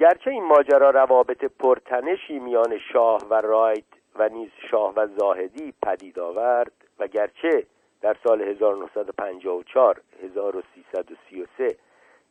گرچه 0.03 0.31
این 0.31 0.45
ماجرا 0.45 0.91
روابط 0.91 1.45
پرتنشی 1.45 2.39
میان 2.39 2.79
شاه 2.93 3.21
و 3.31 3.35
رایت 3.35 3.85
و 4.17 4.29
نیز 4.29 4.51
شاه 4.71 4.95
و 4.97 5.07
زاهدی 5.19 5.75
پدید 5.83 6.19
آورد 6.19 6.73
و 6.99 7.07
گرچه 7.07 7.67
در 8.01 8.17
سال 8.27 8.43
1954 8.43 10.01
1333 10.23 11.77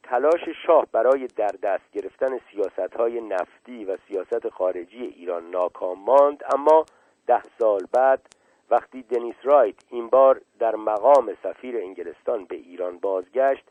تلاش 0.03 0.41
شاه 0.65 0.87
برای 0.91 1.27
در 1.27 1.51
دست 1.63 1.91
گرفتن 1.93 2.39
سیاست 2.51 2.95
های 2.95 3.21
نفتی 3.21 3.85
و 3.85 3.97
سیاست 4.07 4.49
خارجی 4.49 5.01
ایران 5.01 5.49
ناکام 5.49 5.99
ماند 5.99 6.43
اما 6.53 6.85
ده 7.27 7.43
سال 7.59 7.87
بعد 7.93 8.21
وقتی 8.69 9.03
دنیس 9.03 9.35
رایت 9.43 9.75
این 9.89 10.07
بار 10.07 10.41
در 10.59 10.75
مقام 10.75 11.37
سفیر 11.43 11.77
انگلستان 11.77 12.45
به 12.45 12.55
ایران 12.55 12.97
بازگشت 12.97 13.63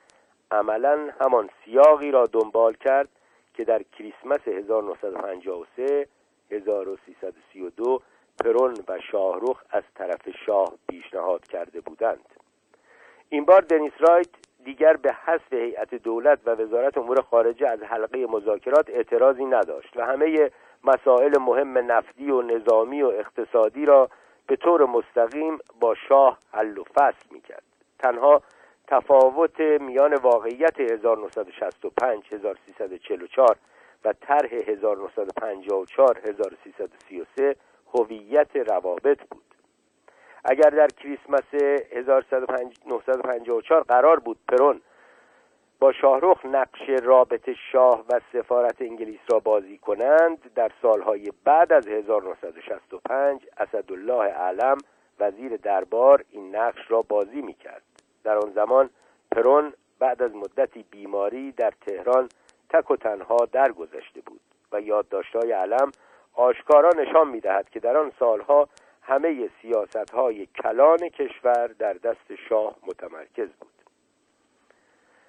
عملا 0.51 1.10
همان 1.20 1.51
سیاقی 1.64 2.10
را 2.10 2.27
دنبال 2.27 2.74
کرد 2.74 3.09
که 3.60 3.64
در 3.64 3.82
کریسمس 3.82 4.48
1953 4.48 6.06
1332 6.50 8.02
پرون 8.44 8.74
و 8.88 8.98
شاهروخ 9.12 9.62
از 9.70 9.82
طرف 9.94 10.28
شاه 10.46 10.72
پیشنهاد 10.88 11.46
کرده 11.48 11.80
بودند. 11.80 12.26
این 13.28 13.44
بار 13.44 13.60
دنیس 13.60 13.92
رایت 13.98 14.28
دیگر 14.64 14.96
به 14.96 15.12
حذف 15.12 15.52
هیئت 15.52 15.94
دولت 15.94 16.38
و 16.46 16.50
وزارت 16.50 16.98
امور 16.98 17.20
خارجه 17.22 17.68
از 17.68 17.82
حلقه 17.82 18.26
مذاکرات 18.26 18.90
اعتراضی 18.90 19.44
نداشت 19.44 19.96
و 19.96 20.06
همه 20.06 20.50
مسائل 20.84 21.38
مهم 21.38 21.78
نفتی 21.92 22.30
و 22.30 22.42
نظامی 22.42 23.02
و 23.02 23.06
اقتصادی 23.06 23.86
را 23.86 24.10
به 24.46 24.56
طور 24.56 24.86
مستقیم 24.86 25.58
با 25.80 25.94
شاه 25.94 26.38
حل 26.52 26.78
و 26.78 26.84
فصل 26.84 27.26
می‌کرد. 27.30 27.62
تنها 27.98 28.42
تفاوت 28.90 29.60
میان 29.60 30.14
واقعیت 30.14 30.80
1965 30.80 32.22
1344 32.32 33.56
و 34.04 34.12
طرح 34.12 34.54
1954 34.54 36.20
1333 36.24 37.56
هویت 37.94 38.56
روابط 38.56 39.20
بود. 39.30 39.44
اگر 40.44 40.70
در 40.70 40.88
کریسمس 40.88 41.54
1954 41.92 43.82
قرار 43.82 44.20
بود 44.20 44.38
پرون 44.48 44.80
با 45.78 45.92
شاهرخ 45.92 46.46
نقش 46.46 46.88
رابط 47.02 47.50
شاه 47.72 48.04
و 48.08 48.20
سفارت 48.32 48.82
انگلیس 48.82 49.20
را 49.32 49.38
بازی 49.38 49.78
کنند 49.78 50.54
در 50.54 50.70
سالهای 50.82 51.32
بعد 51.44 51.72
از 51.72 51.88
1965 51.88 53.46
اسدالله 53.56 54.24
علم 54.24 54.78
وزیر 55.20 55.56
دربار 55.56 56.24
این 56.30 56.56
نقش 56.56 56.90
را 56.90 57.02
بازی 57.02 57.42
می 57.42 57.54
کرد 57.54 57.89
در 58.24 58.38
آن 58.38 58.52
زمان 58.52 58.90
پرون 59.30 59.72
بعد 59.98 60.22
از 60.22 60.34
مدتی 60.34 60.84
بیماری 60.90 61.52
در 61.52 61.72
تهران 61.86 62.28
تک 62.70 62.90
و 62.90 62.97
تنها 62.97 63.36
درگذشته 63.52 64.20
بود 64.20 64.40
و 64.72 64.80
یادداشتهای 64.80 65.52
علم 65.52 65.92
آشکارا 66.34 66.90
نشان 66.97 67.28
می 67.28 67.40
دهد 67.40 67.70
که 67.70 67.80
در 67.80 67.97
آن 67.97 68.12
سالها 68.18 68.68
همه 69.02 69.51
سیاست 69.62 70.10
های 70.10 70.47
کلان 70.47 70.98
کشور 70.98 71.66
در 71.66 71.92
دست 71.92 72.34
شاه 72.48 72.76
متمرکز 72.86 73.48
بود. 73.48 73.70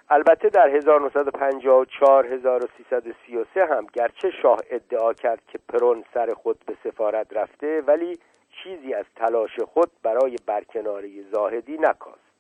البته 0.10 0.50
در 0.50 0.70
1954 0.70 2.26
1333 2.26 3.66
هم 3.66 3.88
گرچه 3.94 4.32
شاه 4.42 4.60
ادعا 4.70 5.14
کرد 5.14 5.42
که 5.48 5.60
پرون 5.70 6.04
سر 6.14 6.34
خود 6.34 6.60
به 6.66 6.78
سفارت 6.84 7.28
رفته 7.34 7.82
ولی 7.82 8.20
چیزی 8.64 8.94
از 8.94 9.06
تلاش 9.16 9.60
خود 9.60 9.92
برای 10.04 10.36
برکناری 10.46 11.24
زاهدی 11.24 11.78
نکاست. 11.78 12.31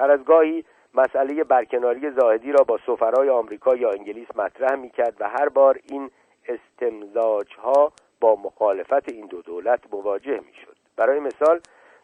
هر 0.00 0.10
از 0.10 0.24
گاهی 0.24 0.64
مسئله 0.94 1.44
برکناری 1.44 2.10
زاهدی 2.10 2.52
را 2.52 2.64
با 2.64 2.78
سفرای 2.86 3.28
آمریکا 3.28 3.76
یا 3.76 3.90
انگلیس 3.90 4.28
مطرح 4.36 4.74
می‌کرد 4.74 5.16
و 5.20 5.28
هر 5.28 5.48
بار 5.48 5.78
این 5.88 6.10
استمزاج 6.48 7.54
ها 7.54 7.92
با 8.20 8.36
مخالفت 8.36 9.12
این 9.12 9.26
دو 9.26 9.42
دولت 9.42 9.80
مواجه 9.92 10.40
می‌شد. 10.46 10.76
برای 10.96 11.20
مثال 11.20 11.60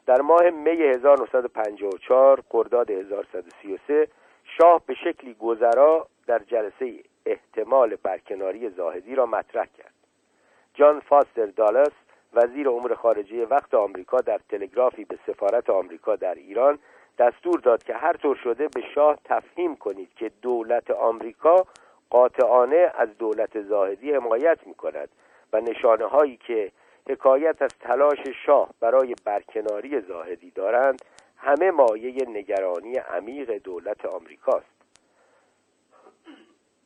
در 0.06 0.20
ماه 0.20 0.50
می 0.50 0.70
1954 0.70 2.42
خرداد 2.48 2.90
1133 2.90 4.08
شاه 4.44 4.82
به 4.86 4.94
شکلی 4.94 5.34
گذرا 5.34 6.06
در 6.26 6.38
جلسه 6.38 6.94
احتمال 7.26 7.96
برکناری 8.02 8.70
زاهدی 8.70 9.14
را 9.14 9.26
مطرح 9.26 9.66
کرد. 9.78 9.94
جان 10.74 11.00
فاستر 11.00 11.46
دالاس 11.46 11.92
وزیر 12.32 12.68
امور 12.68 12.94
خارجه 12.94 13.46
وقت 13.46 13.74
آمریکا 13.74 14.20
در 14.20 14.40
تلگرافی 14.48 15.04
به 15.04 15.18
سفارت 15.26 15.70
آمریکا 15.70 16.16
در 16.16 16.34
ایران 16.34 16.78
دستور 17.20 17.60
داد 17.60 17.82
که 17.82 17.94
هر 17.94 18.12
طور 18.12 18.36
شده 18.36 18.68
به 18.68 18.82
شاه 18.94 19.18
تفهیم 19.24 19.76
کنید 19.76 20.14
که 20.16 20.30
دولت 20.42 20.90
آمریکا 20.90 21.66
قاطعانه 22.10 22.92
از 22.94 23.18
دولت 23.18 23.62
زاهدی 23.62 24.12
حمایت 24.12 24.66
می 24.66 24.74
کند 24.74 25.08
و 25.52 25.60
نشانه 25.60 26.04
هایی 26.04 26.36
که 26.36 26.72
حکایت 27.08 27.62
از 27.62 27.70
تلاش 27.80 28.18
شاه 28.46 28.70
برای 28.80 29.14
برکناری 29.24 30.00
زاهدی 30.00 30.50
دارند 30.50 31.04
همه 31.36 31.70
مایه 31.70 32.28
نگرانی 32.28 32.96
عمیق 32.96 33.58
دولت 33.58 34.04
آمریکاست 34.04 34.80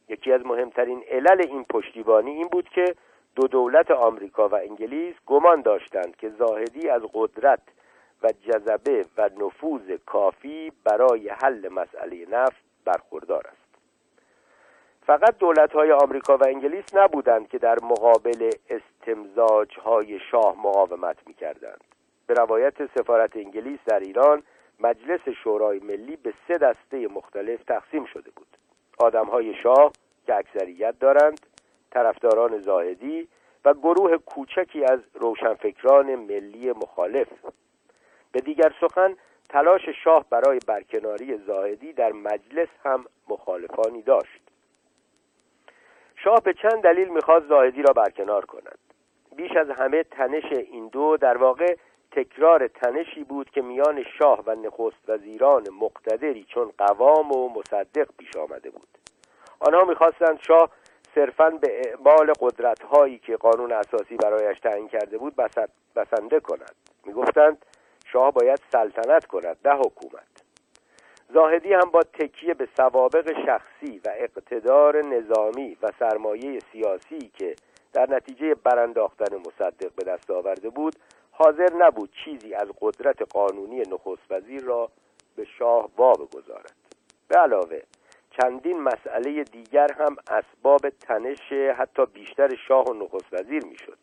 یکی 0.08 0.32
از 0.32 0.46
مهمترین 0.46 1.04
علل 1.10 1.42
این 1.48 1.64
پشتیبانی 1.64 2.30
این 2.30 2.48
بود 2.48 2.68
که 2.68 2.94
دو 3.36 3.46
دولت 3.46 3.90
آمریکا 3.90 4.48
و 4.48 4.54
انگلیس 4.54 5.14
گمان 5.26 5.62
داشتند 5.62 6.16
که 6.16 6.28
زاهدی 6.28 6.88
از 6.88 7.02
قدرت 7.12 7.60
و 8.24 8.32
جذبه 8.32 9.06
و 9.18 9.30
نفوذ 9.38 9.90
کافی 10.06 10.72
برای 10.84 11.28
حل 11.28 11.68
مسئله 11.68 12.26
نفت 12.30 12.64
برخوردار 12.84 13.46
است. 13.46 13.64
فقط 15.06 15.38
دولت 15.38 15.72
های 15.72 15.92
آمریکا 15.92 16.36
و 16.36 16.44
انگلیس 16.46 16.84
نبودند 16.94 17.48
که 17.48 17.58
در 17.58 17.76
مقابل 17.82 18.50
استمزاج 18.70 19.78
های 19.78 20.20
شاه 20.30 20.56
مقاومت 20.58 21.16
می 21.26 21.34
کردند. 21.34 21.84
به 22.26 22.34
روایت 22.34 22.98
سفارت 22.98 23.36
انگلیس 23.36 23.78
در 23.86 24.00
ایران 24.00 24.42
مجلس 24.80 25.28
شورای 25.44 25.78
ملی 25.78 26.16
به 26.16 26.34
سه 26.48 26.58
دسته 26.58 27.08
مختلف 27.08 27.64
تقسیم 27.64 28.04
شده 28.04 28.30
بود. 28.36 28.56
آدم 28.98 29.26
های 29.26 29.54
شاه 29.62 29.92
که 30.26 30.34
اکثریت 30.34 30.98
دارند 30.98 31.40
طرفداران 31.90 32.58
زاهدی 32.58 33.28
و 33.64 33.74
گروه 33.74 34.16
کوچکی 34.16 34.84
از 34.84 35.00
روشنفکران 35.14 36.14
ملی 36.14 36.72
مخالف. 36.72 37.28
به 38.34 38.40
دیگر 38.40 38.74
سخن 38.80 39.16
تلاش 39.48 39.88
شاه 40.04 40.24
برای 40.30 40.58
برکناری 40.66 41.38
زاهدی 41.46 41.92
در 41.92 42.12
مجلس 42.12 42.68
هم 42.84 43.04
مخالفانی 43.28 44.02
داشت. 44.02 44.40
شاه 46.16 46.40
به 46.40 46.54
چند 46.54 46.82
دلیل 46.82 47.08
می‌خواست 47.08 47.46
زاهدی 47.46 47.82
را 47.82 47.92
برکنار 47.92 48.44
کند. 48.44 48.78
بیش 49.36 49.56
از 49.56 49.70
همه 49.70 50.02
تنش 50.02 50.52
این 50.52 50.88
دو 50.88 51.16
در 51.16 51.36
واقع 51.36 51.76
تکرار 52.12 52.68
تنشی 52.68 53.24
بود 53.24 53.50
که 53.50 53.62
میان 53.62 54.04
شاه 54.18 54.42
و 54.46 54.54
نخست 54.54 55.08
وزیران 55.08 55.68
مقتدری 55.80 56.44
چون 56.44 56.72
قوام 56.78 57.32
و 57.32 57.48
مصدق 57.48 58.08
پیش 58.18 58.36
آمده 58.36 58.70
بود. 58.70 58.88
آنها 59.60 59.84
می‌خواستند 59.84 60.38
شاه 60.46 60.70
صرفا 61.14 61.50
به 61.50 61.80
اعمال 61.84 62.32
قدرت 62.40 62.82
هایی 62.82 63.18
که 63.18 63.36
قانون 63.36 63.72
اساسی 63.72 64.16
برایش 64.16 64.60
تعیین 64.60 64.88
کرده 64.88 65.18
بود 65.18 65.34
بسنده 65.96 66.40
کند. 66.40 66.74
می‌گفتند 67.04 67.64
شاه 68.14 68.32
باید 68.32 68.60
سلطنت 68.72 69.26
کند 69.26 69.56
نه 69.64 69.74
حکومت. 69.74 70.44
زاهدی 71.34 71.72
هم 71.72 71.90
با 71.90 72.02
تکیه 72.02 72.54
به 72.54 72.68
سوابق 72.76 73.32
شخصی 73.46 74.00
و 74.04 74.08
اقتدار 74.16 75.04
نظامی 75.04 75.76
و 75.82 75.92
سرمایه 75.98 76.58
سیاسی 76.72 77.30
که 77.34 77.54
در 77.92 78.10
نتیجه 78.10 78.54
برانداختن 78.54 79.36
مصدق 79.36 79.92
به 79.96 80.04
دست 80.04 80.30
آورده 80.30 80.70
بود 80.70 80.96
حاضر 81.30 81.68
نبود 81.78 82.10
چیزی 82.24 82.54
از 82.54 82.68
قدرت 82.80 83.22
قانونی 83.22 83.80
نخست 83.80 84.30
وزیر 84.30 84.62
را 84.62 84.90
به 85.36 85.44
شاه 85.58 85.90
وا 85.96 86.12
بگذارد. 86.12 86.74
به 87.28 87.38
علاوه 87.38 87.80
چندین 88.40 88.80
مسئله 88.80 89.44
دیگر 89.44 89.92
هم 89.92 90.16
اسباب 90.30 90.88
تنش 90.88 91.52
حتی 91.52 92.06
بیشتر 92.06 92.56
شاه 92.68 92.84
و 92.84 92.94
نخست 92.94 93.32
وزیر 93.32 93.64
می‌شد. 93.64 93.98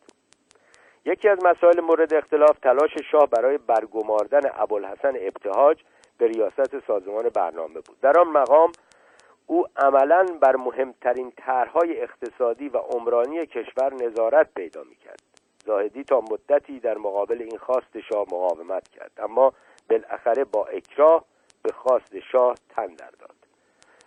یکی 1.04 1.28
از 1.28 1.38
مسائل 1.44 1.80
مورد 1.80 2.14
اختلاف 2.14 2.58
تلاش 2.58 2.90
شاه 3.10 3.26
برای 3.26 3.58
برگماردن 3.58 4.40
ابوالحسن 4.54 5.12
ابتهاج 5.20 5.82
به 6.18 6.26
ریاست 6.26 6.86
سازمان 6.86 7.28
برنامه 7.28 7.80
بود. 7.80 8.00
در 8.00 8.18
آن 8.20 8.28
مقام 8.28 8.72
او 9.46 9.66
عملا 9.76 10.26
بر 10.40 10.56
مهمترین 10.56 11.32
طرحهای 11.36 12.02
اقتصادی 12.02 12.68
و 12.68 12.76
عمرانی 12.76 13.46
کشور 13.46 13.94
نظارت 13.94 14.54
پیدا 14.54 14.82
می‌کرد. 14.82 15.22
زاهدی 15.66 16.04
تا 16.04 16.20
مدتی 16.20 16.80
در 16.80 16.98
مقابل 16.98 17.42
این 17.42 17.58
خواست 17.58 18.00
شاه 18.00 18.22
مقاومت 18.22 18.88
کرد 18.88 19.12
اما 19.18 19.52
بالاخره 19.90 20.44
با 20.44 20.64
اکراه 20.66 21.24
به 21.62 21.72
خواست 21.72 22.18
شاه 22.32 22.54
تن 22.76 22.86
در 22.86 23.10
داد. 23.10 23.36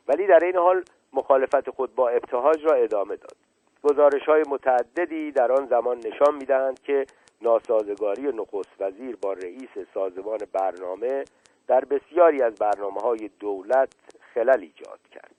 ولی 0.08 0.28
در 0.28 0.40
این 0.46 0.56
حال 0.56 0.84
مخالفت 1.14 1.70
خود 1.70 1.96
با 1.96 2.10
ابتهاج 2.10 2.66
را 2.66 2.74
ادامه 2.74 3.16
داد. 3.16 3.45
گزارش 3.86 4.24
های 4.26 4.44
متعددی 4.48 5.32
در 5.32 5.52
آن 5.52 5.66
زمان 5.66 5.98
نشان 5.98 6.36
می‌دهند 6.36 6.80
که 6.80 7.06
ناسازگاری 7.42 8.22
نخست 8.22 8.76
وزیر 8.80 9.16
با 9.16 9.34
رئیس 9.34 9.70
سازمان 9.94 10.38
برنامه 10.54 11.24
در 11.68 11.86
بسیاری 11.86 12.42
از 12.42 12.56
برنامه 12.56 13.02
های 13.02 13.30
دولت 13.40 13.94
خلل 14.34 14.60
ایجاد 14.62 15.00
کرد. 15.12 15.36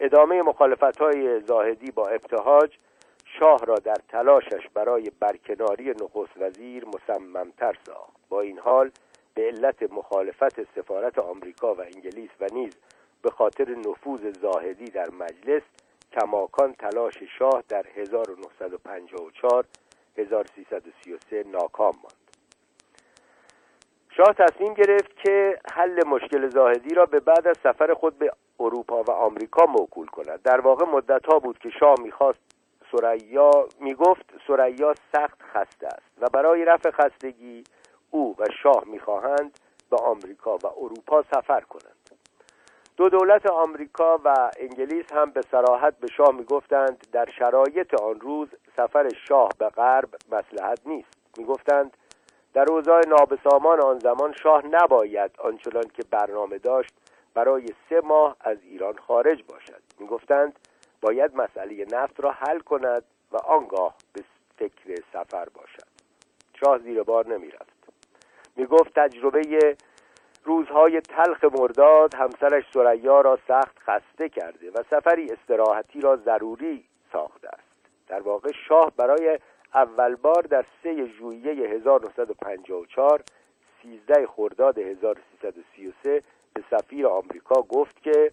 ادامه 0.00 0.42
مخالفت 0.42 1.00
های 1.00 1.40
زاهدی 1.40 1.90
با 1.90 2.06
ابتهاج 2.06 2.78
شاه 3.38 3.64
را 3.66 3.74
در 3.74 3.96
تلاشش 4.08 4.68
برای 4.74 5.10
برکناری 5.20 5.90
نخست 5.90 6.36
وزیر 6.36 6.84
مصممتر 6.84 7.78
ساخت. 7.86 8.28
با 8.28 8.40
این 8.40 8.58
حال 8.58 8.90
به 9.34 9.42
علت 9.42 9.92
مخالفت 9.92 10.62
سفارت 10.74 11.18
آمریکا 11.18 11.74
و 11.74 11.80
انگلیس 11.80 12.30
و 12.40 12.46
نیز 12.52 12.76
به 13.22 13.30
خاطر 13.30 13.70
نفوذ 13.70 14.32
زاهدی 14.40 14.84
در 14.84 15.10
مجلس 15.10 15.62
کماکان 16.12 16.74
تلاش 16.74 17.14
شاه 17.38 17.62
در 17.68 17.86
1954 17.96 19.64
1333 20.18 21.44
ناکام 21.52 21.94
ماند. 22.02 22.26
شاه 24.16 24.32
تصمیم 24.32 24.74
گرفت 24.74 25.16
که 25.16 25.58
حل 25.72 26.06
مشکل 26.06 26.48
زاهدی 26.48 26.94
را 26.94 27.06
به 27.06 27.20
بعد 27.20 27.48
از 27.48 27.56
سفر 27.62 27.94
خود 27.94 28.18
به 28.18 28.32
اروپا 28.60 29.02
و 29.02 29.10
آمریکا 29.10 29.66
موکول 29.66 30.06
کند. 30.06 30.42
در 30.42 30.60
واقع 30.60 30.84
مدت 30.84 31.26
ها 31.26 31.38
بود 31.38 31.58
که 31.58 31.70
شاه 31.70 31.94
می‌خواست 32.02 32.38
سریا 32.92 33.50
می‌گفت 33.80 34.24
سریا 34.46 34.94
سخت 35.12 35.42
خسته 35.42 35.86
است 35.86 36.10
و 36.20 36.28
برای 36.28 36.64
رفع 36.64 36.90
خستگی 36.90 37.64
او 38.10 38.36
و 38.38 38.44
شاه 38.62 38.84
می‌خواهند 38.86 39.58
به 39.90 39.96
آمریکا 39.96 40.56
و 40.56 40.66
اروپا 40.66 41.22
سفر 41.22 41.60
کنند. 41.60 42.05
دو 42.96 43.08
دولت 43.08 43.46
آمریکا 43.46 44.20
و 44.24 44.50
انگلیس 44.60 45.12
هم 45.12 45.30
به 45.30 45.42
سراحت 45.42 45.98
به 45.98 46.06
شاه 46.06 46.34
می‌گفتند 46.34 47.06
در 47.12 47.28
شرایط 47.38 47.94
آن 47.94 48.20
روز 48.20 48.48
سفر 48.76 49.08
شاه 49.28 49.48
به 49.58 49.68
غرب 49.68 50.08
مسلحت 50.32 50.80
نیست. 50.86 51.08
می‌گفتند 51.38 51.96
در 52.54 52.70
اوضاع 52.70 53.06
نابسامان 53.08 53.80
آن 53.80 53.98
زمان 53.98 54.32
شاه 54.32 54.66
نباید 54.66 55.30
آنچنان 55.38 55.82
که 55.82 56.02
برنامه 56.10 56.58
داشت 56.58 56.94
برای 57.34 57.66
سه 57.88 58.00
ماه 58.04 58.36
از 58.40 58.58
ایران 58.62 58.96
خارج 58.96 59.42
باشد. 59.48 59.82
می‌گفتند 59.98 60.58
باید 61.00 61.36
مسئله 61.36 61.86
نفت 61.92 62.20
را 62.20 62.30
حل 62.30 62.58
کند 62.58 63.02
و 63.32 63.36
آنگاه 63.36 63.94
به 64.12 64.22
فکر 64.58 65.02
سفر 65.12 65.48
باشد. 65.48 65.88
شاه 66.60 66.78
زیر 66.78 67.02
بار 67.02 67.26
نمی‌رفت. 67.26 67.76
می‌گفت 68.56 68.94
تجربه 68.94 69.76
روزهای 70.46 71.00
تلخ 71.00 71.44
مرداد 71.44 72.14
همسرش 72.14 72.64
سریا 72.74 73.20
را 73.20 73.38
سخت 73.48 73.78
خسته 73.78 74.28
کرده 74.28 74.70
و 74.70 74.82
سفری 74.90 75.30
استراحتی 75.32 76.00
را 76.00 76.16
ضروری 76.16 76.84
ساخته 77.12 77.48
است. 77.48 77.62
در 78.08 78.20
واقع 78.20 78.52
شاه 78.68 78.92
برای 78.96 79.38
اول 79.74 80.14
بار 80.14 80.42
در 80.42 80.64
سه 80.82 81.06
ژوئیه 81.06 81.68
1954 81.68 83.22
13 83.82 84.26
خرداد 84.26 84.78
1333 84.78 86.22
به 86.54 86.64
سفیر 86.70 87.06
آمریکا 87.06 87.62
گفت 87.62 88.02
که 88.02 88.32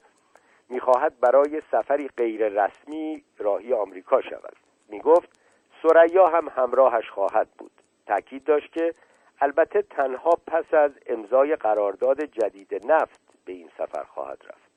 می‌خواهد 0.69 1.19
برای 1.19 1.61
سفری 1.72 2.10
غیر 2.18 2.49
رسمی 2.49 3.23
راهی 3.38 3.73
آمریکا 3.73 4.22
شود. 4.22 4.56
می‌گفت 4.90 5.40
سریا 5.81 6.27
هم 6.27 6.52
همراهش 6.56 7.10
خواهد 7.10 7.48
بود. 7.57 7.72
تاکید 8.07 8.44
داشت 8.44 8.73
که 8.73 8.94
البته 9.41 9.81
تنها 9.81 10.31
پس 10.47 10.73
از 10.73 10.91
امضای 11.05 11.55
قرارداد 11.55 12.22
جدید 12.22 12.91
نفت 12.91 13.22
به 13.45 13.53
این 13.53 13.69
سفر 13.77 14.03
خواهد 14.03 14.41
رفت. 14.45 14.73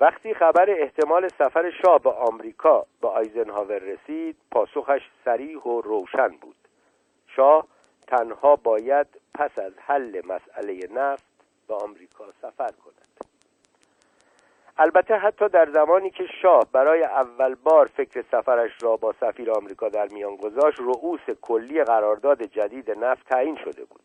وقتی 0.00 0.34
خبر 0.34 0.70
احتمال 0.70 1.28
سفر 1.28 1.70
شاه 1.70 1.98
به 1.98 2.10
آمریکا 2.10 2.86
به 3.00 3.08
آیزنهاور 3.08 3.78
رسید 3.78 4.36
پاسخش 4.50 5.02
سریح 5.24 5.58
و 5.58 5.80
روشن 5.80 6.28
بود. 6.28 6.56
شاه 7.26 7.66
تنها 8.06 8.56
باید 8.56 9.06
پس 9.34 9.58
از 9.58 9.72
حل 9.78 10.22
مسئله 10.26 10.88
نفت 10.94 11.30
به 11.68 11.74
آمریکا 11.74 12.24
سفر 12.42 12.70
کند. 12.84 13.09
البته 14.82 15.16
حتی 15.16 15.48
در 15.48 15.70
زمانی 15.70 16.10
که 16.10 16.24
شاه 16.42 16.66
برای 16.72 17.02
اول 17.02 17.54
بار 17.54 17.90
فکر 17.96 18.24
سفرش 18.30 18.70
را 18.82 18.96
با 18.96 19.14
سفیر 19.20 19.50
آمریکا 19.50 19.88
در 19.88 20.08
میان 20.08 20.36
گذاشت 20.36 20.78
رؤوس 20.78 21.20
کلی 21.42 21.84
قرارداد 21.84 22.42
جدید 22.42 22.90
نفت 22.90 23.28
تعیین 23.28 23.56
شده 23.64 23.84
بود. 23.84 24.00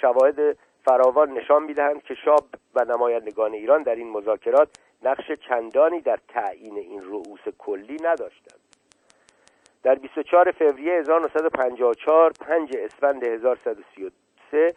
شواهد 0.00 0.56
فراوان 0.84 1.30
نشان 1.30 1.62
می‌دهند 1.62 2.02
که 2.02 2.14
شاه 2.14 2.40
و 2.74 2.84
نمایندگان 2.84 3.52
ایران 3.52 3.82
در 3.82 3.94
این 3.94 4.10
مذاکرات 4.10 4.68
نقش 5.02 5.32
چندانی 5.48 6.00
در 6.00 6.18
تعیین 6.28 6.78
این 6.78 7.02
رؤوس 7.02 7.48
کلی 7.58 7.96
نداشتند. 8.02 8.60
در 9.82 9.94
24 9.94 10.50
فوریه 10.50 10.92
1954 10.92 12.32
5 12.40 12.76
اسفند 12.76 13.24
1133 13.24 14.74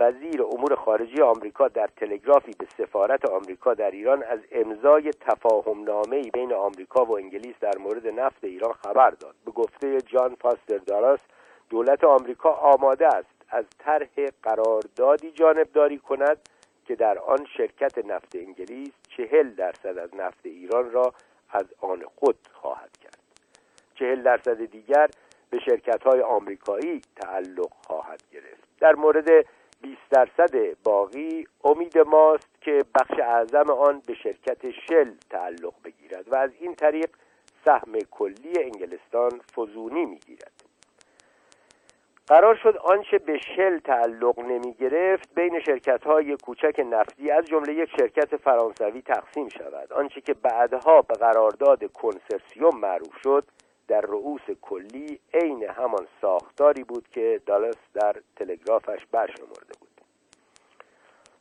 وزیر 0.00 0.42
امور 0.42 0.74
خارجه 0.74 1.24
آمریکا 1.24 1.68
در 1.68 1.88
تلگرافی 1.96 2.52
به 2.58 2.66
سفارت 2.78 3.30
آمریکا 3.30 3.74
در 3.74 3.90
ایران 3.90 4.22
از 4.22 4.38
امضای 4.52 5.10
تفاهم 5.20 5.84
نامه 5.84 6.22
بین 6.30 6.52
آمریکا 6.52 7.04
و 7.04 7.16
انگلیس 7.16 7.54
در 7.60 7.78
مورد 7.78 8.06
نفت 8.06 8.44
ایران 8.44 8.72
خبر 8.72 9.10
داد. 9.10 9.34
به 9.44 9.50
گفته 9.50 10.00
جان 10.00 10.34
فاستر 10.34 10.78
داراس 10.78 11.20
دولت 11.70 12.04
آمریکا 12.04 12.50
آماده 12.50 13.06
است 13.06 13.28
از 13.48 13.64
طرح 13.78 14.08
قراردادی 14.42 15.30
جانبداری 15.30 15.98
کند 15.98 16.48
که 16.86 16.94
در 16.94 17.18
آن 17.18 17.46
شرکت 17.56 17.98
نفت 17.98 18.36
انگلیس 18.36 18.92
چهل 19.16 19.50
درصد 19.50 19.98
از 19.98 20.14
نفت 20.14 20.46
ایران 20.46 20.90
را 20.90 21.14
از 21.50 21.66
آن 21.80 22.02
خود 22.16 22.36
خواهد 22.52 22.96
کرد. 22.96 23.18
چهل 23.94 24.22
درصد 24.22 24.64
دیگر 24.64 25.08
به 25.50 25.58
شرکت 25.58 26.02
های 26.02 26.20
آمریکایی 26.20 27.00
تعلق 27.16 27.72
خواهد 27.86 28.22
گرفت. 28.32 28.68
در 28.80 28.94
مورد 28.94 29.46
20 29.82 30.00
درصد 30.10 30.82
باقی 30.84 31.46
امید 31.64 31.98
ماست 31.98 32.48
که 32.60 32.84
بخش 32.94 33.20
اعظم 33.20 33.70
آن 33.70 34.02
به 34.06 34.14
شرکت 34.14 34.70
شل 34.70 35.14
تعلق 35.30 35.74
بگیرد 35.84 36.28
و 36.28 36.34
از 36.34 36.50
این 36.60 36.74
طریق 36.74 37.10
سهم 37.64 37.98
کلی 38.10 38.52
انگلستان 38.62 39.40
فزونی 39.56 40.04
می‌گیرد. 40.04 40.52
قرار 42.26 42.54
شد 42.54 42.76
آنچه 42.76 43.18
به 43.18 43.38
شل 43.56 43.78
تعلق 43.78 44.38
نمی 44.38 44.74
گرفت 44.74 45.34
بین 45.34 45.60
شرکت 45.60 46.04
های 46.04 46.36
کوچک 46.36 46.80
نفتی 46.90 47.30
از 47.30 47.44
جمله 47.44 47.74
یک 47.74 47.90
شرکت 48.00 48.36
فرانسوی 48.36 49.02
تقسیم 49.02 49.48
شود. 49.48 49.92
آنچه 49.92 50.20
که 50.20 50.34
بعدها 50.34 51.02
به 51.02 51.14
قرارداد 51.14 51.92
کنسرسیوم 51.92 52.80
معروف 52.80 53.16
شد 53.22 53.44
در 53.88 54.00
رؤوس 54.00 54.50
کلی 54.62 55.20
عین 55.34 55.64
همان 55.64 56.06
ساختاری 56.20 56.84
بود 56.84 57.08
که 57.08 57.40
دالاس 57.46 57.76
در 57.94 58.16
تلگرافش 58.36 59.06
برشمرده 59.12 59.72
بود. 59.80 59.88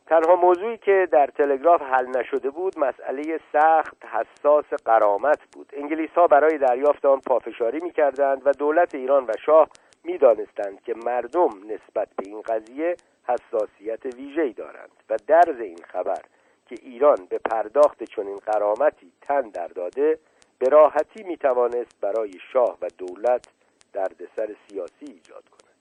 تنها 0.08 0.36
موضوعی 0.36 0.78
که 0.78 1.08
در 1.12 1.28
تلگراف 1.28 1.82
حل 1.82 2.08
نشده 2.08 2.50
بود 2.50 2.80
مسئله 2.80 3.40
سخت 3.54 4.06
حساس 4.06 4.66
قرامت 4.86 5.40
بود. 5.52 5.70
انگلیس 5.74 6.10
ها 6.10 6.28
برای 6.28 6.58
دریافت 6.58 7.06
آن 7.06 7.20
پافشاری 7.20 7.80
می 7.80 7.92
کردند 7.92 8.42
و 8.46 8.52
دولت 8.52 8.96
ایران 8.96 9.26
و 9.26 9.34
شاه 9.46 9.70
می 10.04 10.18
دانستند 10.18 10.82
که 10.82 10.94
مردم 11.06 11.50
نسبت 11.64 12.08
به 12.18 12.24
این 12.26 12.42
قضیه 12.42 12.96
حساسیت 13.28 14.06
ویژه‌ای 14.06 14.54
دارند 14.54 14.92
و 15.10 15.18
درز 15.28 15.60
این 15.60 15.84
خبر 15.94 16.22
که 16.70 16.76
ایران 16.82 17.18
به 17.30 17.38
پرداخت 17.38 18.04
چنین 18.04 18.38
قرامتی 18.38 19.12
تن 19.22 19.42
در 19.42 19.68
داده 19.68 20.20
به 20.60 20.70
راحتی 20.70 21.24
می 21.24 21.38
توانست 21.38 22.02
برای 22.02 22.32
شاه 22.54 22.78
و 22.82 22.88
دولت 22.98 23.48
دردسر 23.94 24.56
سیاسی 24.70 25.06
ایجاد 25.06 25.44
کند. 25.50 25.74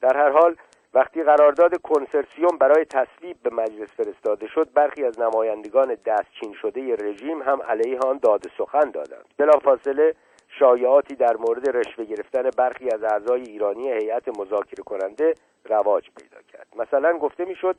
در 0.00 0.16
هر 0.16 0.30
حال 0.30 0.56
وقتی 0.94 1.22
قرارداد 1.22 1.80
کنسرسیوم 1.82 2.58
برای 2.58 2.84
تصویب 2.84 3.36
به 3.42 3.50
مجلس 3.50 3.88
فرستاده 3.88 4.46
شد 4.46 4.72
برخی 4.74 5.04
از 5.04 5.20
نمایندگان 5.20 5.96
دستچین 6.06 6.52
شده 6.62 6.94
رژیم 6.94 7.42
هم 7.42 7.62
علیه 7.62 7.98
آن 7.98 8.18
داد 8.18 8.46
سخن 8.58 8.90
دادند. 8.90 9.24
بلافاصله 9.36 10.14
شایعاتی 10.58 11.14
در 11.14 11.36
مورد 11.36 11.76
رشوه 11.76 12.04
گرفتن 12.04 12.50
برخی 12.56 12.90
از 12.90 13.02
اعضای 13.02 13.42
ایرانی 13.42 13.92
هیئت 13.92 14.38
مذاکره 14.38 14.82
کننده 14.84 15.34
رواج 15.64 16.10
پیدا 16.16 16.42
کرد. 16.52 16.66
مثلا 16.76 17.18
گفته 17.18 17.44
می‌شد 17.44 17.76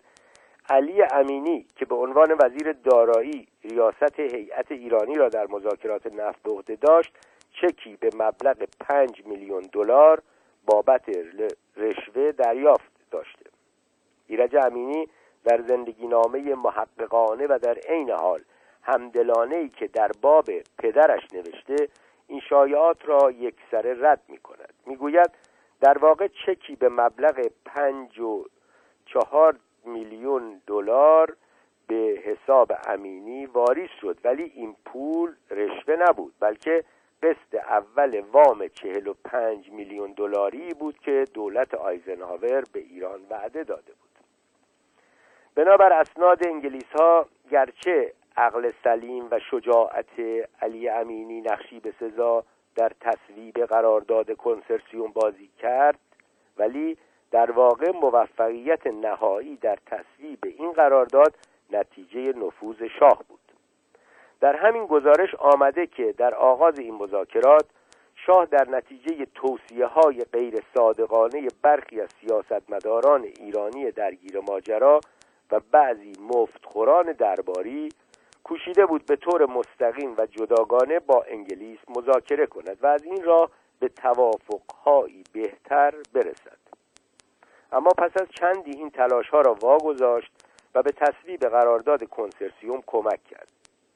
علی 0.70 1.04
امینی 1.12 1.66
که 1.76 1.86
به 1.86 1.96
عنوان 1.96 2.38
وزیر 2.40 2.74
دارایی 2.74 3.48
ریاست 3.64 4.20
هیئت 4.20 4.72
ایرانی 4.72 5.16
را 5.16 5.30
در 5.30 5.48
مذاکرات 5.48 6.08
نفت 6.08 6.44
به 6.44 6.52
عهده 6.52 6.76
داشت 6.76 7.14
چکی 7.52 7.96
به 7.96 8.10
مبلغ 8.16 8.58
پنج 8.80 9.26
میلیون 9.26 9.62
دلار 9.74 10.22
بابت 10.66 11.10
رشوه 11.78 12.32
دریافت 12.32 12.92
داشته. 13.12 13.46
ایرج 14.28 14.56
امینی 14.56 15.08
در 15.44 15.62
زندگی 15.68 16.08
نامه 16.08 16.56
محققانه 16.56 17.48
و 17.48 17.60
در 17.62 17.78
عین 17.78 18.12
حال 18.12 18.42
همدلانه 18.84 19.56
ای 19.56 19.70
که 19.70 19.88
در 19.88 20.12
باب 20.22 20.46
پدرش 20.78 21.34
نوشته 21.34 21.88
این 22.28 22.40
شایعات 22.50 22.98
را 23.06 23.32
یک 23.32 23.56
سره 23.72 23.96
رد 24.00 24.22
می 24.28 24.38
کند 24.38 24.74
می 24.86 24.96
گوید 24.96 25.32
در 25.82 25.98
واقع 25.98 26.28
چکی 26.46 26.76
به 26.76 26.90
مبلغ 26.90 27.48
پنج 27.66 28.20
و 28.20 28.46
چهار 29.06 29.56
میلیون 29.86 30.62
دلار 30.68 31.36
به 31.88 32.24
حساب 32.26 32.72
امینی 32.88 33.46
واریز 33.46 33.90
شد. 34.02 34.18
ولی 34.24 34.44
این 34.56 34.76
پول 34.86 35.36
رشوه 35.52 35.96
نبود 35.96 36.34
بلکه 36.40 36.84
قسط 37.24 37.56
اول 37.70 38.20
وام 38.20 38.68
چهل 38.68 39.08
و 39.08 39.14
پنج 39.26 39.70
میلیون 39.70 40.12
دلاری 40.12 40.74
بود 40.74 41.00
که 41.00 41.26
دولت 41.34 41.74
آیزنهاور 41.74 42.64
به 42.74 42.80
ایران 42.80 43.20
وعده 43.30 43.64
داده 43.64 43.92
بود. 43.92 44.12
بنابر 45.56 45.94
اسناد 45.94 46.48
انگلیس 46.48 46.92
ها 47.00 47.26
گرچه 47.52 48.14
عقل 48.38 48.72
سلیم 48.84 49.28
و 49.32 49.40
شجاعت 49.40 50.20
علی 50.62 50.90
امینی 50.90 51.42
نقشی 51.42 51.80
به 51.80 51.94
سزا 52.00 52.44
در 52.76 52.92
تصویب 53.02 53.66
قرارداد 53.66 54.38
کنسرسیوم 54.38 55.12
بازی 55.12 55.50
کرد 55.60 56.00
ولی 56.58 56.98
در 57.32 57.52
واقع 57.52 57.92
موفقیت 57.92 58.88
نهایی 58.88 59.56
در 59.56 59.78
تصویب 59.86 60.40
این 60.44 60.72
قرارداد 60.72 61.34
نتیجه 61.72 62.34
نفوذ 62.34 62.84
شاه 63.00 63.24
بود. 63.30 63.40
در 64.42 64.56
همین 64.56 64.86
گزارش 64.86 65.36
آمده 65.36 65.88
که 65.88 66.14
در 66.18 66.36
آغاز 66.36 66.80
این 66.80 66.96
مذاکرات 66.96 67.66
شاه 68.16 68.46
در 68.46 68.70
نتیجه 68.70 69.28
توصیه 69.36 69.86
های 69.86 70.24
غیر 70.34 70.64
صادقانه 70.78 71.48
برخی 71.62 72.02
از 72.02 72.10
سیاستمداران 72.22 73.24
ایرانی 73.24 73.92
درگیر 73.92 74.40
ماجرا 74.40 75.00
و 75.52 75.60
بعضی 75.72 76.14
مفتخوران 76.22 77.12
درباری 77.12 77.90
کوشیده 78.44 78.86
بود 78.86 79.06
به 79.06 79.16
طور 79.16 79.46
مستقیم 79.46 80.16
و 80.18 80.26
جداگانه 80.26 81.00
با 81.00 81.26
انگلیس 81.28 81.80
مذاکره 81.90 82.46
کند 82.46 82.78
و 82.82 82.88
از 82.88 83.04
این 83.04 83.24
راه 83.24 83.52
به 83.80 83.88
توافقهایی 83.90 85.24
بهتر 85.34 85.94
برسد. 86.14 86.61
اما 87.72 87.90
پس 87.98 88.12
از 88.22 88.28
چندی 88.40 88.72
این 88.72 88.90
تلاش 88.90 89.30
ها 89.30 89.42
را 89.42 89.54
واگذاشت 89.54 90.32
و 90.76 90.82
به 90.82 90.92
تصویب 90.92 91.40
قرارداد 91.40 92.04
کنسرسیوم 92.04 92.84
کمک 92.88 93.24
کرد. 93.24 93.48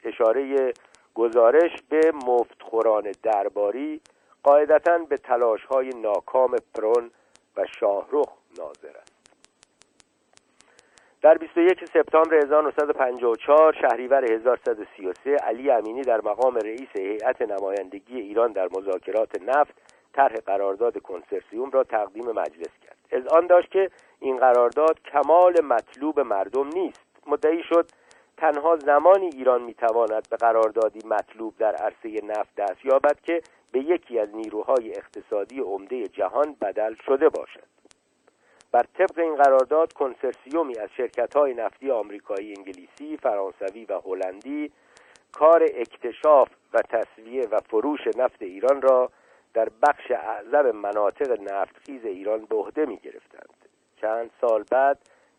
اشاره 0.04 0.74
گزارش 1.14 1.72
به 1.90 2.12
مفتخوران 2.28 3.12
درباری 3.24 4.02
قاعدتا 4.44 4.98
به 4.98 5.18
تلاش 5.18 5.66
های 5.66 5.90
ناکام 5.90 6.56
پرون 6.76 7.12
و 7.58 7.66
شاهرخ 7.80 8.30
ناظر 8.58 8.98
است. 8.98 9.16
در 11.22 11.38
21 11.38 11.86
سپتامبر 11.86 12.36
1954 12.36 13.74
شهریور 13.82 14.34
1133 14.34 15.32
علی 15.32 15.72
امینی 15.72 16.02
در 16.02 16.22
مقام 16.22 16.56
رئیس 16.56 16.90
هیئت 16.96 17.42
نمایندگی 17.42 18.20
ایران 18.20 18.52
در 18.52 18.68
مذاکرات 18.78 19.42
نفت 19.42 19.74
طرح 20.16 20.36
قرارداد 20.36 21.02
کنسرسیوم 21.02 21.70
را 21.70 21.84
تقدیم 21.84 22.26
مجلس 22.26 22.72
کرد. 22.84 22.98
از 23.12 23.28
آن 23.28 23.48
داشت 23.48 23.72
که 23.72 23.92
این 24.20 24.38
قرارداد 24.38 25.00
کمال 25.02 25.62
مطلوب 25.64 26.20
مردم 26.20 26.68
نیست. 26.68 27.06
مدعی 27.28 27.64
شد 27.64 27.86
تنها 28.38 28.76
زمانی 28.78 29.26
ایران 29.26 29.62
می‌تواند 29.62 30.30
به 30.30 30.38
قراردادی 30.38 31.08
مطلوب 31.08 31.58
در 31.58 31.76
عرصه 31.76 32.26
نفت 32.26 32.56
دست 32.56 32.86
یابد 32.86 33.20
که 33.24 33.42
به 33.72 33.80
یکی 33.80 34.20
از 34.20 34.36
نیروهای 34.36 34.96
اقتصادی 34.96 35.60
عمده 35.60 36.08
جهان 36.08 36.56
بدل 36.62 36.96
شده 37.06 37.30
باشد. 37.30 37.76
بر 38.72 38.86
طبق 38.98 39.20
این 39.20 39.36
قرارداد 39.36 39.94
کنسرسیومی 39.94 40.78
از 40.78 40.90
شرکت 40.98 41.38
های 41.38 41.54
نفتی 41.54 41.92
آمریکایی 41.92 42.54
انگلیسی 42.58 43.18
فرانسوی 43.18 43.86
و 43.86 44.00
هلندی 44.06 44.72
کار 45.32 45.64
اکتشاف 45.64 46.50
و 46.74 46.82
تصویه 46.82 47.48
و 47.52 47.60
فروش 47.60 48.00
نفت 48.18 48.42
ایران 48.42 48.82
را 48.82 49.10
در 49.56 49.70
بخش 49.88 50.12
اعظم 50.12 50.72
مناطق 50.72 51.42
نفتخیز 51.42 52.06
ایران 52.06 52.46
به 52.46 52.56
عهده 52.56 52.86
می 52.86 52.98
گرفتند 52.98 53.70
چند 54.02 54.32
سال 54.42 54.64
بعد 54.72 54.98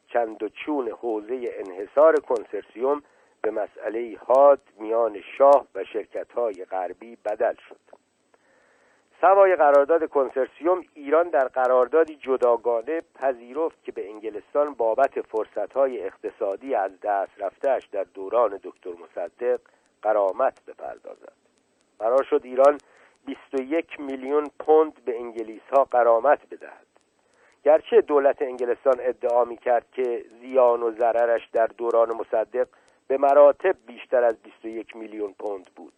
چند 0.08 0.42
و 0.42 0.48
چون 0.48 0.88
حوزه 0.88 1.50
انحصار 1.52 2.20
کنسرسیوم 2.20 3.02
به 3.42 3.50
مسئله 3.50 4.16
حاد 4.26 4.60
میان 4.78 5.20
شاه 5.38 5.66
و 5.74 5.84
شرکت 5.84 6.32
های 6.32 6.64
غربی 6.64 7.16
بدل 7.24 7.54
شد. 7.68 7.96
سوای 9.20 9.56
قرارداد 9.56 10.08
کنسرسیوم 10.08 10.84
ایران 10.94 11.28
در 11.28 11.48
قراردادی 11.48 12.16
جداگانه 12.16 13.02
پذیرفت 13.14 13.84
که 13.84 13.92
به 13.92 14.10
انگلستان 14.10 14.74
بابت 14.74 15.20
فرصتهای 15.20 16.02
اقتصادی 16.06 16.74
از 16.74 17.00
دست 17.02 17.32
رفتهش 17.38 17.86
در 17.86 18.04
دوران 18.14 18.60
دکتر 18.62 18.90
مصدق 18.90 19.60
قرامت 20.02 20.64
بپردازد. 20.66 21.32
قرار 21.98 22.22
شد 22.22 22.40
ایران 22.44 22.78
21 23.26 24.00
میلیون 24.00 24.50
پوند 24.60 25.04
به 25.04 25.18
انگلیس 25.18 25.62
ها 25.72 25.84
قرامت 25.84 26.38
بدهد. 26.50 26.86
گرچه 27.64 28.00
دولت 28.00 28.42
انگلستان 28.42 28.94
ادعا 29.00 29.44
می 29.44 29.56
کرد 29.56 29.86
که 29.92 30.24
زیان 30.40 30.82
و 30.82 30.92
ضررش 30.92 31.48
در 31.52 31.66
دوران 31.66 32.12
مصدق 32.12 32.68
به 33.08 33.18
مراتب 33.18 33.76
بیشتر 33.86 34.24
از 34.24 34.36
21 34.42 34.96
میلیون 34.96 35.34
پوند 35.38 35.70
بود. 35.76 35.92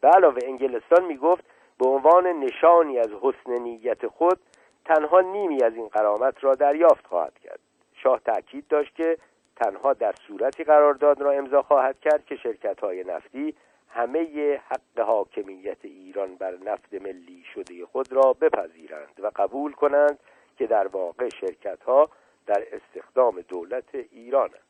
به 0.00 0.08
علاوه 0.08 0.40
انگلستان 0.44 1.04
می 1.04 1.16
گفت 1.16 1.44
به 1.78 1.88
عنوان 1.88 2.26
نشانی 2.26 2.98
از 2.98 3.10
حسن 3.22 3.62
نیت 3.62 4.06
خود 4.06 4.38
تنها 4.84 5.20
نیمی 5.20 5.62
از 5.62 5.74
این 5.74 5.88
قرامت 5.88 6.44
را 6.44 6.54
دریافت 6.54 7.06
خواهد 7.06 7.38
کرد. 7.38 7.60
شاه 7.94 8.20
تاکید 8.20 8.68
داشت 8.68 8.94
که 8.94 9.18
تنها 9.56 9.92
در 9.92 10.14
صورتی 10.26 10.64
قرارداد 10.64 11.20
را 11.20 11.30
امضا 11.30 11.62
خواهد 11.62 12.00
کرد 12.00 12.24
که 12.24 12.36
شرکت 12.36 12.80
های 12.80 13.04
نفتی 13.04 13.54
همه 13.88 14.56
حق 14.68 15.00
حاکمیت 15.00 15.84
ایران 15.84 16.34
بر 16.34 16.56
نفت 16.64 16.94
ملی 16.94 17.44
شده 17.54 17.86
خود 17.86 18.12
را 18.12 18.32
بپذیرند 18.32 19.20
و 19.22 19.30
قبول 19.36 19.72
کنند 19.72 20.18
که 20.58 20.66
در 20.66 20.86
واقع 20.86 21.28
شرکت 21.40 21.82
ها 21.82 22.10
در 22.46 22.64
استخدام 22.72 23.40
دولت 23.40 23.94
ایرانند. 23.94 24.67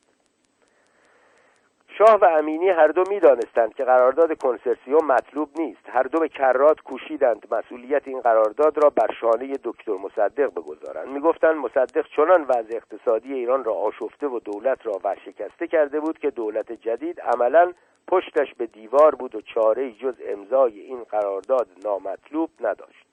شاه 1.88 2.14
و 2.20 2.24
امینی 2.24 2.68
هر 2.68 2.88
دو 2.88 3.04
می‌دانستند 3.10 3.74
که 3.74 3.84
قرارداد 3.84 4.38
کنسرسیوم 4.38 5.06
مطلوب 5.06 5.48
نیست. 5.58 5.88
هر 5.88 6.02
دو 6.02 6.20
به 6.20 6.28
کرات 6.28 6.80
کوشیدند 6.80 7.46
مسئولیت 7.50 8.08
این 8.08 8.20
قرارداد 8.20 8.78
را 8.78 8.90
بر 8.90 9.14
شانه 9.20 9.52
دکتر 9.64 9.92
مصدق 9.92 10.50
بگذارند. 10.50 11.08
می‌گفتند 11.08 11.56
مصدق 11.56 12.06
چنان 12.16 12.42
وضع 12.42 12.76
اقتصادی 12.76 13.34
ایران 13.34 13.64
را 13.64 13.74
آشفته 13.74 14.26
و 14.26 14.38
دولت 14.38 14.86
را 14.86 15.00
ورشکسته 15.04 15.66
کرده 15.66 16.00
بود 16.00 16.18
که 16.18 16.30
دولت 16.30 16.72
جدید 16.72 17.20
عملا 17.20 17.72
پشتش 18.08 18.54
به 18.54 18.66
دیوار 18.66 19.14
بود 19.14 19.34
و 19.34 19.40
چاره 19.40 19.92
جز 19.92 20.14
امضای 20.28 20.80
این 20.80 21.04
قرارداد 21.04 21.68
نامطلوب 21.84 22.50
نداشت. 22.60 23.06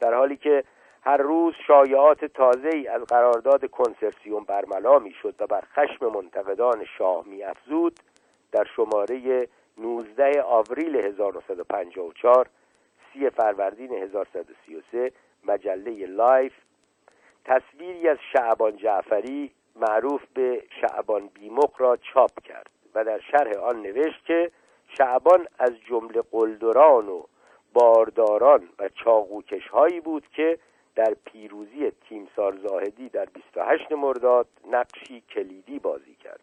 در 0.00 0.14
حالی 0.14 0.36
که 0.36 0.64
هر 1.04 1.16
روز 1.16 1.54
شایعات 1.66 2.24
تازه 2.24 2.70
ای 2.72 2.88
از 2.88 3.02
قرارداد 3.02 3.70
کنسرسیوم 3.70 4.44
برملا 4.44 4.98
می‌شد 4.98 5.34
و 5.38 5.46
بر 5.46 5.64
خشم 5.74 6.06
منتقدان 6.06 6.84
شاه 6.98 7.24
افزود 7.46 8.00
در 8.52 8.64
شماره 8.76 9.48
19 9.78 10.42
آوریل 10.42 10.96
1954 10.96 12.46
سی 13.12 13.30
فروردین 13.30 13.92
1333 13.92 15.12
مجله 15.44 16.06
لایف. 16.06 16.52
تصویری 17.44 18.08
از 18.08 18.18
شعبان 18.32 18.76
جعفری 18.76 19.50
معروف 19.76 20.22
به 20.34 20.62
شعبان 20.80 21.26
بی‌مخ 21.26 21.72
را 21.78 21.96
چاپ 21.96 22.42
کرد 22.44 22.70
و 22.94 23.04
در 23.04 23.20
شرح 23.20 23.58
آن 23.62 23.82
نوشت 23.82 24.24
که 24.24 24.50
شعبان 24.98 25.46
از 25.58 25.72
جمله 25.88 26.22
قلدران 26.30 27.08
و 27.08 27.22
بارداران 27.72 28.68
و 28.78 28.88
چاقوکش 28.88 29.68
هایی 29.68 30.00
بود 30.00 30.26
که 30.32 30.58
در 30.94 31.14
پیروزی 31.24 31.90
تیمسار 32.08 32.56
زاهدی 32.56 33.08
در 33.08 33.24
28 33.24 33.92
مرداد 33.92 34.46
نقشی 34.70 35.20
کلیدی 35.20 35.78
بازی 35.78 36.14
کرد. 36.14 36.40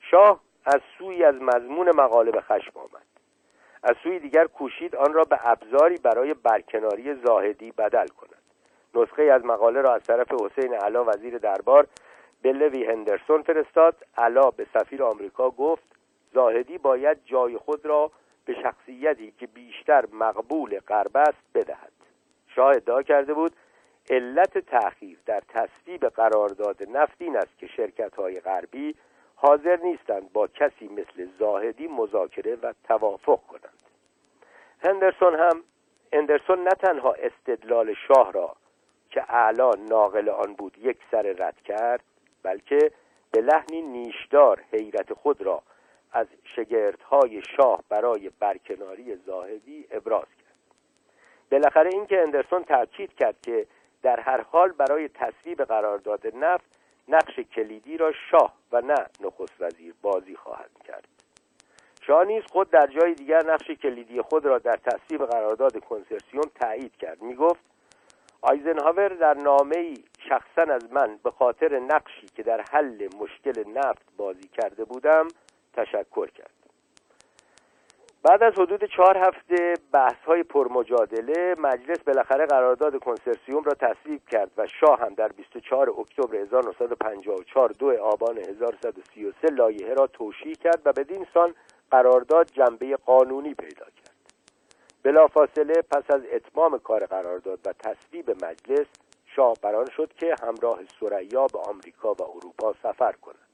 شاه 0.00 0.40
از 0.64 0.80
سوی 0.98 1.24
از 1.24 1.34
مضمون 1.34 1.90
مقاله 1.96 2.30
به 2.30 2.40
خشم 2.40 2.72
آمد. 2.74 3.06
از 3.82 3.96
سوی 4.02 4.18
دیگر 4.18 4.44
کوشید 4.44 4.96
آن 4.96 5.12
را 5.12 5.24
به 5.24 5.38
ابزاری 5.42 5.96
برای 5.96 6.34
برکناری 6.34 7.14
زاهدی 7.14 7.72
بدل 7.72 8.06
کند. 8.06 8.42
نسخه 8.94 9.22
از 9.22 9.44
مقاله 9.44 9.80
را 9.80 9.94
از 9.94 10.02
طرف 10.02 10.32
حسین 10.32 10.74
علا 10.74 11.04
وزیر 11.04 11.38
دربار 11.38 11.86
به 12.42 12.52
لوی 12.52 12.84
هندرسون 12.84 13.42
فرستاد. 13.42 13.96
علا 14.16 14.50
به 14.50 14.66
سفیر 14.74 15.02
آمریکا 15.02 15.50
گفت 15.50 15.96
زاهدی 16.34 16.78
باید 16.78 17.18
جای 17.24 17.56
خود 17.56 17.86
را 17.86 18.10
به 18.44 18.54
شخصیتی 18.62 19.32
که 19.38 19.46
بیشتر 19.46 20.04
مقبول 20.12 20.80
غرب 20.80 21.16
است 21.16 21.42
بدهد. 21.54 21.99
شاه 22.54 22.68
ادعا 22.68 23.02
کرده 23.02 23.34
بود 23.34 23.52
علت 24.10 24.58
تأخیر 24.58 25.18
در 25.26 25.42
تصویب 25.48 26.08
قرارداد 26.08 26.88
نفت 26.90 27.22
این 27.22 27.36
است 27.36 27.58
که 27.58 27.66
شرکت 27.66 28.14
های 28.14 28.40
غربی 28.40 28.94
حاضر 29.34 29.76
نیستند 29.76 30.32
با 30.32 30.46
کسی 30.46 30.88
مثل 30.88 31.28
زاهدی 31.38 31.88
مذاکره 31.88 32.56
و 32.62 32.72
توافق 32.84 33.40
کنند. 33.46 33.82
هندرسون 34.84 35.34
هم 35.34 35.62
اندرسون 36.12 36.62
نه 36.62 36.70
تنها 36.70 37.12
استدلال 37.12 37.94
شاه 38.08 38.32
را 38.32 38.56
که 39.10 39.24
اعلا 39.28 39.70
ناقل 39.90 40.28
آن 40.28 40.54
بود 40.54 40.78
یک 40.78 40.96
سر 41.10 41.22
رد 41.22 41.60
کرد 41.64 42.04
بلکه 42.42 42.92
به 43.30 43.40
لحنی 43.40 43.82
نیشدار 43.82 44.60
حیرت 44.72 45.12
خود 45.12 45.42
را 45.42 45.62
از 46.12 46.26
شگردهای 46.56 47.42
شاه 47.56 47.84
برای 47.88 48.30
برکناری 48.40 49.16
زاهدی 49.16 49.86
ابراز 49.90 50.24
کرد 50.24 50.39
بالاخره 51.50 51.90
اینکه 51.92 52.22
اندرسون 52.22 52.64
تاکید 52.64 53.14
کرد 53.14 53.40
که 53.42 53.66
در 54.02 54.20
هر 54.20 54.40
حال 54.40 54.72
برای 54.72 55.08
تصویب 55.08 55.62
قرارداد 55.62 56.36
نفت 56.36 56.64
نقش 57.08 57.40
کلیدی 57.40 57.96
را 57.96 58.12
شاه 58.30 58.54
و 58.72 58.80
نه 58.80 59.06
نخست 59.20 59.60
وزیر 59.60 59.94
بازی 60.02 60.36
خواهد 60.36 60.70
کرد. 60.84 61.08
شاه 62.06 62.24
نیز 62.24 62.42
خود 62.52 62.70
در 62.70 62.86
جای 62.86 63.14
دیگر 63.14 63.52
نقش 63.52 63.70
کلیدی 63.70 64.22
خود 64.22 64.46
را 64.46 64.58
در 64.58 64.76
تصویب 64.76 65.26
قرارداد 65.26 65.84
کنسرسیوم 65.84 66.50
تایید 66.60 66.96
کرد. 66.96 67.22
می 67.22 67.34
گفت 67.34 67.60
آیزنهاور 68.42 69.08
در 69.08 69.34
نامه 69.34 69.94
شخصا 70.28 70.62
از 70.62 70.92
من 70.92 71.18
به 71.24 71.30
خاطر 71.30 71.78
نقشی 71.78 72.26
که 72.36 72.42
در 72.42 72.64
حل 72.72 73.08
مشکل 73.20 73.64
نفت 73.68 74.02
بازی 74.16 74.48
کرده 74.48 74.84
بودم 74.84 75.28
تشکر 75.74 76.26
کرد. 76.26 76.59
بعد 78.22 78.42
از 78.42 78.52
حدود 78.52 78.84
چهار 78.84 79.18
هفته 79.18 79.74
بحث 79.92 80.24
های 80.26 80.42
پرمجادله 80.42 81.54
مجلس 81.58 81.98
بالاخره 81.98 82.46
قرارداد 82.46 82.98
کنسرسیوم 82.98 83.64
را 83.64 83.74
تصویب 83.74 84.20
کرد 84.30 84.50
و 84.56 84.66
شاه 84.66 85.00
هم 85.00 85.14
در 85.14 85.28
24 85.28 85.90
اکتبر 85.90 86.36
1954 86.36 87.70
دو 87.78 88.02
آبان 88.02 88.38
1133 88.38 89.48
لایحه 89.48 89.94
را 89.94 90.06
توشیح 90.06 90.54
کرد 90.54 90.82
و 90.84 90.92
بدین 90.92 91.26
سان 91.34 91.54
قرارداد 91.90 92.50
جنبه 92.52 92.96
قانونی 92.96 93.54
پیدا 93.54 93.84
کرد. 93.84 94.16
بلافاصله 95.02 95.82
پس 95.90 96.10
از 96.14 96.22
اتمام 96.32 96.78
کار 96.78 97.06
قرارداد 97.06 97.58
و 97.66 97.72
تصویب 97.72 98.30
مجلس 98.30 98.86
شاه 99.26 99.54
بران 99.62 99.86
شد 99.96 100.12
که 100.12 100.34
همراه 100.42 100.78
سریا 101.00 101.46
به 101.46 101.58
آمریکا 101.58 102.14
و 102.14 102.22
اروپا 102.22 102.74
سفر 102.82 103.12
کند. 103.12 103.49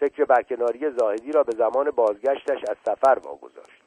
فکر 0.00 0.24
برکناری 0.24 0.90
زاهدی 0.90 1.32
را 1.32 1.42
به 1.42 1.52
زمان 1.52 1.90
بازگشتش 1.90 2.64
از 2.68 2.76
سفر 2.86 3.18
واگذاشت. 3.24 3.82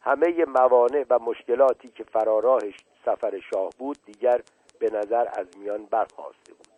همه 0.00 0.44
موانع 0.44 1.04
و 1.10 1.18
مشکلاتی 1.18 1.88
که 1.88 2.04
فراراهش 2.04 2.74
سفر 3.04 3.40
شاه 3.50 3.70
بود 3.78 3.98
دیگر 4.06 4.40
به 4.78 4.90
نظر 4.90 5.28
از 5.32 5.46
میان 5.58 5.84
برخواسته 5.84 6.52
بود. 6.52 6.68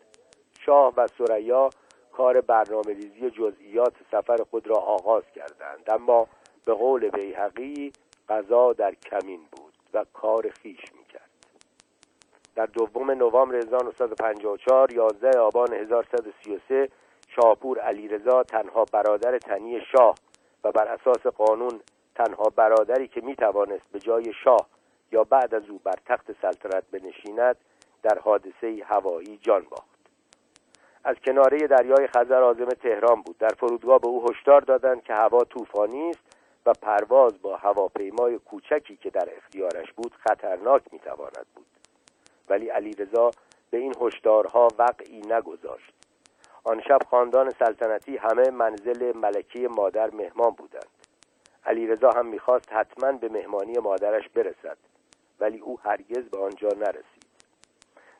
شاه 0.60 0.94
و 0.96 1.06
سریا 1.18 1.70
کار 2.12 2.40
برنامه 2.40 2.92
ریزی 2.92 3.30
جزئیات 3.30 3.94
سفر 4.10 4.36
خود 4.50 4.66
را 4.66 4.76
آغاز 4.76 5.24
کردند 5.34 5.90
اما 5.90 6.26
به 6.64 6.74
قول 6.74 7.08
بیحقی 7.08 7.92
قضا 8.28 8.72
در 8.72 8.94
کمین 8.94 9.40
بود 9.52 9.74
و 9.94 10.04
کار 10.12 10.50
خیش 10.62 10.80
می‌کرد. 10.98 11.30
در 12.54 12.66
دوم 12.66 13.10
نوامبر 13.10 13.56
1954 13.56 14.92
11 14.92 15.38
آبان 15.38 15.72
1133 15.72 16.88
شاپور 17.36 17.78
علیرضا 17.78 18.42
تنها 18.42 18.84
برادر 18.92 19.38
تنی 19.38 19.80
شاه 19.92 20.14
و 20.64 20.72
بر 20.72 20.88
اساس 20.88 21.26
قانون 21.26 21.80
تنها 22.14 22.48
برادری 22.56 23.08
که 23.08 23.20
می 23.20 23.36
توانست 23.36 23.84
به 23.92 23.98
جای 23.98 24.32
شاه 24.44 24.66
یا 25.12 25.24
بعد 25.24 25.54
از 25.54 25.68
او 25.68 25.80
بر 25.84 25.96
تخت 26.06 26.32
سلطنت 26.42 26.84
بنشیند 26.90 27.56
در 28.02 28.18
حادثه 28.18 28.82
هوایی 28.84 29.38
جان 29.42 29.66
باخت. 29.70 29.90
از 31.04 31.16
کناره 31.24 31.66
دریای 31.66 32.06
خزر 32.06 32.42
آزم 32.42 32.64
تهران 32.64 33.22
بود. 33.22 33.38
در 33.38 33.54
فرودگاه 33.58 33.98
به 33.98 34.08
او 34.08 34.30
هشدار 34.30 34.60
دادند 34.60 35.02
که 35.02 35.14
هوا 35.14 35.44
طوفانی 35.44 36.10
است 36.10 36.36
و 36.66 36.72
پرواز 36.82 37.42
با 37.42 37.56
هواپیمای 37.56 38.38
کوچکی 38.38 38.96
که 38.96 39.10
در 39.10 39.28
اختیارش 39.36 39.92
بود 39.92 40.14
خطرناک 40.14 40.82
می‌تواند 40.92 41.46
بود. 41.54 41.66
ولی 42.48 42.68
علیرضا 42.68 43.30
به 43.70 43.78
این 43.78 43.94
هشدارها 44.00 44.68
وقعی 44.78 45.20
نگذاشت. 45.20 45.99
آن 46.70 46.80
شب 46.80 46.98
خاندان 47.10 47.50
سلطنتی 47.50 48.16
همه 48.16 48.50
منزل 48.50 49.16
ملکه 49.16 49.68
مادر 49.68 50.10
مهمان 50.10 50.50
بودند. 50.50 50.88
علیرضا 51.66 52.10
هم 52.10 52.26
می‌خواست 52.26 52.72
حتما 52.72 53.12
به 53.12 53.28
مهمانی 53.28 53.78
مادرش 53.78 54.28
برسد 54.28 54.76
ولی 55.40 55.58
او 55.58 55.80
هرگز 55.84 56.28
به 56.28 56.38
آنجا 56.38 56.68
نرسید. 56.68 57.26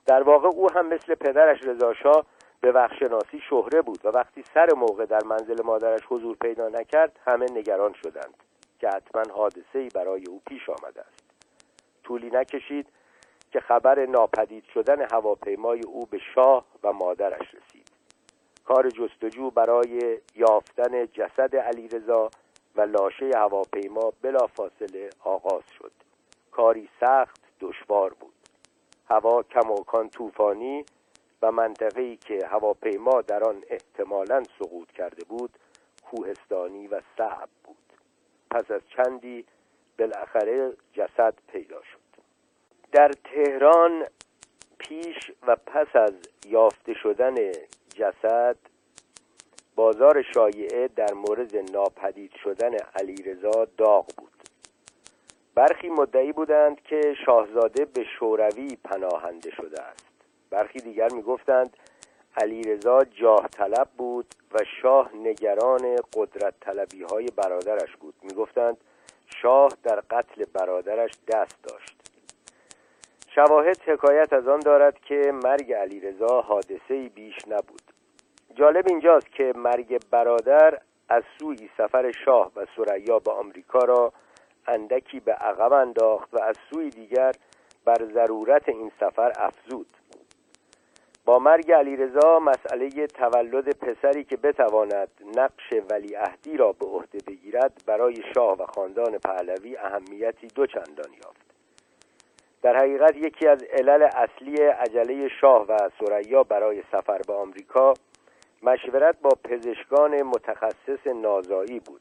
در 0.06 0.22
واقع 0.22 0.48
او 0.48 0.72
هم 0.72 0.86
مثل 0.86 1.14
پدرش 1.14 1.62
رضاشاه 1.62 2.26
به 2.60 2.72
وقتشناسی 2.72 3.40
شهره 3.50 3.82
بود 3.82 4.00
و 4.04 4.08
وقتی 4.08 4.44
سر 4.54 4.74
موقع 4.76 5.06
در 5.06 5.24
منزل 5.24 5.62
مادرش 5.64 6.00
حضور 6.08 6.36
پیدا 6.36 6.68
نکرد 6.68 7.18
همه 7.26 7.46
نگران 7.50 7.92
شدند 7.92 8.34
که 8.80 8.88
حتما 8.88 9.22
حادثه 9.34 9.78
ای 9.78 9.88
برای 9.88 10.24
او 10.28 10.40
پیش 10.46 10.68
آمده 10.68 11.00
است. 11.00 11.24
طولی 12.04 12.30
نکشید 12.30 12.86
که 13.52 13.60
خبر 13.60 14.06
ناپدید 14.06 14.64
شدن 14.74 15.06
هواپیمای 15.12 15.80
او 15.82 16.06
به 16.06 16.18
شاه 16.34 16.64
و 16.82 16.92
مادرش 16.92 17.54
رسید. 17.54 17.89
کار 18.70 18.90
جستجو 18.90 19.50
برای 19.50 20.18
یافتن 20.36 21.06
جسد 21.06 21.56
علیرضا 21.56 22.30
و 22.76 22.80
لاشه 22.80 23.30
هواپیما 23.36 24.12
بلافاصله 24.22 25.10
آغاز 25.24 25.62
شد. 25.78 25.92
کاری 26.50 26.88
سخت 27.00 27.40
دشوار 27.60 28.14
بود. 28.14 28.34
هوا 29.08 29.42
کماکان 29.42 30.08
طوفانی 30.10 30.84
و 31.42 31.52
منطقه‌ای 31.52 32.16
که 32.16 32.46
هواپیما 32.46 33.22
در 33.22 33.44
آن 33.44 33.62
احتمالا 33.70 34.42
سقوط 34.58 34.90
کرده 34.90 35.24
بود 35.24 35.50
کوهستانی 36.10 36.86
و 36.86 37.00
صعب 37.16 37.48
بود. 37.64 37.92
پس 38.50 38.70
از 38.70 38.80
چندی 38.96 39.44
بالاخره 39.98 40.72
جسد 40.92 41.34
پیدا 41.52 41.82
شد. 41.82 42.22
در 42.92 43.10
تهران 43.24 44.06
پیش 44.78 45.30
و 45.46 45.56
پس 45.56 45.96
از 45.96 46.14
یافته 46.46 46.94
شدن 46.94 47.34
جسد. 47.94 48.56
بازار 49.74 50.22
شایعه 50.34 50.88
در 50.88 51.12
مورد 51.14 51.56
ناپدید 51.56 52.32
شدن 52.44 52.70
علیرضا 52.94 53.66
داغ 53.78 54.06
بود. 54.16 54.32
برخی 55.54 55.88
مدعی 55.88 56.32
بودند 56.32 56.82
که 56.82 57.14
شاهزاده 57.26 57.84
به 57.84 58.04
شوروی 58.18 58.76
پناهنده 58.84 59.50
شده 59.50 59.82
است. 59.82 60.06
برخی 60.50 60.78
دیگر 60.78 61.08
می‌گفتند 61.12 61.76
علیرضا 62.36 63.04
جاه 63.04 63.48
طلب 63.48 63.88
بود 63.98 64.26
و 64.52 64.58
شاه 64.82 65.10
نگران 65.14 65.96
قدرت 66.16 66.54
طلبی 66.60 67.02
های 67.02 67.26
برادرش 67.36 67.96
بود. 67.96 68.14
می‌گفتند 68.22 68.76
شاه 69.42 69.68
در 69.82 70.00
قتل 70.00 70.44
برادرش 70.44 71.10
دست 71.28 71.62
داشت. 71.62 71.99
شواهد 73.34 73.80
حکایت 73.86 74.32
از 74.32 74.48
آن 74.48 74.60
دارد 74.60 75.00
که 75.00 75.32
مرگ 75.44 75.72
علیرضا 75.72 76.40
حادثه 76.40 77.08
بیش 77.14 77.34
نبود. 77.48 77.82
جالب 78.54 78.84
اینجاست 78.88 79.32
که 79.32 79.52
مرگ 79.56 80.00
برادر 80.10 80.78
از 81.08 81.22
سوی 81.38 81.70
سفر 81.78 82.12
شاه 82.24 82.52
و 82.56 82.66
سریا 82.76 83.18
به 83.18 83.32
آمریکا 83.32 83.78
را 83.78 84.12
اندکی 84.66 85.20
به 85.20 85.32
عقب 85.32 85.72
انداخت 85.72 86.34
و 86.34 86.42
از 86.42 86.56
سوی 86.70 86.90
دیگر 86.90 87.32
بر 87.84 88.04
ضرورت 88.14 88.68
این 88.68 88.92
سفر 89.00 89.32
افزود. 89.36 89.86
با 91.24 91.38
مرگ 91.38 91.72
علیرضا 91.72 92.38
مسئله 92.38 93.06
تولد 93.06 93.78
پسری 93.78 94.24
که 94.24 94.36
بتواند 94.36 95.08
نقش 95.36 95.72
ولیعهدی 95.90 96.56
را 96.56 96.72
به 96.72 96.86
عهده 96.86 97.18
بگیرد 97.26 97.82
برای 97.86 98.16
شاه 98.34 98.58
و 98.58 98.66
خاندان 98.66 99.18
پهلوی 99.18 99.76
اهمیتی 99.76 100.46
دوچندان 100.46 101.12
یافت. 101.12 101.49
در 102.62 102.76
حقیقت 102.76 103.16
یکی 103.16 103.46
از 103.46 103.62
علل 103.62 104.02
اصلی 104.02 104.62
عجله 104.62 105.28
شاه 105.40 105.66
و 105.66 105.76
سریا 106.00 106.42
برای 106.42 106.82
سفر 106.92 107.18
به 107.26 107.32
آمریکا 107.32 107.94
مشورت 108.62 109.20
با 109.20 109.30
پزشکان 109.44 110.22
متخصص 110.22 111.06
نازایی 111.06 111.80
بود. 111.80 112.00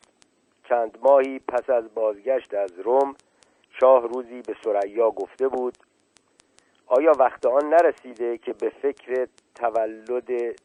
چند 0.69 0.97
ماهی 1.01 1.39
پس 1.39 1.69
از 1.69 1.93
بازگشت 1.93 2.53
از 2.53 2.79
روم 2.79 3.15
شاه 3.81 4.07
روزی 4.07 4.41
به 4.41 4.55
سریا 4.63 5.11
گفته 5.11 5.47
بود 5.47 5.77
آیا 6.87 7.11
وقت 7.19 7.45
آن 7.45 7.69
نرسیده 7.69 8.37
که 8.37 8.53
به 8.53 8.69
فکر 8.69 9.27
تولد 9.55 10.55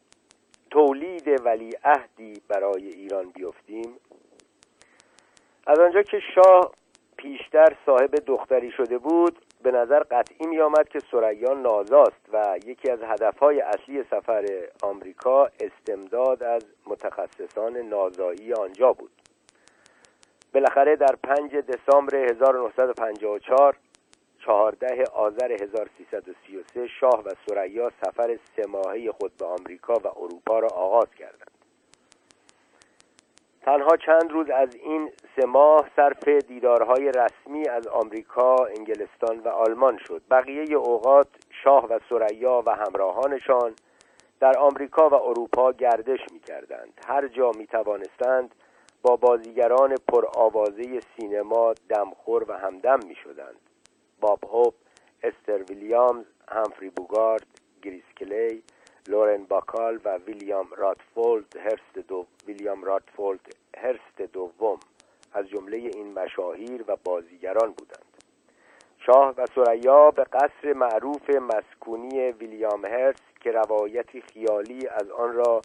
تولید 0.71 1.45
ولیعهدی 1.45 2.41
برای 2.47 2.87
ایران 2.87 3.29
بیفتیم؟ 3.29 3.93
از 5.67 5.79
آنجا 5.79 6.01
که 6.01 6.19
شاه 6.35 6.71
پیشتر 7.17 7.75
صاحب 7.85 8.15
دختری 8.15 8.71
شده 8.71 8.97
بود 8.97 9.44
به 9.65 9.71
نظر 9.71 9.99
قطعی 9.99 10.47
می 10.47 10.59
آمد 10.59 10.89
که 10.89 10.99
سریا 11.11 11.53
نازاست 11.53 12.29
و 12.33 12.59
یکی 12.65 12.91
از 12.91 12.99
هدفهای 13.03 13.61
اصلی 13.61 14.03
سفر 14.03 14.45
آمریکا 14.83 15.49
استمداد 15.59 16.43
از 16.43 16.65
متخصصان 16.85 17.77
نازایی 17.77 18.53
آنجا 18.53 18.93
بود. 18.93 19.11
بالاخره 20.53 20.95
در 20.95 21.15
5 21.23 21.55
دسامبر 21.55 22.15
1954 22.15 23.77
14 24.45 25.03
آذر 25.13 25.51
1333 25.51 26.87
شاه 26.87 27.23
و 27.25 27.29
سریا 27.49 27.91
سفر 28.05 28.39
سه 28.55 28.63
خود 29.11 29.31
به 29.37 29.45
آمریکا 29.45 29.93
و 29.93 30.07
اروپا 30.07 30.59
را 30.59 30.67
آغاز 30.67 31.09
کردند. 31.19 31.54
تنها 33.65 33.97
چند 33.97 34.31
روز 34.31 34.49
از 34.49 34.75
این 34.75 35.11
سه 35.35 35.45
ماه 35.45 35.89
صرف 35.95 36.27
دیدارهای 36.27 37.11
رسمی 37.11 37.67
از 37.67 37.87
آمریکا، 37.87 38.55
انگلستان 38.55 39.39
و 39.39 39.47
آلمان 39.47 39.97
شد. 39.97 40.21
بقیه 40.31 40.75
اوقات 40.75 41.27
شاه 41.63 41.85
و 41.85 41.99
سریا 42.09 42.63
و 42.65 42.75
همراهانشان 42.75 43.75
در 44.39 44.57
آمریکا 44.57 45.09
و 45.09 45.13
اروپا 45.13 45.71
گردش 45.71 46.19
می 46.31 46.39
کردند. 46.39 46.93
هر 47.07 47.27
جا 47.27 47.51
می 47.57 47.67
توانستند 47.67 48.55
با 49.01 49.15
بازیگران 49.15 49.95
پرآوازه 50.07 50.99
سینما 50.99 51.73
دمخور 51.89 52.45
و 52.47 52.53
همدم 52.53 52.99
می 53.07 53.15
شدند. 53.15 53.59
باب 54.21 54.39
هوب، 54.43 54.73
استر 55.23 55.63
ویلیامز، 55.69 56.25
همفری 56.51 56.89
بوگارت، 56.89 57.47
گریس 57.81 58.03
کلی، 58.19 58.63
لورن 59.07 59.43
باکال 59.43 59.99
و 60.05 60.17
ویلیام 60.17 60.67
رندولف 60.77 61.57
هرست 61.57 62.07
دو 62.07 62.25
ویلیام 62.47 62.83
رندولف 62.83 63.55
هرست 63.77 64.21
دوم 64.33 64.79
از 65.33 65.49
جمله 65.49 65.77
این 65.77 66.13
مشاهیر 66.13 66.83
و 66.87 66.95
بازیگران 67.03 67.71
بودند. 67.71 68.05
شاه 69.05 69.33
و 69.37 69.45
ثریا 69.55 70.11
به 70.11 70.23
قصر 70.23 70.73
معروف 70.73 71.29
مسکونی 71.29 72.31
ویلیام 72.31 72.85
هرست 72.85 73.21
که 73.39 73.51
روایتی 73.51 74.21
خیالی 74.21 74.87
از 74.87 75.09
آن 75.09 75.33
را 75.33 75.61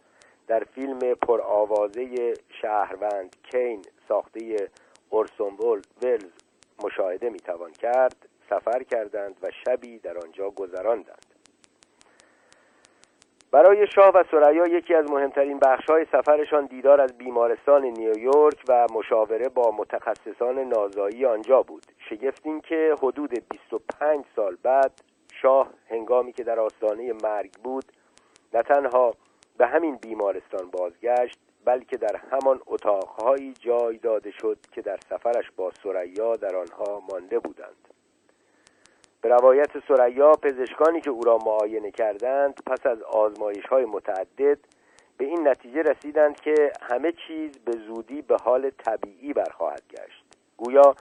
در 0.46 0.64
فیلم 0.64 0.98
پرآوازه 0.98 2.34
شهروند 2.62 3.36
کین 3.50 3.82
ساخته 4.08 4.70
اورسون 5.10 5.56
ولز 6.02 6.30
مشاهده 6.84 7.30
می‌توان 7.30 7.72
کرد 7.72 8.28
سفر 8.50 8.82
کردند 8.82 9.36
و 9.42 9.50
شبی 9.64 9.98
در 9.98 10.18
آنجا 10.18 10.50
گذراندند. 10.50 11.29
برای 13.52 13.86
شاه 13.86 14.10
و 14.14 14.24
سریا 14.30 14.66
یکی 14.66 14.94
از 14.94 15.10
مهمترین 15.10 15.58
بخشهای 15.58 16.06
سفرشان 16.12 16.66
دیدار 16.66 17.00
از 17.00 17.18
بیمارستان 17.18 17.84
نیویورک 17.84 18.64
و 18.68 18.86
مشاوره 18.94 19.48
با 19.48 19.74
متخصصان 19.78 20.58
نازایی 20.58 21.26
آنجا 21.26 21.62
بود. 21.62 21.86
شگفت 22.10 22.46
این 22.46 22.60
که 22.60 22.94
حدود 23.02 23.30
25 23.48 24.24
سال 24.36 24.56
بعد 24.62 24.92
شاه 25.32 25.70
هنگامی 25.88 26.32
که 26.32 26.44
در 26.44 26.60
آستانه 26.60 27.12
مرگ 27.12 27.52
بود 27.64 27.84
نه 28.54 28.62
تنها 28.62 29.14
به 29.58 29.66
همین 29.66 29.96
بیمارستان 29.96 30.70
بازگشت 30.70 31.38
بلکه 31.64 31.96
در 31.96 32.16
همان 32.16 32.60
اتاقهایی 32.66 33.52
جای 33.52 33.98
داده 33.98 34.30
شد 34.30 34.58
که 34.72 34.82
در 34.82 34.98
سفرش 35.08 35.50
با 35.56 35.70
سریا 35.82 36.36
در 36.36 36.56
آنها 36.56 37.02
مانده 37.12 37.38
بودند. 37.38 37.88
به 39.22 39.28
روایت 39.28 39.70
سریا 39.88 40.32
پزشکانی 40.32 41.00
که 41.00 41.10
او 41.10 41.20
را 41.24 41.38
معاینه 41.46 41.90
کردند 41.90 42.60
پس 42.66 42.86
از 42.86 43.02
آزمایش 43.02 43.66
های 43.66 43.84
متعدد 43.84 44.58
به 45.18 45.24
این 45.24 45.48
نتیجه 45.48 45.82
رسیدند 45.82 46.40
که 46.40 46.72
همه 46.82 47.12
چیز 47.26 47.58
به 47.58 47.72
زودی 47.72 48.22
به 48.22 48.36
حال 48.44 48.70
طبیعی 48.70 49.32
برخواهد 49.32 49.82
گشت. 49.90 50.24
گویا 50.56 50.94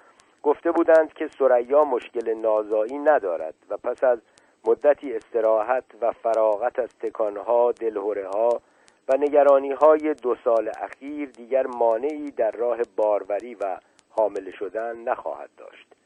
گفته 0.43 0.71
بودند 0.71 1.13
که 1.13 1.29
سریا 1.39 1.83
مشکل 1.83 2.33
نازایی 2.33 2.97
ندارد 2.97 3.53
و 3.69 3.77
پس 3.77 4.03
از 4.03 4.19
مدتی 4.65 5.13
استراحت 5.13 5.83
و 6.01 6.11
فراغت 6.11 6.79
از 6.79 6.89
تکانها 6.99 7.71
دلهوره 7.71 8.27
ها 8.27 8.61
و 9.09 9.17
نگرانی 9.17 9.71
های 9.71 10.13
دو 10.13 10.35
سال 10.43 10.71
اخیر 10.81 11.29
دیگر 11.29 11.67
مانعی 11.67 12.31
در 12.31 12.51
راه 12.51 12.77
باروری 12.95 13.55
و 13.55 13.77
حامل 14.09 14.51
شدن 14.51 14.97
نخواهد 14.97 15.49
داشت. 15.57 15.98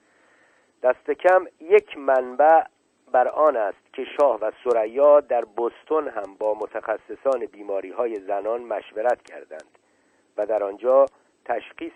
دست 0.83 1.11
کم 1.11 1.45
یک 1.61 1.97
منبع 1.97 2.63
بر 3.11 3.27
آن 3.27 3.57
است 3.57 3.93
که 3.93 4.05
شاه 4.17 4.39
و 4.39 4.51
سریا 4.63 5.19
در 5.19 5.45
بستون 5.45 6.07
هم 6.07 6.35
با 6.39 6.53
متخصصان 6.53 7.45
بیماری 7.45 7.91
های 7.91 8.15
زنان 8.15 8.61
مشورت 8.61 9.21
کردند 9.21 9.77
و 10.37 10.45
در 10.45 10.63
آنجا 10.63 11.05
تشخیص 11.45 11.93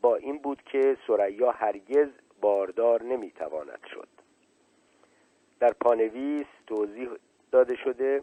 با 0.00 0.16
این 0.16 0.38
بود 0.38 0.62
که 0.62 0.96
سریا 1.06 1.50
هرگز 1.50 2.08
باردار 2.40 3.02
نمی‌تواند 3.02 3.86
شد. 3.94 4.08
در 5.60 5.72
پانویس 5.80 6.46
توضیح 6.66 7.08
داده 7.52 7.76
شده 7.76 8.22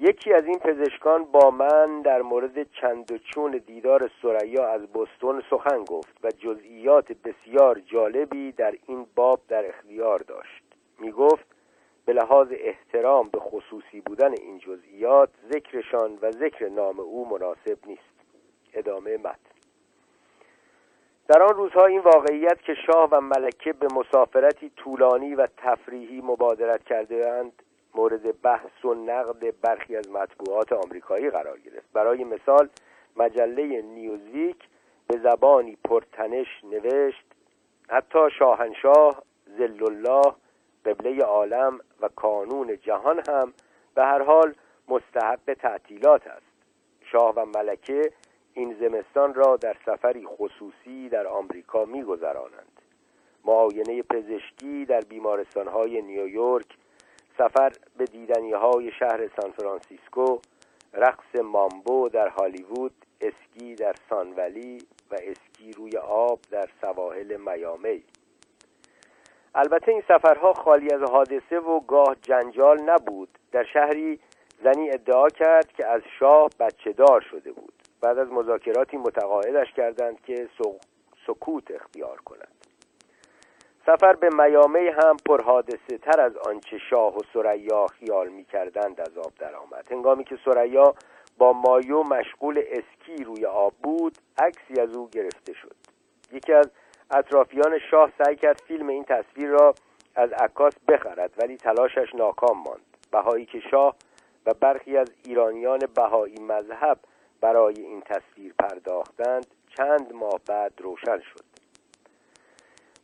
یکی 0.00 0.32
از 0.32 0.44
این 0.44 0.58
پزشکان 0.58 1.24
با 1.24 1.50
من 1.50 2.02
در 2.02 2.22
مورد 2.22 2.72
چند 2.72 3.12
و 3.12 3.18
چون 3.18 3.50
دیدار 3.66 4.10
سریا 4.22 4.68
از 4.68 4.80
بستون 4.86 5.42
سخن 5.50 5.84
گفت 5.84 6.24
و 6.24 6.30
جزئیات 6.30 7.12
بسیار 7.12 7.80
جالبی 7.80 8.52
در 8.52 8.74
این 8.86 9.06
باب 9.14 9.40
در 9.48 9.68
اختیار 9.68 10.18
داشت. 10.18 10.64
می 10.98 11.12
گفت 11.12 11.46
به 12.06 12.12
لحاظ 12.12 12.48
احترام 12.50 13.28
به 13.28 13.40
خصوصی 13.40 14.00
بودن 14.00 14.32
این 14.32 14.58
جزئیات 14.58 15.28
ذکرشان 15.52 16.18
و 16.22 16.30
ذکر 16.30 16.68
نام 16.68 17.00
او 17.00 17.28
مناسب 17.28 17.78
نیست. 17.86 18.14
ادامه 18.74 19.16
متن. 19.16 19.38
در 21.28 21.42
آن 21.42 21.54
روزها 21.54 21.86
این 21.86 22.00
واقعیت 22.00 22.62
که 22.62 22.74
شاه 22.86 23.08
و 23.12 23.20
ملکه 23.20 23.72
به 23.72 23.86
مسافرتی 23.94 24.70
طولانی 24.76 25.34
و 25.34 25.48
تفریحی 25.56 26.20
مبادرت 26.20 26.84
کرده 26.84 27.30
اند 27.30 27.62
مورد 27.94 28.42
بحث 28.42 28.84
و 28.84 28.94
نقد 28.94 29.60
برخی 29.60 29.96
از 29.96 30.10
مطبوعات 30.10 30.72
آمریکایی 30.72 31.30
قرار 31.30 31.58
گرفت. 31.58 31.92
برای 31.92 32.24
مثال 32.24 32.68
مجله 33.16 33.82
نیوزویک 33.82 34.56
به 35.08 35.18
زبانی 35.18 35.76
پرتنش 35.84 36.46
نوشت 36.64 37.24
حتی 37.88 38.30
شاهنشاه 38.38 39.22
زل 39.58 39.84
الله 39.84 40.34
قبله 40.84 41.24
عالم 41.24 41.80
و 42.00 42.08
کانون 42.08 42.78
جهان 42.82 43.22
هم 43.28 43.52
به 43.94 44.02
هر 44.02 44.22
حال 44.22 44.54
مستحق 44.88 45.54
تعطیلات 45.54 46.26
است. 46.26 46.54
شاه 47.12 47.34
و 47.34 47.44
ملکه 47.44 48.12
این 48.54 48.76
زمستان 48.80 49.34
را 49.34 49.56
در 49.56 49.76
سفری 49.86 50.26
خصوصی 50.26 51.08
در 51.08 51.26
آمریکا 51.26 51.84
میگذرانند. 51.84 52.80
معاینه 53.44 54.02
پزشکی 54.02 54.84
در 54.84 55.00
بیمارستانهای 55.00 56.02
نیویورک 56.02 56.66
سفر 57.38 57.72
به 57.96 58.04
دیدنی 58.04 58.52
های 58.52 58.92
شهر 58.92 59.28
سان 59.40 59.52
فرانسیسکو 59.52 60.38
رقص 60.94 61.34
مامبو 61.44 62.08
در 62.08 62.28
هالیوود 62.28 62.92
اسکی 63.20 63.74
در 63.74 63.94
سانولی 64.10 64.78
و 65.10 65.14
اسکی 65.14 65.72
روی 65.72 65.96
آب 65.96 66.40
در 66.50 66.68
سواحل 66.80 67.36
میامی. 67.36 68.04
البته 69.54 69.92
این 69.92 70.02
سفرها 70.08 70.52
خالی 70.52 70.94
از 70.94 71.02
حادثه 71.10 71.58
و 71.58 71.80
گاه 71.80 72.16
جنجال 72.22 72.80
نبود. 72.80 73.28
در 73.52 73.64
شهری 73.64 74.20
زنی 74.64 74.90
ادعا 74.90 75.28
کرد 75.28 75.72
که 75.72 75.86
از 75.86 76.02
شاه 76.18 76.50
بچه 76.60 76.92
دار 76.92 77.20
شده 77.20 77.52
بود. 77.52 77.74
بعد 78.00 78.18
از 78.18 78.28
مذاکراتی 78.28 78.96
متقاعدش 78.96 79.72
کردند 79.72 80.20
که 80.20 80.48
سکوت 81.26 81.70
اختیار 81.70 82.20
کند. 82.20 82.63
سفر 83.86 84.12
به 84.12 84.28
میامی 84.28 84.88
هم 84.88 85.16
پرحادثه 85.26 85.98
تر 86.02 86.20
از 86.20 86.36
آنچه 86.36 86.78
شاه 86.90 87.16
و 87.16 87.20
سریا 87.32 87.86
خیال 87.86 88.28
می 88.28 88.44
کردند 88.44 89.00
از 89.00 89.18
آب 89.18 89.32
درآمد. 89.38 89.92
هنگامی 89.92 90.24
که 90.24 90.38
سریا 90.44 90.94
با 91.38 91.52
مایو 91.52 92.02
مشغول 92.02 92.62
اسکی 92.70 93.24
روی 93.24 93.46
آب 93.46 93.72
بود 93.82 94.18
عکسی 94.38 94.80
از 94.80 94.96
او 94.96 95.08
گرفته 95.08 95.52
شد. 95.52 95.76
یکی 96.32 96.52
از 96.52 96.70
اطرافیان 97.10 97.78
شاه 97.90 98.12
سعی 98.18 98.36
کرد 98.36 98.62
فیلم 98.68 98.88
این 98.88 99.04
تصویر 99.04 99.48
را 99.48 99.74
از 100.14 100.32
عکاس 100.32 100.74
بخرد 100.88 101.30
ولی 101.38 101.56
تلاشش 101.56 102.14
ناکام 102.14 102.56
ماند. 102.58 102.96
بهایی 103.12 103.46
که 103.46 103.60
شاه 103.70 103.96
و 104.46 104.54
برخی 104.60 104.96
از 104.96 105.10
ایرانیان 105.24 105.78
بهایی 105.94 106.40
مذهب 106.40 106.98
برای 107.40 107.80
این 107.80 108.00
تصویر 108.00 108.54
پرداختند 108.58 109.46
چند 109.76 110.12
ماه 110.12 110.40
بعد 110.48 110.72
روشن 110.78 111.18
شد. 111.18 111.53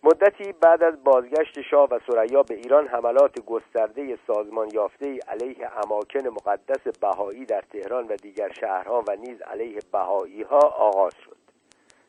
مدتی 0.02 0.52
بعد 0.52 0.82
از 0.82 1.04
بازگشت 1.04 1.60
شاه 1.60 1.88
و 1.90 1.98
سریا 2.06 2.42
به 2.42 2.54
ایران 2.54 2.88
حملات 2.88 3.40
گسترده 3.40 4.18
سازمان 4.26 4.68
یافته 4.72 5.18
علیه 5.28 5.78
اماکن 5.84 6.28
مقدس 6.28 6.98
بهایی 7.00 7.44
در 7.44 7.60
تهران 7.72 8.06
و 8.06 8.16
دیگر 8.16 8.52
شهرها 8.52 9.04
و 9.08 9.16
نیز 9.16 9.42
علیه 9.42 9.78
بهایی 9.92 10.42
ها 10.42 10.58
آغاز 10.58 11.12
شد. 11.24 11.36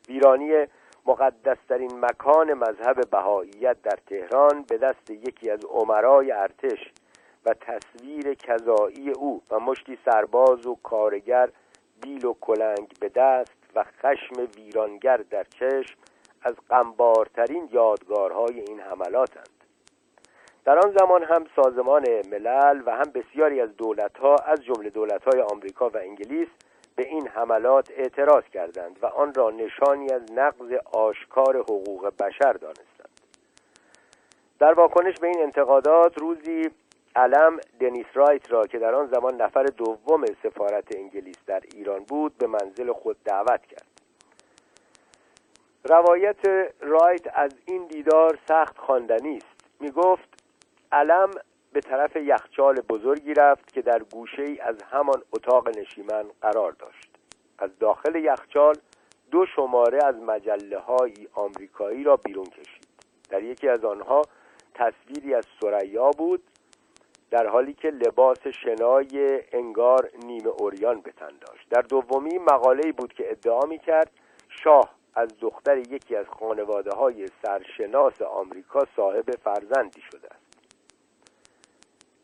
ویرانی 0.07 0.51
مقدسترین 1.05 1.99
مکان 1.99 2.53
مذهب 2.53 3.09
بهاییت 3.09 3.81
در 3.81 3.97
تهران 4.07 4.65
به 4.69 4.77
دست 4.77 5.09
یکی 5.09 5.49
از 5.49 5.65
عمرای 5.65 6.31
ارتش 6.31 6.91
و 7.45 7.53
تصویر 7.53 8.33
کذایی 8.33 9.09
او 9.09 9.41
و 9.51 9.59
مشتی 9.59 9.97
سرباز 10.05 10.67
و 10.67 10.75
کارگر 10.83 11.49
بیل 12.01 12.25
و 12.25 12.33
کلنگ 12.41 12.93
به 12.99 13.09
دست 13.09 13.57
و 13.75 13.83
خشم 13.83 14.47
ویرانگر 14.57 15.17
در 15.17 15.43
چشم 15.43 15.97
از 16.41 16.55
قنبارترین 16.69 17.69
یادگارهای 17.71 18.59
این 18.59 18.79
حملاتند. 18.79 19.49
در 20.65 20.79
آن 20.79 20.97
زمان 20.99 21.23
هم 21.23 21.45
سازمان 21.55 22.05
ملل 22.31 22.81
و 22.85 22.91
هم 22.91 23.11
بسیاری 23.15 23.61
از 23.61 23.77
دولتها 23.77 24.35
از 24.35 24.63
جمله 24.63 24.89
دولتهای 24.89 25.41
آمریکا 25.41 25.89
و 25.89 25.97
انگلیس 25.97 26.47
به 26.95 27.07
این 27.07 27.27
حملات 27.27 27.91
اعتراض 27.91 28.43
کردند 28.43 28.99
و 29.01 29.05
آن 29.05 29.33
را 29.33 29.49
نشانی 29.49 30.11
از 30.11 30.21
نقض 30.31 30.73
آشکار 30.93 31.57
حقوق 31.57 32.13
بشر 32.19 32.53
دانستند. 32.53 33.09
در 34.59 34.73
واکنش 34.73 35.19
به 35.19 35.27
این 35.27 35.39
انتقادات 35.39 36.17
روزی 36.17 36.69
علم 37.15 37.59
دنیس 37.79 38.05
رایت 38.13 38.51
را 38.51 38.67
که 38.67 38.79
در 38.79 38.95
آن 38.95 39.07
زمان 39.07 39.41
نفر 39.41 39.63
دوم 39.63 40.25
سفارت 40.43 40.95
انگلیس 40.95 41.35
در 41.47 41.61
ایران 41.73 42.03
بود 42.03 42.37
به 42.37 42.47
منزل 42.47 42.93
خود 42.93 43.17
دعوت 43.23 43.65
کرد. 43.65 43.90
روایت 45.83 46.71
رایت 46.81 47.27
از 47.33 47.51
این 47.65 47.85
دیدار 47.85 48.39
سخت 48.47 48.77
خواندنی 48.77 49.37
است. 49.37 49.65
می 49.79 49.91
گفت 49.91 50.43
علم 50.91 51.31
به 51.73 51.81
طرف 51.81 52.15
یخچال 52.15 52.75
بزرگی 52.89 53.33
رفت 53.33 53.73
که 53.73 53.81
در 53.81 53.99
گوشه 54.03 54.41
ای 54.41 54.59
از 54.59 54.83
همان 54.83 55.21
اتاق 55.33 55.77
نشیمن 55.77 56.23
قرار 56.41 56.71
داشت. 56.71 57.09
از 57.59 57.79
داخل 57.79 58.15
یخچال 58.15 58.75
دو 59.31 59.45
شماره 59.55 60.05
از 60.05 60.15
مجله 60.15 60.79
های 60.79 61.13
آمریکایی 61.33 62.03
را 62.03 62.15
بیرون 62.15 62.45
کشید. 62.45 62.87
در 63.29 63.43
یکی 63.43 63.67
از 63.67 63.85
آنها 63.85 64.21
تصویری 64.73 65.33
از 65.33 65.45
سریا 65.61 66.11
بود 66.11 66.43
در 67.31 67.47
حالی 67.47 67.73
که 67.73 67.89
لباس 67.89 68.47
شنای 68.47 69.41
انگار 69.51 70.09
نیمه 70.25 70.47
اوریان 70.47 71.01
به 71.01 71.11
تن 71.11 71.31
داشت. 71.47 71.69
در 71.69 71.81
دومی 71.81 72.37
مقاله 72.37 72.91
بود 72.91 73.13
که 73.13 73.31
ادعا 73.31 73.65
می 73.65 73.79
کرد 73.79 74.11
شاه 74.63 75.00
از 75.15 75.29
دختر 75.39 75.77
یکی 75.77 76.15
از 76.15 76.25
خانواده 76.39 76.91
های 76.91 77.27
سرشناس 77.43 78.21
آمریکا 78.21 78.85
صاحب 78.95 79.31
فرزندی 79.43 80.01
شده 80.01 80.27
است. 80.27 80.51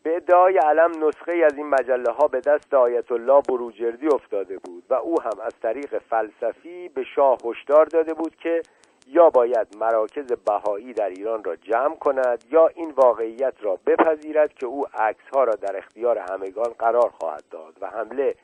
به 0.02 0.16
ادعای 0.16 0.58
علم 0.58 1.04
نسخه 1.04 1.32
از 1.44 1.54
این 1.54 1.66
مجله 1.66 2.10
ها 2.10 2.28
به 2.28 2.40
دست 2.40 2.74
آیت 2.74 3.12
الله 3.12 3.42
بروجردی 3.48 4.06
افتاده 4.06 4.58
بود 4.58 4.82
و 4.90 4.94
او 4.94 5.22
هم 5.22 5.40
از 5.40 5.52
طریق 5.62 5.98
فلسفی 5.98 6.88
به 6.88 7.04
شاه 7.04 7.38
هشدار 7.44 7.84
داده 7.84 8.14
بود 8.14 8.36
که 8.36 8.62
یا 9.06 9.30
باید 9.30 9.76
مراکز 9.80 10.32
بهایی 10.32 10.92
در 10.92 11.08
ایران 11.08 11.44
را 11.44 11.56
جمع 11.56 11.96
کند 11.96 12.44
یا 12.50 12.66
این 12.66 12.90
واقعیت 12.90 13.54
را 13.60 13.78
بپذیرد 13.86 14.54
که 14.54 14.66
او 14.66 14.86
عکس 14.94 15.24
ها 15.34 15.44
را 15.44 15.54
در 15.54 15.76
اختیار 15.76 16.18
همگان 16.18 16.72
قرار 16.78 17.10
خواهد 17.20 17.44
داد 17.50 17.76
و 17.80 17.86
حمله 17.86 18.34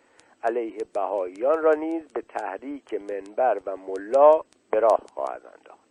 علیه 0.45 0.79
بهاییان 0.95 1.63
را 1.63 1.73
نیز 1.73 2.03
به 2.15 2.23
تحریک 2.23 2.95
منبر 2.95 3.61
و 3.67 3.77
ملا 3.77 4.41
به 4.71 4.81
راه 4.81 5.01
خواهد 5.15 5.43
انداخت. 5.47 5.85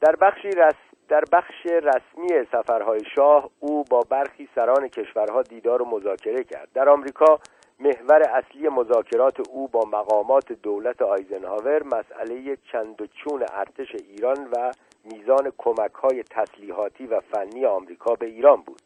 در 0.00 0.16
بخشی 0.16 0.50
رس 0.50 0.74
در 1.08 1.24
بخش 1.32 1.66
رسمی 1.66 2.46
سفرهای 2.52 3.00
شاه 3.16 3.50
او 3.60 3.84
با 3.84 4.00
برخی 4.10 4.48
سران 4.54 4.88
کشورها 4.88 5.42
دیدار 5.42 5.82
و 5.82 5.84
مذاکره 5.84 6.44
کرد. 6.44 6.68
در 6.74 6.88
آمریکا 6.88 7.38
محور 7.80 8.22
اصلی 8.22 8.68
مذاکرات 8.68 9.48
او 9.50 9.68
با 9.68 9.80
مقامات 9.92 10.52
دولت 10.52 11.02
آیزنهاور 11.02 11.82
مسئله 11.82 12.56
چند 12.72 13.02
و 13.02 13.06
چون 13.06 13.44
ارتش 13.52 13.94
ایران 13.94 14.48
و 14.52 14.72
میزان 15.04 15.52
کمک 15.58 15.92
های 15.92 16.22
تسلیحاتی 16.22 17.06
و 17.06 17.20
فنی 17.20 17.66
آمریکا 17.66 18.14
به 18.14 18.26
ایران 18.26 18.62
بود. 18.62 18.82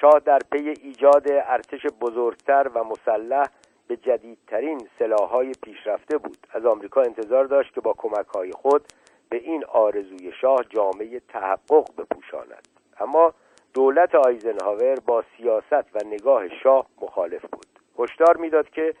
شاه 0.00 0.20
در 0.24 0.38
پی 0.52 0.68
ایجاد 0.68 1.26
ارتش 1.28 1.86
بزرگتر 2.00 2.70
و 2.74 2.84
مسلح 2.84 3.46
به 3.88 3.96
جدیدترین 3.96 4.88
سلاحهای 4.98 5.52
پیشرفته 5.62 6.18
بود. 6.18 6.46
از 6.52 6.66
آمریکا 6.66 7.02
انتظار 7.02 7.44
داشت 7.44 7.74
که 7.74 7.80
با 7.80 7.94
کمک 7.98 8.26
های 8.26 8.52
خود 8.52 8.82
به 9.28 9.36
این 9.36 9.64
آرزوی 9.64 10.32
شاه 10.40 10.58
جامه 10.68 11.20
تحقق 11.28 11.88
بپوشاند. 11.98 12.68
اما 13.00 13.34
دولت 13.74 14.14
آیزنهاور 14.14 14.94
با 15.06 15.24
سیاست 15.36 15.94
و 15.94 15.98
نگاه 16.06 16.48
شاه 16.62 16.86
مخالف 17.00 17.44
بود. 17.52 17.66
هشدار 17.98 18.36
می‌داد 18.36 18.70
که 18.70 18.94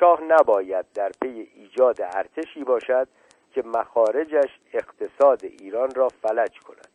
شاه 0.00 0.22
نباید 0.22 0.86
در 0.94 1.10
پی 1.22 1.50
ایجاد 1.54 2.02
ارتشی 2.02 2.64
باشد 2.64 3.08
که 3.52 3.62
مخارجش 3.62 4.58
اقتصاد 4.72 5.44
ایران 5.44 5.90
را 5.94 6.08
فلج 6.08 6.58
کند. 6.58 6.89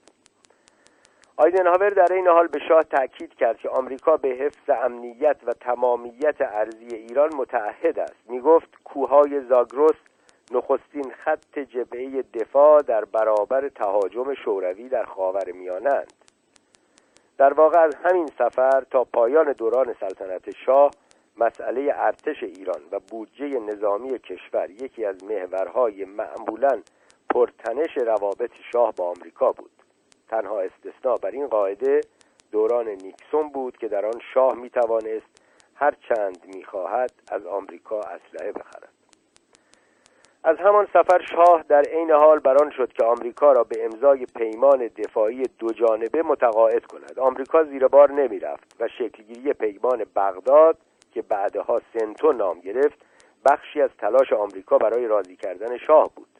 آیزنهاور 1.37 1.89
در 1.89 2.13
این 2.13 2.27
حال 2.27 2.47
به 2.47 2.59
شاه 2.67 2.83
تاکید 2.83 3.33
کرد 3.33 3.57
که 3.57 3.69
آمریکا 3.69 4.17
به 4.17 4.29
حفظ 4.29 4.69
امنیت 4.83 5.37
و 5.45 5.53
تمامیت 5.53 6.35
ارزی 6.39 6.95
ایران 6.95 7.35
متعهد 7.35 7.99
است. 7.99 8.29
می 8.29 8.39
گفت 8.39 8.69
کوههای 8.83 9.41
زاگرس 9.41 9.95
نخستین 10.51 11.11
خط 11.11 11.59
جبهه 11.59 12.21
دفاع 12.33 12.81
در 12.81 13.05
برابر 13.05 13.69
تهاجم 13.69 14.33
شوروی 14.33 14.89
در 14.89 15.03
خاور 15.03 15.51
میانند. 15.51 16.13
در 17.37 17.53
واقع 17.53 17.79
از 17.79 17.95
همین 17.95 18.27
سفر 18.37 18.83
تا 18.91 19.03
پایان 19.03 19.51
دوران 19.51 19.95
سلطنت 19.99 20.55
شاه 20.65 20.91
مسئله 21.37 21.93
ارتش 21.95 22.43
ایران 22.43 22.81
و 22.91 22.99
بودجه 22.99 23.59
نظامی 23.59 24.19
کشور 24.19 24.69
یکی 24.69 25.05
از 25.05 25.23
محورهای 25.23 26.05
معمولا 26.05 26.81
پرتنش 27.29 27.97
روابط 27.97 28.51
شاه 28.71 28.93
با 28.97 29.09
آمریکا 29.09 29.51
بود. 29.51 29.74
تنها 30.29 30.61
استثناء 30.61 31.17
بر 31.17 31.31
این 31.31 31.47
قاعده 31.47 32.01
دوران 32.51 32.87
نیکسون 32.87 33.49
بود 33.49 33.77
که 33.77 33.87
در 33.87 34.05
آن 34.05 34.21
شاه 34.33 34.55
می 34.55 34.69
توانست 34.69 35.45
هر 35.75 35.93
چند 36.09 36.37
می 36.55 36.63
خواهد 36.63 37.11
از 37.31 37.45
آمریکا 37.45 37.99
اسلحه 37.99 38.51
بخرد. 38.51 38.89
از 40.43 40.57
همان 40.57 40.87
سفر 40.93 41.25
شاه 41.35 41.63
در 41.67 41.81
عین 41.81 42.11
حال 42.11 42.39
بران 42.39 42.69
شد 42.69 42.93
که 42.93 43.05
آمریکا 43.05 43.51
را 43.51 43.63
به 43.63 43.85
امضای 43.85 44.25
پیمان 44.25 44.87
دفاعی 44.87 45.43
دو 45.59 45.73
جانبه 45.73 46.23
متقاعد 46.23 46.85
کند. 46.85 47.19
آمریکا 47.19 47.63
زیر 47.63 47.87
بار 47.87 48.11
نمی 48.11 48.39
رفت 48.39 48.75
و 48.79 48.87
شکلگیری 48.87 49.53
پیمان 49.53 50.05
بغداد 50.15 50.77
که 51.11 51.21
بعدها 51.21 51.81
سنتو 51.93 52.31
نام 52.31 52.59
گرفت 52.59 52.97
بخشی 53.45 53.81
از 53.81 53.89
تلاش 53.97 54.33
آمریکا 54.33 54.77
برای 54.77 55.07
راضی 55.07 55.35
کردن 55.35 55.77
شاه 55.77 56.11
بود. 56.15 56.34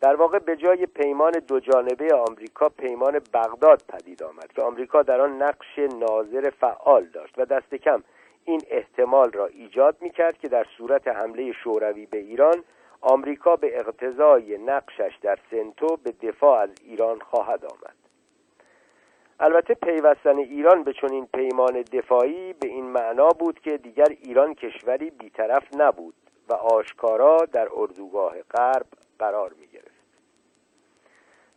در 0.00 0.16
واقع 0.16 0.38
به 0.38 0.56
جای 0.56 0.86
پیمان 0.86 1.32
دو 1.48 1.60
جانبه 1.60 2.14
آمریکا 2.14 2.68
پیمان 2.68 3.20
بغداد 3.34 3.82
پدید 3.88 4.22
آمد 4.22 4.52
که 4.52 4.62
آمریکا 4.62 5.02
در 5.02 5.20
آن 5.20 5.42
نقش 5.42 5.78
ناظر 5.78 6.50
فعال 6.50 7.04
داشت 7.04 7.38
و 7.38 7.44
دست 7.44 7.74
کم 7.74 8.02
این 8.44 8.60
احتمال 8.70 9.32
را 9.32 9.46
ایجاد 9.46 9.96
می 10.00 10.10
کرد 10.10 10.38
که 10.38 10.48
در 10.48 10.66
صورت 10.78 11.08
حمله 11.08 11.52
شوروی 11.52 12.06
به 12.06 12.18
ایران 12.18 12.64
آمریکا 13.00 13.56
به 13.56 13.78
اقتضای 13.78 14.58
نقشش 14.58 15.18
در 15.22 15.38
سنتو 15.50 15.96
به 15.96 16.10
دفاع 16.10 16.60
از 16.60 16.70
ایران 16.84 17.18
خواهد 17.18 17.64
آمد 17.64 17.94
البته 19.40 19.74
پیوستن 19.74 20.38
ایران 20.38 20.82
به 20.82 20.92
چنین 20.92 21.26
پیمان 21.34 21.82
دفاعی 21.82 22.52
به 22.52 22.68
این 22.68 22.84
معنا 22.84 23.28
بود 23.28 23.60
که 23.60 23.76
دیگر 23.76 24.08
ایران 24.24 24.54
کشوری 24.54 25.10
بیطرف 25.10 25.64
نبود 25.76 26.14
و 26.48 26.54
آشکارا 26.54 27.38
در 27.52 27.68
اردوگاه 27.74 28.34
غرب 28.42 28.86
قرار 29.18 29.52
می. 29.60 29.69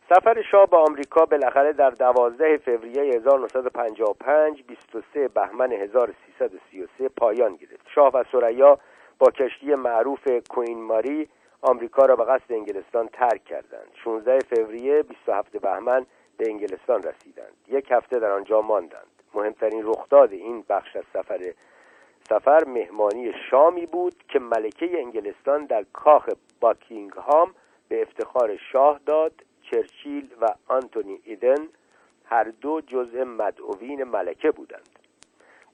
سفر 0.08 0.42
شاه 0.42 0.66
به 0.66 0.76
آمریکا 0.76 1.26
بالاخره 1.26 1.72
در 1.72 1.90
12 1.90 2.58
فوریه 2.58 3.14
1955 3.14 4.62
23 4.62 5.28
بهمن 5.28 5.72
1333 5.72 7.08
پایان 7.08 7.56
گرفت. 7.56 7.86
شاه 7.94 8.10
و 8.14 8.24
سریا 8.32 8.78
با 9.18 9.30
کشتی 9.30 9.74
معروف 9.74 10.28
کوین 10.50 10.82
ماری 10.82 11.28
آمریکا 11.62 12.06
را 12.06 12.16
به 12.16 12.24
قصد 12.24 12.52
انگلستان 12.52 13.08
ترک 13.08 13.44
کردند. 13.44 13.88
16 14.04 14.38
فوریه 14.38 15.02
27 15.02 15.56
بهمن 15.56 16.06
به 16.36 16.50
انگلستان 16.50 17.02
رسیدند. 17.02 17.54
یک 17.68 17.90
هفته 17.90 18.18
در 18.18 18.30
آنجا 18.30 18.60
ماندند. 18.60 19.22
مهمترین 19.34 19.82
رخداد 19.86 20.32
این 20.32 20.64
بخش 20.68 20.96
از 20.96 21.04
سفر 21.12 21.52
سفر 22.28 22.64
مهمانی 22.64 23.32
شامی 23.50 23.86
بود 23.86 24.14
که 24.28 24.38
ملکه 24.38 24.98
انگلستان 24.98 25.64
در 25.64 25.84
کاخ 25.92 26.28
باکینگهام 26.60 27.54
به 27.88 28.02
افتخار 28.02 28.56
شاه 28.72 29.00
داد. 29.06 29.32
چرچیل 29.70 30.28
و 30.40 30.46
آنتونی 30.68 31.20
ایدن 31.24 31.68
هر 32.24 32.44
دو 32.44 32.80
جزء 32.80 33.24
مدعوین 33.24 34.04
ملکه 34.04 34.50
بودند. 34.50 34.88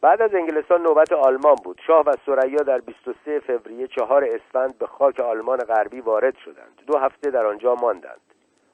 بعد 0.01 0.23
از 0.23 0.35
انگلستان 0.35 0.83
نوبت 0.83 1.13
آلمان 1.13 1.55
بود. 1.65 1.81
شاه 1.87 2.05
و 2.07 2.13
سریا 2.27 2.63
در 2.63 2.79
23 2.79 3.41
فوریه 3.41 3.87
چهار 3.87 4.25
اسفند 4.25 4.79
به 4.79 4.87
خاک 4.87 5.21
آلمان 5.21 5.59
غربی 5.59 6.01
وارد 6.01 6.37
شدند. 6.37 6.83
دو 6.87 6.99
هفته 6.99 7.31
در 7.31 7.47
آنجا 7.47 7.75
ماندند. 7.75 8.21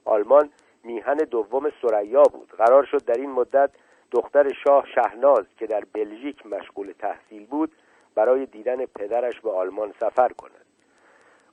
آلمان 0.04 0.50
میهن 0.84 1.16
دوم 1.16 1.70
سریا 1.82 2.22
بود. 2.22 2.52
قرار 2.58 2.84
شد 2.84 3.04
در 3.04 3.14
این 3.14 3.30
مدت 3.30 3.70
دختر 4.10 4.52
شاه 4.64 4.86
شهناز 4.94 5.44
که 5.58 5.66
در 5.66 5.82
بلژیک 5.92 6.46
مشغول 6.46 6.92
تحصیل 6.98 7.46
بود 7.46 7.72
برای 8.14 8.46
دیدن 8.46 8.86
پدرش 8.86 9.40
به 9.40 9.50
آلمان 9.50 9.94
سفر 10.00 10.28
کند. 10.28 10.66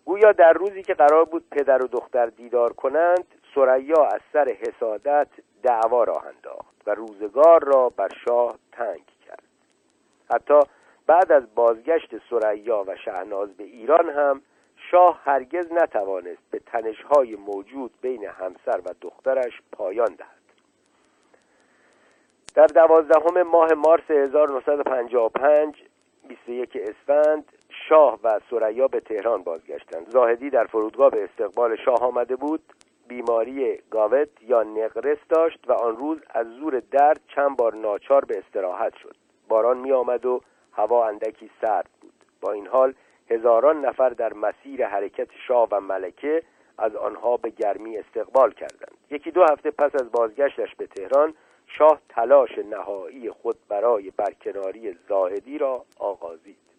گویا 0.06 0.32
در 0.32 0.54
روزی 0.54 0.84
که 0.84 0.94
قرار 0.94 1.26
بود 1.26 1.50
پدر 1.52 1.84
و 1.84 1.88
دختر 1.88 2.26
دیدار 2.26 2.74
کنند 2.74 3.26
سریا 3.56 4.04
از 4.04 4.22
سر 4.34 4.50
حسادت 4.50 5.28
دعوا 5.64 6.04
راه 6.04 6.28
انداخت 6.28 6.88
و 6.88 6.92
روزگار 6.96 7.64
را 7.64 7.90
بر 7.90 8.10
شاه 8.28 8.56
تنگ 8.72 9.06
کرد. 9.26 9.44
حتی 10.34 10.60
بعد 11.08 11.32
از 11.32 11.56
بازگشت 11.56 12.12
سریا 12.30 12.84
و 12.88 12.96
شهناز 12.96 13.54
به 13.54 13.64
ایران 13.64 14.10
هم 14.10 14.42
شاه 14.92 15.22
هرگز 15.24 15.72
نتوانست 15.72 16.42
به 16.52 16.60
تنشهای 16.60 17.36
موجود 17.36 17.92
بین 18.02 18.26
همسر 18.26 18.80
و 18.86 18.94
دخترش 19.02 19.62
پایان 19.72 20.16
دهد. 20.16 20.44
در 22.56 22.68
دوازدهم 22.68 23.42
ماه 23.42 23.74
مارس 23.74 24.12
1955 24.12 25.76
21 26.28 26.78
اسفند 26.82 27.46
شاه 27.90 28.20
و 28.24 28.40
سریا 28.50 28.88
به 28.88 29.00
تهران 29.00 29.44
بازگشتند. 29.44 30.10
زاهدی 30.10 30.50
در 30.50 30.66
فرودگاه 30.66 31.10
به 31.10 31.24
استقبال 31.24 31.76
شاه 31.76 32.00
آمده 32.04 32.36
بود. 32.36 32.62
بیماری 33.08 33.78
گاوت 33.92 34.30
یا 34.42 34.64
نقرس 34.64 35.18
داشت 35.30 35.60
و 35.68 35.74
آن 35.74 35.98
روز 35.98 36.18
از 36.30 36.48
زور 36.48 36.80
درد 36.92 37.22
چند 37.36 37.58
بار 37.58 37.76
ناچار 37.76 38.26
به 38.26 38.38
استراحت 38.38 38.96
شد. 38.96 39.16
باران 39.48 39.78
می 39.78 39.92
آمد 39.92 40.26
و 40.26 40.42
هوا 40.72 41.08
اندکی 41.08 41.50
سرد 41.62 41.90
بود. 42.02 42.14
با 42.42 42.52
این 42.52 42.68
حال 42.68 42.94
هزاران 43.30 43.86
نفر 43.86 44.10
در 44.10 44.34
مسیر 44.34 44.86
حرکت 44.86 45.28
شاه 45.48 45.68
و 45.72 45.80
ملکه 45.80 46.44
از 46.78 46.96
آنها 46.96 47.38
به 47.38 47.50
گرمی 47.50 47.98
استقبال 47.98 48.52
کردند. 48.52 48.98
یکی 49.10 49.32
دو 49.32 49.44
هفته 49.44 49.72
پس 49.72 49.96
از 49.96 50.12
بازگشتش 50.12 50.76
به 50.76 50.88
تهران 50.88 51.34
شاه 51.68 52.02
تلاش 52.10 52.58
نهایی 52.58 53.32
خود 53.32 53.56
برای 53.70 54.12
برکناری 54.18 54.98
زاهدی 55.10 55.58
را 55.58 55.86
آغازید. 56.00 56.73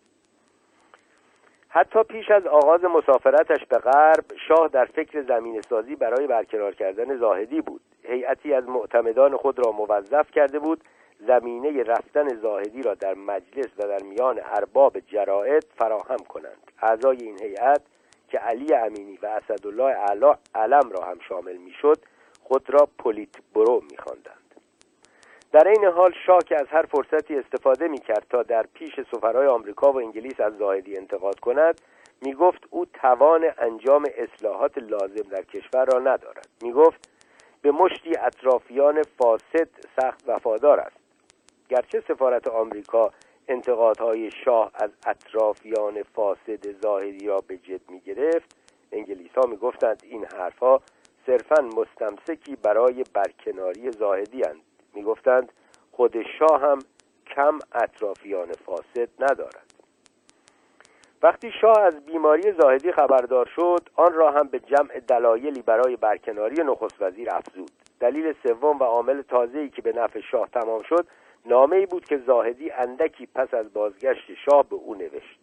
حتی 1.76 2.02
پیش 2.02 2.30
از 2.30 2.46
آغاز 2.46 2.84
مسافرتش 2.84 3.64
به 3.64 3.78
غرب 3.78 4.24
شاه 4.48 4.68
در 4.68 4.84
فکر 4.84 5.22
زمین 5.22 5.60
سازی 5.60 5.96
برای 5.96 6.26
برقرار 6.26 6.74
کردن 6.74 7.16
زاهدی 7.16 7.60
بود. 7.60 7.80
هیئتی 8.02 8.54
از 8.54 8.68
معتمدان 8.68 9.36
خود 9.36 9.58
را 9.58 9.72
موظف 9.72 10.30
کرده 10.30 10.58
بود 10.58 10.84
زمینه 11.26 11.82
رفتن 11.82 12.28
زاهدی 12.28 12.82
را 12.82 12.94
در 12.94 13.14
مجلس 13.14 13.68
و 13.78 13.82
در 13.88 14.02
میان 14.02 14.40
ارباب 14.44 15.00
جرائد 15.00 15.64
فراهم 15.78 16.24
کنند. 16.28 16.70
اعضای 16.82 17.16
این 17.16 17.38
هیئت 17.42 17.80
که 18.28 18.38
علی 18.38 18.74
امینی 18.74 19.18
و 19.22 19.26
اسدالله 19.26 19.94
علم 20.54 20.90
را 20.90 21.04
هم 21.04 21.18
شامل 21.28 21.56
می‌شد 21.56 21.98
خود 22.42 22.70
را 22.70 22.88
پولیت 22.98 23.36
برو 23.54 23.82
میخواندند. 23.90 24.43
در 25.54 25.68
این 25.68 25.84
حال 25.84 26.12
شاه 26.26 26.38
که 26.38 26.60
از 26.60 26.66
هر 26.68 26.82
فرصتی 26.82 27.36
استفاده 27.36 27.88
می 27.88 27.98
کرد 27.98 28.26
تا 28.30 28.42
در 28.42 28.66
پیش 28.74 29.00
سفرهای 29.12 29.46
آمریکا 29.46 29.92
و 29.92 29.96
انگلیس 29.96 30.40
از 30.40 30.56
زاهدی 30.58 30.96
انتقاد 30.96 31.40
کند. 31.40 31.80
می 32.22 32.34
گفت 32.34 32.62
او 32.70 32.84
توان 32.84 33.44
انجام 33.58 34.06
اصلاحات 34.16 34.78
لازم 34.78 35.28
در 35.30 35.42
کشور 35.42 35.84
را 35.84 35.98
ندارد. 35.98 36.48
می 36.62 36.72
گفت 36.72 37.08
به 37.62 37.70
مشتی 37.70 38.16
اطرافیان 38.16 39.02
فاسد 39.02 39.68
سخت 40.00 40.28
وفادار 40.28 40.80
است. 40.80 40.96
گرچه 41.68 42.02
سفارت 42.08 42.48
آمریکا 42.48 43.10
انتقادهای 43.48 44.30
شاه 44.44 44.70
از 44.74 44.90
اطرافیان 45.06 46.02
فاسد 46.02 46.80
زاهدی 46.82 47.26
را 47.26 47.40
به 47.40 47.56
جد 47.56 47.90
می 47.90 48.00
گرفت 48.00 48.56
انگلیس 48.92 49.30
ها 49.36 49.46
می 49.46 49.56
گفتند 49.56 50.02
این 50.04 50.24
حرفها 50.24 50.80
صرفا 51.26 51.62
مستمسکی 51.62 52.56
برای 52.56 53.04
برکناری 53.14 53.90
زاهدی 53.90 54.42
هند 54.42 54.73
می‌گفتند 54.94 55.52
خود 55.92 56.22
شاه 56.38 56.60
هم 56.60 56.78
کم 57.26 57.58
اطرافیان 57.72 58.52
فاسد 58.52 59.08
ندارد. 59.20 59.74
وقتی 61.22 61.52
شاه 61.60 61.80
از 61.80 62.06
بیماری 62.06 62.52
زاهدی 62.52 62.92
خبردار 62.92 63.50
شد 63.56 63.88
آن 63.96 64.12
را 64.12 64.30
هم 64.30 64.48
به 64.48 64.60
جمع 64.60 65.00
دلایلی 65.00 65.62
برای 65.62 65.96
برکناری 65.96 66.62
نخست 66.62 67.02
وزیر 67.02 67.30
افزود. 67.30 67.70
دلیل 68.00 68.34
سوم 68.42 68.78
و 68.78 68.84
عامل 68.84 69.22
تازه‌ای 69.22 69.68
که 69.68 69.82
به 69.82 69.92
نفع 69.92 70.20
شاه 70.20 70.48
تمام 70.48 70.82
شد 70.82 71.06
نامه 71.46 71.76
ای 71.76 71.86
بود 71.86 72.04
که 72.04 72.18
زاهدی 72.26 72.70
اندکی 72.70 73.26
پس 73.26 73.54
از 73.54 73.72
بازگشت 73.72 74.34
شاه 74.44 74.68
به 74.68 74.76
او 74.76 74.94
نوشت. 74.94 75.38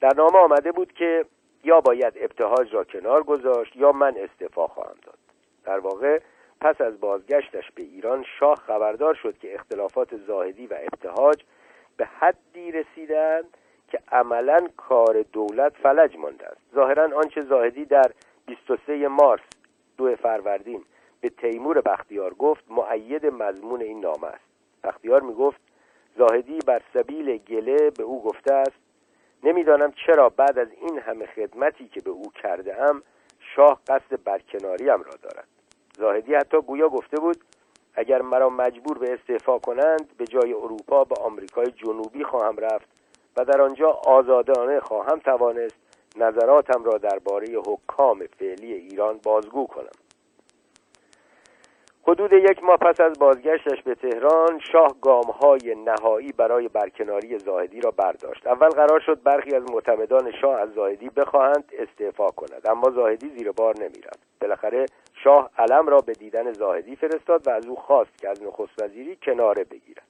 در 0.00 0.12
نامه 0.16 0.38
آمده 0.38 0.72
بود 0.72 0.92
که 0.92 1.24
یا 1.64 1.80
باید 1.80 2.12
ابتهاج 2.16 2.74
را 2.74 2.84
کنار 2.84 3.22
گذاشت 3.22 3.76
یا 3.76 3.92
من 3.92 4.14
استعفا 4.16 4.66
خواهم 4.66 4.96
داد. 5.06 5.18
در 5.64 5.78
واقع 5.78 6.20
پس 6.60 6.80
از 6.80 7.00
بازگشتش 7.00 7.70
به 7.74 7.82
ایران 7.82 8.24
شاه 8.38 8.54
خبردار 8.54 9.14
شد 9.14 9.38
که 9.38 9.54
اختلافات 9.54 10.16
زاهدی 10.16 10.66
و 10.66 10.74
ابتهاج 10.80 11.42
به 11.96 12.06
حدی 12.06 12.72
رسیدند 12.72 13.56
که 13.88 13.98
عملا 14.12 14.68
کار 14.76 15.22
دولت 15.32 15.72
فلج 15.82 16.16
مانده 16.16 16.46
است. 16.46 16.60
ظاهرا 16.74 17.16
آنچه 17.16 17.42
زاهدی 17.42 17.84
در 17.84 18.10
23 18.46 19.08
مارس 19.08 19.42
دو 19.96 20.16
فروردین 20.16 20.84
به 21.20 21.28
تیمور 21.28 21.80
بختیار 21.80 22.34
گفت 22.34 22.64
معید 22.70 23.26
مضمون 23.26 23.82
این 23.82 24.00
نامه 24.00 24.26
است. 24.26 24.44
بختیار 24.84 25.22
می 25.22 25.34
گفت 25.34 25.60
زاهدی 26.18 26.58
بر 26.66 26.82
سبیل 26.94 27.36
گله 27.36 27.90
به 27.90 28.02
او 28.02 28.22
گفته 28.22 28.54
است 28.54 28.78
نمی‌دانم 29.42 29.92
چرا 30.06 30.28
بعد 30.28 30.58
از 30.58 30.68
این 30.80 30.98
همه 30.98 31.26
خدمتی 31.26 31.88
که 31.88 32.00
به 32.00 32.10
او 32.10 32.32
کرده 32.42 32.82
ام 32.82 33.02
شاه 33.56 33.80
قصد 33.88 34.22
برکناریم 34.24 35.02
را 35.02 35.14
دارد. 35.22 35.57
زاهدی 35.98 36.34
حتی 36.34 36.60
گویا 36.60 36.88
گفته 36.88 37.20
بود 37.20 37.36
اگر 37.94 38.22
مرا 38.22 38.48
مجبور 38.48 38.98
به 38.98 39.12
استعفا 39.12 39.58
کنند 39.58 40.16
به 40.16 40.24
جای 40.24 40.52
اروپا 40.52 41.04
به 41.04 41.14
آمریکای 41.24 41.66
جنوبی 41.66 42.24
خواهم 42.24 42.56
رفت 42.56 42.88
و 43.36 43.44
در 43.44 43.62
آنجا 43.62 43.90
آزادانه 43.90 44.80
خواهم 44.80 45.18
توانست 45.18 45.76
نظراتم 46.16 46.84
را 46.84 46.98
درباره 46.98 47.46
حکام 47.66 48.26
فعلی 48.38 48.72
ایران 48.72 49.20
بازگو 49.22 49.66
کنم. 49.66 50.07
حدود 52.08 52.32
یک 52.32 52.64
ماه 52.64 52.76
پس 52.76 53.00
از 53.00 53.18
بازگشتش 53.18 53.82
به 53.82 53.94
تهران 53.94 54.60
شاه 54.72 54.94
گامهای 55.02 55.74
نهایی 55.74 56.32
برای 56.32 56.68
برکناری 56.68 57.38
زاهدی 57.38 57.80
را 57.80 57.90
برداشت. 57.90 58.46
اول 58.46 58.68
قرار 58.68 59.00
شد 59.00 59.22
برخی 59.22 59.54
از 59.54 59.62
معتمدان 59.72 60.32
شاه 60.40 60.60
از 60.60 60.72
زاهدی 60.72 61.08
بخواهند 61.08 61.64
استعفا 61.78 62.26
کند 62.26 62.68
اما 62.68 62.90
زاهدی 62.90 63.28
زیر 63.28 63.52
بار 63.52 63.74
نمی‌رفت. 63.76 64.18
بالاخره 64.40 64.86
شاه 65.24 65.50
علم 65.58 65.86
را 65.86 65.98
به 65.98 66.12
دیدن 66.12 66.52
زاهدی 66.52 66.96
فرستاد 66.96 67.48
و 67.48 67.50
از 67.50 67.66
او 67.66 67.76
خواست 67.76 68.18
که 68.18 68.28
از 68.28 68.42
نخست 68.42 68.82
وزیری 68.82 69.18
کناره 69.22 69.64
بگیرد. 69.64 70.06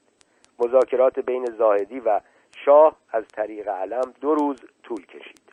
مذاکرات 0.59 1.19
بین 1.19 1.45
زاهدی 1.45 2.01
و 2.01 2.21
شاه 2.65 2.97
از 3.13 3.25
طریق 3.29 3.69
علم 3.69 4.13
دو 4.21 4.35
روز 4.35 4.57
طول 4.83 5.07
کشید. 5.07 5.48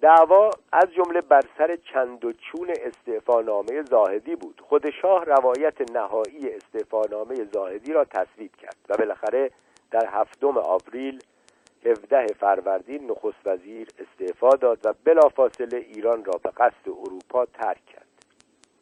دعوا 0.00 0.50
از 0.72 0.92
جمله 0.94 1.20
بر 1.20 1.40
سر 1.58 1.76
چند 1.76 2.24
و 2.24 2.32
چون 2.32 2.70
استعفانامه 2.70 3.82
زاهدی 3.82 4.36
بود. 4.36 4.62
خود 4.68 4.90
شاه 4.90 5.24
روایت 5.24 5.90
نهایی 5.90 6.52
استعفانامه 6.52 7.34
زاهدی 7.54 7.92
را 7.92 8.04
تصویب 8.04 8.56
کرد 8.56 8.76
و 8.88 8.96
بالاخره 8.96 9.50
در 9.90 10.06
هفتم 10.06 10.58
آوریل 10.58 11.22
17 11.84 12.26
فروردین 12.26 13.10
نخست 13.10 13.46
وزیر 13.46 13.88
استعفا 13.98 14.50
داد 14.50 14.78
و 14.84 14.94
بلافاصله 15.04 15.76
ایران 15.76 16.24
را 16.24 16.40
به 16.42 16.50
قصد 16.50 16.88
اروپا 16.88 17.46
ترک 17.46 17.86
کرد. 17.86 18.06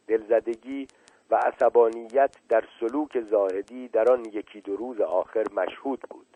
دلزدگی 0.07 0.87
و 1.29 1.35
عصبانیت 1.35 2.35
در 2.49 2.63
سلوک 2.79 3.21
زاهدی 3.21 3.87
در 3.87 4.11
آن 4.11 4.25
یکی 4.25 4.61
دو 4.61 4.75
روز 4.75 5.01
آخر 5.01 5.43
مشهود 5.55 5.99
بود. 6.09 6.27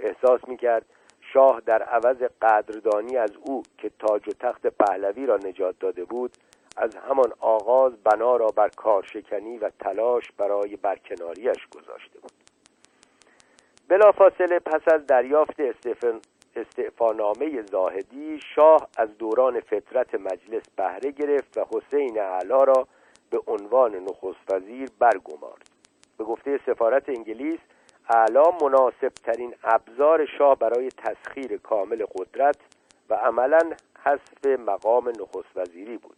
احساس 0.00 0.48
می‌کرد 0.48 0.86
شاه 1.32 1.62
در 1.66 1.82
عوض 1.82 2.22
قدردانی 2.42 3.16
از 3.16 3.30
او 3.44 3.62
که 3.78 3.90
تاج 3.98 4.28
و 4.28 4.32
تخت 4.32 4.66
پهلوی 4.66 5.26
را 5.26 5.36
نجات 5.36 5.78
داده 5.80 6.04
بود 6.04 6.32
از 6.76 6.96
همان 6.96 7.32
آغاز 7.40 7.92
بنا 8.04 8.36
را 8.36 8.46
بر 8.46 8.68
کارشکنی 8.68 9.58
و 9.58 9.70
تلاش 9.80 10.32
برای 10.38 10.76
برکناریش 10.76 11.66
گذاشته 11.76 12.18
بود. 12.22 12.32
بلافاصله 13.88 14.58
پس 14.58 14.92
از 14.94 15.06
دریافت 15.06 15.56
استعفانامه 16.56 17.62
زاهدی 17.62 18.40
شاه 18.54 18.88
از 18.96 19.18
دوران 19.18 19.60
فترت 19.60 20.14
مجلس 20.14 20.62
بهره 20.76 21.10
گرفت 21.10 21.58
و 21.58 21.64
حسین 21.70 22.20
اعلا 22.20 22.64
را 22.64 22.86
به 23.30 23.40
عنوان 23.46 23.94
نخست 23.94 24.52
وزیر 24.52 24.88
برگمارد. 24.98 25.70
به 26.18 26.24
گفته 26.24 26.60
سفارت 26.66 27.08
انگلیس 27.08 27.60
اعلا 28.08 28.50
مناسب 28.62 29.08
ترین 29.08 29.54
ابزار 29.64 30.26
شاه 30.38 30.58
برای 30.58 30.88
تسخیر 30.88 31.56
کامل 31.56 32.04
قدرت 32.18 32.56
و 33.10 33.14
عملا 33.14 33.72
حذف 34.04 34.46
مقام 34.46 35.08
نخست 35.08 35.56
وزیری 35.56 35.96
بود. 35.96 36.16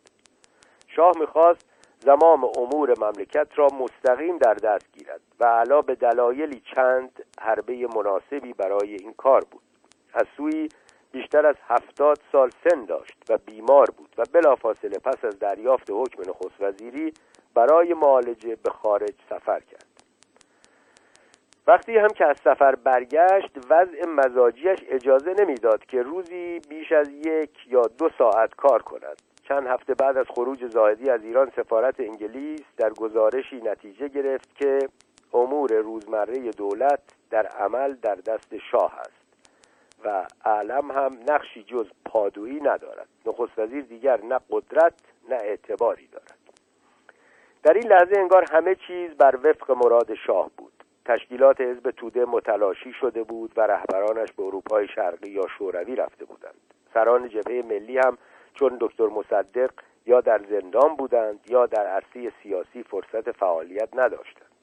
شاه 0.88 1.12
می‌خواست 1.20 1.66
زمام 1.98 2.44
امور 2.44 2.94
مملکت 2.98 3.48
را 3.56 3.66
مستقیم 3.66 4.38
در 4.38 4.54
دست 4.54 4.92
گیرد 4.92 5.20
و 5.40 5.44
علا 5.44 5.82
به 5.82 5.94
دلایلی 5.94 6.62
چند 6.74 7.24
حربه 7.40 7.86
مناسبی 7.96 8.52
برای 8.52 8.94
این 8.94 9.12
کار 9.12 9.44
بود. 9.50 9.62
از 10.14 10.26
سوی 10.36 10.68
بیشتر 11.12 11.46
از 11.46 11.56
هفتاد 11.68 12.18
سال 12.32 12.50
سن 12.64 12.84
داشت 12.84 13.16
و 13.28 13.38
بیمار 13.38 13.90
بود 13.90 14.14
و 14.18 14.24
بلافاصله 14.32 14.98
پس 14.98 15.24
از 15.24 15.38
دریافت 15.38 15.90
حکم 15.90 16.22
نخست 16.30 16.60
وزیری 16.60 17.12
برای 17.54 17.94
معالجه 17.94 18.56
به 18.56 18.70
خارج 18.70 19.14
سفر 19.30 19.60
کرد. 19.60 19.93
وقتی 21.66 21.96
هم 21.96 22.08
که 22.08 22.26
از 22.26 22.36
سفر 22.44 22.74
برگشت 22.74 23.50
وضع 23.70 24.06
مزاجیش 24.08 24.78
اجازه 24.88 25.34
نمی‌داد 25.38 25.84
که 25.84 26.02
روزی 26.02 26.60
بیش 26.68 26.92
از 26.92 27.08
یک 27.08 27.50
یا 27.66 27.82
دو 27.98 28.10
ساعت 28.18 28.54
کار 28.54 28.82
کند. 28.82 29.22
چند 29.48 29.66
هفته 29.66 29.94
بعد 29.94 30.16
از 30.18 30.26
خروج 30.26 30.66
زاهدی 30.66 31.10
از 31.10 31.24
ایران 31.24 31.52
سفارت 31.56 32.00
انگلیس 32.00 32.60
در 32.76 32.90
گزارشی 32.90 33.56
نتیجه 33.56 34.08
گرفت 34.08 34.56
که 34.56 34.78
امور 35.32 35.72
روزمره 35.72 36.50
دولت 36.50 37.00
در 37.30 37.46
عمل 37.46 37.94
در 37.94 38.14
دست 38.14 38.56
شاه 38.70 38.98
است 38.98 39.24
و 40.04 40.26
اعلم 40.44 40.90
هم 40.90 41.18
نقشی 41.28 41.62
جز 41.62 41.86
پادویی 42.04 42.60
ندارد. 42.60 43.08
نخست 43.26 43.58
وزیر 43.58 43.84
دیگر 43.84 44.20
نه 44.20 44.38
قدرت 44.50 44.94
نه 45.28 45.36
اعتباری 45.36 46.06
دارد. 46.06 46.38
در 47.62 47.72
این 47.72 47.86
لحظه 47.86 48.18
انگار 48.18 48.44
همه 48.52 48.74
چیز 48.86 49.10
بر 49.10 49.38
وفق 49.42 49.70
مراد 49.70 50.14
شاه 50.26 50.50
بود. 50.56 50.73
تشکیلات 51.04 51.60
حزب 51.60 51.90
توده 51.90 52.24
متلاشی 52.24 52.92
شده 52.92 53.22
بود 53.22 53.52
و 53.56 53.60
رهبرانش 53.60 54.32
به 54.32 54.42
اروپای 54.42 54.88
شرقی 54.88 55.30
یا 55.30 55.46
شوروی 55.58 55.96
رفته 55.96 56.24
بودند. 56.24 56.60
سران 56.94 57.28
جبهه 57.28 57.62
ملی 57.62 57.98
هم 57.98 58.18
چون 58.54 58.76
دکتر 58.80 59.06
مصدق 59.06 59.70
یا 60.06 60.20
در 60.20 60.40
زندان 60.50 60.96
بودند 60.96 61.40
یا 61.50 61.66
در 61.66 61.86
عرصه 61.86 62.32
سیاسی 62.42 62.82
فرصت 62.82 63.32
فعالیت 63.32 63.88
نداشتند. 63.94 64.54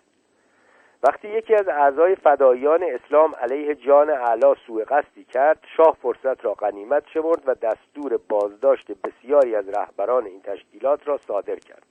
وقتی 1.04 1.28
یکی 1.28 1.56
از 1.56 1.68
اعضای 1.68 2.16
فدایان 2.16 2.84
اسلام 2.84 3.36
علیه 3.36 3.76
جان 3.76 4.10
اعلا 4.10 4.56
سوء 4.68 4.84
قصدی 4.84 5.24
کرد 5.24 5.64
شاه 5.78 5.98
فرصت 6.02 6.46
را 6.46 6.54
غنیمت 6.54 7.04
شمرد 7.14 7.44
و 7.46 7.54
دستور 7.54 8.20
بازداشت 8.30 8.92
بسیاری 8.92 9.56
از 9.56 9.70
رهبران 9.70 10.26
این 10.26 10.42
تشکیلات 10.42 11.08
را 11.08 11.18
صادر 11.18 11.56
کرد. 11.56 11.86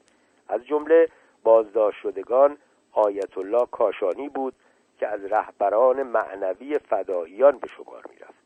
از 0.48 0.66
جمله 0.66 1.08
بازداشت 1.42 1.98
شدگان 2.02 2.56
آیت 2.92 3.38
الله 3.38 3.66
کاشانی 3.70 4.28
بود 4.28 4.54
که 4.98 5.08
از 5.08 5.24
رهبران 5.24 6.02
معنوی 6.02 6.78
فداییان 6.78 7.58
به 7.58 7.68
شمار 7.68 8.04
می‌رفت. 8.10 8.40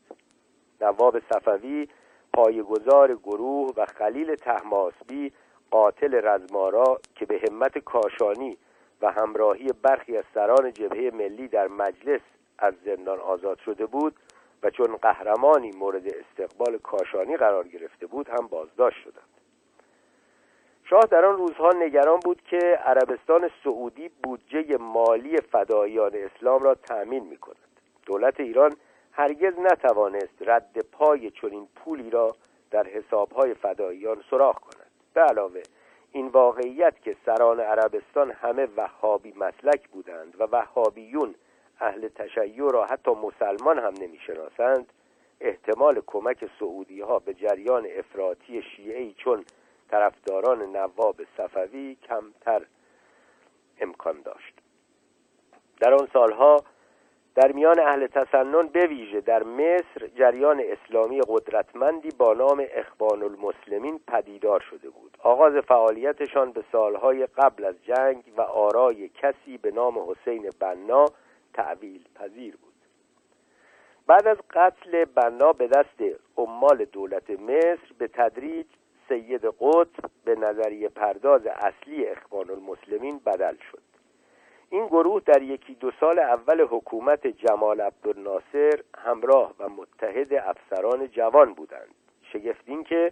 نواب 0.81 1.19
صفوی 1.19 1.87
پایگزار 2.33 3.15
گروه 3.15 3.73
و 3.77 3.85
خلیل 3.85 4.35
تحماسبی 4.35 5.31
قاتل 5.71 6.21
رزمارا 6.23 6.99
که 7.15 7.25
به 7.25 7.41
همت 7.49 7.77
کاشانی 7.77 8.57
و 9.01 9.11
همراهی 9.11 9.67
برخی 9.81 10.17
از 10.17 10.23
سران 10.33 10.73
جبهه 10.73 11.11
ملی 11.13 11.47
در 11.47 11.67
مجلس 11.67 12.21
از 12.57 12.73
زندان 12.85 13.19
آزاد 13.19 13.59
شده 13.59 13.85
بود 13.85 14.15
و 14.63 14.69
چون 14.69 14.95
قهرمانی 14.95 15.71
مورد 15.71 16.03
استقبال 16.07 16.77
کاشانی 16.77 17.37
قرار 17.37 17.67
گرفته 17.67 18.05
بود 18.05 18.29
هم 18.29 18.47
بازداشت 18.47 18.97
شدند. 19.03 19.44
شاه 20.89 21.05
در 21.11 21.25
آن 21.25 21.37
روزها 21.37 21.69
نگران 21.69 22.19
بود 22.19 22.41
که 22.41 22.57
عربستان 22.85 23.49
سعودی 23.63 24.09
بودجه 24.23 24.77
مالی 24.77 25.37
فدایان 25.37 26.11
اسلام 26.15 26.63
را 26.63 26.75
تأمین 26.75 27.23
می 27.23 27.37
کند 27.37 27.55
دولت 28.05 28.39
ایران 28.39 28.75
هرگز 29.11 29.53
نتوانست 29.59 30.41
رد 30.41 30.85
پای 30.91 31.31
چنین 31.31 31.67
پولی 31.75 32.09
را 32.09 32.35
در 32.71 32.87
حسابهای 32.87 33.53
فداییان 33.53 34.23
سراغ 34.29 34.59
کند. 34.59 34.91
به 35.13 35.21
علاوه 35.21 35.61
این 36.11 36.27
واقعیت 36.27 37.01
که 37.01 37.15
سران 37.25 37.59
عربستان 37.59 38.31
همه 38.31 38.67
وهابی 38.77 39.33
مسلک 39.37 39.87
بودند 39.87 40.41
و 40.41 40.43
وهابیون 40.43 41.35
اهل 41.79 42.07
تشیع 42.07 42.71
را 42.71 42.85
حتی 42.85 43.11
مسلمان 43.11 43.79
هم 43.79 43.93
نمی‌شناسند 44.01 44.93
احتمال 45.41 46.01
کمک 46.07 46.49
سعودی 46.59 47.01
ها 47.01 47.19
به 47.19 47.33
جریان 47.33 47.87
افراطی 47.97 48.61
شیعی 48.61 49.13
چون 49.17 49.45
طرفداران 49.91 50.61
نواب 50.75 51.15
صفوی 51.37 51.95
کمتر 51.95 52.61
امکان 53.81 54.21
داشت. 54.21 54.53
در 55.79 55.93
آن 55.93 56.07
سالها 56.13 56.57
در 57.35 57.51
میان 57.51 57.79
اهل 57.79 58.07
تسنن 58.07 58.67
بویژه 58.67 59.21
در 59.21 59.43
مصر 59.43 60.07
جریان 60.15 60.63
اسلامی 60.65 61.21
قدرتمندی 61.27 62.09
با 62.17 62.33
نام 62.33 62.65
اخوان 62.71 63.23
المسلمین 63.23 63.99
پدیدار 64.07 64.59
شده 64.59 64.89
بود. 64.89 65.17
آغاز 65.23 65.53
فعالیتشان 65.53 66.51
به 66.51 66.63
سالهای 66.71 67.25
قبل 67.25 67.65
از 67.65 67.75
جنگ 67.83 68.23
و 68.37 68.41
آرای 68.41 69.09
کسی 69.09 69.57
به 69.57 69.71
نام 69.71 69.99
حسین 70.09 70.49
بنا 70.59 71.05
تعویل 71.53 72.05
پذیر 72.15 72.55
بود. 72.55 72.73
بعد 74.07 74.27
از 74.27 74.37
قتل 74.49 75.05
بنا 75.05 75.53
به 75.53 75.67
دست 75.67 76.19
عمال 76.37 76.85
دولت 76.85 77.29
مصر 77.29 77.93
به 77.97 78.07
تدریج 78.07 78.67
سید 79.09 79.45
قطب 79.45 80.09
به 80.25 80.35
نظریه 80.35 80.89
پرداز 80.89 81.41
اصلی 81.45 82.05
اخوان 82.05 82.49
المسلمین 82.49 83.19
بدل 83.25 83.55
شد. 83.71 83.81
این 84.69 84.87
گروه 84.87 85.21
در 85.25 85.41
یکی 85.41 85.75
دو 85.75 85.91
سال 85.99 86.19
اول 86.19 86.61
حکومت 86.61 87.27
جمال 87.27 87.81
عبدالناصر 87.81 88.79
همراه 88.97 89.53
و 89.59 89.69
متحد 89.69 90.33
افسران 90.33 91.07
جوان 91.07 91.53
بودند. 91.53 91.95
شگفت 92.33 92.65
که 92.89 93.11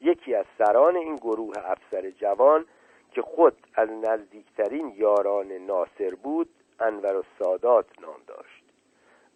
یکی 0.00 0.34
از 0.34 0.46
سران 0.58 0.96
این 0.96 1.16
گروه 1.16 1.54
افسر 1.64 2.10
جوان 2.10 2.64
که 3.12 3.22
خود 3.22 3.56
از 3.74 3.88
نزدیکترین 3.88 4.92
یاران 4.96 5.52
ناصر 5.52 6.14
بود 6.22 6.48
انور 6.80 7.16
السادات 7.16 7.86
نام 8.00 8.20
داشت 8.26 8.64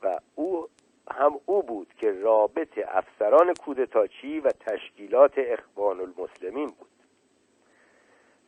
و 0.03 0.19
او 0.35 0.69
هم 1.11 1.41
او 1.47 1.63
بود 1.63 1.95
که 2.01 2.13
رابط 2.13 2.79
افسران 2.89 3.55
کودتاچی 3.55 4.41
و 4.41 4.49
تشکیلات 4.49 5.33
اخوان 5.37 6.01
المسلمین 6.01 6.67
بود 6.67 6.89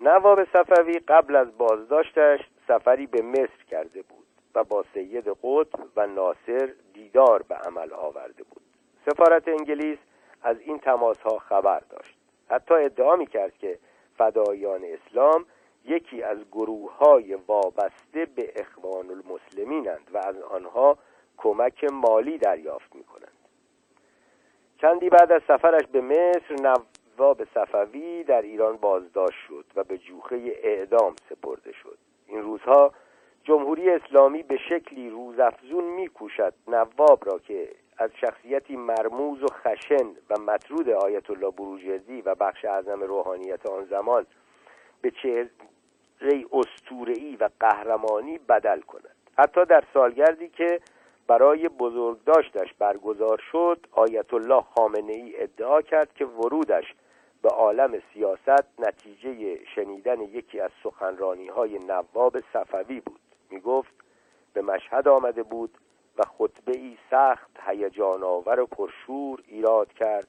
نواب 0.01 0.45
صفوی 0.45 0.99
قبل 0.99 1.37
از 1.37 1.59
بازداشتش 1.59 2.41
سفری 2.69 3.07
به 3.07 3.23
مصر 3.23 3.65
کرده 3.71 4.03
بود 4.03 4.27
و 4.55 4.65
با 4.65 4.85
سید 4.95 5.29
قطب 5.29 5.81
و 5.97 6.07
ناصر 6.07 6.73
دیدار 6.95 7.43
به 7.43 7.55
عمل 7.55 7.93
آورده 7.93 8.45
بود. 8.45 8.63
سفارت 9.07 9.49
انگلیس 9.49 9.99
از 10.43 10.61
این 10.61 10.79
تماس 10.79 11.19
ها 11.19 11.39
خبر 11.39 11.81
داشت. 11.91 12.19
حتی 12.51 12.75
ادعا 12.75 13.17
می 13.17 13.27
کرد 13.27 13.59
که 13.59 13.79
فدایان 14.19 14.85
اسلام 14.85 15.45
یکی 15.85 16.23
از 16.23 16.39
گروه 16.53 16.97
های 16.97 17.35
وابسته 17.35 18.27
به 18.37 18.53
اخوان 18.57 19.11
المسلمینند 19.11 20.11
و 20.13 20.19
از 20.19 20.43
آنها 20.43 20.99
کمک 21.39 21.85
مالی 21.85 22.39
دریافت 22.39 22.95
می 22.95 23.05
کنند 23.05 23.39
چندی 24.81 25.09
بعد 25.09 25.33
از 25.33 25.43
سفرش 25.49 25.87
به 25.93 26.01
مصر 26.01 26.55
نواب 27.19 27.45
صفوی 27.55 28.25
در 28.25 28.43
ایران 28.43 28.77
بازداشت 28.77 29.39
شد 29.49 29.65
و 29.75 29.85
به 29.85 29.99
جوخه 29.99 30.37
اعدام 30.63 31.15
سپرده 31.29 31.73
شد. 31.73 31.99
این 32.27 32.43
روزها 32.43 32.93
جمهوری 33.45 33.91
اسلامی 33.91 34.43
به 34.43 34.57
شکلی 34.69 35.11
روزافزون 35.11 35.85
میکوشد 35.85 36.55
نواب 36.69 37.27
را 37.27 37.39
که 37.39 37.69
از 37.99 38.11
شخصیتی 38.21 38.77
مرموز 38.77 39.43
و 39.43 39.47
خشن 39.47 40.07
و 40.31 40.41
مطرود 40.47 40.91
آیت 40.91 41.31
الله 41.31 41.51
بروجردی 41.51 42.23
و 42.23 42.35
بخش 42.35 42.65
اعظم 42.65 43.01
روحانیت 43.01 43.67
آن 43.67 43.85
زمان 43.85 44.27
به 45.01 45.11
چهره 45.11 45.51
اسطوره‌ای 46.53 47.37
و 47.37 47.49
قهرمانی 47.61 48.39
بدل 48.39 48.81
کند. 48.81 49.17
حتی 49.39 49.65
در 49.65 49.85
سالگردی 49.95 50.49
که 50.49 50.81
برای 51.29 51.69
بزرگداشتش 51.69 52.75
برگزار 52.79 53.43
شد 53.53 53.87
آیت 53.93 54.35
الله 54.35 54.65
خامنه 54.77 55.13
ای 55.13 55.43
ادعا 55.43 55.83
کرد 55.83 56.15
که 56.15 56.25
ورودش 56.25 56.95
به 57.43 57.49
عالم 57.49 58.03
سیاست 58.15 58.65
نتیجه 58.79 59.65
شنیدن 59.75 60.21
یکی 60.21 60.61
از 60.61 60.71
سخنرانی 60.83 61.49
های 61.49 61.79
نواب 61.79 62.41
صفوی 62.53 63.01
بود. 63.01 63.21
می 63.51 63.61
گفت 63.61 63.93
به 64.53 64.63
مشهد 64.63 65.09
آمده 65.09 65.43
بود 65.43 65.79
و 66.19 66.23
خطبه 66.39 66.79
ای 66.79 66.97
سخت 67.11 67.51
هیجان 67.67 68.23
آور 68.23 68.61
و 68.61 68.67
پرشور 68.67 69.43
ایراد 69.49 69.93
کرد 69.93 70.29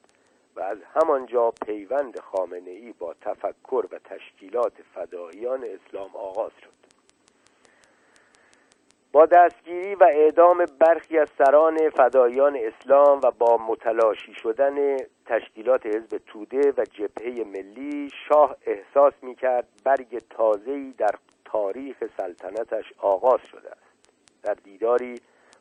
و 0.56 0.60
از 0.60 0.78
همانجا 0.94 1.50
پیوند 1.66 2.20
خامنه 2.20 2.70
ای 2.70 2.94
با 2.98 3.14
تفکر 3.20 3.86
و 3.90 3.98
تشکیلات 3.98 4.72
فداییان 4.94 5.64
اسلام 5.64 6.10
آغاز 6.16 6.52
شد. 6.60 6.79
با 9.12 9.26
دستگیری 9.26 9.94
و 9.94 10.04
اعدام 10.04 10.64
برخی 10.78 11.18
از 11.18 11.28
سران 11.38 11.90
فدایان 11.90 12.56
اسلام 12.56 13.20
و 13.24 13.30
با 13.30 13.56
متلاشی 13.56 14.34
شدن 14.34 14.96
تشکیلات 15.26 15.86
حزب 15.86 16.18
توده 16.26 16.72
و 16.76 16.84
جبهه 16.84 17.44
ملی 17.44 18.10
شاه 18.28 18.56
احساس 18.66 19.12
می 19.22 19.34
کرد 19.34 19.68
برگ 19.84 20.22
تازه‌ای 20.30 20.94
در 20.98 21.14
تاریخ 21.44 21.96
سلطنتش 22.16 22.92
آغاز 22.98 23.40
شده 23.50 23.70
است. 23.70 24.12
در 24.42 24.54
دیداری 24.54 25.14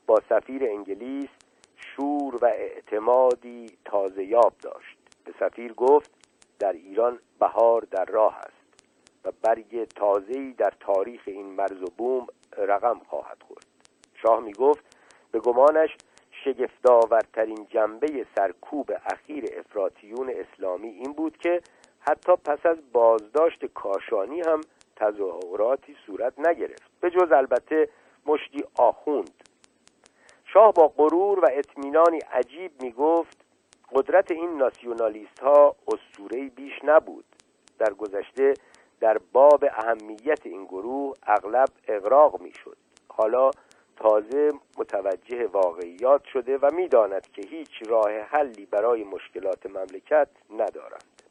با 0.07 0.21
سفیر 0.29 0.63
انگلیس 0.63 1.29
شور 1.75 2.35
و 2.35 2.45
اعتمادی 2.45 3.77
تازه 3.85 4.23
یاب 4.23 4.53
داشت. 4.61 4.97
به 5.25 5.33
سفیر 5.39 5.73
گفت 5.73 6.11
در 6.59 6.73
ایران 6.73 7.19
بهار 7.39 7.87
در 7.91 8.05
راه 8.05 8.37
است 8.37 8.59
و 9.25 9.31
برگ 9.41 9.83
تازه‌ای 9.83 10.51
در 10.51 10.73
تاریخ 10.79 11.21
این 11.25 11.45
مرز 11.45 11.81
و 11.83 11.87
بوم 11.97 12.27
رقم 12.57 13.01
خواهد 13.09 13.37
خورد. 13.47 13.65
شاه 14.21 14.39
می 14.39 14.53
گفت 14.53 14.97
به 15.31 15.39
گمانش 15.39 15.89
شگفتآورترین 16.43 17.67
جنبه 17.69 18.25
سرکوب 18.35 18.91
اخیر 19.05 19.45
افراتیون 19.57 20.31
اسلامی 20.35 20.87
این 20.87 21.13
بود 21.13 21.37
که 21.37 21.61
حتی 21.99 22.31
پس 22.35 22.65
از 22.65 22.77
بازداشت 22.93 23.65
کاشانی 23.65 24.41
هم 24.41 24.61
تظاهراتی 24.95 25.95
صورت 26.05 26.33
نگرفت. 26.39 26.91
به 27.01 27.09
جز 27.09 27.31
البته 27.31 27.89
مشتی 28.25 28.63
آخوند. 28.79 29.43
شاه 30.45 30.73
با 30.73 30.87
غرور 30.87 31.39
و 31.39 31.47
اطمینانی 31.51 32.17
عجیب 32.17 32.71
می 32.81 32.91
گفت 32.91 33.45
قدرت 33.91 34.31
این 34.31 34.57
ناسیونالیست 34.57 35.39
ها 35.39 35.75
بیش 36.55 36.73
نبود. 36.83 37.25
در 37.79 37.93
گذشته 37.93 38.53
در 38.99 39.17
باب 39.33 39.63
اهمیت 39.63 40.45
این 40.45 40.65
گروه 40.65 41.15
اغلب 41.23 41.69
اغراق 41.87 42.41
می‌شد. 42.41 42.77
حالا 43.09 43.51
تازه 43.97 44.51
متوجه 44.77 45.47
واقعیات 45.47 46.23
شده 46.23 46.57
و 46.57 46.69
می‌داند 46.73 47.27
که 47.31 47.41
هیچ 47.41 47.71
راه 47.87 48.11
حلی 48.11 48.65
برای 48.65 49.03
مشکلات 49.03 49.65
مملکت 49.65 50.27
ندارند. 50.49 51.23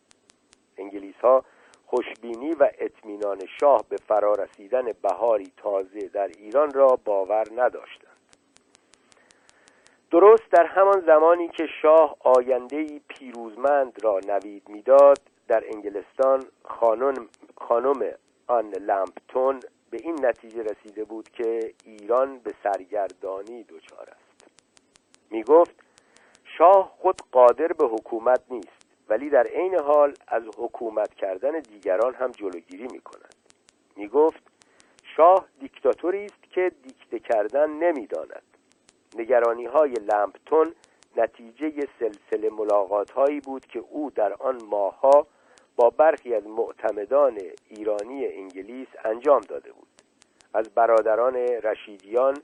انگلیس 0.78 1.16
ها 1.22 1.44
خوشبینی 1.86 2.52
و 2.52 2.70
اطمینان 2.78 3.46
شاه 3.60 3.84
به 3.88 3.96
فرارسیدن 3.96 4.92
بهاری 5.02 5.52
تازه 5.56 6.08
در 6.08 6.26
ایران 6.26 6.72
را 6.72 6.98
باور 7.04 7.44
نداشتند. 7.56 8.16
درست 10.10 10.50
در 10.52 10.66
همان 10.66 11.00
زمانی 11.06 11.48
که 11.48 11.66
شاه 11.82 12.16
آیندهی 12.20 13.00
پیروزمند 13.08 14.04
را 14.04 14.20
نوید 14.28 14.68
می‌داد 14.68 15.18
در 15.48 15.64
انگلستان 15.74 16.44
خانم, 16.64 17.28
خانم 17.56 18.12
آن 18.46 18.70
لمپتون 18.70 19.60
به 19.90 19.98
این 20.02 20.26
نتیجه 20.26 20.62
رسیده 20.62 21.04
بود 21.04 21.28
که 21.28 21.74
ایران 21.84 22.38
به 22.38 22.54
سرگردانی 22.62 23.62
دچار 23.62 24.10
است. 24.10 24.50
می 25.30 25.42
گفت 25.42 25.74
شاه 26.58 26.94
خود 26.98 27.22
قادر 27.32 27.68
به 27.68 27.84
حکومت 27.84 28.40
نیست 28.50 28.86
ولی 29.08 29.30
در 29.30 29.46
عین 29.46 29.78
حال 29.78 30.14
از 30.28 30.42
حکومت 30.56 31.14
کردن 31.14 31.60
دیگران 31.60 32.14
هم 32.14 32.30
جلوگیری 32.30 32.86
می 32.92 33.00
کند 33.00 33.34
می 33.96 34.08
گفت 34.08 34.42
شاه 35.16 35.46
دیکتاتوری 35.60 36.24
است 36.24 36.42
که 36.50 36.72
دیکته 36.82 37.18
کردن 37.18 37.70
نمی‌داند. 37.70 38.42
نگرانی 39.16 39.64
های 39.64 39.92
لمپتون 39.92 40.74
نتیجه 41.16 41.88
سلسله 41.98 42.50
ملاقات 42.50 43.10
هایی 43.10 43.40
بود 43.40 43.66
که 43.66 43.78
او 43.78 44.10
در 44.10 44.32
آن 44.32 44.64
ماهها 44.64 45.26
با 45.78 45.90
برخی 45.90 46.34
از 46.34 46.46
معتمدان 46.46 47.38
ایرانی 47.68 48.26
انگلیس 48.26 48.88
انجام 49.04 49.40
داده 49.40 49.72
بود. 49.72 49.88
از 50.54 50.70
برادران 50.70 51.34
رشیدیان 51.36 52.34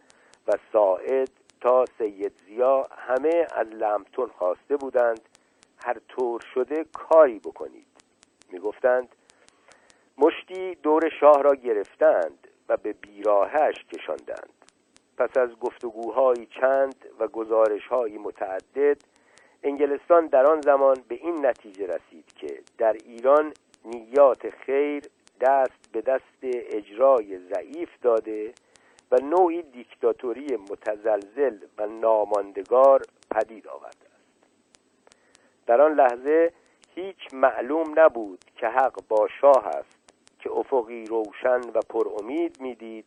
و 0.47 0.53
ساعد 0.73 1.31
تا 1.61 1.85
سید 1.99 2.33
زیا 2.47 2.89
همه 2.91 3.47
از 3.55 3.67
لمپتون 3.67 4.29
خواسته 4.29 4.77
بودند 4.77 5.21
هر 5.85 5.97
طور 6.09 6.41
شده 6.55 6.85
کاری 6.85 7.39
بکنید. 7.39 7.87
می‌گفتند 8.51 9.09
مشتی 10.19 10.75
دور 10.75 11.11
شاه 11.21 11.43
را 11.43 11.55
گرفتند 11.55 12.49
و 12.69 12.77
به 12.77 12.93
بیراهش 12.93 13.85
کشاندند. 13.93 14.53
پس 15.19 15.37
از 15.37 15.51
گفتگوهایی 15.61 16.49
چند 16.61 16.95
و 17.19 17.29
گزارشهایی 17.29 18.19
متعدد 18.19 18.97
انگلستان 19.65 20.27
در 20.27 20.47
آن 20.47 20.61
زمان 20.61 20.97
به 21.09 21.15
این 21.15 21.47
نتیجه 21.47 21.87
رسید 21.87 22.33
که 22.37 22.61
در 22.79 22.93
ایران 22.93 23.53
نیات 23.85 24.51
خیر 24.51 25.03
دست 25.41 25.93
به 25.93 26.01
دست 26.01 26.39
اجرای 26.43 27.39
ضعیف 27.39 27.89
داده 28.03 28.53
و 29.11 29.17
نوعی 29.17 29.63
دیکتاتوری 29.63 30.57
متزلزل 30.57 31.59
و 31.79 31.87
ناماندگار 31.87 33.03
پدید 33.31 33.69
آورده 33.69 33.87
است. 33.87 34.47
در 35.67 35.81
آن 35.81 35.93
لحظه 35.95 36.53
هیچ 36.95 37.35
معلوم 37.35 38.01
نبود 38.01 38.45
که 38.57 38.67
حق 38.67 39.01
با 39.09 39.29
شاه 39.41 39.67
است 39.67 39.99
که 40.39 40.51
افقی 40.51 41.05
روشن 41.05 41.61
و 41.75 41.81
پر 41.89 42.09
امید 42.21 42.61
می‌دید 42.61 43.07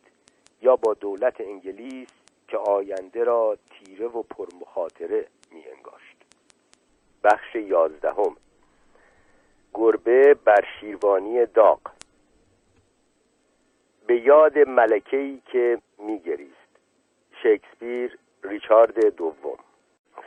یا 0.62 0.76
با 0.76 0.94
دولت 0.94 1.40
انگلیس 1.40 2.08
که 2.48 2.56
آینده 2.56 3.24
را 3.24 3.56
تیره 3.70 4.06
و 4.06 4.22
پرمخاطره 4.22 5.26
می 5.50 5.64
انگاشت 5.76 5.87
بخش 7.28 7.54
یازدهم. 7.54 8.36
گربه 9.74 10.34
بر 10.34 10.64
شیروانی 10.80 11.46
داغ. 11.46 11.80
به 14.06 14.20
یاد 14.20 14.58
ملکه‌ای 14.58 15.40
که 15.52 15.78
میگریست. 15.98 16.68
شکسپیر 17.42 18.18
ریچارد 18.44 19.14
دوم. 19.16 19.58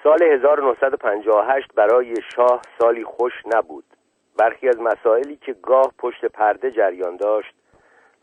سال 0.03 0.23
1958 0.23 1.73
برای 1.75 2.15
شاه 2.35 2.61
سالی 2.79 3.03
خوش 3.03 3.33
نبود. 3.45 3.85
برخی 4.37 4.69
از 4.69 4.79
مسائلی 4.79 5.35
که 5.35 5.53
گاه 5.53 5.93
پشت 5.97 6.25
پرده 6.25 6.71
جریان 6.71 7.15
داشت 7.15 7.53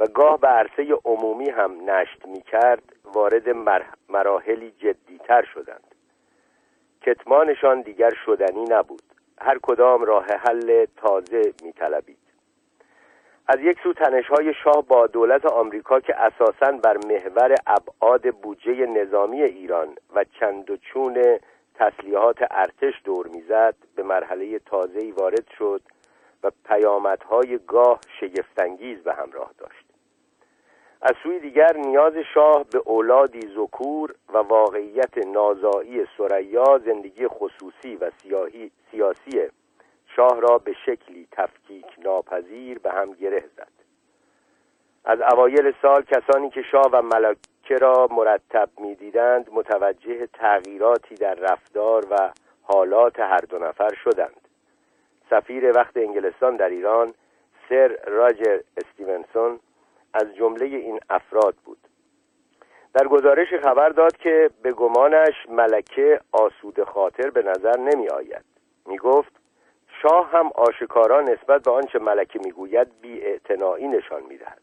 و 0.00 0.06
گاه 0.06 0.40
به 0.40 0.48
عرصه 0.48 0.94
عمومی 1.04 1.50
هم 1.50 1.90
نشت 1.90 2.26
می 2.26 2.42
کرد 2.42 2.82
وارد 3.04 3.48
مراحلی 4.08 4.70
جدیتر 4.70 5.42
شدند. 5.54 5.94
کتمانشان 7.02 7.80
دیگر 7.80 8.10
شدنی 8.26 8.64
نبود 8.64 9.02
هر 9.40 9.58
کدام 9.62 10.04
راه 10.04 10.26
حل 10.26 10.86
تازه 10.96 11.52
می 11.62 11.72
طلبید. 11.72 12.18
از 13.48 13.60
یک 13.60 13.78
سو 13.82 13.92
تنشهای 13.92 14.54
شاه 14.64 14.82
با 14.82 15.06
دولت 15.06 15.46
آمریکا 15.46 16.00
که 16.00 16.14
اساساً 16.16 16.72
بر 16.72 16.96
محور 16.96 17.54
ابعاد 17.66 18.30
بودجه 18.30 18.86
نظامی 18.86 19.42
ایران 19.42 19.88
و 20.14 20.24
چند 20.40 20.70
و 20.70 20.76
چون 20.76 21.38
تسلیحات 21.74 22.36
ارتش 22.50 22.94
دور 23.04 23.26
می‌زد 23.26 23.74
به 23.96 24.02
مرحله 24.02 24.58
تازه‌ای 24.58 25.10
وارد 25.10 25.46
شد 25.58 25.82
و 26.42 26.50
پیامدهای 26.64 27.58
گاه 27.66 28.00
شگفتانگیز 28.20 28.98
به 28.98 29.14
همراه 29.14 29.50
داشت 29.58 29.87
از 31.02 31.12
سوی 31.22 31.38
دیگر 31.38 31.76
نیاز 31.76 32.16
شاه 32.34 32.64
به 32.64 32.78
اولادی 32.78 33.48
ذکور 33.56 34.14
و 34.34 34.38
واقعیت 34.38 35.18
نازایی 35.26 36.06
سریا 36.18 36.80
زندگی 36.84 37.28
خصوصی 37.28 37.96
و 37.96 38.10
سیاسی 38.90 39.48
شاه 40.16 40.40
را 40.40 40.58
به 40.58 40.72
شکلی 40.86 41.28
تفکیک 41.32 41.86
ناپذیر 42.04 42.78
به 42.78 42.90
هم 42.90 43.12
گره 43.12 43.44
زد. 43.56 43.68
از 45.04 45.20
اوایل 45.32 45.72
سال 45.82 46.02
کسانی 46.02 46.50
که 46.50 46.62
شاه 46.62 46.90
و 46.92 47.02
ملکه 47.02 47.76
را 47.80 48.08
مرتب 48.10 48.68
می‌دیدند 48.78 49.48
متوجه 49.52 50.26
تغییراتی 50.26 51.14
در 51.14 51.34
رفتار 51.34 52.06
و 52.10 52.30
حالات 52.62 53.20
هر 53.20 53.40
دو 53.40 53.58
نفر 53.58 53.94
شدند. 53.94 54.48
سفیر 55.30 55.76
وقت 55.76 55.96
انگلستان 55.96 56.56
در 56.56 56.68
ایران 56.68 57.14
سر 57.68 57.98
راجر 58.06 58.60
استیونسون 58.76 59.60
از 60.14 60.34
جمله 60.36 60.64
این 60.64 61.00
افراد 61.10 61.54
بود. 61.64 61.78
در 62.94 63.08
گزارش 63.08 63.48
خبر 63.62 63.88
داد 63.88 64.16
که 64.16 64.50
به 64.62 64.72
گمانش 64.72 65.34
ملکه 65.48 66.20
آسود 66.32 66.84
خاطر 66.84 67.30
به 67.30 67.42
نظر 67.42 67.78
نمی 67.78 68.08
آید. 68.08 68.44
می 68.86 68.98
گفت 68.98 69.32
شاه 70.02 70.30
هم 70.30 70.50
آشکارا 70.54 71.20
نسبت 71.20 71.62
به 71.62 71.70
آنچه 71.70 71.98
ملکه 71.98 72.38
می‌گوید 72.44 73.00
بی 73.00 73.20
نشان 73.88 74.22
می‌دهد 74.22 74.62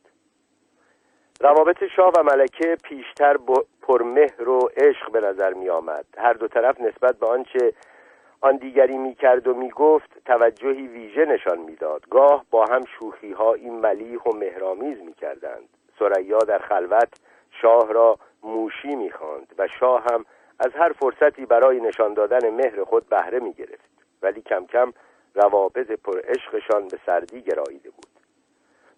روابط 1.39 1.83
شاه 1.95 2.11
و 2.17 2.23
ملکه 2.23 2.77
پیشتر 2.83 3.37
پرمهر 3.81 4.49
و 4.49 4.59
عشق 4.77 5.11
به 5.11 5.21
نظر 5.21 5.53
می 5.53 5.69
آمد. 5.69 6.05
هر 6.17 6.33
دو 6.33 6.47
طرف 6.47 6.81
نسبت 6.81 7.15
به 7.19 7.27
آنچه 7.27 7.73
آن 8.41 8.57
دیگری 8.57 8.97
می 8.97 9.15
کرد 9.15 9.47
و 9.47 9.53
می 9.53 9.69
گفت 9.69 10.23
توجهی 10.25 10.87
ویژه 10.87 11.25
نشان 11.25 11.59
می‌داد. 11.59 12.09
گاه 12.09 12.45
با 12.51 12.65
هم 12.65 12.81
های 13.37 13.69
ملیح 13.69 14.19
و 14.19 14.37
مهرامیز 14.37 15.01
می 15.01 15.13
کردند 15.13 15.69
سریا 15.99 16.39
در 16.39 16.59
خلوت 16.59 17.19
شاه 17.61 17.93
را 17.93 18.17
موشی 18.43 18.95
می 18.95 19.11
خاند 19.11 19.55
و 19.57 19.67
شاه 19.79 20.03
هم 20.11 20.25
از 20.59 20.71
هر 20.73 20.91
فرصتی 20.91 21.45
برای 21.45 21.79
نشان 21.79 22.13
دادن 22.13 22.49
مهر 22.49 22.83
خود 22.83 23.09
بهره 23.09 23.39
می 23.39 23.53
گرفت 23.53 23.89
ولی 24.21 24.41
کم 24.41 24.65
کم 24.65 24.93
روابط 25.35 25.91
پر 25.91 26.21
عشقشان 26.27 26.87
به 26.87 26.99
سردی 27.05 27.41
گراییده 27.41 27.89
بود. 27.89 28.05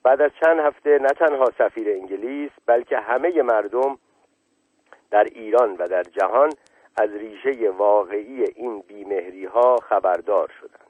بعد 0.03 0.21
از 0.21 0.31
چند 0.41 0.59
هفته 0.59 0.99
نه 1.01 1.07
تنها 1.07 1.45
سفیر 1.57 1.89
انگلیس 1.89 2.51
بلکه 2.65 2.97
همه 2.97 3.41
مردم 3.41 3.97
در 5.11 5.23
ایران 5.23 5.75
و 5.79 5.87
در 5.87 6.03
جهان 6.03 6.49
از 6.97 7.09
ریشه 7.09 7.69
واقعی 7.69 8.43
این 8.43 8.79
بیمهری 8.79 9.45
ها 9.45 9.77
خبردار 9.77 10.51
شدند. 10.59 10.87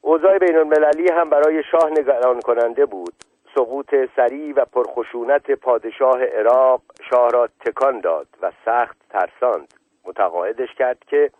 اوضاع 0.00 0.38
بین 0.38 0.56
المللی 0.56 1.12
هم 1.12 1.30
برای 1.30 1.62
شاه 1.70 1.90
نگران 1.90 2.40
کننده 2.40 2.86
بود. 2.86 3.14
سقوط 3.54 3.94
سریع 4.16 4.54
و 4.56 4.64
پرخشونت 4.64 5.50
پادشاه 5.50 6.24
عراق 6.24 6.82
شاه 7.10 7.30
را 7.30 7.48
تکان 7.60 8.00
داد 8.00 8.26
و 8.42 8.52
سخت 8.64 8.96
ترساند. 9.10 9.74
متقاعدش 10.04 10.74
کرد 10.74 10.98
که 11.06 11.30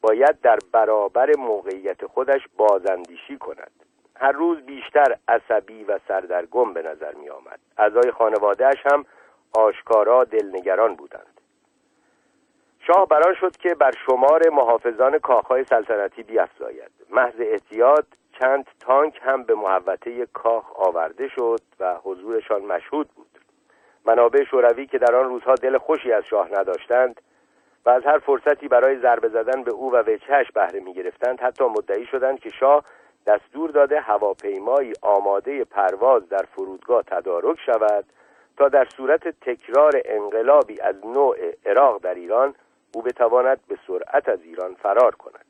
باید 0.00 0.40
در 0.40 0.58
برابر 0.72 1.36
موقعیت 1.36 2.06
خودش 2.06 2.40
بازاندیشی 2.56 3.38
کند. 3.38 3.70
هر 4.16 4.32
روز 4.32 4.58
بیشتر 4.58 5.16
عصبی 5.28 5.84
و 5.84 5.98
سردرگم 6.08 6.72
به 6.72 6.82
نظر 6.82 7.14
می 7.14 7.28
آمد 7.30 7.58
اعضای 7.78 8.10
خانوادهش 8.10 8.86
هم 8.92 9.04
آشکارا 9.54 10.24
دلنگران 10.24 10.94
بودند. 10.94 11.37
شاه 12.88 13.06
بران 13.08 13.34
شد 13.34 13.56
که 13.56 13.74
بر 13.74 13.92
شمار 14.06 14.48
محافظان 14.48 15.18
کاخهای 15.18 15.64
سلطنتی 15.64 16.22
بیافزاید 16.22 16.90
محض 17.10 17.34
احتیاط 17.38 18.04
چند 18.40 18.66
تانک 18.80 19.20
هم 19.22 19.42
به 19.42 19.54
محوطه 19.54 20.26
کاخ 20.26 20.72
آورده 20.76 21.28
شد 21.28 21.60
و 21.80 21.94
حضورشان 22.04 22.62
مشهود 22.62 23.08
بود. 23.08 23.26
منابع 24.04 24.44
شوروی 24.44 24.86
که 24.86 24.98
در 24.98 25.16
آن 25.16 25.24
روزها 25.24 25.54
دل 25.54 25.78
خوشی 25.78 26.12
از 26.12 26.24
شاه 26.24 26.48
نداشتند 26.52 27.20
و 27.86 27.90
از 27.90 28.04
هر 28.04 28.18
فرصتی 28.18 28.68
برای 28.68 28.98
ضربه 28.98 29.28
زدن 29.28 29.62
به 29.62 29.70
او 29.70 29.92
و 29.92 30.02
وجهش 30.06 30.50
بهره 30.54 30.80
می 30.80 30.94
گرفتند 30.94 31.40
حتی 31.40 31.64
مدعی 31.64 32.06
شدند 32.06 32.40
که 32.40 32.50
شاه 32.50 32.84
دستور 33.26 33.70
داده 33.70 34.00
هواپیمایی 34.00 34.92
آماده 35.02 35.64
پرواز 35.64 36.28
در 36.28 36.44
فرودگاه 36.54 37.02
تدارک 37.02 37.58
شود 37.66 38.04
تا 38.56 38.68
در 38.68 38.84
صورت 38.96 39.28
تکرار 39.28 39.92
انقلابی 40.04 40.80
از 40.80 41.06
نوع 41.06 41.36
عراق 41.66 42.02
در 42.02 42.14
ایران 42.14 42.54
او 42.94 43.02
بتواند 43.02 43.60
به 43.68 43.78
سرعت 43.86 44.28
از 44.28 44.42
ایران 44.42 44.74
فرار 44.74 45.14
کند. 45.14 45.44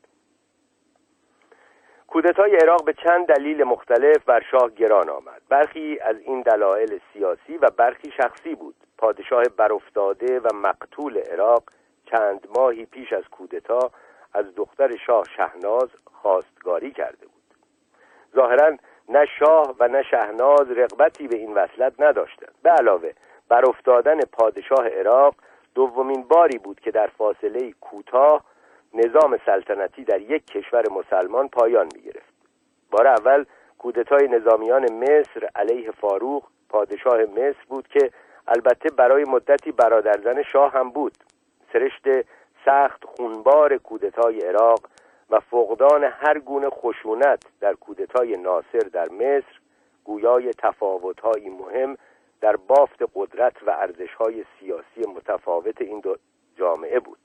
کودتای 2.07 2.55
عراق 2.55 2.85
به 2.85 2.93
چند 2.93 3.25
دلیل 3.25 3.63
مختلف 3.63 4.23
بر 4.25 4.43
شاه 4.51 4.69
گران 4.69 5.09
آمد. 5.09 5.41
برخی 5.49 5.99
از 5.99 6.15
این 6.19 6.41
دلایل 6.41 6.99
سیاسی 7.13 7.57
و 7.57 7.69
برخی 7.77 8.11
شخصی 8.11 8.55
بود. 8.55 8.75
پادشاه 8.97 9.43
برافتاده 9.57 10.39
و 10.39 10.47
مقتول 10.53 11.17
عراق 11.17 11.63
چند 12.05 12.47
ماهی 12.55 12.85
پیش 12.85 13.13
از 13.13 13.23
کودتا 13.31 13.91
از 14.33 14.45
دختر 14.55 14.97
شاه 14.97 15.23
شهناز 15.37 15.89
خواستگاری 16.13 16.91
کرده 16.91 17.25
بود. 17.25 17.43
ظاهرا 18.35 18.77
نه 19.09 19.25
شاه 19.39 19.75
و 19.79 19.87
نه 19.87 20.03
شهناز 20.03 20.71
رغبتی 20.71 21.27
به 21.27 21.37
این 21.37 21.53
وصلت 21.53 21.93
نداشتند. 21.99 22.55
به 22.63 22.69
علاوه 22.69 23.11
بر 23.49 23.69
افتادن 23.69 24.19
پادشاه 24.19 24.87
عراق 24.87 25.35
دومین 25.79 26.23
باری 26.23 26.57
بود 26.57 26.79
که 26.79 26.91
در 26.91 27.07
فاصله 27.07 27.71
کوتاه 27.71 28.43
نظام 28.93 29.37
سلطنتی 29.45 30.03
در 30.03 30.21
یک 30.21 30.45
کشور 30.45 30.83
مسلمان 30.91 31.47
پایان 31.47 31.87
می 31.95 32.01
گرفت 32.01 32.33
بار 32.91 33.07
اول 33.07 33.45
کودتای 33.77 34.27
نظامیان 34.27 34.93
مصر 34.93 35.49
علیه 35.55 35.91
فاروق 35.91 36.43
پادشاه 36.69 37.17
مصر 37.21 37.63
بود 37.69 37.87
که 37.87 38.11
البته 38.47 38.89
برای 38.97 39.23
مدتی 39.23 39.71
برادرزن 39.71 40.43
شاه 40.43 40.71
هم 40.71 40.89
بود. 40.89 41.13
سرشت 41.73 42.27
سخت 42.65 43.05
خونبار 43.05 43.77
کودتای 43.77 44.39
عراق 44.39 44.79
و 45.29 45.39
فقدان 45.39 46.03
هر 46.03 46.39
گونه 46.39 46.69
خشونت 46.69 47.43
در 47.61 47.73
کودتای 47.73 48.37
ناصر 48.37 48.87
در 48.93 49.09
مصر 49.09 49.59
گویای 50.03 50.53
تفاوتهایی 50.53 51.49
مهم 51.49 51.97
در 52.41 52.55
بافت 52.55 53.03
قدرت 53.15 53.63
و 53.63 53.69
ارزشهای 53.69 54.45
سیاسی 54.59 55.09
متفاوت 55.15 55.81
این 55.81 55.99
دو 55.99 56.15
جامعه 56.55 56.99
بود. 56.99 57.19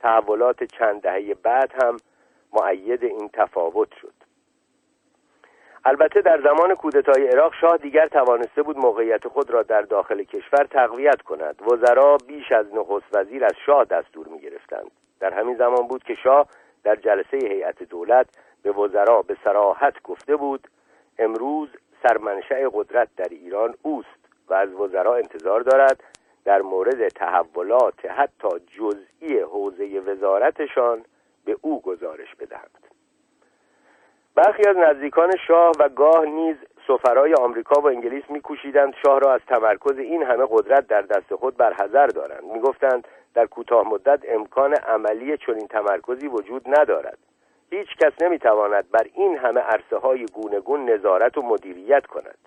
تحولات 0.00 0.64
چند 0.64 1.00
دهه 1.00 1.34
بعد 1.34 1.72
هم 1.82 1.96
معید 2.52 3.04
این 3.04 3.30
تفاوت 3.32 3.88
شد. 4.00 4.12
البته 5.84 6.20
در 6.20 6.40
زمان 6.40 6.74
کودتای 6.74 7.28
عراق 7.28 7.52
شاه 7.60 7.76
دیگر 7.76 8.08
توانسته 8.08 8.62
بود 8.62 8.78
موقعیت 8.78 9.28
خود 9.28 9.50
را 9.50 9.62
در 9.62 9.82
داخل 9.82 10.22
کشور 10.22 10.64
تقویت 10.64 11.22
کند. 11.22 11.62
وزرا 11.62 12.16
بیش 12.26 12.52
از 12.52 12.74
نخست 12.74 13.06
وزیر 13.16 13.44
از 13.44 13.54
شاه 13.66 13.84
دستور 13.84 14.28
می 14.28 14.38
گرفتند 14.38 14.90
در 15.20 15.34
همین 15.34 15.56
زمان 15.56 15.88
بود 15.88 16.02
که 16.02 16.14
شاه 16.14 16.46
در 16.84 16.96
جلسه 16.96 17.36
هیئت 17.36 17.82
دولت 17.82 18.26
به 18.62 18.72
وزرا 18.72 19.22
به 19.22 19.36
سراحت 19.44 20.02
گفته 20.02 20.36
بود 20.36 20.68
امروز 21.18 21.68
سرمنشأ 22.02 22.68
قدرت 22.72 23.08
در 23.16 23.28
ایران 23.30 23.74
اوست 23.82 24.18
و 24.48 24.54
از 24.54 24.72
وزرا 24.72 25.14
انتظار 25.14 25.60
دارد 25.60 26.02
در 26.44 26.62
مورد 26.62 27.08
تحولات 27.08 28.04
حتی 28.04 28.48
جزئی 28.78 29.40
حوزه 29.40 30.00
وزارتشان 30.00 31.04
به 31.44 31.56
او 31.60 31.82
گزارش 31.82 32.34
بدهند. 32.34 32.88
برخی 34.34 34.68
از 34.68 34.76
نزدیکان 34.76 35.30
شاه 35.46 35.72
و 35.78 35.88
گاه 35.88 36.24
نیز 36.24 36.56
سفرای 36.86 37.34
آمریکا 37.34 37.80
و 37.80 37.86
انگلیس 37.86 38.24
میکوشیدند. 38.28 38.94
شاه 39.02 39.18
را 39.20 39.34
از 39.34 39.40
تمرکز 39.48 39.98
این 39.98 40.22
همه 40.22 40.46
قدرت 40.50 40.86
در 40.86 41.02
دست 41.02 41.34
خود 41.34 41.56
برحذر 41.56 42.06
دارند. 42.06 42.44
می‌گفتند 42.44 43.08
در 43.34 43.46
کوتاه 43.46 43.88
مدت 43.88 44.20
امکان 44.28 44.74
عملی 44.74 45.36
چنین 45.36 45.66
تمرکزی 45.66 46.28
وجود 46.28 46.62
ندارد. 46.66 47.18
هیچ 47.70 47.88
کس 47.96 48.12
نمی‌تواند 48.22 48.90
بر 48.90 49.06
این 49.14 49.38
همه 49.38 49.60
عرصه 49.60 49.96
های 49.96 50.26
گونگون 50.26 50.90
نظارت 50.90 51.38
و 51.38 51.42
مدیریت 51.42 52.06
کند. 52.06 52.38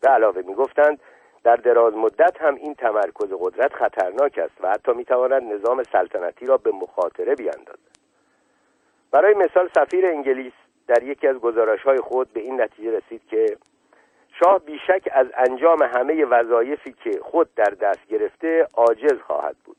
به 0.00 0.08
علاوه 0.08 0.42
می‌گفتند 0.46 1.00
در 1.44 1.56
دراز 1.56 1.94
مدت 1.94 2.40
هم 2.40 2.54
این 2.54 2.74
تمرکز 2.74 3.32
قدرت 3.40 3.74
خطرناک 3.74 4.38
است 4.38 4.54
و 4.60 4.70
حتی 4.70 4.92
می‌تواند 4.92 5.52
نظام 5.52 5.82
سلطنتی 5.82 6.46
را 6.46 6.56
به 6.56 6.70
مخاطره 6.70 7.34
بیاندازد. 7.34 7.92
برای 9.10 9.34
مثال 9.34 9.70
سفیر 9.74 10.06
انگلیس 10.06 10.52
در 10.86 11.02
یکی 11.02 11.28
از 11.28 11.36
گزارش 11.36 11.82
های 11.82 11.98
خود 11.98 12.32
به 12.32 12.40
این 12.40 12.60
نتیجه 12.60 12.96
رسید 12.96 13.22
که 13.28 13.56
شاه 14.40 14.58
بیشک 14.58 15.08
از 15.12 15.26
انجام 15.34 15.82
همه 15.82 16.24
وظایفی 16.24 16.94
که 17.04 17.20
خود 17.22 17.54
در 17.54 17.70
دست 17.80 18.06
گرفته 18.06 18.66
عاجز 18.74 19.20
خواهد 19.26 19.56
بود. 19.64 19.76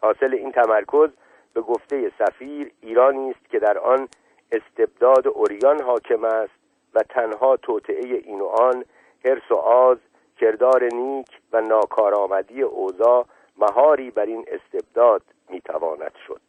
حاصل 0.00 0.34
این 0.34 0.52
تمرکز 0.52 1.10
به 1.54 1.60
گفته 1.60 2.12
سفیر 2.18 2.70
ایرانی 2.80 3.30
است 3.30 3.50
که 3.50 3.58
در 3.58 3.78
آن 3.78 4.08
استبداد 4.52 5.28
اوریان 5.28 5.82
حاکم 5.82 6.24
است 6.24 6.52
و 6.94 7.02
تنها 7.02 7.56
توطعه 7.56 8.04
این 8.04 8.40
و 8.40 8.46
آن 8.46 8.84
حرس 9.24 9.50
و 9.50 9.54
آز 9.54 9.98
کردار 10.38 10.84
نیک 10.84 11.28
و 11.52 11.60
ناکارآمدی 11.60 12.62
اوضاع 12.62 13.26
مهاری 13.58 14.10
بر 14.10 14.26
این 14.26 14.44
استبداد 14.48 15.22
می‌تواند 15.48 16.12
شد. 16.26 16.40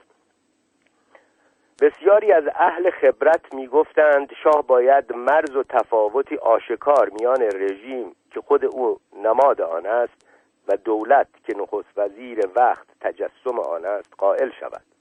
بسیاری 1.81 2.31
از 2.31 2.43
اهل 2.55 2.89
خبرت 2.89 3.53
می‌گفتند 3.53 4.29
شاه 4.43 4.67
باید 4.67 5.15
مرز 5.15 5.55
و 5.55 5.63
تفاوتی 5.63 6.37
آشکار 6.37 7.09
میان 7.09 7.41
رژیم 7.41 8.15
که 8.31 8.41
خود 8.41 8.65
او 8.65 8.99
نماد 9.23 9.61
آن 9.61 9.85
است 9.85 10.27
و 10.67 10.77
دولت 10.77 11.27
که 11.47 11.53
نخست 11.57 11.97
وزیر 11.97 12.49
وقت 12.55 12.87
تجسم 13.01 13.59
آن 13.59 13.85
است 13.85 14.13
قائل 14.17 14.49
شود. 14.59 14.94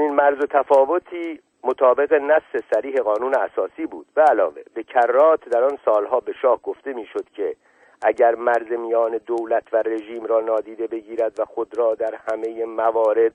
این 0.00 0.14
مرز 0.14 0.40
و 0.40 0.46
تفاوتی 0.46 1.40
مطابق 1.64 2.12
نص 2.12 2.64
سریح 2.74 2.96
قانون 3.00 3.34
اساسی 3.34 3.86
بود. 3.86 4.06
به 4.14 4.22
علاوه 4.22 4.62
به 4.74 4.82
کرات 4.82 5.48
در 5.48 5.64
آن 5.64 5.78
سالها 5.84 6.20
به 6.20 6.32
شاه 6.32 6.62
گفته 6.62 6.92
می‌شد 6.92 7.24
که 7.34 7.56
اگر 8.02 8.34
مرز 8.34 8.72
میان 8.72 9.20
دولت 9.26 9.74
و 9.74 9.76
رژیم 9.76 10.24
را 10.24 10.40
نادیده 10.40 10.86
بگیرد 10.86 11.40
و 11.40 11.44
خود 11.44 11.78
را 11.78 11.94
در 11.94 12.14
همه 12.28 12.64
موارد 12.64 13.32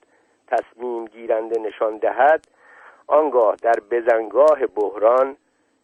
تصمیم 0.48 1.06
گیرنده 1.06 1.60
نشان 1.60 1.98
دهد 1.98 2.48
آنگاه 3.08 3.56
در 3.56 3.80
بزنگاه 3.92 4.68
بحران 4.68 5.38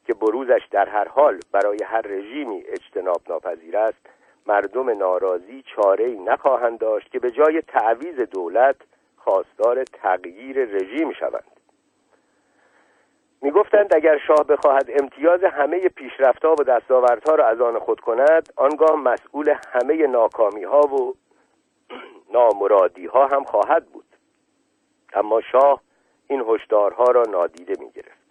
که 0.08 0.14
بروزش 0.14 0.62
در 0.72 0.90
هر 0.90 1.08
حال 1.08 1.40
برای 1.52 1.78
هر 1.84 2.02
رژیمی 2.02 2.64
اجتناب 2.68 3.22
ناپذیر 3.30 3.78
است 3.78 4.10
مردم 4.48 4.90
ناراضی 4.90 5.64
چاره 5.76 6.06
ای 6.06 6.20
نخواهند 6.20 6.80
داشت 6.80 7.12
که 7.12 7.20
به 7.20 7.32
جای 7.32 7.62
تعویز 7.62 8.16
دولت 8.16 8.76
خواستار 9.24 9.84
تغییر 9.84 10.66
رژیم 10.66 11.14
شوند. 11.14 11.44
می‌گفتند 13.42 13.96
اگر 13.96 14.18
شاه 14.28 14.44
بخواهد 14.48 14.90
امتیاز 15.02 15.44
همه 15.44 15.90
پیشرفتها 15.90 16.56
و 16.60 16.64
دستاوردها 16.64 17.36
را 17.36 17.48
از 17.48 17.62
آن 17.62 17.80
خود 17.80 18.00
کند 18.00 18.54
آنگاه 18.56 18.96
مسئول 18.96 19.56
همه 19.72 20.08
ناکامی 20.08 20.64
ها 20.64 20.82
و 20.82 21.16
نامرادی 22.34 23.06
ها 23.06 23.28
هم 23.28 23.44
خواهد 23.44 23.86
بود. 23.86 24.06
اما 25.14 25.42
شاه 25.42 25.82
این 26.28 26.44
هشدارها 26.48 27.04
را 27.04 27.24
نادیده 27.24 27.74
می 27.80 27.92
گرفت 27.92 28.24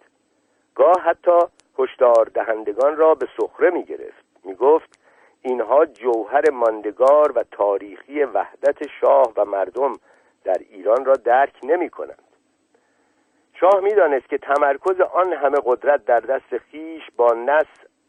گاه 0.75 1.01
حتی 1.01 1.39
هشدار 1.79 2.31
دهندگان 2.33 2.97
را 2.97 3.15
به 3.15 3.27
سخره 3.37 3.69
می 3.69 3.83
گرفت 3.83 4.25
می 4.43 4.55
گفت 4.55 4.99
اینها 5.41 5.85
جوهر 5.85 6.49
ماندگار 6.49 7.31
و 7.31 7.43
تاریخی 7.51 8.23
وحدت 8.23 8.87
شاه 9.01 9.33
و 9.37 9.45
مردم 9.45 9.93
در 10.43 10.57
ایران 10.69 11.05
را 11.05 11.13
درک 11.13 11.53
نمی 11.63 11.89
کنند. 11.89 12.23
شاه 13.53 13.79
می‌دانست 13.79 14.29
که 14.29 14.37
تمرکز 14.37 15.01
آن 15.01 15.33
همه 15.33 15.57
قدرت 15.65 16.05
در 16.05 16.19
دست 16.19 16.57
خیش 16.57 17.03
با 17.17 17.33
نس 17.33 17.65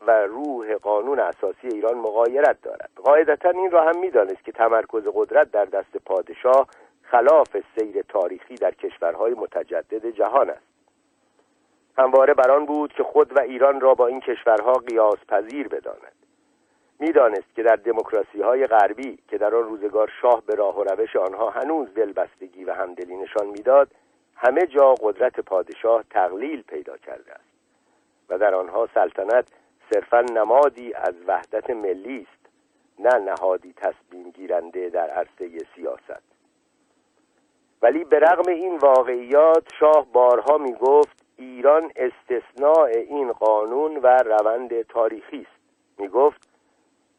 و 0.06 0.10
روح 0.26 0.74
قانون 0.74 1.18
اساسی 1.18 1.68
ایران 1.68 1.98
مقایرت 1.98 2.62
دارد. 2.62 2.90
قاعدتا 2.96 3.50
این 3.50 3.70
را 3.70 3.82
هم 3.82 3.98
می‌دانست 3.98 4.44
که 4.44 4.52
تمرکز 4.52 5.02
قدرت 5.14 5.50
در 5.50 5.64
دست 5.64 5.96
پادشاه 5.96 6.68
خلاف 7.02 7.56
سیر 7.78 8.02
تاریخی 8.02 8.54
در 8.54 8.70
کشورهای 8.70 9.34
متجدد 9.34 10.06
جهان 10.06 10.50
است. 10.50 10.74
همواره 11.98 12.34
بر 12.34 12.50
آن 12.50 12.66
بود 12.66 12.92
که 12.92 13.02
خود 13.02 13.36
و 13.36 13.40
ایران 13.40 13.80
را 13.80 13.94
با 13.94 14.06
این 14.06 14.20
کشورها 14.20 14.72
قیاس 14.72 15.18
پذیر 15.28 15.68
بداند. 15.68 16.23
می‌دانست 16.98 17.54
که 17.56 17.62
در 17.62 17.76
دموکراسی 17.76 18.42
های 18.42 18.66
غربی 18.66 19.18
که 19.28 19.38
در 19.38 19.54
آن 19.54 19.62
روزگار 19.62 20.12
شاه 20.22 20.42
به 20.46 20.54
راه 20.54 20.78
و 20.78 20.84
روش 20.84 21.16
آنها 21.16 21.50
هنوز 21.50 21.94
دلبستگی 21.94 22.64
و 22.64 22.72
همدلی 22.72 23.16
نشان 23.16 23.46
می‌داد 23.46 23.88
همه 24.36 24.66
جا 24.66 24.94
قدرت 24.94 25.40
پادشاه 25.40 26.04
تقلیل 26.10 26.62
پیدا 26.62 26.96
کرده 26.96 27.32
است 27.32 27.54
و 28.28 28.38
در 28.38 28.54
آنها 28.54 28.88
سلطنت 28.94 29.48
صرفا 29.92 30.20
نمادی 30.20 30.94
از 30.94 31.14
وحدت 31.26 31.70
ملی 31.70 32.26
است 32.30 32.44
نه 32.98 33.18
نهادی 33.18 33.72
تصمیم 33.72 34.30
گیرنده 34.30 34.88
در 34.88 35.10
عرصه 35.10 35.58
سیاست. 35.74 36.22
ولی 37.82 38.04
به 38.04 38.18
رغم 38.18 38.52
این 38.52 38.76
واقعیات 38.76 39.68
شاه 39.80 40.06
بارها 40.12 40.58
می 40.58 40.72
گفت 40.72 41.24
ایران 41.36 41.92
استثناء 41.96 42.86
این 42.86 43.32
قانون 43.32 43.96
و 43.96 44.06
روند 44.06 44.82
تاریخی 44.82 45.40
است. 45.40 45.60
می 45.98 46.08
گفت 46.08 46.53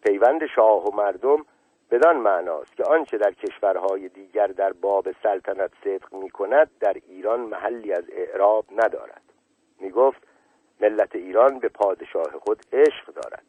پیوند 0.05 0.45
شاه 0.55 0.85
و 0.85 0.95
مردم 0.95 1.45
بدان 1.91 2.17
معناست 2.17 2.77
که 2.77 2.83
آنچه 2.83 3.17
در 3.17 3.31
کشورهای 3.31 4.09
دیگر 4.09 4.47
در 4.47 4.73
باب 4.73 5.11
سلطنت 5.23 5.71
صدق 5.83 6.13
می 6.13 6.29
کند 6.29 6.69
در 6.79 6.97
ایران 7.09 7.39
محلی 7.39 7.93
از 7.93 8.03
اعراب 8.09 8.65
ندارد. 8.71 9.21
می 9.79 9.89
گفت 9.89 10.27
ملت 10.81 11.15
ایران 11.15 11.59
به 11.59 11.69
پادشاه 11.69 12.31
خود 12.43 12.61
عشق 12.73 13.13
دارد. 13.13 13.45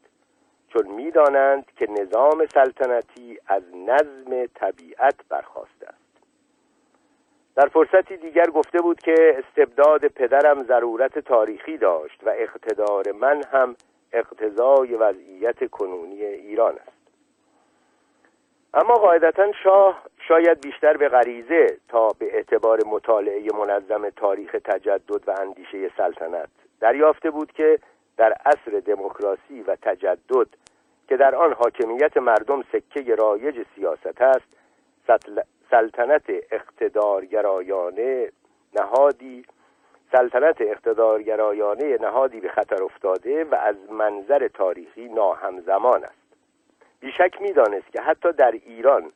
چون 0.68 0.88
می‌دانند 0.88 1.66
که 1.76 1.86
نظام 1.90 2.46
سلطنتی 2.54 3.38
از 3.46 3.62
نظم 3.74 4.46
طبیعت 4.54 5.14
برخواسته 5.28 5.86
است. 5.86 6.06
در 7.56 7.68
فرصتی 7.68 8.16
دیگر 8.16 8.46
گفته 8.46 8.78
بود 8.78 9.00
که 9.00 9.14
استبداد 9.38 10.06
پدرم 10.06 10.64
ضرورت 10.64 11.18
تاریخی 11.18 11.76
داشت 11.76 12.20
و 12.26 12.30
اقتدار 12.36 13.12
من 13.12 13.42
هم 13.52 13.76
اقتضای 14.12 14.94
وضعیت 14.94 15.70
کنونی 15.70 16.24
ایران 16.24 16.74
است. 16.74 16.96
اما 18.74 18.94
قاعدتا 18.94 19.52
شاه 19.62 20.02
شاید 20.28 20.60
بیشتر 20.60 20.96
به 20.96 21.08
غریزه 21.08 21.66
تا 21.88 22.08
به 22.18 22.36
اعتبار 22.36 22.80
مطالعه 22.86 23.52
منظم 23.52 24.10
تاریخ 24.10 24.56
تجدد 24.64 25.28
و 25.28 25.34
اندیشه 25.40 25.90
سلطنت 25.96 26.48
دریافته 26.80 27.30
بود 27.30 27.52
که 27.52 27.78
در 28.16 28.32
عصر 28.32 28.80
دموکراسی 28.86 29.62
و 29.66 29.76
تجدد 29.82 30.46
که 31.08 31.16
در 31.16 31.34
آن 31.34 31.52
حاکمیت 31.52 32.16
مردم 32.16 32.62
سکه 32.72 33.14
رایج 33.14 33.66
سیاست 33.74 34.22
است 34.22 34.46
سلطنت 35.70 36.24
اقتدارگرایانه 36.50 38.32
نهادی 38.74 39.44
سلطنت 40.12 40.60
اقتدارگرایانه 40.60 41.98
نهادی 42.00 42.40
به 42.40 42.48
خطر 42.48 42.82
افتاده 42.82 43.44
و 43.44 43.54
از 43.54 43.76
منظر 43.90 44.48
تاریخی 44.48 45.08
ناهمزمان 45.08 46.04
است. 46.04 46.26
بیشک 47.00 47.42
می‌دانست 47.42 47.92
که 47.92 48.00
حتی 48.00 48.32
در 48.32 48.50
ایران 48.50 49.12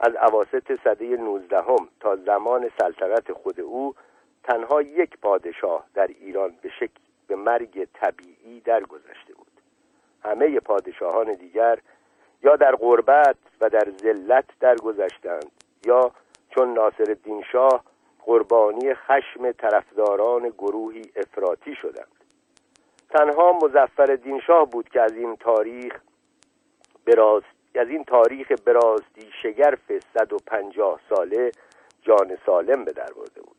از 0.00 0.14
عواست 0.14 0.76
صده 0.84 1.16
نوزدهم 1.16 1.88
تا 2.00 2.16
زمان 2.16 2.70
سلطنت 2.80 3.32
خود 3.32 3.60
او 3.60 3.94
تنها 4.44 4.82
یک 4.82 5.18
پادشاه 5.22 5.84
در 5.94 6.06
ایران 6.06 6.54
به 6.62 6.68
شکل 6.68 7.00
به 7.28 7.36
مرگ 7.36 7.88
طبیعی 7.94 8.60
درگذشته 8.60 9.34
بود. 9.34 9.52
همه 10.24 10.60
پادشاهان 10.60 11.34
دیگر 11.34 11.78
یا 12.42 12.56
در 12.56 12.76
غربت 12.76 13.36
و 13.60 13.68
در 13.68 13.90
ذلت 14.02 14.44
درگذشتند 14.60 15.50
یا 15.86 16.10
چون 16.50 16.74
ناصر 16.74 17.16
شاه 17.52 17.84
قربانی 18.24 18.94
خشم 18.94 19.52
طرفداران 19.52 20.48
گروهی 20.48 21.02
افراطی 21.16 21.74
شدند. 21.74 22.24
تنها 23.10 23.52
مزفر 23.52 24.18
شاه 24.46 24.70
بود 24.70 24.88
که 24.88 25.00
از 25.00 25.12
این 25.12 25.36
تاریخ 25.36 26.00
براز 27.06 27.42
از 27.74 27.88
این 27.88 28.04
تاریخ 28.04 28.52
برازدی 28.52 29.30
شگرف 29.42 29.92
150 30.14 31.00
ساله 31.08 31.52
جان 32.02 32.36
سالم 32.46 32.84
به 32.84 32.92
در 32.92 33.12
برده 33.16 33.40
بود. 33.40 33.56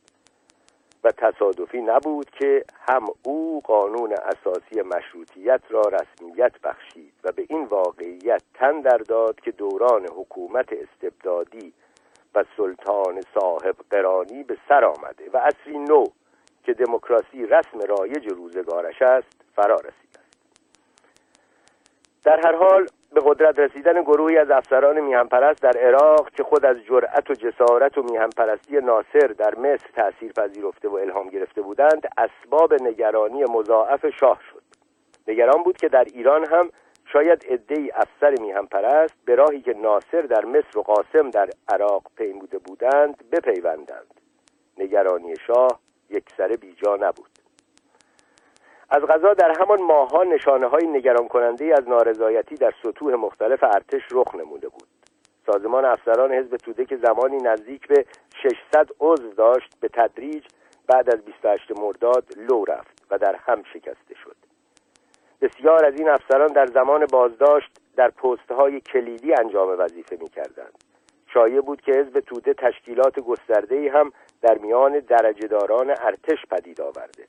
و 1.03 1.11
تصادفی 1.11 1.81
نبود 1.81 2.29
که 2.29 2.65
هم 2.87 3.05
او 3.23 3.61
قانون 3.63 4.13
اساسی 4.13 4.81
مشروطیت 4.81 5.61
را 5.69 5.81
رسمیت 5.81 6.51
بخشید 6.63 7.13
و 7.23 7.31
به 7.31 7.45
این 7.49 7.63
واقعیت 7.63 8.41
تن 8.53 8.81
در 8.81 8.97
داد 8.97 9.41
که 9.41 9.51
دوران 9.51 10.07
حکومت 10.07 10.69
استبدادی 10.73 11.73
و 12.35 12.43
سلطان 12.57 13.21
صاحب 13.39 13.75
قرانی 13.89 14.43
به 14.43 14.57
سر 14.69 14.85
آمده 14.85 15.29
و 15.33 15.37
اصری 15.37 15.77
نو 15.77 16.05
که 16.63 16.73
دموکراسی 16.73 17.45
رسم 17.45 17.79
رایج 17.79 18.27
روزگارش 18.27 19.01
است 19.01 19.41
فرا 19.55 19.75
رسیده 19.75 20.19
است. 20.19 20.37
در 22.23 22.39
هر 22.43 22.55
حال 22.55 22.87
به 23.13 23.21
قدرت 23.25 23.59
رسیدن 23.59 24.01
گروهی 24.01 24.37
از 24.37 24.51
افسران 24.51 24.99
میهنپرست 24.99 25.61
در 25.61 25.77
عراق 25.77 26.29
که 26.29 26.43
خود 26.43 26.65
از 26.65 26.77
جرأت 26.83 27.29
و 27.29 27.33
جسارت 27.33 27.97
و 27.97 28.03
میهنپرستی 28.03 28.77
ناصر 28.77 29.27
در 29.27 29.55
مصر 29.55 29.87
تأثیر 29.95 30.31
پذیرفته 30.31 30.89
و 30.89 30.95
الهام 30.95 31.29
گرفته 31.29 31.61
بودند 31.61 32.07
اسباب 32.17 32.73
نگرانی 32.81 33.43
مضاعف 33.43 34.05
شاه 34.19 34.39
شد. 34.51 34.63
نگران 35.27 35.63
بود 35.63 35.77
که 35.77 35.89
در 35.89 36.03
ایران 36.03 36.45
هم 36.45 36.69
شاید 37.13 37.45
عدهای 37.49 37.91
افسر 37.91 38.41
میهم 38.41 38.67
پرست 38.67 39.13
به 39.25 39.35
راهی 39.35 39.61
که 39.61 39.73
ناصر 39.73 40.21
در 40.21 40.45
مصر 40.45 40.77
و 40.77 40.81
قاسم 40.81 41.29
در 41.29 41.49
عراق 41.69 42.03
پیموده 42.17 42.57
بودند 42.57 43.29
بپیوندند. 43.31 44.21
نگرانی 44.77 45.35
شاه 45.47 45.79
یک 46.09 46.23
سر 46.37 46.47
بیجا 46.47 46.95
نبود. 46.95 47.29
از 48.89 49.01
غذا 49.01 49.33
در 49.33 49.53
همان 49.59 49.81
ماهها 49.81 50.23
نشانه 50.23 50.67
های 50.67 50.87
نگران 50.87 51.27
کننده 51.27 51.73
از 51.77 51.87
نارضایتی 51.87 52.55
در 52.55 52.73
سطوح 52.83 53.15
مختلف 53.15 53.63
ارتش 53.63 54.01
رخ 54.11 54.35
نموده 54.35 54.69
بود. 54.69 54.87
سازمان 55.45 55.85
افسران 55.85 56.33
حزب 56.33 56.57
توده 56.57 56.85
که 56.85 56.97
زمانی 56.97 57.37
نزدیک 57.37 57.87
به 57.87 58.05
600 58.43 58.89
عضو 58.99 59.33
داشت 59.33 59.79
به 59.79 59.87
تدریج 59.87 60.45
بعد 60.87 61.09
از 61.09 61.25
28 61.25 61.79
مرداد 61.79 62.25
لو 62.37 62.65
رفت 62.65 63.05
و 63.11 63.17
در 63.17 63.35
هم 63.35 63.63
شکسته 63.63 64.15
شد. 64.23 64.42
بسیار 65.43 65.85
از 65.85 65.93
این 65.99 66.09
افسران 66.09 66.47
در 66.47 66.65
زمان 66.65 67.05
بازداشت 67.05 67.69
در 67.95 68.09
پستهای 68.09 68.81
کلیدی 68.81 69.33
انجام 69.33 69.75
وظیفه 69.79 70.17
می 70.21 70.29
کردند. 70.29 70.83
شایع 71.33 71.61
بود 71.61 71.81
که 71.81 71.91
حزب 71.91 72.19
توده 72.19 72.53
تشکیلات 72.53 73.19
گسترده 73.19 73.91
هم 73.91 74.11
در 74.41 74.57
میان 74.57 74.99
درجهداران 74.99 75.89
ارتش 75.89 76.45
پدید 76.51 76.81
آورده. 76.81 77.25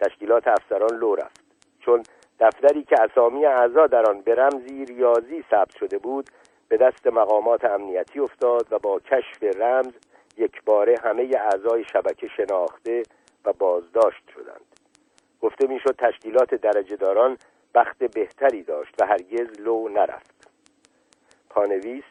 تشکیلات 0.00 0.48
افسران 0.48 0.98
لو 0.98 1.14
رفت. 1.14 1.40
چون 1.80 2.02
دفتری 2.40 2.84
که 2.84 2.96
اسامی 3.02 3.46
اعضا 3.46 3.86
در 3.86 4.10
آن 4.10 4.20
به 4.20 4.34
رمزی 4.34 4.84
ریاضی 4.84 5.44
ثبت 5.50 5.76
شده 5.76 5.98
بود 5.98 6.30
به 6.68 6.76
دست 6.76 7.06
مقامات 7.06 7.64
امنیتی 7.64 8.20
افتاد 8.20 8.66
و 8.70 8.78
با 8.78 9.00
کشف 9.00 9.42
رمز 9.42 9.92
یک 10.36 10.62
باره 10.64 10.94
همه 11.04 11.30
اعضای 11.52 11.84
شبکه 11.84 12.28
شناخته 12.28 13.02
و 13.44 13.52
بازداشت 13.52 14.30
شدند. 14.34 14.75
گفته 15.40 15.66
می‌شد 15.66 15.96
تشکیلات 15.98 16.54
درجه 16.54 16.96
داران 16.96 17.38
بخت 17.74 17.98
بهتری 17.98 18.62
داشت 18.62 18.94
و 19.02 19.06
هرگز 19.06 19.60
لو 19.60 19.88
نرفت. 19.88 20.50
پانویس 21.50 22.04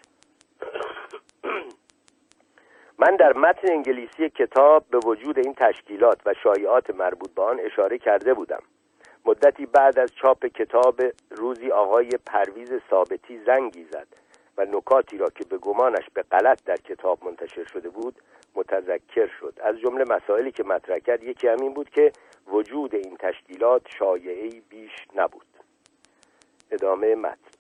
من 3.00 3.16
در 3.16 3.34
متن 3.34 3.72
انگلیسی 3.72 4.30
کتاب 4.30 4.86
به 4.90 4.98
وجود 4.98 5.40
این 5.40 5.54
تشکیلات 5.54 6.22
و 6.26 6.34
شایعات 6.44 6.90
مربوط 6.90 7.34
به 7.34 7.42
آن 7.42 7.60
اشاره 7.60 7.98
کرده 7.98 8.34
بودم. 8.34 8.62
مدتی 9.26 9.66
بعد 9.66 10.00
از 10.00 10.12
چاپ 10.22 10.46
کتاب 10.46 11.02
روزی 11.32 11.72
آقای 11.72 12.10
پرویز 12.26 12.70
ثابتی 12.90 13.40
زنگی 13.46 13.84
زد 13.84 14.08
و 14.58 14.66
نکاتی 14.66 15.18
را 15.18 15.30
که 15.30 15.46
به 15.50 15.58
گمانش 15.58 16.10
به 16.14 16.22
غلط 16.22 16.64
در 16.64 16.76
کتاب 16.76 17.26
منتشر 17.26 17.66
شده 17.66 17.90
بود 17.90 18.16
متذکر 18.56 19.27
شد. 19.40 19.53
از 19.64 19.80
جمله 19.80 20.03
مسائلی 20.10 20.52
که 20.52 20.64
مطرح 20.64 20.99
کرد 20.99 21.23
یکی 21.23 21.48
همین 21.48 21.73
بود 21.73 21.90
که 21.90 22.11
وجود 22.48 22.95
این 22.95 23.18
تشکیلات 23.19 23.82
شایعی 23.99 24.61
بیش 24.69 24.91
نبود. 25.15 25.45
ادامه 26.72 27.15
متن. 27.15 27.56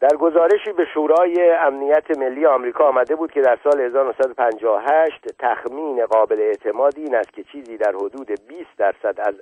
در 0.00 0.16
گزارشی 0.16 0.72
به 0.72 0.84
شورای 0.94 1.50
امنیت 1.50 2.18
ملی 2.18 2.46
آمریکا 2.46 2.84
آمده 2.88 3.16
بود 3.16 3.32
که 3.32 3.40
در 3.40 3.58
سال 3.64 3.80
1958 3.80 5.26
تخمین 5.38 6.06
قابل 6.06 6.40
اعتمادی 6.40 7.02
این 7.02 7.14
است 7.14 7.32
که 7.32 7.44
چیزی 7.44 7.76
در 7.76 7.92
حدود 7.94 8.30
20 8.48 8.70
درصد 8.78 9.20
از 9.20 9.34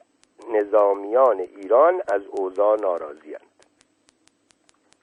نظامیان 0.53 1.41
ایران 1.41 2.03
از 2.13 2.23
اوضاع 2.27 2.81
ناراضیاند. 2.81 3.51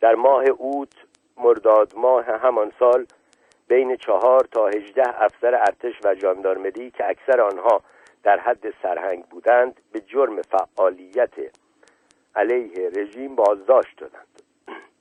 در 0.01 0.15
ماه 0.15 0.43
اوت 0.45 0.93
مرداد 1.37 1.93
ماه 1.95 2.25
همان 2.25 2.71
سال 2.79 3.05
بین 3.67 3.95
چهار 3.95 4.47
تا 4.51 4.67
هجده 4.67 5.23
افسر 5.23 5.55
ارتش 5.55 5.93
و 6.03 6.15
ژاندارمری 6.15 6.91
که 6.91 7.09
اکثر 7.09 7.41
آنها 7.41 7.81
در 8.23 8.39
حد 8.39 8.73
سرهنگ 8.83 9.25
بودند 9.25 9.81
به 9.91 10.01
جرم 10.01 10.41
فعالیت 10.41 11.33
علیه 12.35 12.89
رژیم 12.89 13.35
بازداشت 13.35 13.97
شدند. 13.99 14.41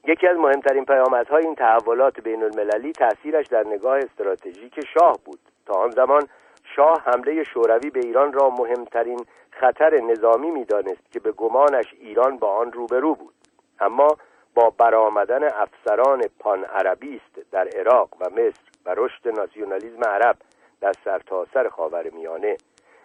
یکی 0.09 0.27
از 0.27 0.37
مهمترین 0.37 0.85
پیامدهای 0.85 1.45
این 1.45 1.55
تحولات 1.55 2.21
بین 2.21 2.43
المللی 2.43 2.93
تأثیرش 2.93 3.47
در 3.47 3.67
نگاه 3.67 3.99
استراتژیک 3.99 4.81
شاه 4.95 5.19
بود. 5.25 5.39
تا 5.67 5.75
آن 5.75 5.91
زمان 5.91 6.29
شاه 6.77 7.03
حمله 7.05 7.45
شوروی 7.45 7.91
به 7.91 8.01
ایران 8.01 8.33
را 8.33 8.51
مهمترین 8.51 9.27
خطر 9.51 10.01
نظامی 10.01 10.51
می‌دانست 10.51 11.13
که 11.13 11.21
به 11.21 11.33
گمانش 11.33 11.95
ایران 12.01 12.37
با 12.37 12.57
آن 12.57 12.73
روبرو 12.73 13.15
بود. 13.15 13.35
اما 13.81 14.09
با 14.57 14.71
برآمدن 14.71 15.45
افسران 15.45 16.23
پان 16.39 16.65
عربیست 16.65 17.51
در 17.53 17.69
عراق 17.69 18.09
و 18.21 18.31
مصر 18.31 18.61
و 18.87 18.95
رشد 18.97 19.29
ناسیونالیزم 19.29 20.05
عرب 20.05 20.37
در 20.81 20.93
سرتاسر 21.05 21.71
سر 21.91 22.11
میانه 22.11 22.57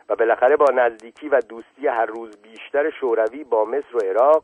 و 0.09 0.15
بالاخره 0.15 0.55
با 0.55 0.65
نزدیکی 0.73 1.29
و 1.29 1.41
دوستی 1.41 1.87
هر 1.87 2.05
روز 2.05 2.37
بیشتر 2.37 2.89
شوروی 2.89 3.43
با 3.43 3.65
مصر 3.65 3.95
و 3.95 3.99
عراق 3.99 4.43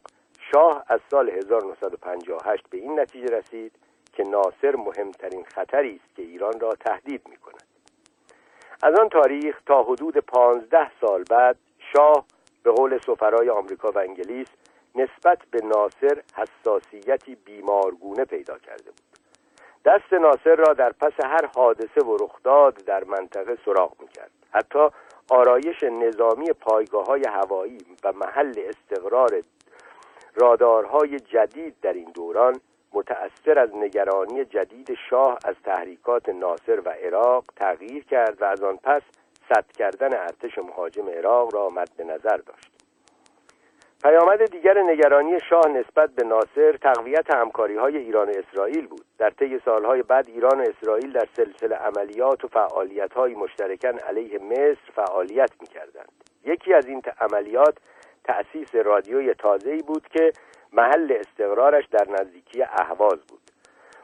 شاه 0.51 0.83
از 0.87 0.99
سال 1.11 1.29
1958 1.29 2.69
به 2.69 2.77
این 2.77 2.99
نتیجه 2.99 3.37
رسید 3.37 3.71
که 4.13 4.23
ناصر 4.23 4.75
مهمترین 4.75 5.43
خطری 5.43 6.01
است 6.03 6.15
که 6.15 6.21
ایران 6.21 6.59
را 6.59 6.69
تهدید 6.69 7.21
می 7.29 7.37
کند 7.37 7.63
از 8.83 8.99
آن 8.99 9.09
تاریخ 9.09 9.61
تا 9.65 9.83
حدود 9.83 10.17
پانزده 10.17 10.91
سال 11.01 11.23
بعد 11.29 11.57
شاه 11.93 12.25
به 12.63 12.71
قول 12.71 12.97
سفرای 12.97 13.49
آمریکا 13.49 13.91
و 13.91 13.97
انگلیس 13.99 14.47
نسبت 14.97 15.39
به 15.51 15.59
ناصر 15.61 16.21
حساسیتی 16.35 17.35
بیمارگونه 17.35 18.25
پیدا 18.25 18.57
کرده 18.57 18.91
بود. 18.91 19.07
دست 19.85 20.13
ناصر 20.13 20.55
را 20.55 20.73
در 20.73 20.91
پس 20.91 21.13
هر 21.23 21.45
حادثه 21.55 22.01
و 22.01 22.17
رخداد 22.17 22.73
در 22.73 23.03
منطقه 23.03 23.57
سراغ 23.65 23.93
می‌کرد. 24.01 24.31
حتی 24.51 24.87
آرایش 25.29 25.83
نظامی 25.83 26.53
پایگاه 26.53 27.05
های 27.05 27.23
هوایی 27.29 27.77
و 28.03 28.13
محل 28.13 28.53
استقرار 28.57 29.43
رادارهای 30.35 31.19
جدید 31.19 31.75
در 31.81 31.93
این 31.93 32.11
دوران 32.13 32.59
متأثر 32.93 33.59
از 33.59 33.69
نگرانی 33.75 34.45
جدید 34.45 34.97
شاه 35.09 35.37
از 35.45 35.55
تحریکات 35.63 36.29
ناصر 36.29 36.79
و 36.85 36.89
عراق 36.89 37.45
تغییر 37.55 38.03
کرد 38.03 38.41
و 38.41 38.45
از 38.45 38.63
آن 38.63 38.77
پس 38.83 39.01
صد 39.49 39.65
کردن 39.71 40.13
ارتش 40.13 40.57
مهاجم 40.57 41.09
عراق 41.09 41.55
را 41.55 41.69
مد 41.69 42.01
نظر 42.01 42.37
داشت. 42.37 42.76
پیامد 44.03 44.51
دیگر 44.51 44.81
نگرانی 44.81 45.39
شاه 45.49 45.67
نسبت 45.67 46.09
به 46.09 46.23
ناصر 46.23 46.77
تقویت 46.81 47.33
همکاری 47.33 47.77
های 47.77 47.97
ایران 47.97 48.27
و 48.27 48.33
اسرائیل 48.37 48.87
بود. 48.87 49.05
در 49.17 49.29
طی 49.29 49.59
سالهای 49.65 50.03
بعد 50.03 50.27
ایران 50.27 50.59
و 50.59 50.65
اسرائیل 50.69 51.11
در 51.11 51.27
سلسله 51.35 51.75
عملیات 51.75 52.45
و 52.45 52.47
فعالیت 52.47 53.13
های 53.13 53.35
مشترکن 53.35 53.97
علیه 53.97 54.39
مصر 54.39 54.91
فعالیت 54.95 55.51
می 55.61 55.67
کردند. 55.67 56.11
یکی 56.45 56.73
از 56.73 56.85
این 56.85 57.01
عملیات 57.19 57.77
تأسیس 58.23 58.75
رادیوی 58.75 59.33
تازه‌ای 59.33 59.81
بود 59.81 60.07
که 60.07 60.31
محل 60.73 61.17
استقرارش 61.19 61.85
در 61.85 62.07
نزدیکی 62.09 62.63
اهواز 62.63 63.19
بود. 63.27 63.41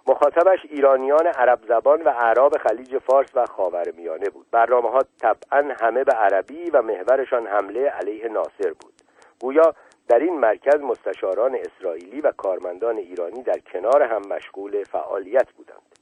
مخاطبش 0.08 0.60
ایرانیان 0.70 1.28
عرب 1.28 1.60
زبان 1.68 2.02
و 2.02 2.10
اعراب 2.10 2.58
خلیج 2.58 2.98
فارس 2.98 3.30
و 3.36 3.46
خاورمیانه 3.46 4.30
بود. 4.30 4.46
برنامه 4.52 4.90
ها 4.90 5.00
طبعا 5.22 5.74
همه 5.82 6.04
به 6.04 6.12
عربی 6.12 6.70
و 6.70 6.82
محورشان 6.82 7.48
حمله 7.48 7.90
علیه 7.90 8.28
ناصر 8.28 8.74
بود. 8.80 9.03
گویا 9.44 9.76
در 10.08 10.20
این 10.20 10.40
مرکز 10.40 10.82
مستشاران 10.82 11.56
اسرائیلی 11.56 12.22
و 12.22 12.32
کارمندان 12.32 12.98
ایرانی 12.98 13.44
در 13.44 13.60
کنار 13.60 14.04
هم 14.04 14.22
مشغول 14.30 14.84
فعالیت 14.84 15.52
بودند. 15.52 16.00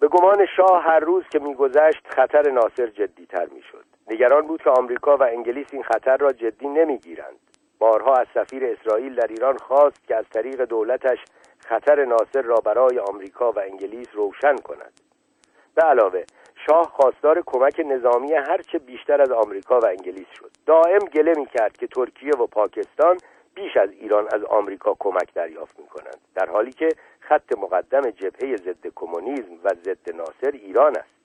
به 0.00 0.08
گمان 0.08 0.46
شاه 0.56 0.82
هر 0.82 1.00
روز 1.00 1.24
که 1.32 1.38
میگذشت 1.38 2.06
خطر 2.08 2.50
ناصر 2.50 2.86
جدیتر 2.86 3.46
می‌شد. 3.46 3.84
نگران 4.10 4.46
بود 4.46 4.62
که 4.62 4.70
آمریکا 4.70 5.16
و 5.16 5.22
انگلیس 5.22 5.66
این 5.72 5.82
خطر 5.82 6.16
را 6.16 6.32
جدی 6.32 6.68
نمی‌گیرند. 6.68 7.36
بارها 7.78 8.14
از 8.14 8.26
سفیر 8.34 8.64
اسرائیل 8.64 9.14
در 9.14 9.26
ایران 9.26 9.56
خواست 9.56 10.06
که 10.08 10.16
از 10.16 10.24
طریق 10.30 10.64
دولتش 10.64 11.18
خطر 11.58 12.04
ناصر 12.04 12.42
را 12.42 12.56
برای 12.56 12.98
آمریکا 12.98 13.52
و 13.52 13.58
انگلیس 13.58 14.08
روشن 14.12 14.56
کند. 14.56 15.00
به 15.74 15.82
علاوه 15.82 16.24
شاه 16.66 16.84
خواستار 16.84 17.42
کمک 17.46 17.80
نظامی 17.86 18.32
هرچه 18.32 18.78
بیشتر 18.78 19.22
از 19.22 19.30
آمریکا 19.30 19.80
و 19.80 19.86
انگلیس 19.86 20.26
شد. 20.34 20.50
دائم 20.66 20.98
گله 20.98 21.32
می 21.36 21.46
کرد 21.46 21.76
که 21.76 21.86
ترکیه 21.86 22.32
و 22.32 22.46
پاکستان 22.46 23.16
بیش 23.54 23.76
از 23.76 23.90
ایران 23.90 24.28
از 24.32 24.44
آمریکا 24.44 24.96
کمک 24.98 25.34
دریافت 25.34 25.78
می 25.80 25.86
کنند 25.86 26.18
در 26.34 26.50
حالی 26.50 26.72
که 26.72 26.88
خط 27.20 27.58
مقدم 27.58 28.10
جبهه 28.10 28.56
ضد 28.56 28.86
کمونیسم 28.94 29.54
و 29.64 29.68
ضد 29.84 30.14
ناصر 30.14 30.50
ایران 30.52 30.96
است. 30.96 31.20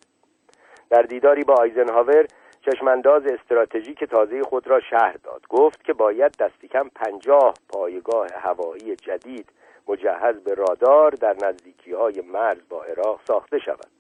در 0.89 1.01
دیداری 1.01 1.43
با 1.43 1.53
آیزنهاور 1.53 2.25
چشمانداز 2.61 3.25
استراتژیک 3.25 4.03
تازه 4.03 4.43
خود 4.43 4.67
را 4.67 4.79
شهر 4.79 5.15
داد. 5.23 5.47
گفت 5.49 5.83
که 5.83 5.93
باید 5.93 6.37
دستی 6.39 6.67
کم 6.67 6.89
پنجاه 6.95 7.53
پایگاه 7.69 8.27
هوایی 8.33 8.95
جدید 8.95 9.49
مجهز 9.87 10.35
به 10.35 10.53
رادار 10.53 11.11
در 11.11 11.35
نزدیکی 11.47 11.91
های 11.91 12.21
مرز 12.21 12.69
با 12.69 12.83
عراق 12.83 13.19
ساخته 13.27 13.59
شود. 13.59 13.94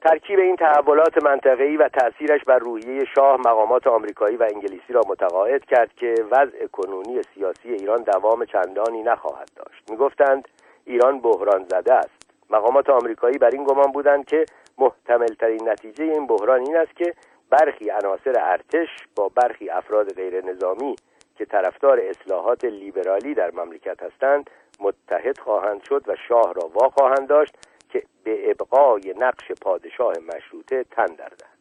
ترکیب 0.00 0.38
این 0.38 0.56
تحولات 0.56 1.24
منطقه‌ای 1.24 1.76
و 1.76 1.88
تأثیرش 1.88 2.44
بر 2.44 2.58
روحیه 2.58 3.04
شاه 3.14 3.36
مقامات 3.36 3.86
آمریکایی 3.86 4.36
و 4.36 4.42
انگلیسی 4.42 4.92
را 4.92 5.00
متقاعد 5.08 5.64
کرد 5.64 5.94
که 5.96 6.14
وضع 6.30 6.66
کنونی 6.66 7.22
سیاسی 7.34 7.72
ایران 7.72 8.02
دوام 8.02 8.44
چندانی 8.44 9.02
نخواهد 9.02 9.50
داشت. 9.56 9.90
می‌گفتند 9.90 10.48
ایران 10.84 11.20
بحران 11.20 11.64
زده 11.64 11.94
است. 11.94 12.30
مقامات 12.50 12.90
آمریکایی 12.90 13.38
بر 13.38 13.50
این 13.50 13.64
گمان 13.64 13.92
بودند 13.92 14.24
که 14.24 14.44
محتمل 14.78 15.26
ترین 15.26 15.68
نتیجه 15.68 16.04
این 16.04 16.26
بحران 16.26 16.60
این 16.60 16.76
است 16.76 16.96
که 16.96 17.14
برخی 17.50 17.90
عناصر 17.90 18.34
ارتش 18.40 18.88
با 19.16 19.28
برخی 19.34 19.70
افراد 19.70 20.14
غیر 20.14 20.44
نظامی 20.44 20.96
که 21.36 21.44
طرفدار 21.44 22.00
اصلاحات 22.00 22.64
لیبرالی 22.64 23.34
در 23.34 23.50
مملکت 23.50 24.02
هستند 24.02 24.50
متحد 24.80 25.38
خواهند 25.38 25.82
شد 25.82 26.04
و 26.06 26.16
شاه 26.28 26.54
را 26.54 26.68
وا 26.74 26.88
خواهند 26.88 27.28
داشت 27.28 27.54
که 27.88 28.02
به 28.24 28.50
ابقای 28.50 29.14
نقش 29.18 29.52
پادشاه 29.52 30.12
مشروطه 30.18 30.84
تن 30.84 31.06
در 31.06 31.28
دهد. 31.28 31.58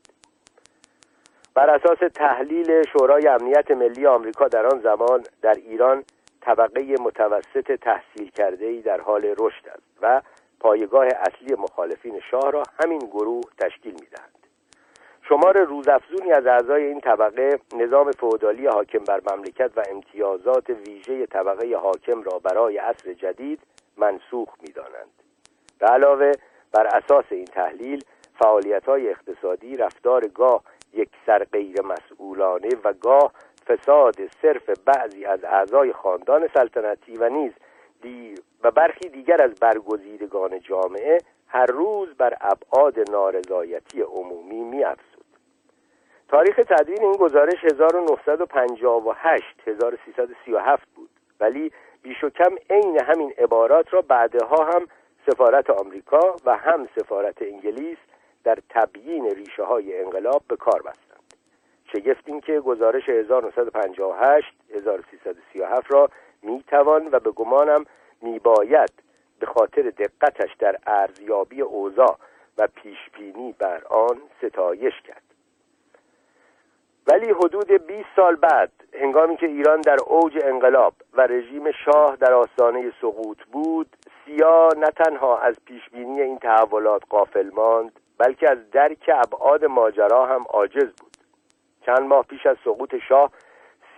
بر 1.54 1.70
اساس 1.70 1.98
تحلیل 2.16 2.84
شورای 2.94 3.28
امنیت 3.28 3.72
ملی 3.72 4.08
آمریکا 4.08 4.48
در 4.48 4.66
آن 4.66 4.80
زمان 4.80 5.24
در 5.42 5.54
ایران 5.54 6.04
طبقه 6.42 6.96
متوسط 7.00 7.72
تحصیل 7.72 8.30
کرده 8.30 8.66
ای 8.66 8.82
در 8.82 9.02
حال 9.02 9.26
رشد 9.26 9.68
است 9.68 9.84
و 10.02 10.22
پایگاه 10.60 11.06
اصلی 11.06 11.56
مخالفین 11.56 12.20
شاه 12.32 12.52
را 12.52 12.64
همین 12.84 13.00
گروه 13.00 13.44
تشکیل 13.58 13.94
می‌دهند 13.94 14.38
شمار 15.30 15.64
روزافزونی 15.64 16.32
از 16.32 16.48
اعضای 16.48 16.86
این 16.86 17.00
طبقه 17.00 17.60
نظام 17.76 18.12
فودالی 18.12 18.68
حاکم 18.68 19.04
بر 19.04 19.22
مملکت 19.32 19.72
و 19.76 19.84
امتیازات 19.90 20.70
ویژه 20.70 21.26
طبقه 21.26 21.78
حاکم 21.78 22.24
را 22.24 22.40
برای 22.40 22.78
عصر 22.78 23.14
جدید 23.14 23.60
منسوخ 23.98 24.50
می‌دانند. 24.62 25.27
به 25.80 25.88
علاوه 25.88 26.32
بر 26.72 26.88
اساس 26.88 27.26
این 27.30 27.46
تحلیل 27.46 28.04
فعالیت 28.40 28.86
های 28.86 29.10
اقتصادی 29.10 29.78
رفتار 29.78 30.28
گاه 30.28 30.64
یک 30.94 31.10
سر 31.26 31.44
غیر 31.44 31.82
مسئولانه 31.82 32.70
و 32.84 32.94
گاه 32.94 33.32
فساد 33.68 34.16
صرف 34.42 34.70
بعضی 34.86 35.26
از 35.26 35.44
اعضای 35.44 35.94
خاندان 35.94 36.50
سلطنتی 36.54 37.18
و 37.18 37.30
نیز 37.30 37.52
و 38.64 38.72
برخی 38.72 39.10
دیگر 39.10 39.42
از 39.42 39.56
برگزیدگان 39.56 40.60
جامعه 40.60 41.18
هر 41.48 41.66
روز 41.66 42.10
بر 42.18 42.38
ابعاد 42.42 43.12
نارضایتی 43.12 44.02
عمومی 44.02 44.60
می 44.60 44.84
افزود. 44.84 45.26
تاریخ 46.30 46.56
تدوین 46.56 47.04
این 47.04 47.12
گزارش 47.12 47.64
1958 47.64 49.46
1337 49.68 50.88
بود 50.96 51.10
ولی 51.40 51.72
بیش 52.02 52.24
و 52.24 52.30
کم 52.30 52.56
عین 52.70 53.00
همین 53.02 53.34
عبارات 53.38 53.94
را 53.94 54.02
بعدها 54.02 54.66
هم 54.66 54.88
سفارت 55.30 55.70
آمریکا 55.70 56.36
و 56.46 56.58
هم 56.58 56.88
سفارت 56.96 57.42
انگلیس 57.42 57.98
در 58.44 58.58
تبیین 58.70 59.26
ریشه 59.26 59.64
های 59.64 60.00
انقلاب 60.04 60.42
به 60.48 60.56
کار 60.56 60.82
بستند. 60.82 61.34
شگفت 61.94 62.24
این 62.26 62.42
که 62.42 62.60
گزارش 62.60 63.10
1958 63.10 64.54
1337 64.76 65.92
را 65.92 66.10
می‌توان 66.42 67.10
و 67.12 67.20
به 67.20 67.32
گمانم 67.32 67.86
میباید 68.22 68.94
به 69.40 69.46
خاطر 69.46 69.82
دقتش 69.82 70.50
در 70.60 70.78
ارزیابی 70.88 71.62
اوضاع 71.62 72.18
و 72.58 72.68
پیشبینی 72.68 73.56
بر 73.60 73.84
آن 73.90 74.22
ستایش 74.38 74.94
کرد. 75.02 75.24
ولی 77.08 77.32
حدود 77.32 77.72
20 77.72 78.10
سال 78.16 78.36
بعد 78.36 78.72
هنگامی 78.94 79.38
که 79.38 79.46
ایران 79.46 79.82
در 79.82 79.98
اوج 80.06 80.38
انقلاب 80.44 80.94
و 81.14 81.22
رژیم 81.22 81.72
شاه 81.72 82.16
در 82.16 82.34
آستانه 82.34 82.94
سقوط 83.02 83.38
بود 83.52 83.88
سیا 84.28 84.70
نه 84.78 84.92
تنها 84.92 85.38
از 85.38 85.56
پیشبینی 85.66 86.22
این 86.22 86.40
تحولات 86.40 87.02
قافل 87.10 87.50
ماند 87.54 88.00
بلکه 88.18 88.52
از 88.52 88.72
درک 88.72 89.10
ابعاد 89.14 89.66
ماجرا 89.66 90.26
هم 90.26 90.46
عاجز 90.50 90.94
بود. 90.94 91.18
چند 91.86 92.00
ماه 92.00 92.24
پیش 92.24 92.46
از 92.46 92.58
سقوط 92.64 92.96
شاه 93.10 93.32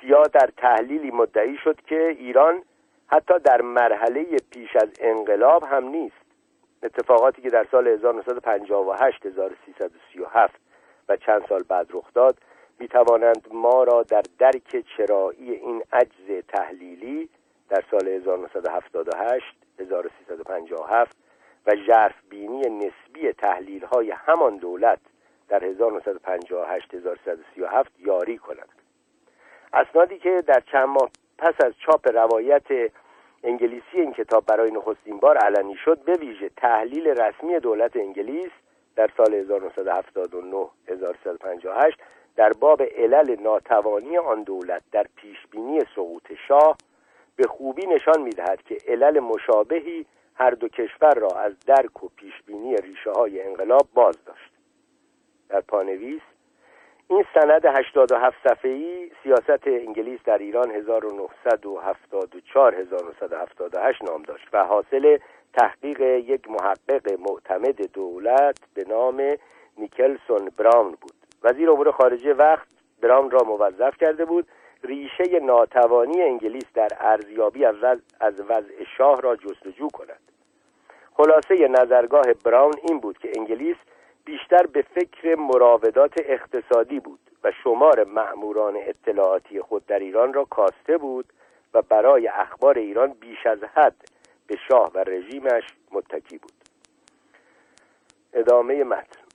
سیا 0.01 0.23
در 0.23 0.49
تحلیلی 0.57 1.11
مدعی 1.11 1.57
شد 1.57 1.81
که 1.81 2.07
ایران 2.07 2.63
حتی 3.07 3.39
در 3.39 3.61
مرحله 3.61 4.25
پیش 4.51 4.75
از 4.75 4.89
انقلاب 4.99 5.63
هم 5.63 5.83
نیست. 5.83 6.15
اتفاقاتی 6.83 7.41
که 7.41 7.49
در 7.49 7.67
سال 7.71 7.87
1958 7.87 9.25
1337 9.25 10.59
و 11.09 11.17
چند 11.17 11.45
سال 11.49 11.63
بعد 11.63 11.87
رخ 11.93 12.13
داد 12.13 12.37
می 12.79 12.87
توانند 12.87 13.47
ما 13.51 13.83
را 13.83 14.03
در 14.03 14.23
درک 14.39 14.85
چرایی 14.97 15.51
این 15.51 15.83
عجز 15.93 16.43
تحلیلی 16.47 17.29
در 17.69 17.83
سال 17.91 18.07
1978 18.07 19.55
1357 19.79 21.17
و 21.67 21.75
ژرف 21.75 22.15
بینی 22.29 22.61
نسبی 22.61 23.31
تحلیل 23.31 23.85
های 23.85 24.11
همان 24.11 24.57
دولت 24.57 24.99
در 25.49 25.63
1958 25.63 26.93
1337 26.93 27.91
یاری 27.99 28.37
کنند. 28.37 28.69
اسنادی 29.73 30.19
که 30.19 30.43
در 30.47 30.63
چند 30.71 30.87
ماه 30.87 31.09
پس 31.37 31.53
از 31.65 31.73
چاپ 31.85 32.07
روایت 32.07 32.91
انگلیسی 33.43 33.83
این 33.93 34.13
کتاب 34.13 34.45
برای 34.45 34.71
نخستین 34.71 35.17
بار 35.17 35.37
علنی 35.37 35.75
شد 35.75 35.99
به 35.99 36.13
ویژه 36.13 36.49
تحلیل 36.57 37.07
رسمی 37.07 37.59
دولت 37.59 37.95
انگلیس 37.95 38.51
در 38.95 39.09
سال 39.17 39.33
1979 39.33 40.67
1358 40.87 41.97
در 42.35 42.53
باب 42.53 42.81
علل 42.81 43.35
ناتوانی 43.41 44.17
آن 44.17 44.43
دولت 44.43 44.81
در 44.91 45.05
پیشبینی 45.15 45.79
سقوط 45.95 46.33
شاه 46.47 46.77
به 47.39 47.47
خوبی 47.47 47.85
نشان 47.85 48.21
می‌دهد 48.21 48.63
که 48.63 48.77
علل 48.87 49.19
مشابهی 49.19 50.05
هر 50.35 50.51
دو 50.51 50.67
کشور 50.67 51.13
را 51.13 51.27
از 51.27 51.59
درک 51.59 52.03
و 52.03 52.09
پیشبینی 52.15 52.75
ریشه 52.75 53.11
های 53.11 53.41
انقلاب 53.41 53.87
باز 53.93 54.25
داشت 54.25 54.51
در 55.49 55.61
پانویس 55.61 56.21
این 57.07 57.25
سند 57.33 57.65
87 57.65 58.37
صفحه‌ای 58.47 59.11
سیاست 59.23 59.67
انگلیس 59.67 60.19
در 60.25 60.37
ایران 60.37 60.71
1974 60.71 62.75
1978 62.75 64.03
نام 64.03 64.23
داشت 64.23 64.47
و 64.53 64.63
حاصل 64.63 65.17
تحقیق 65.53 66.01
یک 66.01 66.49
محقق 66.49 67.19
معتمد 67.19 67.91
دولت 67.91 68.59
به 68.73 68.85
نام 68.89 69.23
نیکلسون 69.77 70.51
براون 70.57 70.97
بود. 71.01 71.13
وزیر 71.43 71.69
امور 71.69 71.91
خارجه 71.91 72.33
وقت 72.33 72.67
براون 73.01 73.31
را 73.31 73.43
موظف 73.43 73.97
کرده 73.97 74.25
بود 74.25 74.47
ریشه 74.83 75.39
ناتوانی 75.39 76.21
انگلیس 76.21 76.65
در 76.73 76.89
ارزیابی 76.99 77.65
از 78.19 78.41
وضع 78.49 78.83
شاه 78.97 79.21
را 79.21 79.35
جستجو 79.35 79.87
کند. 79.87 80.19
خلاصه 81.13 81.67
نظرگاه 81.67 82.33
براون 82.45 82.73
این 82.83 82.99
بود 82.99 83.17
که 83.17 83.31
انگلیس 83.37 83.77
بیشتر 84.25 84.65
به 84.65 84.81
فکر 84.81 85.35
مراودات 85.35 86.13
اقتصادی 86.25 86.99
بود 86.99 87.19
و 87.43 87.51
شمار 87.63 88.03
مأموران 88.03 88.77
اطلاعاتی 88.77 89.61
خود 89.61 89.85
در 89.85 89.99
ایران 89.99 90.33
را 90.33 90.45
کاسته 90.45 90.97
بود 90.97 91.25
و 91.73 91.81
برای 91.81 92.27
اخبار 92.27 92.77
ایران 92.77 93.13
بیش 93.13 93.45
از 93.45 93.63
حد 93.63 93.95
به 94.47 94.57
شاه 94.67 94.91
و 94.95 94.97
رژیمش 94.97 95.63
متکی 95.91 96.37
بود. 96.37 96.51
ادامه 98.33 98.83
متن. 98.83 99.28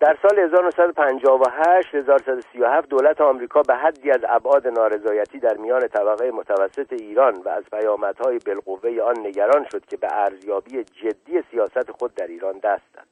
در 0.00 0.18
سال 0.22 0.38
1958 0.38 1.94
1137 1.94 2.88
دولت 2.88 3.20
آمریکا 3.20 3.62
به 3.62 3.74
حدی 3.74 4.10
از 4.10 4.20
ابعاد 4.28 4.66
نارضایتی 4.68 5.38
در 5.38 5.56
میان 5.56 5.88
طبقه 5.88 6.30
متوسط 6.30 6.92
ایران 6.92 7.34
و 7.34 7.48
از 7.48 7.64
پیامدهای 7.72 8.38
بالقوه 8.38 9.02
آن 9.02 9.26
نگران 9.26 9.66
شد 9.72 9.86
که 9.86 9.96
به 9.96 10.08
ارزیابی 10.10 10.84
جدی 10.84 11.42
سیاست 11.50 11.90
خود 11.90 12.14
در 12.14 12.26
ایران 12.26 12.58
دست 12.58 12.92
داد. 12.94 13.06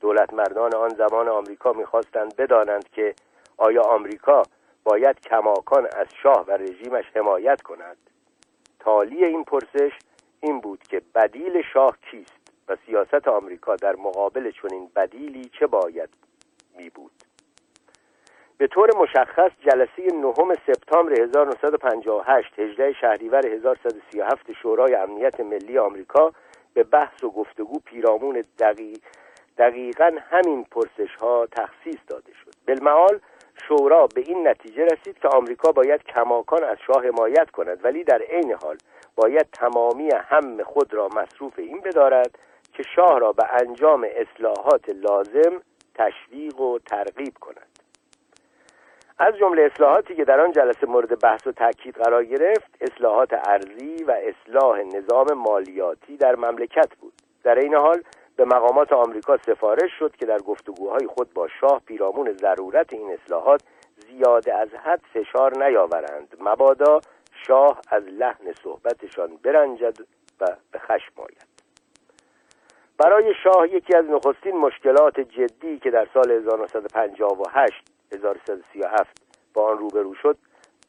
دولت 0.00 0.34
مردان 0.34 0.74
آن 0.74 0.88
زمان 0.88 1.28
آمریکا 1.28 1.72
می‌خواستند 1.72 2.36
بدانند 2.36 2.88
که 2.88 3.14
آیا 3.56 3.82
آمریکا 3.82 4.42
باید 4.84 5.20
کماکان 5.20 5.88
از 5.92 6.06
شاه 6.22 6.44
و 6.48 6.50
رژیمش 6.50 7.04
حمایت 7.14 7.62
کند. 7.62 7.96
تالی 8.80 9.24
این 9.24 9.44
پرسش 9.44 9.92
این 10.40 10.60
بود 10.60 10.82
که 10.82 11.02
بدیل 11.14 11.62
شاه 11.72 11.96
کیست. 12.10 12.41
و 12.68 12.76
سیاست 12.86 13.28
آمریکا 13.28 13.76
در 13.76 13.96
مقابل 13.96 14.50
چنین 14.50 14.90
بدیلی 14.96 15.50
چه 15.58 15.66
باید 15.66 16.08
می 16.76 16.90
بود 16.90 17.12
به 18.58 18.66
طور 18.66 18.90
مشخص 18.96 19.50
جلسه 19.60 20.02
نهم 20.14 20.54
سپتامبر 20.66 21.20
1958 21.20 22.58
18 22.58 22.92
شهریور 22.92 23.46
1137 23.46 24.52
شورای 24.62 24.94
امنیت 24.94 25.40
ملی 25.40 25.78
آمریکا 25.78 26.32
به 26.74 26.82
بحث 26.82 27.24
و 27.24 27.30
گفتگو 27.30 27.78
پیرامون 27.84 28.44
دقیق 28.58 29.00
دقیقا 29.58 30.10
همین 30.30 30.64
پرسش 30.64 31.14
ها 31.20 31.46
تخصیص 31.46 31.98
داده 32.08 32.32
شد. 32.44 32.50
بالمعال 32.68 33.20
شورا 33.68 34.06
به 34.06 34.20
این 34.20 34.48
نتیجه 34.48 34.84
رسید 34.84 35.18
که 35.18 35.28
آمریکا 35.28 35.72
باید 35.72 36.02
کماکان 36.02 36.64
از 36.64 36.76
شاه 36.86 37.06
حمایت 37.06 37.50
کند 37.50 37.84
ولی 37.84 38.04
در 38.04 38.22
عین 38.22 38.52
حال 38.62 38.76
باید 39.16 39.46
تمامی 39.52 40.10
هم 40.10 40.62
خود 40.62 40.94
را 40.94 41.08
مصروف 41.16 41.58
این 41.58 41.80
بدارد 41.80 42.38
که 42.72 42.82
شاه 42.96 43.18
را 43.18 43.32
به 43.32 43.44
انجام 43.52 44.06
اصلاحات 44.16 44.88
لازم 44.88 45.62
تشویق 45.94 46.60
و 46.60 46.78
ترغیب 46.78 47.34
کند. 47.40 47.72
از 49.18 49.36
جمله 49.36 49.62
اصلاحاتی 49.62 50.14
که 50.14 50.24
در 50.24 50.40
آن 50.40 50.52
جلسه 50.52 50.86
مورد 50.86 51.20
بحث 51.20 51.46
و 51.46 51.52
تاکید 51.52 51.94
قرار 51.94 52.24
گرفت 52.24 52.76
اصلاحات 52.80 53.32
ارزی 53.32 54.04
و 54.04 54.10
اصلاح 54.10 54.78
نظام 54.80 55.26
مالیاتی 55.32 56.16
در 56.16 56.36
مملکت 56.36 56.94
بود. 57.00 57.12
در 57.44 57.58
این 57.58 57.74
حال 57.74 58.02
به 58.36 58.44
مقامات 58.44 58.92
آمریکا 58.92 59.36
سفارش 59.36 59.90
شد 59.98 60.16
که 60.16 60.26
در 60.26 60.38
گفتگوهای 60.38 61.06
خود 61.06 61.32
با 61.34 61.48
شاه 61.60 61.82
پیرامون 61.86 62.32
ضرورت 62.32 62.92
این 62.92 63.10
اصلاحات 63.10 63.62
زیاده 64.08 64.54
از 64.54 64.68
حد 64.74 65.00
فشار 65.14 65.64
نیاورند. 65.64 66.36
مبادا 66.40 67.00
شاه 67.46 67.80
از 67.88 68.04
لحن 68.04 68.52
صحبتشان 68.64 69.36
برنجد 69.42 70.00
و 70.40 70.46
به 70.72 70.78
خشم 70.78 71.12
آید. 71.16 71.51
برای 73.04 73.34
شاه 73.44 73.68
یکی 73.68 73.96
از 73.96 74.04
نخستین 74.04 74.56
مشکلات 74.56 75.20
جدی 75.20 75.78
که 75.78 75.90
در 75.90 76.08
سال 76.14 76.30
1958 76.30 77.84
1337 78.12 79.22
با 79.54 79.70
آن 79.70 79.78
روبرو 79.78 80.14
شد 80.14 80.36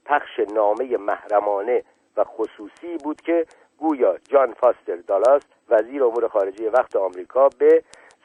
پخش 0.06 0.40
نامه 0.56 0.98
محرمانه 0.98 1.84
و 2.18 2.24
خصوصی 2.24 2.98
بود 3.04 3.22
که 3.22 3.46
گویا 3.78 4.18
جان 4.30 4.54
فاستر 4.54 4.96
دالاس 4.96 5.42
وزیر 5.70 6.04
امور 6.04 6.28
خارجه 6.28 6.70
وقت 6.70 6.96
آمریکا 6.96 7.50
به 7.50 7.84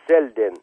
سلدن 0.09 0.55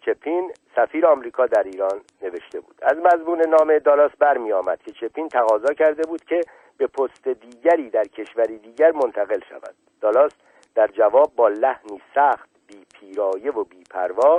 چپین 0.00 0.52
سفیر 0.76 1.06
آمریکا 1.06 1.46
در 1.46 1.62
ایران 1.62 2.00
نوشته 2.22 2.60
بود. 2.60 2.78
از 2.82 2.96
مضمون 2.98 3.42
نامه 3.48 3.78
دالاس 3.78 4.10
برمی 4.18 4.52
آمد 4.52 4.82
که 4.82 4.92
چپین 4.92 5.28
تقاضا 5.28 5.74
کرده 5.74 6.02
بود 6.02 6.24
که 6.24 6.40
به 6.78 6.86
پست 6.86 7.28
دیگری 7.28 7.90
در 7.90 8.04
کشوری 8.04 8.58
دیگر 8.58 8.92
منتقل 8.92 9.40
شود. 9.48 9.74
دالاس 10.00 10.32
در 10.74 10.86
جواب 10.86 11.32
با 11.36 11.48
لحنی 11.48 12.00
سخت 12.14 12.48
بی 12.66 12.86
پیرایه 12.92 13.50
و 13.52 13.64
بی 13.64 13.84
پروا 13.90 14.38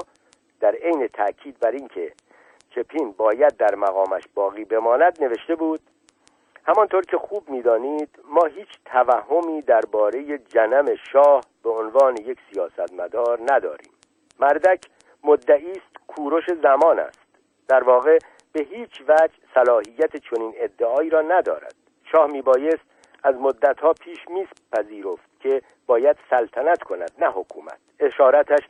در 0.59 0.75
عین 0.75 1.07
تاکید 1.07 1.59
بر 1.59 1.71
اینکه 1.71 2.13
چپین 2.69 3.11
باید 3.11 3.57
در 3.57 3.75
مقامش 3.75 4.23
باقی 4.35 4.65
بماند 4.65 5.23
نوشته 5.23 5.55
بود 5.55 5.79
همانطور 6.67 7.05
که 7.05 7.17
خوب 7.17 7.49
می‌دانید 7.49 8.09
ما 8.29 8.45
هیچ 8.45 8.67
توهمی 8.85 9.61
درباره 9.61 10.37
جنم 10.37 10.95
شاه 11.11 11.41
به 11.63 11.69
عنوان 11.69 12.17
یک 12.17 12.39
سیاستمدار 12.53 13.39
نداریم. 13.51 13.91
مردک 14.39 14.85
مدعی 15.23 15.71
است 15.71 16.07
کوروش 16.07 16.45
زمان 16.63 16.99
است. 16.99 17.19
در 17.67 17.83
واقع 17.83 18.17
به 18.53 18.63
هیچ 18.63 19.01
وجه 19.01 19.33
صلاحیت 19.53 20.17
چنین 20.17 20.53
ادعایی 20.57 21.09
را 21.09 21.21
ندارد. 21.21 21.75
شاه 22.11 22.31
میبایست 22.31 22.85
از 23.23 23.35
مدتها 23.35 23.93
پیش 23.93 24.19
میز 24.29 24.47
پذیرفت. 24.71 25.34
که 25.45 25.61
باید 25.85 26.17
سلطنت 26.29 26.83
کند 26.83 27.11
نه 27.19 27.27
حکومت. 27.27 27.77
اشارتش 27.99 28.63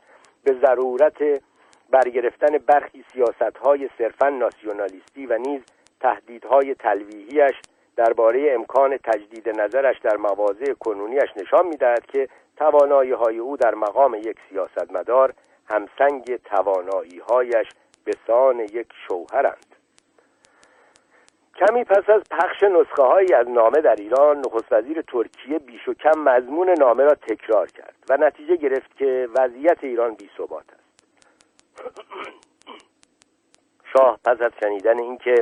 به 0.44 0.54
ضرورت 0.66 1.42
برگرفتن 1.90 2.58
برخی 2.58 3.04
سیاست 3.12 3.56
های 3.64 3.90
صرفا 3.98 4.28
ناسیونالیستی 4.28 5.26
و 5.26 5.38
نیز 5.38 5.62
تهدیدهای 6.00 6.74
تلویحیش 6.74 7.54
درباره 7.96 8.52
امکان 8.54 8.96
تجدید 8.96 9.60
نظرش 9.60 9.98
در 9.98 10.16
مواضع 10.16 10.72
کنونیش 10.80 11.30
نشان 11.36 11.66
می‌دهد 11.66 12.06
که 12.06 12.28
توانایی 12.56 13.12
های 13.12 13.38
او 13.38 13.56
در 13.56 13.74
مقام 13.74 14.14
یک 14.14 14.36
سیاستمدار 14.50 15.34
همسنگ 15.66 16.36
توانایی 16.36 17.18
هایش 17.18 17.68
به 18.04 18.12
سان 18.26 18.60
یک 18.60 18.88
شوهرند. 19.08 19.65
کمی 21.58 21.84
پس 21.84 22.10
از 22.10 22.22
پخش 22.30 22.62
نسخه 22.62 23.02
هایی 23.02 23.34
از 23.34 23.48
نامه 23.48 23.80
در 23.80 23.94
ایران 23.94 24.38
نخست 24.38 24.72
وزیر 24.72 25.02
ترکیه 25.02 25.58
بیش 25.58 25.88
و 25.88 25.94
کم 25.94 26.18
مضمون 26.18 26.70
نامه 26.78 27.04
را 27.04 27.14
تکرار 27.14 27.66
کرد 27.66 27.94
و 28.08 28.16
نتیجه 28.16 28.56
گرفت 28.56 28.96
که 28.96 29.28
وضعیت 29.34 29.84
ایران 29.84 30.14
بی 30.14 30.30
ثبات 30.38 30.64
است. 30.68 31.06
شاه 33.92 34.18
پس 34.24 34.40
از 34.40 34.52
شنیدن 34.62 34.98
اینکه 34.98 35.34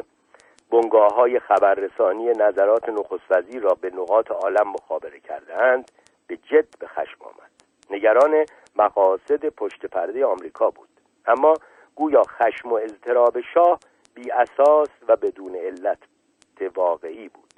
بنگاه 0.70 1.15
های 1.15 1.39
خبررسانی 1.39 2.28
نظرات 2.28 2.89
نخست 2.89 3.25
وزیر 3.31 3.62
را 3.62 3.75
به 3.81 3.91
نقاط 3.91 4.31
عالم 4.31 4.68
مخابره 4.68 5.20
کردهاند 5.20 5.91
به 6.26 6.36
جد 6.36 6.78
به 6.78 6.86
خشم 6.86 7.25
آمد. 7.25 7.51
نگران 7.91 8.44
مقاصد 8.76 9.49
پشت 9.49 9.86
پرده 9.86 10.26
آمریکا 10.26 10.70
بود. 10.70 10.89
اما 11.26 11.55
گویا 11.94 12.23
خشم 12.23 12.73
و 12.73 12.75
اضطراب 12.75 13.41
شاه 13.41 13.78
بی 14.15 14.31
اساس 14.31 14.89
و 15.09 15.17
بدون 15.17 15.57
علت 15.57 15.99
واقعی 16.75 17.28
بود. 17.28 17.55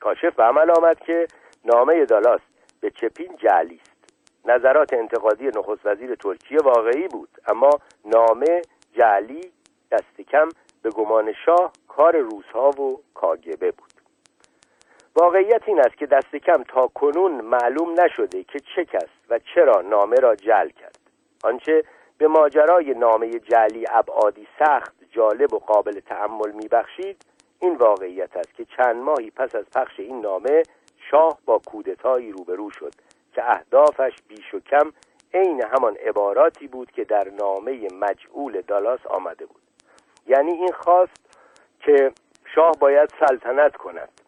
کاشف 0.00 0.34
به 0.34 0.42
عمل 0.42 0.70
آمد 0.70 1.00
که 1.00 1.26
نامه 1.64 2.04
دالاس 2.04 2.40
به 2.80 2.90
چپین 2.90 3.36
جعلی 3.36 3.80
است 3.82 4.14
نظرات 4.44 4.92
انتقادی 4.92 5.46
نخست 5.46 5.86
وزیر 5.86 6.14
ترکیه 6.14 6.58
واقعی 6.58 7.08
بود 7.08 7.28
اما 7.46 7.70
نامه 8.04 8.62
جعلی 8.92 9.52
دست 9.90 10.20
کم 10.20 10.48
به 10.82 10.90
گمان 10.90 11.32
شاه 11.46 11.72
کار 11.88 12.16
روزها 12.16 12.70
و 12.70 13.02
کاگبه 13.14 13.70
بود. 13.70 13.90
واقعیت 15.16 15.62
این 15.66 15.80
است 15.80 15.96
که 15.96 16.06
دست 16.06 16.36
کم 16.36 16.62
تا 16.62 16.86
کنون 16.86 17.40
معلوم 17.40 18.00
نشده 18.00 18.44
که 18.44 18.60
چه 18.74 18.84
کس 18.84 19.08
و 19.30 19.38
چرا 19.54 19.80
نامه 19.80 20.16
را 20.16 20.34
جل 20.34 20.68
کرد. 20.68 20.98
آنچه 21.44 21.84
به 22.18 22.28
ماجرای 22.28 22.94
نامه 22.94 23.38
جلی 23.38 23.84
ابعادی 23.90 24.46
سخت 24.58 24.99
جالب 25.10 25.54
و 25.54 25.58
قابل 25.58 26.00
تحمل 26.00 26.50
میبخشید 26.52 27.24
این 27.60 27.76
واقعیت 27.76 28.36
است 28.36 28.54
که 28.54 28.64
چند 28.64 28.96
ماهی 28.96 29.30
پس 29.30 29.54
از 29.54 29.64
پخش 29.70 30.00
این 30.00 30.20
نامه 30.20 30.62
شاه 31.10 31.38
با 31.44 31.58
کودتایی 31.58 32.32
روبرو 32.32 32.70
شد 32.70 32.92
که 33.32 33.50
اهدافش 33.50 34.12
بیش 34.28 34.54
و 34.54 34.60
کم 34.60 34.92
عین 35.34 35.62
همان 35.62 35.96
عباراتی 35.96 36.66
بود 36.66 36.90
که 36.90 37.04
در 37.04 37.28
نامه 37.40 37.88
مجعول 38.00 38.60
دالاس 38.60 39.06
آمده 39.06 39.46
بود. 39.46 39.62
یعنی 40.26 40.52
این 40.52 40.72
خواست 40.72 41.38
که 41.80 42.12
شاه 42.54 42.72
باید 42.80 43.10
سلطنت 43.20 43.76
کند 43.76 44.20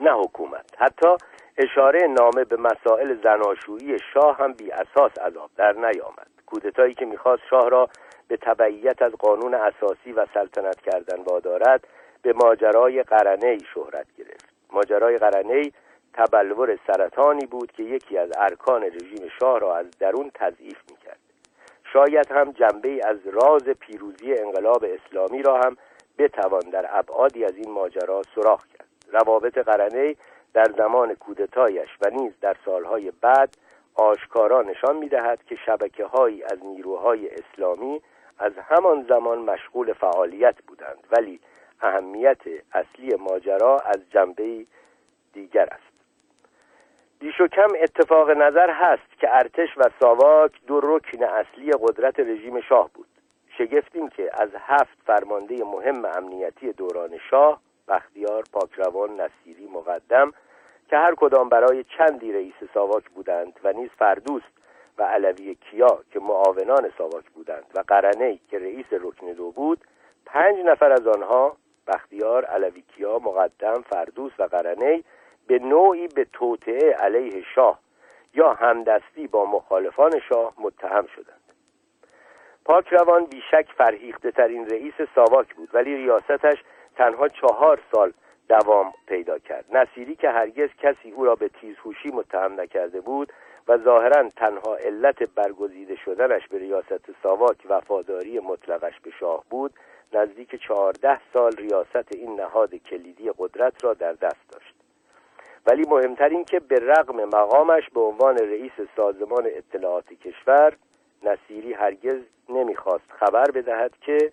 نه 0.00 0.12
حکومت. 0.12 0.66
حتی 0.78 1.16
اشاره 1.58 2.06
نامه 2.06 2.44
به 2.44 2.56
مسائل 2.56 3.22
زناشویی 3.22 3.98
شاه 4.14 4.36
هم 4.36 4.52
بی 4.52 4.70
اساس 4.70 5.18
عذاب 5.18 5.50
در 5.56 5.72
نیامد. 5.72 6.26
کودتایی 6.46 6.94
که 6.94 7.04
می‌خواست 7.04 7.42
شاه 7.50 7.68
را 7.68 7.88
به 8.28 8.36
تبعیت 8.36 9.02
از 9.02 9.12
قانون 9.12 9.54
اساسی 9.54 10.12
و 10.12 10.26
سلطنت 10.34 10.80
کردن 10.80 11.22
وادارد 11.22 11.86
به 12.22 12.32
ماجرای 12.32 13.02
قرنه 13.02 13.58
شهرت 13.74 14.06
گرفت. 14.18 14.48
ماجرای 14.72 15.18
قرنه 15.18 15.72
تبلور 16.14 16.78
سرطانی 16.86 17.46
بود 17.46 17.72
که 17.72 17.82
یکی 17.82 18.18
از 18.18 18.30
ارکان 18.38 18.82
رژیم 18.82 19.28
شاه 19.40 19.58
را 19.58 19.76
از 19.76 19.90
درون 19.90 20.30
تضعیف 20.34 20.78
می‌کرد. 20.90 21.18
شاید 21.92 22.32
هم 22.32 22.52
جنبه 22.52 23.00
از 23.04 23.16
راز 23.26 23.62
پیروزی 23.62 24.34
انقلاب 24.34 24.84
اسلامی 24.84 25.42
را 25.42 25.60
هم 25.60 25.76
بتوان 26.18 26.70
در 26.72 26.86
ابعادی 26.88 27.44
از 27.44 27.56
این 27.56 27.70
ماجرا 27.70 28.22
سراخ 28.34 28.66
کرد. 28.66 28.86
روابط 29.12 29.58
قرنه 29.58 30.16
در 30.54 30.72
زمان 30.76 31.14
کودتایش 31.14 31.88
و 32.00 32.10
نیز 32.10 32.32
در 32.40 32.56
سالهای 32.64 33.12
بعد 33.20 33.56
آشکارا 33.94 34.62
نشان 34.62 34.96
می‌دهد 34.96 35.44
که 35.44 35.56
شبکه 35.66 36.04
هایی 36.04 36.42
از 36.42 36.64
نیروهای 36.64 37.28
اسلامی 37.28 38.00
از 38.38 38.52
همان 38.68 39.06
زمان 39.08 39.38
مشغول 39.38 39.92
فعالیت 39.92 40.62
بودند 40.66 41.06
ولی 41.10 41.40
اهمیت 41.80 42.40
اصلی 42.72 43.14
ماجرا 43.14 43.78
از 43.78 44.10
جنبه 44.10 44.66
دیگر 45.32 45.68
است. 45.72 45.96
بیش 47.18 47.40
و 47.40 47.46
کم 47.48 47.68
اتفاق 47.82 48.30
نظر 48.30 48.70
هست 48.70 49.18
که 49.20 49.36
ارتش 49.36 49.68
و 49.76 49.82
ساواک 50.00 50.52
دو 50.66 50.80
رکن 50.82 51.24
اصلی 51.24 51.70
قدرت 51.80 52.20
رژیم 52.20 52.60
شاه 52.60 52.90
بود. 52.94 53.06
شگفتیم 53.58 54.08
که 54.08 54.30
از 54.34 54.48
هفت 54.58 54.98
فرمانده 55.06 55.64
مهم 55.64 56.04
امنیتی 56.04 56.72
دوران 56.72 57.18
شاه 57.30 57.60
بختیار 57.88 58.44
پاکروان 58.52 59.20
نصیری 59.20 59.66
مقدم 59.66 60.32
که 60.88 60.96
هر 60.96 61.14
کدام 61.14 61.48
برای 61.48 61.84
چندی 61.98 62.32
رئیس 62.32 62.54
ساواک 62.74 63.10
بودند 63.10 63.60
و 63.64 63.72
نیز 63.72 63.90
فردوست 63.98 64.55
و 64.98 65.02
علوی 65.02 65.54
کیا 65.54 65.98
که 66.10 66.20
معاونان 66.20 66.92
ساواک 66.98 67.30
بودند 67.30 67.64
و 67.74 67.80
قرنه 67.80 68.38
که 68.50 68.58
رئیس 68.58 68.86
رکن 68.92 69.32
دو 69.32 69.50
بود 69.50 69.80
پنج 70.26 70.56
نفر 70.64 70.92
از 70.92 71.06
آنها 71.06 71.56
بختیار 71.86 72.44
علوی 72.44 72.82
کیا 72.82 73.18
مقدم 73.18 73.82
فردوست 73.90 74.40
و 74.40 74.42
قرنه 74.42 75.02
به 75.46 75.58
نوعی 75.58 76.08
به 76.08 76.26
توطعه 76.32 76.92
علیه 76.92 77.42
شاه 77.54 77.78
یا 78.34 78.52
همدستی 78.52 79.26
با 79.26 79.44
مخالفان 79.44 80.20
شاه 80.28 80.52
متهم 80.58 81.06
شدند. 81.06 81.40
پاکروان 82.64 83.24
بیشک 83.24 83.66
فرهیخته 83.76 84.30
ترین 84.30 84.66
رئیس 84.66 84.94
ساواک 85.14 85.54
بود 85.54 85.68
ولی 85.72 85.96
ریاستش 85.96 86.58
تنها 86.96 87.28
چهار 87.28 87.80
سال 87.92 88.12
دوام 88.48 88.92
پیدا 89.06 89.38
کرد. 89.38 89.64
نصیری 89.76 90.16
که 90.16 90.30
هرگز 90.30 90.68
کسی 90.82 91.10
او 91.10 91.24
را 91.24 91.34
به 91.34 91.48
تیزهوشی 91.48 92.08
متهم 92.08 92.60
نکرده 92.60 93.00
بود 93.00 93.32
و 93.68 93.78
ظاهرا 93.78 94.28
تنها 94.28 94.76
علت 94.76 95.22
برگزیده 95.22 95.96
شدنش 95.96 96.48
به 96.48 96.58
ریاست 96.58 97.22
ساواک 97.22 97.66
وفاداری 97.68 98.40
مطلقش 98.40 99.00
به 99.00 99.10
شاه 99.10 99.44
بود 99.50 99.74
نزدیک 100.12 100.54
چهارده 100.68 101.20
سال 101.32 101.52
ریاست 101.56 102.14
این 102.14 102.40
نهاد 102.40 102.74
کلیدی 102.74 103.30
قدرت 103.38 103.84
را 103.84 103.94
در 103.94 104.12
دست 104.12 104.50
داشت. 104.52 104.74
ولی 105.66 105.82
مهمتر 105.88 106.28
این 106.28 106.44
که 106.44 106.60
به 106.60 106.76
رغم 106.78 107.24
مقامش 107.24 107.90
به 107.90 108.00
عنوان 108.00 108.38
رئیس 108.38 108.72
سازمان 108.96 109.46
اطلاعات 109.46 110.12
کشور 110.12 110.76
نصیری 111.22 111.72
هرگز 111.72 112.20
نمی‌خواست 112.48 113.12
خبر 113.20 113.50
بدهد 113.50 113.92
که 114.00 114.32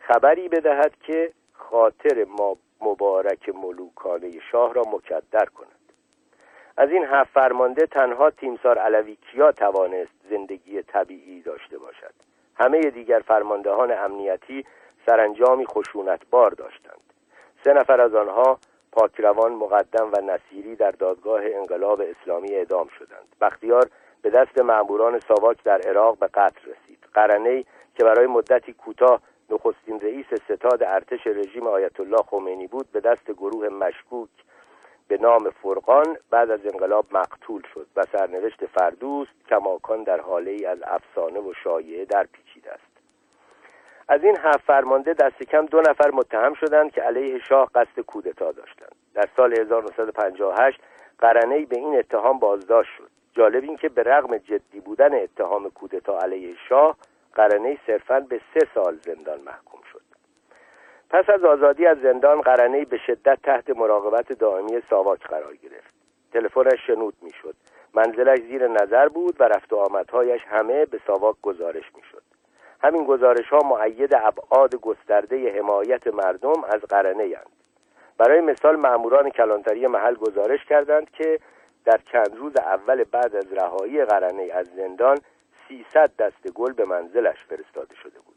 خبری 0.00 0.48
بدهد 0.48 0.92
که 1.06 1.32
خاطر 1.52 2.24
ما 2.38 2.56
مبارک 2.80 3.48
ملوکانه 3.48 4.30
شاه 4.52 4.74
را 4.74 4.82
مکدر 4.92 5.44
کند. 5.44 5.81
از 6.76 6.90
این 6.90 7.04
هفت 7.04 7.30
فرمانده 7.34 7.86
تنها 7.86 8.30
تیمسار 8.30 8.78
علوی 8.78 9.16
کیا 9.16 9.52
توانست 9.52 10.12
زندگی 10.30 10.82
طبیعی 10.82 11.42
داشته 11.42 11.78
باشد. 11.78 12.14
همه 12.56 12.80
دیگر 12.80 13.20
فرماندهان 13.26 13.92
امنیتی 13.92 14.64
سرانجامی 15.06 15.66
خشونتبار 15.66 16.50
داشتند. 16.50 17.02
سه 17.64 17.72
نفر 17.72 18.00
از 18.00 18.14
آنها 18.14 18.58
پاکروان 18.92 19.52
مقدم 19.52 20.10
و 20.12 20.20
نصیری 20.20 20.76
در 20.76 20.90
دادگاه 20.90 21.40
انقلاب 21.44 22.00
اسلامی 22.00 22.54
اعدام 22.54 22.88
شدند. 22.98 23.36
بختیار 23.40 23.88
به 24.22 24.30
دست 24.30 24.58
معموران 24.58 25.20
ساواک 25.28 25.62
در 25.62 25.80
عراق 25.80 26.18
به 26.18 26.26
قتل 26.26 26.60
رسید. 26.60 26.98
قرنه 27.14 27.64
که 27.94 28.04
برای 28.04 28.26
مدتی 28.26 28.72
کوتاه 28.72 29.20
نخستین 29.50 30.00
رئیس 30.00 30.26
ستاد 30.44 30.82
ارتش 30.82 31.26
رژیم 31.26 31.66
آیت 31.66 32.00
الله 32.00 32.22
خمینی 32.26 32.66
بود 32.66 32.92
به 32.92 33.00
دست 33.00 33.30
گروه 33.30 33.68
مشکوک 33.68 34.28
به 35.12 35.18
نام 35.18 35.50
فرقان 35.50 36.16
بعد 36.30 36.50
از 36.50 36.60
انقلاب 36.72 37.06
مقتول 37.12 37.62
شد 37.74 37.86
و 37.96 38.04
سرنوشت 38.12 38.66
فردوست 38.66 39.32
کماکان 39.48 40.02
در 40.02 40.20
حاله 40.20 40.50
ای 40.50 40.66
از 40.66 40.78
افسانه 40.82 41.40
و 41.40 41.52
شایعه 41.64 42.04
در 42.04 42.26
پیچیده 42.32 42.72
است. 42.72 42.92
از 44.08 44.24
این 44.24 44.36
هفت 44.38 44.60
فرمانده 44.66 45.12
دست 45.12 45.42
کم 45.42 45.66
دو 45.66 45.80
نفر 45.80 46.10
متهم 46.10 46.54
شدند 46.54 46.92
که 46.92 47.02
علیه 47.02 47.38
شاه 47.38 47.70
قصد 47.74 48.00
کودتا 48.00 48.52
داشتند. 48.52 48.94
در 49.14 49.28
سال 49.36 49.60
1958 49.60 50.80
قرنه 51.18 51.66
به 51.66 51.76
این 51.76 51.98
اتهام 51.98 52.38
بازداشت 52.38 52.90
شد. 52.98 53.10
جالب 53.32 53.62
این 53.62 53.76
که 53.76 53.88
به 53.88 54.02
رغم 54.02 54.38
جدی 54.38 54.80
بودن 54.80 55.14
اتهام 55.14 55.70
کودتا 55.70 56.18
علیه 56.18 56.56
شاه 56.68 56.96
قرنه 57.34 57.78
صرفا 57.86 58.20
به 58.20 58.40
سه 58.54 58.68
سال 58.74 58.96
زندان 58.96 59.40
محکوم 59.40 59.80
پس 61.12 61.30
از 61.30 61.44
آزادی 61.44 61.86
از 61.86 61.98
زندان 62.02 62.40
قرنه 62.40 62.84
به 62.84 62.98
شدت 63.06 63.38
تحت 63.42 63.70
مراقبت 63.70 64.32
دائمی 64.32 64.82
ساواک 64.90 65.20
قرار 65.20 65.56
گرفت. 65.56 65.94
تلفنش 66.32 66.86
شنود 66.86 67.14
می‌شد. 67.22 67.54
منزلش 67.94 68.38
زیر 68.38 68.68
نظر 68.68 69.08
بود 69.08 69.36
و 69.40 69.44
رفت 69.44 69.72
و 69.72 69.76
آمدهایش 69.76 70.42
همه 70.46 70.84
به 70.84 71.00
ساواک 71.06 71.36
گزارش 71.42 71.84
می‌شد. 71.96 72.22
همین 72.82 73.04
گزارش 73.04 73.48
ها 73.48 73.58
معید 73.58 74.14
ابعاد 74.14 74.76
گسترده 74.76 75.58
حمایت 75.58 76.06
مردم 76.06 76.64
از 76.64 76.80
قرنه 76.80 77.22
اند. 77.22 77.52
برای 78.18 78.40
مثال 78.40 78.76
ماموران 78.76 79.30
کلانتری 79.30 79.86
محل 79.86 80.14
گزارش 80.14 80.64
کردند 80.64 81.10
که 81.10 81.38
در 81.84 82.00
چند 82.12 82.36
روز 82.36 82.52
اول 82.56 83.04
بعد 83.04 83.36
از 83.36 83.52
رهایی 83.52 84.04
قرنه 84.04 84.50
از 84.54 84.66
زندان 84.76 85.18
300 85.68 86.10
دست 86.18 86.52
گل 86.54 86.72
به 86.72 86.84
منزلش 86.84 87.36
فرستاده 87.48 87.94
شده 87.94 88.20
بود. 88.20 88.31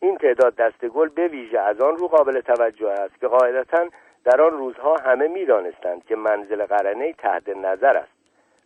این 0.00 0.16
تعداد 0.16 0.54
دست 0.54 0.84
گل 0.84 1.08
به 1.08 1.28
ویژه 1.28 1.60
از 1.60 1.80
آن 1.80 1.96
رو 1.96 2.08
قابل 2.08 2.40
توجه 2.40 2.90
است 2.90 3.20
که 3.20 3.26
قاعدتا 3.26 3.88
در 4.24 4.42
آن 4.42 4.50
روزها 4.50 4.96
همه 4.96 5.28
می‌دانستند 5.28 6.04
که 6.04 6.16
منزل 6.16 6.66
قرنه 6.66 7.12
تحت 7.12 7.48
نظر 7.48 7.96
است 7.96 8.12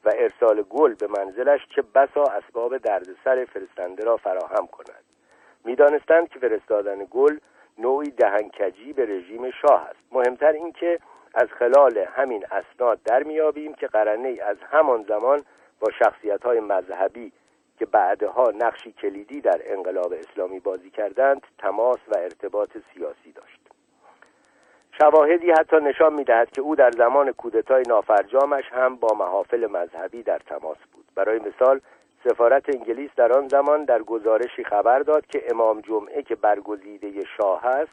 و 0.05 0.13
ارسال 0.17 0.63
گل 0.63 0.95
به 0.95 1.07
منزلش 1.07 1.61
چه 1.77 1.83
بسا 1.95 2.23
اسباب 2.23 2.79
دردسر 2.79 3.45
فرستنده 3.45 4.05
را 4.05 4.17
فراهم 4.17 4.67
کند. 4.67 5.05
می‌دانستند 5.65 6.29
که 6.29 6.39
فرستادن 6.39 7.07
گل 7.11 7.39
نوعی 7.79 8.11
دهنکجی 8.11 8.93
به 8.93 9.07
رژیم 9.07 9.51
شاه 9.51 9.83
است. 9.83 10.01
مهمتر 10.13 10.53
اینکه 10.53 10.99
از 11.35 11.49
خلال 11.59 11.99
همین 11.99 12.45
اسناد 12.51 13.03
در 13.05 13.23
میابیم 13.23 13.75
که 13.75 13.87
قرنه 13.87 14.39
از 14.43 14.57
همان 14.71 15.05
زمان 15.09 15.43
با 15.81 15.91
شخصیت 15.99 16.43
های 16.43 16.61
مذهبی 16.61 17.33
که 17.81 17.87
بعدها 17.87 18.53
نقشی 18.59 18.93
کلیدی 18.93 19.41
در 19.41 19.61
انقلاب 19.65 20.13
اسلامی 20.13 20.61
بازی 20.61 20.91
کردند 20.91 21.43
تماس 21.59 21.99
و 22.09 22.19
ارتباط 22.19 22.71
سیاسی 22.95 23.33
داشت. 23.33 23.61
شواهدی 25.01 25.51
حتی 25.51 25.77
نشان 25.77 26.15
می‌دهد 26.15 26.51
که 26.51 26.61
او 26.61 26.77
در 26.77 26.91
زمان 26.91 27.33
کودتای 27.33 27.83
نافرجامش 27.89 28.65
هم 28.73 28.97
با 28.97 29.17
محافل 29.19 29.67
مذهبی 29.67 30.23
در 30.23 30.39
تماس 30.39 30.77
بود. 30.93 31.05
برای 31.15 31.39
مثال 31.39 31.81
سفارت 32.25 32.69
انگلیس 32.69 33.11
در 33.17 33.33
آن 33.33 33.49
زمان 33.49 33.85
در 33.85 34.03
گزارشی 34.03 34.65
خبر 34.65 34.99
داد 34.99 35.27
که 35.27 35.43
امام 35.51 35.81
جمعه 35.81 36.23
که 36.23 36.35
برگزیده 36.35 37.25
شاه 37.37 37.67
است 37.67 37.93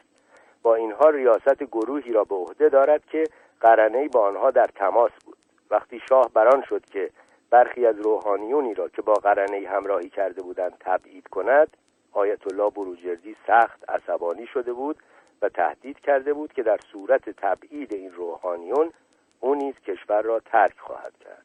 با 0.62 0.74
اینها 0.74 1.08
ریاست 1.08 1.62
گروهی 1.62 2.12
را 2.12 2.24
به 2.24 2.34
عهده 2.34 2.68
دارد 2.68 3.06
که 3.06 3.24
قرنه 3.60 4.08
با 4.08 4.26
آنها 4.26 4.50
در 4.50 4.66
تماس 4.66 5.12
بود. 5.24 5.36
وقتی 5.70 6.00
شاه 6.08 6.30
بران 6.34 6.62
شد 6.62 6.84
که 6.84 7.10
برخی 7.50 7.86
از 7.86 7.98
روحانیونی 7.98 8.74
را 8.74 8.88
که 8.88 9.02
با 9.02 9.14
قرنه 9.14 9.68
همراهی 9.68 10.08
کرده 10.08 10.42
بودند 10.42 10.76
تبعید 10.80 11.28
کند 11.28 11.76
آیت 12.12 12.46
الله 12.46 12.70
بروجردی 12.70 13.36
سخت 13.46 13.90
عصبانی 13.90 14.46
شده 14.46 14.72
بود 14.72 14.96
و 15.42 15.48
تهدید 15.48 16.00
کرده 16.00 16.32
بود 16.32 16.52
که 16.52 16.62
در 16.62 16.78
صورت 16.92 17.30
تبعید 17.30 17.94
این 17.94 18.12
روحانیون 18.12 18.92
او 19.40 19.54
نیز 19.54 19.74
کشور 19.74 20.22
را 20.22 20.40
ترک 20.40 20.78
خواهد 20.78 21.12
کرد. 21.20 21.44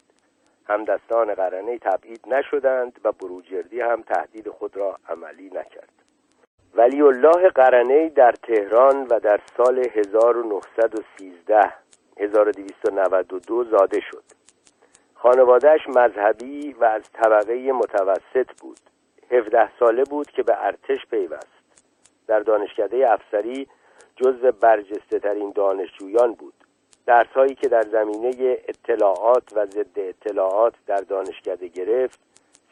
همدستان 0.67 1.33
قرنه 1.33 1.77
تبعید 1.77 2.21
نشدند 2.27 2.99
و 3.03 3.11
بروجردی 3.11 3.81
هم 3.81 4.01
تهدید 4.01 4.49
خود 4.49 4.77
را 4.77 4.97
عملی 5.09 5.45
نکرد. 5.45 5.89
ولی 6.75 7.01
الله 7.01 7.49
قرنه 7.49 8.09
در 8.09 8.31
تهران 8.31 9.07
و 9.07 9.19
در 9.19 9.39
سال 9.57 9.79
1913 9.79 11.73
1292 12.17 13.63
زاده 13.63 13.99
شد. 13.99 14.23
خانوادهش 15.23 15.87
مذهبی 15.87 16.73
و 16.73 16.85
از 16.85 17.01
طبقه 17.13 17.71
متوسط 17.71 18.61
بود. 18.61 18.79
17 19.31 19.69
ساله 19.79 20.03
بود 20.03 20.31
که 20.31 20.43
به 20.43 20.65
ارتش 20.65 21.05
پیوست. 21.11 21.47
در 22.27 22.39
دانشکده 22.39 23.11
افسری 23.11 23.67
جزو 24.15 24.51
برجسته 24.51 25.19
ترین 25.19 25.51
دانشجویان 25.55 26.33
بود. 26.33 26.53
درس 27.05 27.27
هایی 27.27 27.55
که 27.55 27.67
در 27.67 27.81
زمینه 27.81 28.57
اطلاعات 28.67 29.43
و 29.55 29.65
ضد 29.65 29.99
اطلاعات 29.99 30.73
در 30.87 31.01
دانشکده 31.01 31.67
گرفت 31.67 32.19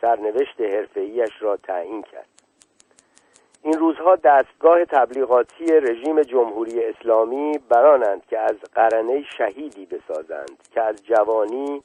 سرنوشت 0.02 0.62
حرفه‌ایش 0.62 1.32
را 1.42 1.58
تعیین 1.58 2.02
کرد. 2.02 2.30
این 3.64 3.74
روزها 3.74 4.16
دستگاه 4.16 4.86
تبلیغاتی 4.86 5.66
رژیم 5.66 6.22
جمهوری 6.22 6.86
اسلامی 6.86 7.60
برانند 7.70 8.26
که 8.26 8.40
از 8.40 8.56
قرنه 8.76 9.24
شهیدی 9.38 9.86
بسازند 9.86 10.68
که 10.74 10.82
از 10.82 11.06
جوانی 11.06 11.82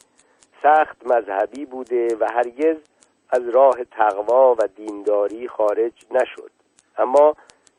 سخت 0.66 1.06
مذهبی 1.06 1.64
بوده 1.64 2.16
و 2.20 2.26
هرگز 2.32 2.76
از 3.30 3.48
راه 3.48 3.84
تقوا 3.84 4.54
و 4.54 4.68
دینداری 4.76 5.48
خارج 5.48 5.92
نشد. 6.10 6.50
اما 6.98 7.34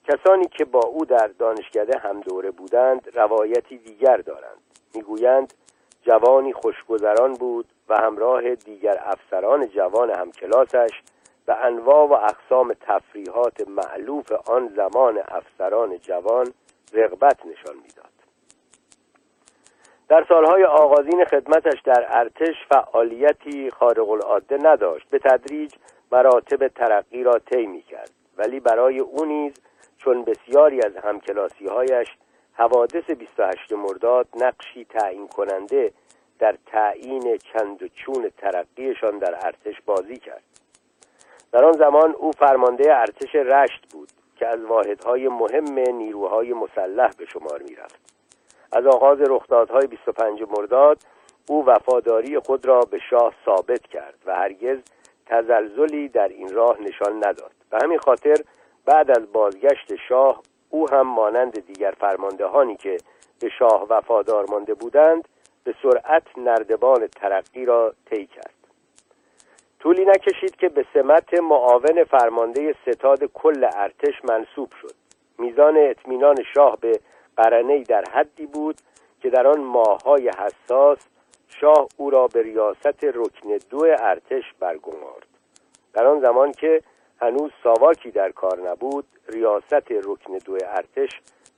کسانی 0.08 0.48
که 0.48 0.66
با 0.66 0.80
او 0.80 1.06
در 1.06 1.28
دانشکده 1.40 1.98
هم 1.98 2.22
دوره 2.22 2.52
بودند 2.52 3.10
روایتی 3.14 3.78
دیگر 3.78 4.18
دارند. 4.18 4.62
می‌گویند 4.96 5.54
جوانی 6.02 6.54
خوشگذران 6.54 7.34
بود 7.34 7.66
و 7.90 7.98
همراه 7.98 8.56
دیگر 8.56 8.98
افسران 9.02 9.68
جوان 9.68 10.10
همکلاسش 10.10 11.02
به 11.46 11.56
انواع 11.66 12.08
و 12.08 12.14
اقسام 12.14 12.74
تفریحات 12.82 13.68
معلوف 13.68 14.32
آن 14.32 14.74
زمان 14.76 15.24
افسران 15.28 15.98
جوان 15.98 16.54
رغبت 16.94 17.46
نشان 17.46 17.76
می‌داد. 17.76 18.17
در 20.10 20.26
سالهای 20.30 20.64
آغازین 20.64 21.26
خدمتش 21.26 21.82
در 21.82 22.06
ارتش 22.10 22.56
فعالیتی 22.70 23.72
خارق 23.72 24.10
العاده 24.10 24.58
نداشت. 24.64 25.10
به 25.10 25.20
تدریج 25.20 25.74
مراتب 26.12 26.68
ترقی 26.68 27.24
را 27.24 27.40
طی 27.40 27.82
کرد 27.82 28.12
ولی 28.38 28.60
برای 28.60 29.00
او 29.00 29.26
نیز 29.26 29.54
چون 29.98 30.24
بسیاری 30.24 30.82
از 30.82 30.96
همکلاسی 30.96 31.68
هایش 31.68 32.08
حوادث 32.54 33.10
28 33.10 33.74
مرداد 33.74 34.28
نقشی 34.36 34.86
تعیین 34.86 35.28
کننده 35.28 35.92
در 36.40 36.56
تعیین 36.66 37.38
چند 37.38 37.84
و 37.84 37.88
چون 37.88 38.32
ترقیشان 38.38 39.18
در 39.20 39.36
ارتش 39.46 39.82
بازی 39.86 40.18
کرد. 40.18 40.44
در 41.52 41.66
آن 41.66 41.74
زمان 41.74 42.16
او 42.16 42.32
فرمانده 42.32 42.98
ارتش 42.98 43.36
رشت 43.36 43.86
بود 43.92 44.10
که 44.36 44.48
از 44.48 44.66
واحدهای 44.66 45.28
مهم 45.28 45.80
نیروهای 45.80 46.54
مسلح 46.54 47.12
به 47.18 47.26
شمار 47.26 47.62
می 47.62 47.76
رفت. 47.76 48.07
از 48.72 48.86
آغاز 48.86 49.22
رخدادهای 49.22 49.88
25 49.88 50.42
مرداد 50.58 50.98
او 51.50 51.66
وفاداری 51.66 52.40
خود 52.40 52.66
را 52.66 52.80
به 52.80 53.00
شاه 53.10 53.34
ثابت 53.46 53.82
کرد 53.82 54.16
و 54.26 54.36
هرگز 54.36 54.78
تزلزلی 55.26 56.10
در 56.10 56.28
این 56.28 56.54
راه 56.54 56.78
نشان 56.82 57.18
نداد. 57.18 57.52
به 57.70 57.78
همین 57.84 57.98
خاطر 57.98 58.36
بعد 58.86 59.12
از 59.12 59.32
بازگشت 59.34 59.96
شاه 60.10 60.42
او 60.70 60.90
هم 60.90 61.08
مانند 61.08 61.66
دیگر 61.66 61.94
فرماندهانی 62.00 62.76
که 62.76 62.98
به 63.40 63.50
شاه 63.60 63.88
وفادار 63.90 64.46
مانده 64.50 64.74
بودند 64.74 65.28
به 65.64 65.76
سرعت 65.84 66.24
نردبان 66.38 67.08
ترقی 67.08 67.66
را 67.66 67.94
طی 68.10 68.26
کرد. 68.26 68.54
طولی 69.80 70.06
نکشید 70.06 70.56
که 70.56 70.70
به 70.70 70.86
سمت 70.94 71.34
معاون 71.34 72.04
فرمانده 72.04 72.76
ستاد 72.86 73.24
کل 73.24 73.68
ارتش 73.76 74.26
منصوب 74.30 74.70
شد. 74.82 74.94
میزان 75.38 75.78
اطمینان 75.78 76.36
شاه 76.56 76.78
به 76.82 77.00
قرنه 77.38 77.84
در 77.84 78.04
حدی 78.14 78.46
بود 78.46 78.78
که 79.22 79.30
در 79.30 79.48
آن 79.48 79.60
ماههای 79.60 80.30
حساس 80.30 80.98
شاه 81.48 81.88
او 81.98 82.10
را 82.10 82.28
به 82.28 82.42
ریاست 82.42 83.04
رکن 83.04 83.58
دو 83.70 83.86
ارتش 84.00 84.44
برگمارد. 84.60 85.28
در 85.94 86.06
آن 86.06 86.22
زمان 86.22 86.52
که 86.52 86.82
هنوز 87.22 87.52
ساواکی 87.64 88.12
در 88.12 88.32
کار 88.32 88.70
نبود 88.70 89.06
ریاست 89.28 89.92
رکن 89.92 90.38
دو 90.46 90.58
ارتش 90.66 91.10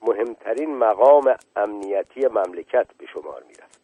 مهمترین 0.01 0.77
مقام 0.77 1.35
امنیتی 1.55 2.27
مملکت 2.27 2.87
به 2.97 3.05
شمار 3.05 3.43
می‌رفت. 3.47 3.79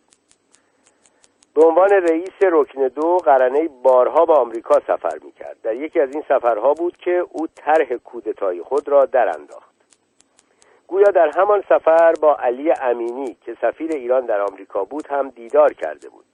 به 1.56 1.66
عنوان 1.66 1.90
رئیس 1.90 2.42
رکن 2.42 2.88
دو 2.88 3.18
قرنه 3.18 3.68
بارها 3.84 4.26
به 4.26 4.34
آمریکا 4.34 4.80
سفر 4.80 5.20
می‌کرد. 5.24 5.58
در 5.64 5.76
یکی 5.76 6.00
از 6.00 6.10
این 6.14 6.24
سفرها 6.30 6.74
بود 6.74 6.98
که 6.98 7.26
او 7.32 7.48
طرح 7.48 7.96
کودتای 7.96 8.62
خود 8.62 8.90
را 8.90 9.06
در 9.06 9.38
انداخت. 9.40 9.75
گویا 10.88 11.12
در 11.12 11.32
همان 11.36 11.64
سفر 11.70 12.14
با 12.22 12.36
علی 12.36 12.72
امینی 12.82 13.38
که 13.46 13.58
سفیر 13.62 13.92
ایران 13.92 14.26
در 14.26 14.42
آمریکا 14.42 14.84
بود 14.84 15.08
هم 15.08 15.30
دیدار 15.30 15.74
کرده 15.74 16.10
بود. 16.10 16.26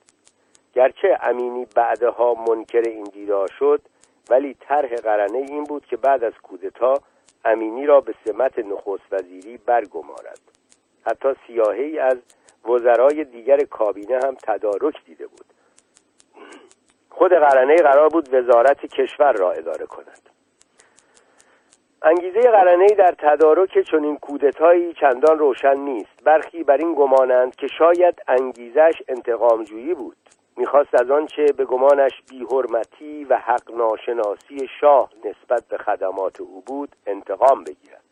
گرچه 0.74 1.18
امینی 1.22 1.66
بعدها 1.76 2.34
منکر 2.34 2.82
این 2.82 3.04
دیدار 3.04 3.48
شد 3.60 3.82
ولی 4.30 4.54
طرح 4.60 4.96
قرنه 4.96 5.38
این 5.38 5.64
بود 5.64 5.86
که 5.86 5.98
بعد 5.98 6.24
از 6.24 6.34
کودتا 6.44 6.94
امینی 7.46 7.86
را 7.86 8.02
به 8.02 8.14
سمت 8.26 8.60
نخست 8.60 9.14
وزیری 9.14 9.58
برگمارد. 9.58 10.40
حتی 11.06 11.30
سیاهی 11.48 12.00
از 12.00 12.18
وزرای 12.66 13.24
دیگر 13.24 13.58
کابینه 13.58 14.20
هم 14.24 14.36
تدارک 14.36 15.06
دیده 15.06 15.28
بود. 15.28 15.46
خود 17.10 17.32
قرنه 17.32 17.76
قرار 17.76 18.10
بود 18.10 18.34
وزارت 18.34 18.86
کشور 18.86 19.34
را 19.34 19.52
اداره 19.52 19.86
کند. 19.86 20.31
انگیزه 22.04 22.42
قرنه 22.42 22.88
در 22.88 23.16
تدارک 23.18 23.80
چنین 23.80 24.18
کودتایی 24.18 24.94
چندان 24.94 25.40
روشن 25.40 25.78
نیست. 25.78 26.24
برخی 26.24 26.64
بر 26.64 26.78
این 26.78 26.94
گمانند 26.94 27.56
که 27.56 27.68
شاید 27.68 28.22
انگیزش 28.28 28.94
انتقامجویی 29.08 29.94
بود. 29.94 30.18
می‌خواست 30.58 31.02
از 31.02 31.12
آنچه 31.12 31.46
به 31.58 31.66
گمانش 31.66 32.12
بیحرمتی 32.30 33.24
و 33.24 33.38
حق 33.38 33.72
ناشناسی 33.72 34.68
شاه 34.82 35.10
نسبت 35.26 35.64
به 35.70 35.78
خدمات 35.78 36.42
او 36.42 36.64
بود 36.66 36.90
انتقام 37.08 37.64
بگیرد. 37.64 38.04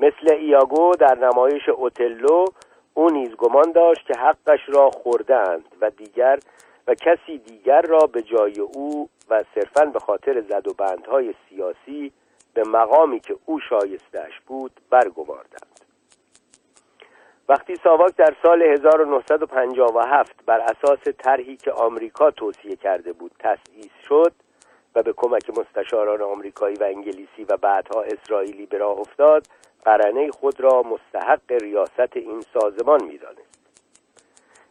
مثل 0.00 0.34
ایاگو 0.34 0.92
در 1.00 1.18
نمایش 1.18 1.68
اوتلو 1.68 2.44
او 2.94 3.10
نیز 3.10 3.36
گمان 3.36 3.72
داشت 3.72 4.06
که 4.06 4.18
حقش 4.18 4.60
را 4.68 4.90
خوردند 4.90 5.64
و 5.80 5.90
دیگر 5.90 6.38
و 6.86 6.94
کسی 6.94 7.38
دیگر 7.38 7.82
را 7.82 7.98
به 7.98 8.22
جای 8.22 8.60
او 8.60 9.08
و 9.30 9.44
صرفا 9.54 9.84
به 9.84 9.98
خاطر 9.98 10.40
زد 10.40 10.68
و 10.68 10.72
بندهای 10.78 11.34
سیاسی 11.48 12.12
به 12.54 12.62
مقامی 12.62 13.20
که 13.20 13.36
او 13.46 13.60
شایستش 13.60 14.40
بود 14.46 14.80
برگماردند 14.90 15.80
وقتی 17.48 17.76
ساواک 17.76 18.16
در 18.16 18.34
سال 18.42 18.62
1957 18.62 20.44
بر 20.46 20.60
اساس 20.60 20.98
طرحی 21.18 21.56
که 21.56 21.72
آمریکا 21.72 22.30
توصیه 22.30 22.76
کرده 22.76 23.12
بود 23.12 23.32
تأسیس 23.38 23.92
شد 24.08 24.32
و 24.94 25.02
به 25.02 25.12
کمک 25.12 25.50
مستشاران 25.58 26.22
آمریکایی 26.22 26.76
و 26.76 26.84
انگلیسی 26.84 27.44
و 27.48 27.56
بعدها 27.56 28.02
اسرائیلی 28.02 28.66
به 28.66 28.78
راه 28.78 28.98
افتاد 28.98 29.46
قرنه 29.84 30.30
خود 30.30 30.60
را 30.60 30.82
مستحق 30.82 31.52
ریاست 31.52 32.16
این 32.16 32.40
سازمان 32.40 33.04
می‌دانست. 33.04 33.58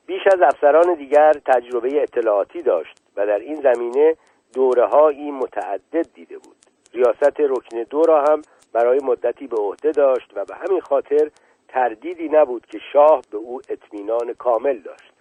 بیش 0.06 0.28
از 0.28 0.42
افسران 0.42 0.94
دیگر 0.94 1.34
تجربه 1.34 2.04
اطلاعاتی 2.04 2.62
داشت 2.62 2.98
و 3.16 3.26
در 3.26 3.40
این 3.40 3.56
زمینه 3.56 4.16
دوره 4.54 5.32
متعدد 5.32 6.14
دیده 6.14 6.38
بود. 6.38 6.57
ریاست 6.98 7.40
رکن 7.40 7.84
دو 7.90 8.02
را 8.02 8.24
هم 8.24 8.42
برای 8.74 9.00
مدتی 9.04 9.48
به 9.48 9.58
عهده 9.58 9.92
داشت 9.92 10.32
و 10.36 10.46
به 10.46 10.56
همین 10.56 10.82
خاطر 10.82 11.32
تردیدی 11.68 12.30
نبود 12.30 12.66
که 12.66 12.80
شاه 12.94 13.22
به 13.32 13.38
او 13.38 13.62
اطمینان 13.70 14.34
کامل 14.34 14.78
داشت 14.80 15.14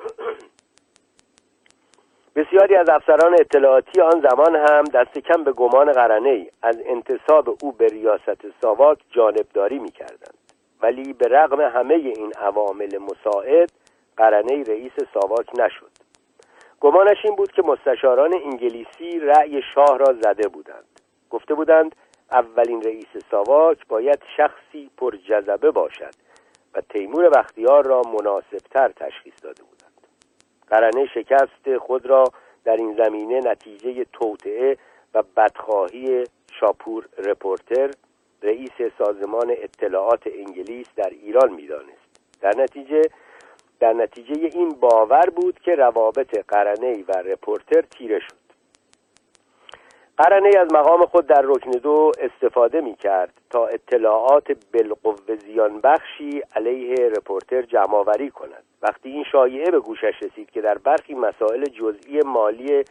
بسیاری 2.36 2.76
از 2.76 2.88
افسران 2.88 3.34
اطلاعاتی 3.40 4.00
آن 4.00 4.26
زمان 4.30 4.56
هم 4.56 4.84
دست 4.84 5.18
کم 5.18 5.44
به 5.44 5.52
گمان 5.52 5.92
قرنه 5.92 6.46
از 6.62 6.78
انتصاب 6.86 7.56
او 7.62 7.72
به 7.72 7.86
ریاست 7.86 8.60
ساواک 8.62 8.98
جانبداری 9.10 9.78
می 9.78 9.90
کردند. 9.90 10.38
ولی 10.82 11.12
به 11.12 11.28
رغم 11.28 11.60
همه 11.60 11.94
این 11.94 12.32
عوامل 12.32 12.98
مساعد 12.98 13.72
قرنه 14.16 14.62
رئیس 14.62 14.92
ساواک 15.14 15.48
نشد 15.58 15.99
گمانش 16.80 17.24
این 17.24 17.36
بود 17.36 17.52
که 17.52 17.62
مستشاران 17.62 18.34
انگلیسی 18.34 19.18
رأی 19.18 19.62
شاه 19.74 19.98
را 19.98 20.14
زده 20.22 20.48
بودند. 20.48 21.00
گفته 21.30 21.54
بودند 21.54 21.96
اولین 22.32 22.82
رئیس 22.82 23.06
ساواک 23.30 23.86
باید 23.88 24.18
شخصی 24.36 24.90
پر 24.96 25.16
جذبه 25.16 25.70
باشد 25.70 26.14
و 26.74 26.80
تیمور 26.80 27.30
بختیار 27.30 27.84
را 27.84 28.02
مناسبتر 28.02 28.88
تشخیص 28.88 29.34
داده 29.42 29.62
بودند. 29.62 30.06
قرنه 30.68 31.06
شکست 31.06 31.78
خود 31.78 32.06
را 32.06 32.24
در 32.64 32.76
این 32.76 32.96
زمینه 33.04 33.40
نتیجه 33.44 34.04
توطعه 34.12 34.76
و 35.14 35.22
بدخواهی 35.36 36.24
شاپور 36.60 37.08
رپورتر 37.18 37.90
رئیس 38.42 38.72
سازمان 38.98 39.50
اطلاعات 39.50 40.22
انگلیس 40.26 40.86
در 40.96 41.10
ایران 41.10 41.52
می‌دانست. 41.52 42.10
در 42.40 42.52
نتیجه 42.56 43.02
در 43.80 43.92
نتیجه 43.92 44.34
این 44.34 44.68
باور 44.68 45.30
بود 45.30 45.58
که 45.58 45.74
روابط 45.74 46.38
قرنی 46.48 47.04
و 47.08 47.12
ریپورتر 47.12 47.82
تیره 47.82 48.20
شد. 48.20 48.40
قرنی 50.18 50.50
از 50.58 50.72
مقام 50.72 51.06
خود 51.06 51.26
در 51.26 51.42
رکن 51.44 51.70
دو 51.70 52.12
استفاده 52.18 52.80
می 52.80 52.94
کرد 52.94 53.32
تا 53.50 53.66
اطلاعات 53.66 54.52
بالقوه 54.72 55.36
زیان 55.36 55.80
بخشی 55.80 56.42
علیه 56.56 56.94
ریپورتر 57.16 57.62
جمعآوری 57.62 58.30
کند. 58.30 58.62
وقتی 58.82 59.08
این 59.08 59.24
شایعه 59.32 59.70
به 59.70 59.80
گوشش 59.80 60.14
رسید 60.22 60.50
که 60.50 60.60
در 60.60 60.78
برخی 60.78 61.14
مسائل 61.14 61.64
جزئی 61.64 62.20
مالی 62.20 62.84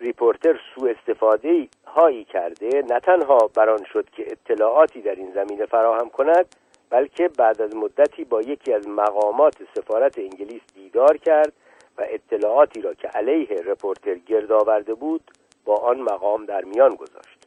ریپورتر 0.00 0.60
سوء 0.74 0.90
استفاده 0.90 1.68
هایی 1.86 2.24
کرده 2.24 2.82
نه 2.90 3.00
تنها 3.00 3.38
بر 3.56 3.70
آن 3.70 3.84
شد 3.92 4.10
که 4.10 4.24
اطلاعاتی 4.26 5.02
در 5.02 5.14
این 5.14 5.32
زمینه 5.34 5.66
فراهم 5.66 6.10
کند 6.10 6.46
بلکه 6.90 7.28
بعد 7.28 7.62
از 7.62 7.76
مدتی 7.76 8.24
با 8.24 8.42
یکی 8.42 8.72
از 8.72 8.88
مقامات 8.88 9.56
سفارت 9.74 10.18
انگلیس 10.18 10.62
دیدار 10.74 11.16
کرد 11.16 11.52
و 11.98 12.06
اطلاعاتی 12.08 12.80
را 12.80 12.94
که 12.94 13.08
علیه 13.08 13.62
رپورتر 13.66 14.14
گرد 14.14 14.52
آورده 14.52 14.94
بود 14.94 15.30
با 15.64 15.76
آن 15.76 16.00
مقام 16.00 16.44
در 16.44 16.64
میان 16.64 16.94
گذاشت. 16.94 17.38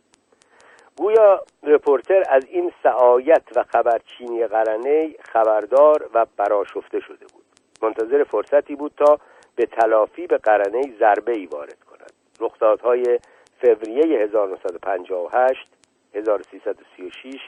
گویا 0.97 1.43
رپورتر 1.63 2.23
از 2.29 2.45
این 2.45 2.71
سعایت 2.83 3.43
و 3.55 3.63
خبرچینی 3.63 4.47
قرنی 4.47 5.15
خبردار 5.19 6.09
و 6.13 6.25
براشفته 6.37 6.99
شده 6.99 7.25
بود. 7.33 7.43
منتظر 7.81 8.23
فرصتی 8.23 8.75
بود 8.75 8.91
تا 8.97 9.19
به 9.55 9.65
تلافی 9.65 10.27
به 10.27 10.37
قرنی 10.37 10.81
ضربه 10.99 11.31
ای 11.31 11.45
وارد 11.45 11.83
کند. 11.83 12.13
رخدادهای 12.39 13.19
فوریه 13.61 14.19
1958 14.19 15.67
1336 16.13 17.39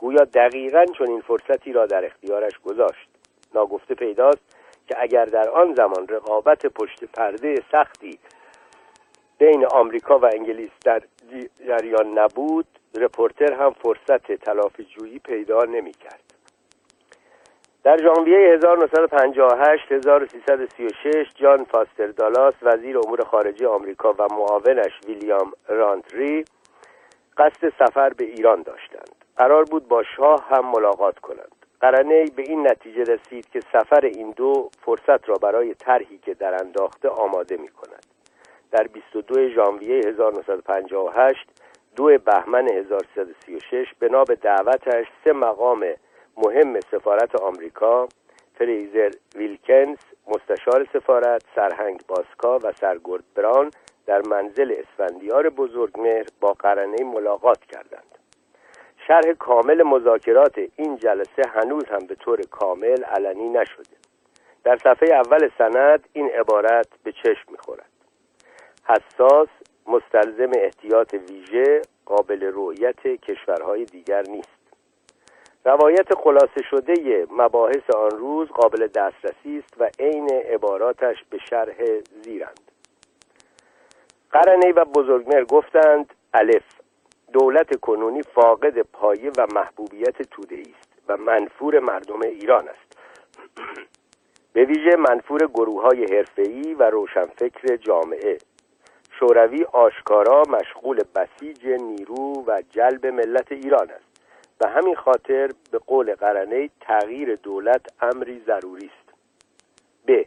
گویا 0.00 0.24
دقیقا 0.24 0.84
چون 0.84 1.08
این 1.08 1.20
فرصتی 1.20 1.72
را 1.72 1.86
در 1.86 2.04
اختیارش 2.04 2.58
گذاشت. 2.58 3.08
ناگفته 3.54 3.94
پیداست 3.94 4.56
که 4.88 4.94
اگر 4.98 5.24
در 5.24 5.48
آن 5.48 5.74
زمان 5.74 6.08
رقابت 6.08 6.66
پشت 6.66 7.04
پرده 7.04 7.54
سختی 7.72 8.18
بین 9.38 9.66
آمریکا 9.66 10.18
و 10.18 10.24
انگلیس 10.24 10.70
در 10.84 11.02
جریان 11.66 12.18
نبود 12.18 12.66
رپورتر 12.94 13.52
هم 13.52 13.70
فرصت 13.70 14.32
تلافی 14.32 14.84
جویی 14.84 15.18
پیدا 15.18 15.64
نمی 15.64 15.92
کرد 15.92 16.20
در 17.84 17.98
ژانویه 18.02 18.54
1958 18.54 19.92
1336 19.92 21.26
جان 21.34 21.64
فاستر 21.64 22.06
دالاس 22.06 22.54
وزیر 22.62 22.98
امور 22.98 23.24
خارجه 23.24 23.68
آمریکا 23.68 24.12
و 24.12 24.26
معاونش 24.30 24.92
ویلیام 25.06 25.52
رانتری 25.68 26.44
قصد 27.36 27.72
سفر 27.78 28.10
به 28.10 28.24
ایران 28.24 28.62
داشتند. 28.62 29.23
قرار 29.36 29.64
بود 29.64 29.88
با 29.88 30.02
شاه 30.16 30.48
هم 30.48 30.70
ملاقات 30.70 31.18
کنند. 31.18 31.66
قرنه 31.80 32.24
به 32.36 32.42
این 32.42 32.66
نتیجه 32.66 33.02
رسید 33.02 33.50
که 33.50 33.60
سفر 33.60 34.00
این 34.04 34.30
دو 34.30 34.70
فرصت 34.80 35.28
را 35.28 35.34
برای 35.34 35.74
طرحی 35.74 36.18
که 36.18 36.34
در 36.34 36.54
انداخته 36.54 37.08
آماده 37.08 37.56
می 37.56 37.68
کند 37.68 38.06
در 38.70 38.86
22 38.86 39.48
ژانویه 39.48 40.00
1958 40.06 41.46
دو 41.96 42.18
بهمن 42.18 42.68
1336 42.68 43.94
بنا 44.00 44.24
به 44.24 44.34
دعوتش 44.34 45.06
سه 45.24 45.32
مقام 45.32 45.86
مهم 46.36 46.80
سفارت 46.80 47.40
آمریکا 47.40 48.08
فریزر 48.54 49.10
ویلکنز 49.36 49.98
مستشار 50.26 50.86
سفارت 50.92 51.42
سرهنگ 51.54 52.00
باسکا 52.08 52.58
و 52.58 52.72
سرگرد 52.72 53.24
بران 53.34 53.70
در 54.06 54.22
منزل 54.22 54.74
اسفندیار 54.78 55.48
بزرگمهر 55.50 56.26
با 56.40 56.52
قرنه 56.52 57.04
ملاقات 57.04 57.64
کردند. 57.64 58.18
شرح 59.06 59.32
کامل 59.38 59.82
مذاکرات 59.82 60.58
این 60.76 60.96
جلسه 60.96 61.42
هنوز 61.54 61.84
هم 61.84 62.06
به 62.06 62.14
طور 62.14 62.40
کامل 62.50 63.04
علنی 63.04 63.48
نشده. 63.48 63.96
در 64.64 64.76
صفحه 64.76 65.14
اول 65.14 65.50
سند 65.58 66.08
این 66.12 66.30
عبارت 66.30 66.86
به 67.04 67.12
چشم 67.12 67.52
می‌خورد. 67.52 67.90
حساس 68.84 69.48
مستلزم 69.86 70.50
احتیاط 70.58 71.14
ویژه 71.14 71.82
قابل 72.06 72.50
رؤیت 72.54 73.06
کشورهای 73.06 73.84
دیگر 73.84 74.22
نیست. 74.22 74.48
روایت 75.64 76.14
خلاصه 76.14 76.62
شده 76.70 77.26
مباحث 77.30 77.90
آن 77.96 78.10
روز 78.10 78.48
قابل 78.48 78.86
دسترسی 78.86 79.58
است 79.58 79.74
و 79.78 79.90
عین 79.98 80.32
عباراتش 80.32 81.24
به 81.30 81.38
شرح 81.50 81.76
زیرند. 82.22 82.70
قرنی 84.32 84.72
و 84.72 84.84
بزرگمر 84.84 85.44
گفتند 85.44 86.14
الف 86.34 86.83
دولت 87.34 87.80
کنونی 87.80 88.22
فاقد 88.22 88.78
پایه 88.78 89.30
و 89.38 89.46
محبوبیت 89.54 90.22
توده 90.22 90.56
است 90.60 90.92
و 91.08 91.16
منفور 91.16 91.78
مردم 91.78 92.20
ایران 92.22 92.68
است. 92.68 92.98
به 94.52 94.64
ویژه 94.64 94.96
منفور 94.96 95.46
گروه 95.46 95.82
های 95.82 96.04
حرفه‌ای 96.16 96.74
و 96.74 96.82
روشنفکر 96.82 97.76
جامعه. 97.76 98.38
شوروی 99.18 99.64
آشکارا 99.64 100.42
مشغول 100.48 101.00
بسیج 101.14 101.66
نیرو 101.66 102.44
و 102.46 102.62
جلب 102.70 103.06
ملت 103.06 103.52
ایران 103.52 103.90
است. 103.90 104.22
به 104.58 104.68
همین 104.68 104.94
خاطر 104.94 105.50
به 105.70 105.78
قول 105.78 106.14
قرنه 106.14 106.70
تغییر 106.80 107.36
دولت 107.36 107.86
امری 108.00 108.42
ضروری 108.46 108.86
است. 108.86 109.14
ب. 110.06 110.24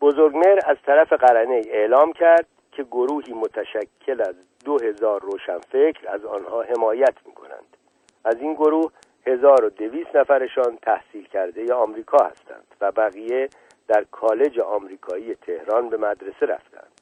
بزرگمر 0.00 0.60
از 0.66 0.76
طرف 0.86 1.12
قرنه 1.12 1.62
اعلام 1.66 2.12
کرد 2.12 2.46
که 2.72 2.82
گروهی 2.82 3.32
متشکل 3.32 4.20
از 4.20 4.34
دو 4.66 4.78
هزار 4.82 5.20
روشنفکر 5.20 6.08
از 6.08 6.24
آنها 6.24 6.62
حمایت 6.62 7.14
می 7.26 7.32
کنند 7.32 7.76
از 8.24 8.36
این 8.40 8.54
گروه 8.54 8.92
هزار 9.26 9.64
و 9.64 9.70
دویست 9.70 10.16
نفرشان 10.16 10.78
تحصیل 10.82 11.26
کرده 11.26 11.74
آمریکا 11.74 12.18
هستند 12.18 12.66
و 12.80 12.92
بقیه 12.92 13.48
در 13.88 14.04
کالج 14.10 14.60
آمریکایی 14.60 15.34
تهران 15.34 15.88
به 15.88 15.96
مدرسه 15.96 16.46
رفتند. 16.46 17.00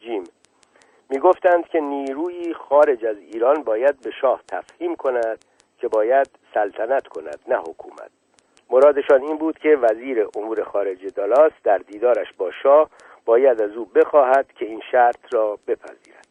جیم 0.00 0.24
می 1.10 1.18
گفتند 1.18 1.68
که 1.68 1.80
نیروی 1.80 2.54
خارج 2.54 3.06
از 3.06 3.16
ایران 3.16 3.62
باید 3.62 4.00
به 4.00 4.10
شاه 4.20 4.40
تفهیم 4.48 4.96
کند 4.96 5.44
که 5.78 5.88
باید 5.88 6.30
سلطنت 6.54 7.08
کند 7.08 7.38
نه 7.48 7.56
حکومت. 7.56 8.10
مرادشان 8.70 9.22
این 9.22 9.38
بود 9.38 9.58
که 9.58 9.76
وزیر 9.76 10.28
امور 10.36 10.64
خارجه 10.64 11.10
دالاس 11.10 11.52
در 11.64 11.78
دیدارش 11.78 12.32
با 12.38 12.50
شاه 12.62 12.90
باید 13.24 13.62
از 13.62 13.70
او 13.70 13.84
بخواهد 13.84 14.52
که 14.52 14.64
این 14.64 14.82
شرط 14.92 15.34
را 15.34 15.58
بپذیرد. 15.66 16.23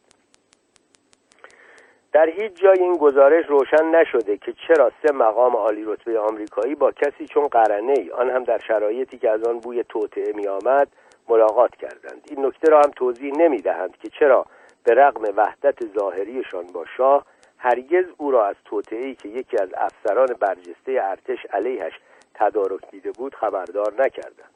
در 2.13 2.29
هیچ 2.29 2.53
جای 2.53 2.79
این 2.79 2.97
گزارش 2.97 3.45
روشن 3.45 3.85
نشده 3.85 4.37
که 4.37 4.53
چرا 4.67 4.91
سه 5.01 5.13
مقام 5.13 5.55
عالی 5.55 5.83
رتبه 5.83 6.19
آمریکایی 6.19 6.75
با 6.75 6.91
کسی 6.91 7.27
چون 7.27 7.47
قرنه 7.47 7.93
ای 7.97 8.11
آن 8.11 8.29
هم 8.29 8.43
در 8.43 8.59
شرایطی 8.59 9.17
که 9.17 9.29
از 9.29 9.43
آن 9.43 9.59
بوی 9.59 9.83
توطعه 9.83 10.33
می 10.33 10.47
آمد 10.47 10.87
ملاقات 11.29 11.75
کردند. 11.75 12.27
این 12.29 12.45
نکته 12.45 12.71
را 12.71 12.77
هم 12.77 12.91
توضیح 12.95 13.33
نمی 13.37 13.61
دهند 13.61 13.97
که 13.97 14.09
چرا 14.19 14.45
به 14.83 14.93
رغم 14.93 15.21
وحدت 15.37 15.85
ظاهریشان 15.99 16.67
با 16.73 16.85
شاه 16.97 17.25
هرگز 17.57 18.05
او 18.17 18.31
را 18.31 18.45
از 18.45 18.55
توطئه‌ای 18.65 19.15
که 19.15 19.29
یکی 19.29 19.57
از 19.57 19.69
افسران 19.77 20.27
برجسته 20.39 21.01
ارتش 21.01 21.45
علیهش 21.53 21.93
تدارک 22.33 22.91
دیده 22.91 23.11
بود 23.11 23.35
خبردار 23.35 23.93
نکردند. 23.93 24.53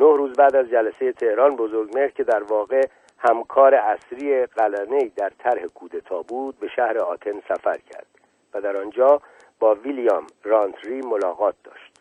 نه 0.00 0.16
روز 0.16 0.36
بعد 0.36 0.56
از 0.56 0.70
جلسه 0.70 1.12
تهران 1.12 1.56
بزرگمهر 1.56 2.08
که 2.08 2.24
در 2.24 2.42
واقع 2.42 2.82
همکار 3.18 3.74
اصری 3.74 4.46
قلنه 4.46 5.10
در 5.16 5.32
طرح 5.38 5.66
کودتا 5.66 6.22
بود 6.22 6.58
به 6.58 6.68
شهر 6.68 6.98
آتن 6.98 7.40
سفر 7.48 7.78
کرد 7.90 8.06
و 8.54 8.60
در 8.60 8.76
آنجا 8.76 9.20
با 9.58 9.74
ویلیام 9.74 10.26
رانتری 10.44 11.00
ملاقات 11.00 11.54
داشت. 11.64 11.92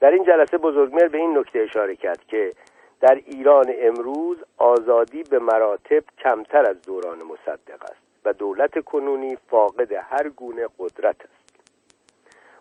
در 0.00 0.10
این 0.10 0.24
جلسه 0.24 0.58
بزرگمر 0.58 1.08
به 1.08 1.18
این 1.18 1.38
نکته 1.38 1.58
اشاره 1.58 1.96
کرد 1.96 2.24
که 2.24 2.54
در 3.00 3.14
ایران 3.26 3.74
امروز 3.78 4.38
آزادی 4.56 5.22
به 5.22 5.38
مراتب 5.38 6.04
کمتر 6.18 6.70
از 6.70 6.82
دوران 6.82 7.18
مصدق 7.22 7.82
است 7.82 8.02
و 8.24 8.32
دولت 8.32 8.84
کنونی 8.84 9.36
فاقد 9.50 9.92
هر 9.92 10.28
گونه 10.28 10.66
قدرت 10.78 11.16
است. 11.20 11.47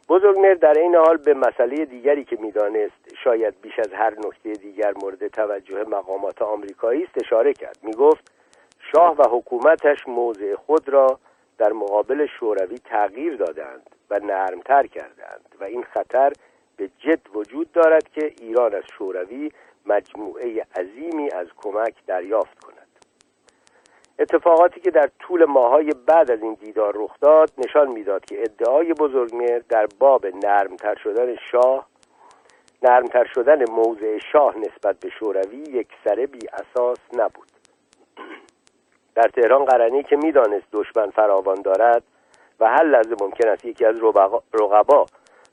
بزرگمر 0.09 0.53
در 0.53 0.79
این 0.79 0.95
حال 0.95 1.17
به 1.17 1.33
مسئله 1.33 1.85
دیگری 1.85 2.23
که 2.23 2.37
می‌دانست 2.41 3.15
شاید 3.23 3.61
بیش 3.61 3.79
از 3.79 3.93
هر 3.93 4.13
نکته 4.25 4.53
دیگر 4.53 4.93
مورد 5.01 5.27
توجه 5.27 5.83
مقامات 5.83 6.41
آمریکایی 6.41 7.03
است 7.03 7.25
اشاره 7.25 7.53
کرد. 7.53 7.79
می‌گفت 7.83 8.31
شاه 8.91 9.15
و 9.17 9.23
حکومتش 9.37 10.07
موضع 10.07 10.55
خود 10.55 10.89
را 10.89 11.19
در 11.57 11.71
مقابل 11.71 12.25
شوروی 12.39 12.77
تغییر 12.77 13.35
دادند 13.35 13.89
و 14.09 14.19
نرمتر 14.19 14.87
کردند 14.87 15.55
و 15.59 15.63
این 15.63 15.83
خطر 15.83 16.33
به 16.77 16.89
جد 16.99 17.21
وجود 17.33 17.71
دارد 17.71 18.09
که 18.09 18.33
ایران 18.39 18.75
از 18.75 18.83
شوروی 18.97 19.51
مجموعه 19.85 20.65
عظیمی 20.75 21.29
از 21.31 21.47
کمک 21.57 21.93
دریافت 22.07 22.59
کند. 22.59 22.86
اتفاقاتی 24.19 24.79
که 24.79 24.91
در 24.91 25.09
طول 25.19 25.45
ماهای 25.45 25.91
بعد 26.07 26.31
از 26.31 26.41
این 26.41 26.53
دیدار 26.53 26.93
رخ 26.95 27.19
داد 27.21 27.51
نشان 27.57 27.87
می‌داد 27.91 28.25
که 28.25 28.41
ادعای 28.41 28.93
بزرگمر 28.93 29.61
در 29.69 29.87
باب 29.99 30.25
نرمتر 30.25 30.95
شدن 30.95 31.35
شاه 31.51 31.87
نرمتر 32.83 33.25
شدن 33.25 33.69
موضع 33.71 34.17
شاه 34.31 34.57
نسبت 34.57 34.99
به 34.99 35.09
شوروی 35.09 35.57
یک 35.57 35.87
سره 36.03 36.27
بی 36.27 36.39
اساس 36.53 36.97
نبود. 37.13 37.47
در 39.15 39.27
تهران 39.27 39.65
قرنی 39.65 40.03
که 40.03 40.15
می‌دانست 40.15 40.67
دشمن 40.71 41.09
فراوان 41.09 41.61
دارد 41.61 42.03
و 42.59 42.69
هر 42.69 42.83
لحظه 42.83 43.15
ممکن 43.21 43.47
است 43.47 43.65
یکی 43.65 43.85
از 43.85 43.95
رقبا 44.53 45.05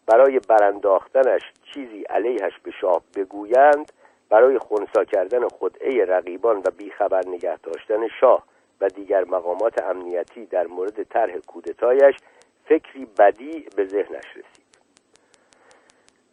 برای 0.06 0.40
برانداختنش 0.48 1.42
چیزی 1.74 2.02
علیهش 2.02 2.58
به 2.62 2.70
شاه 2.70 3.02
بگویند 3.16 3.92
برای 4.28 4.58
خونسا 4.58 5.04
کردن 5.04 5.48
خدعه 5.48 6.04
رقیبان 6.04 6.58
و 6.58 6.70
بیخبر 6.78 7.22
نگه 7.26 7.58
داشتن 7.58 8.08
شاه. 8.20 8.42
و 8.84 8.88
دیگر 8.88 9.24
مقامات 9.24 9.82
امنیتی 9.82 10.46
در 10.46 10.66
مورد 10.66 11.02
طرح 11.02 11.38
کودتایش 11.38 12.16
فکری 12.64 13.06
بدی 13.18 13.66
به 13.76 13.84
ذهنش 13.84 14.24
رسید. 14.30 14.64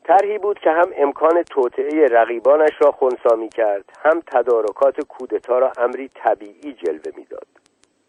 طرحی 0.03 0.37
بود 0.37 0.59
که 0.59 0.69
هم 0.69 0.91
امکان 0.97 1.43
توطعه 1.43 2.07
رقیبانش 2.07 2.71
را 2.79 2.91
خونسا 2.91 3.35
می 3.35 3.49
کرد 3.49 3.85
هم 3.99 4.21
تدارکات 4.27 5.01
کودتا 5.01 5.59
را 5.59 5.71
امری 5.77 6.09
طبیعی 6.15 6.73
جلوه 6.73 7.11
می‌داد 7.17 7.47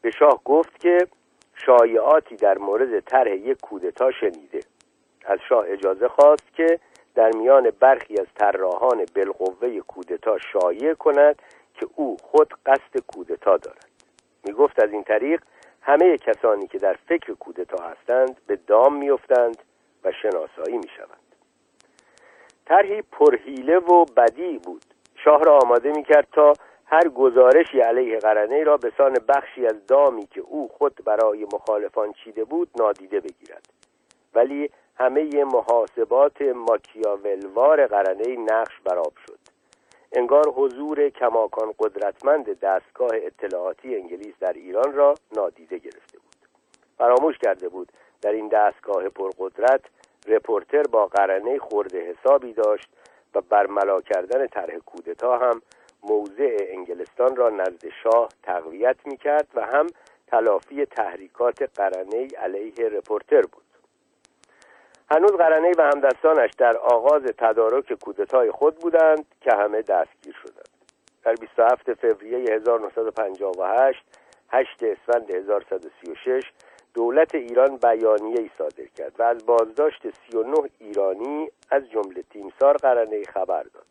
به 0.02 0.10
شاه 0.10 0.40
گفت 0.44 0.80
که 0.80 0.98
شایعاتی 1.66 2.36
در 2.36 2.58
مورد 2.58 3.00
طرح 3.00 3.30
یک 3.30 3.60
کودتا 3.60 4.10
شنیده. 4.10 4.60
از 5.24 5.38
شاه 5.48 5.64
اجازه 5.68 6.08
خواست 6.08 6.54
که 6.54 6.78
در 7.14 7.30
میان 7.36 7.72
برخی 7.80 8.20
از 8.20 8.26
طراحان 8.34 9.06
بالقوه 9.14 9.80
کودتا 9.80 10.38
شایع 10.38 10.94
کند 10.94 11.42
که 11.74 11.86
او 11.96 12.16
خود 12.22 12.54
قصد 12.66 13.00
کودتا 13.06 13.56
دارد. 13.56 13.91
می 14.44 14.52
گفت 14.52 14.84
از 14.84 14.92
این 14.92 15.04
طریق 15.04 15.42
همه 15.80 16.18
کسانی 16.18 16.66
که 16.66 16.78
در 16.78 16.96
فکر 17.08 17.34
کودتا 17.34 17.84
هستند 17.84 18.40
به 18.46 18.56
دام 18.56 18.96
میافتند 18.96 19.56
و 20.04 20.12
شناسایی 20.12 20.78
می 20.78 20.88
شوند 20.96 21.22
طرحی 22.66 23.02
پرهیله 23.02 23.78
و 23.78 24.04
بدی 24.04 24.58
بود. 24.58 24.84
شاه 25.24 25.42
را 25.42 25.58
آماده 25.58 25.92
می 25.92 26.02
کرد 26.02 26.28
تا 26.32 26.52
هر 26.86 27.08
گزارشی 27.08 27.80
علیه 27.80 28.18
قرنه 28.18 28.64
را 28.64 28.76
به 28.76 28.92
سان 28.98 29.16
بخشی 29.28 29.66
از 29.66 29.86
دامی 29.86 30.26
که 30.26 30.40
او 30.40 30.68
خود 30.68 31.00
برای 31.04 31.46
مخالفان 31.52 32.12
چیده 32.12 32.44
بود 32.44 32.68
نادیده 32.78 33.20
بگیرد. 33.20 33.66
ولی 34.34 34.70
همه 34.96 35.44
محاسبات 35.44 36.42
ماکیاولوار 36.42 37.86
قرنه 37.86 38.36
نقش 38.36 38.80
براب 38.84 39.12
شد. 39.26 39.41
انگار 40.12 40.48
حضور 40.48 41.08
کماکان 41.08 41.74
قدرتمند 41.78 42.60
دستگاه 42.60 43.10
اطلاعاتی 43.12 43.96
انگلیس 43.96 44.34
در 44.40 44.52
ایران 44.52 44.92
را 44.92 45.14
نادیده 45.36 45.78
گرفته 45.78 46.18
بود. 46.18 46.36
فراموش 46.98 47.38
کرده 47.38 47.68
بود 47.68 47.92
در 48.22 48.32
این 48.32 48.48
دستگاه 48.48 49.08
پرقدرت 49.08 49.80
رپورتر 50.26 50.82
با 50.82 51.06
قرنی 51.06 51.58
خرده 51.58 52.14
حسابی 52.14 52.52
داشت 52.52 52.88
و 53.34 53.40
برملا 53.40 54.00
کردن 54.00 54.46
طرح 54.46 54.78
کودتا 54.78 55.38
هم 55.38 55.62
موضع 56.02 56.56
انگلستان 56.68 57.36
را 57.36 57.50
نزد 57.50 57.84
شاه 58.02 58.28
تقویت 58.42 58.96
می 59.04 59.16
کرد 59.16 59.48
و 59.54 59.60
هم 59.60 59.86
تلافی 60.26 60.86
تحریکات 60.86 61.62
قرنی 61.62 62.28
علیه 62.38 62.88
رپورتر 62.88 63.42
بود. 63.42 63.71
هنوز 65.12 65.32
قرنی 65.32 65.72
و 65.78 65.82
همدستانش 65.82 66.50
در 66.58 66.76
آغاز 66.76 67.22
تدارک 67.22 67.92
کودتای 67.92 68.50
خود 68.50 68.76
بودند 68.76 69.24
که 69.40 69.50
همه 69.54 69.82
دستگیر 69.82 70.34
شدند. 70.42 70.68
در 71.24 71.34
27 71.34 71.94
فوریه 71.94 72.54
1958 72.54 74.04
8 74.50 74.82
اسفند 74.82 75.34
1136 75.34 76.52
دولت 76.94 77.34
ایران 77.34 77.76
بیانیه 77.76 78.40
ای 78.40 78.50
صادر 78.58 78.84
کرد 78.96 79.12
و 79.18 79.22
از 79.22 79.46
بازداشت 79.46 80.02
39 80.30 80.54
ایرانی 80.78 81.50
از 81.70 81.90
جمله 81.90 82.22
تیمسار 82.30 82.76
قرنه 82.76 83.22
خبر 83.24 83.62
داد. 83.62 83.86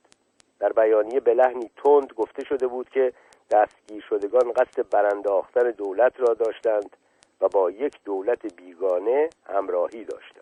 در 0.60 0.70
بیانیه 0.70 1.20
به 1.20 1.34
لحنی 1.34 1.72
تند 1.84 2.14
گفته 2.14 2.46
شده 2.46 2.68
بود 2.68 2.90
که 2.90 3.14
دستگیر 3.52 4.04
شدگان 4.10 4.52
قصد 4.52 4.90
برانداختن 4.90 5.72
دولت 5.72 6.20
را 6.20 6.34
داشتند 6.34 6.98
و 7.42 7.48
با 7.48 7.72
یک 7.72 7.96
دولت 8.06 8.56
بیگانه 8.56 9.30
همراهی 9.46 10.06
داشتند. 10.06 10.41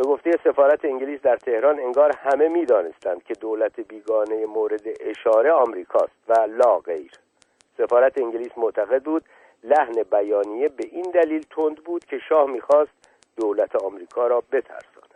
به 0.00 0.06
گفته 0.06 0.30
سفارت 0.44 0.84
انگلیس 0.84 1.20
در 1.20 1.36
تهران 1.36 1.80
انگار 1.80 2.16
همه 2.16 2.48
می‌دانستند 2.48 3.22
که 3.22 3.34
دولت 3.34 3.80
بیگانه 3.80 4.46
مورد 4.46 4.82
اشاره 5.00 5.52
آمریکاست 5.52 6.12
و 6.28 6.32
لا 6.32 6.78
غیر. 6.78 7.10
سفارت 7.78 8.18
انگلیس 8.18 8.50
معتقد 8.56 9.02
بود 9.02 9.24
لحن 9.64 10.02
بیانیه 10.02 10.68
به 10.68 10.84
این 10.92 11.10
دلیل 11.14 11.46
تند 11.50 11.76
بود 11.76 12.04
که 12.04 12.18
شاه 12.28 12.50
می‌خواست 12.50 12.92
دولت 13.36 13.76
آمریکا 13.76 14.26
را 14.26 14.42
بترساند. 14.52 15.14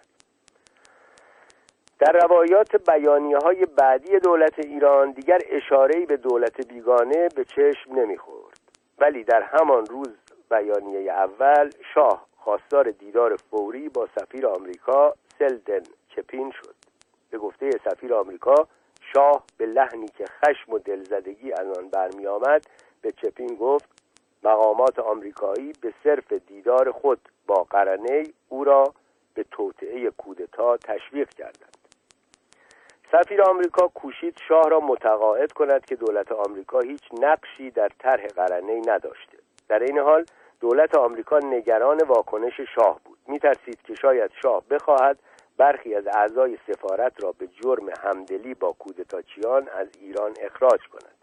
در 1.99 2.13
روایات 2.13 2.91
بیانیه 2.91 3.39
های 3.39 3.67
بعدی 3.67 4.19
دولت 4.19 4.59
ایران 4.59 5.11
دیگر 5.11 5.39
اشارهی 5.51 6.07
به 6.07 6.17
دولت 6.17 6.69
بیگانه 6.69 7.29
به 7.37 7.45
چشم 7.45 7.95
نمی‌خورد. 7.95 8.61
ولی 8.99 9.25
در 9.25 9.43
همان 9.43 9.87
روز 9.87 10.17
بیانیه 10.51 11.13
اول 11.13 11.71
شاه 11.95 12.34
خواستار 12.45 12.91
دیدار 12.91 13.37
فوری 13.37 13.89
با 13.89 14.09
سفیر 14.19 14.47
آمریکا 14.47 15.15
سلدن 15.39 15.83
چپین 16.09 16.51
شد. 16.51 16.75
به 17.31 17.39
گفته 17.39 17.71
سفیر 17.85 18.15
آمریکا 18.15 18.55
شاه 19.13 19.45
به 19.59 19.67
لحنی 19.67 20.09
که 20.09 20.25
خشم 20.25 20.73
و 20.73 20.79
دلزدگی 20.79 21.53
از 21.53 21.79
آن 21.79 21.89
برمی 21.89 22.27
آمد 22.27 22.67
به 23.03 23.13
چپین 23.13 23.55
گفت 23.55 23.89
مقامات 24.43 24.99
آمریکایی 24.99 25.73
به 25.81 25.95
صرف 26.05 26.33
دیدار 26.33 26.91
خود 26.91 27.29
با 27.47 27.67
قرنه 27.71 28.23
او 28.49 28.65
را 28.65 28.95
به 29.35 29.45
توطعه 29.51 30.11
کودتا 30.11 30.77
تشویق 30.77 31.29
کردند. 31.29 31.79
سفیر 33.13 33.43
آمریکا 33.43 33.89
کوشید 33.89 34.39
شاه 34.49 34.69
را 34.69 34.81
متقاعد 34.81 35.53
کند 35.53 35.87
که 35.87 35.97
دولت 35.97 36.33
آمریکا 36.33 36.81
هیچ 36.81 37.03
نقشی 37.21 37.71
در 37.71 37.91
طرح 37.99 38.27
قرنه 38.27 38.81
نداشته. 38.87 39.39
در 39.69 39.83
این 39.83 39.99
حال 39.99 40.25
دولت 40.61 40.97
آمریکا 40.97 41.39
نگران 41.39 41.99
واکنش 42.07 42.61
شاه 42.75 43.01
بود. 43.05 43.19
میترسید 43.29 43.83
که 43.83 43.95
شاید 43.95 44.31
شاه 44.43 44.63
بخواهد 44.71 45.19
برخی 45.57 45.95
از 45.95 46.07
اعضای 46.07 46.59
سفارت 46.67 47.25
را 47.25 47.33
به 47.33 47.47
جرم 47.47 47.89
همدلی 48.03 48.55
با 48.55 48.73
کودتاچیان 48.73 49.69
از 49.69 49.89
ایران 50.01 50.35
اخراج 50.41 50.81
کند. 50.93 51.15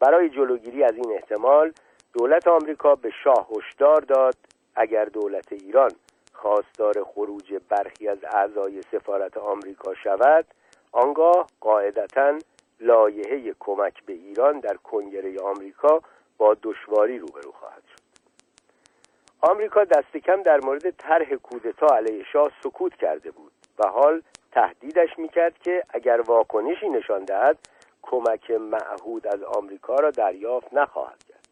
برای 0.00 0.28
جلوگیری 0.28 0.84
از 0.84 0.94
این 0.94 1.12
احتمال 1.12 1.72
دولت 2.12 2.48
آمریکا 2.48 2.94
به 2.94 3.10
شاه 3.24 3.48
هشدار 3.56 4.00
داد 4.00 4.34
اگر 4.74 5.04
دولت 5.04 5.52
ایران 5.52 5.90
خواستار 6.32 7.04
خروج 7.04 7.54
برخی 7.68 8.08
از 8.08 8.18
اعضای 8.24 8.82
سفارت 8.92 9.36
آمریکا 9.36 9.94
شود 9.94 10.46
آنگاه 10.92 11.46
قاعدتا 11.60 12.38
لایحه 12.80 13.54
کمک 13.60 14.04
به 14.04 14.12
ایران 14.12 14.60
در 14.60 14.76
کنگره 14.76 15.40
آمریکا 15.40 16.02
با 16.38 16.56
دشواری 16.62 17.18
روبرو 17.18 17.52
خواهد 17.52 17.82
آمریکا 19.42 19.84
دست 19.84 20.16
کم 20.16 20.42
در 20.42 20.60
مورد 20.60 20.90
طرح 20.90 21.34
کودتا 21.34 21.96
علیه 21.96 22.24
شاه 22.32 22.52
سکوت 22.62 22.94
کرده 22.94 23.30
بود 23.30 23.52
و 23.78 23.88
حال 23.88 24.22
تهدیدش 24.52 25.18
می‌کرد 25.18 25.58
که 25.58 25.84
اگر 25.88 26.20
واکنشی 26.20 26.88
نشان 26.88 27.24
دهد 27.24 27.58
کمک 28.02 28.50
معهود 28.50 29.26
از 29.26 29.42
آمریکا 29.42 29.94
را 29.94 30.10
دریافت 30.10 30.74
نخواهد 30.74 31.24
کرد. 31.28 31.48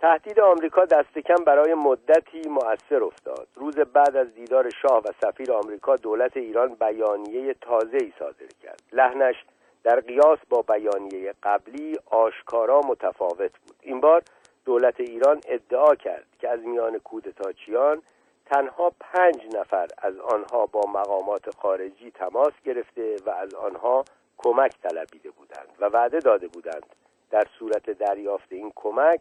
تهدید 0.00 0.40
آمریکا 0.40 0.84
دست 0.84 1.18
کم 1.18 1.44
برای 1.44 1.74
مدتی 1.74 2.48
مؤثر 2.48 3.04
افتاد. 3.04 3.48
روز 3.54 3.78
بعد 3.78 4.16
از 4.16 4.34
دیدار 4.34 4.70
شاه 4.70 5.02
و 5.02 5.12
سفیر 5.22 5.52
آمریکا 5.52 5.96
دولت 5.96 6.36
ایران 6.36 6.74
بیانیه 6.74 7.54
تازه 7.54 7.98
ای 8.00 8.12
صادر 8.18 8.46
کرد. 8.62 8.82
لحنش 8.92 9.44
در 9.84 10.00
قیاس 10.00 10.38
با 10.48 10.62
بیانیه 10.62 11.34
قبلی 11.42 11.98
آشکارا 12.10 12.80
متفاوت 12.80 13.52
بود. 13.66 13.76
این 13.82 14.00
بار 14.00 14.22
دولت 14.64 15.00
ایران 15.00 15.40
ادعا 15.48 15.94
کرد 15.94 16.26
که 16.38 16.48
از 16.48 16.60
میان 16.60 16.98
کودتاچیان 16.98 18.02
تنها 18.46 18.92
پنج 19.00 19.56
نفر 19.56 19.88
از 19.98 20.18
آنها 20.18 20.66
با 20.66 20.80
مقامات 20.88 21.56
خارجی 21.56 22.10
تماس 22.10 22.52
گرفته 22.64 23.16
و 23.26 23.30
از 23.30 23.54
آنها 23.54 24.04
کمک 24.38 24.72
طلبیده 24.82 25.30
بودند 25.30 25.68
و 25.80 25.84
وعده 25.84 26.18
داده 26.18 26.48
بودند 26.48 26.86
در 27.30 27.44
صورت 27.58 27.90
دریافت 27.90 28.52
این 28.52 28.72
کمک 28.76 29.20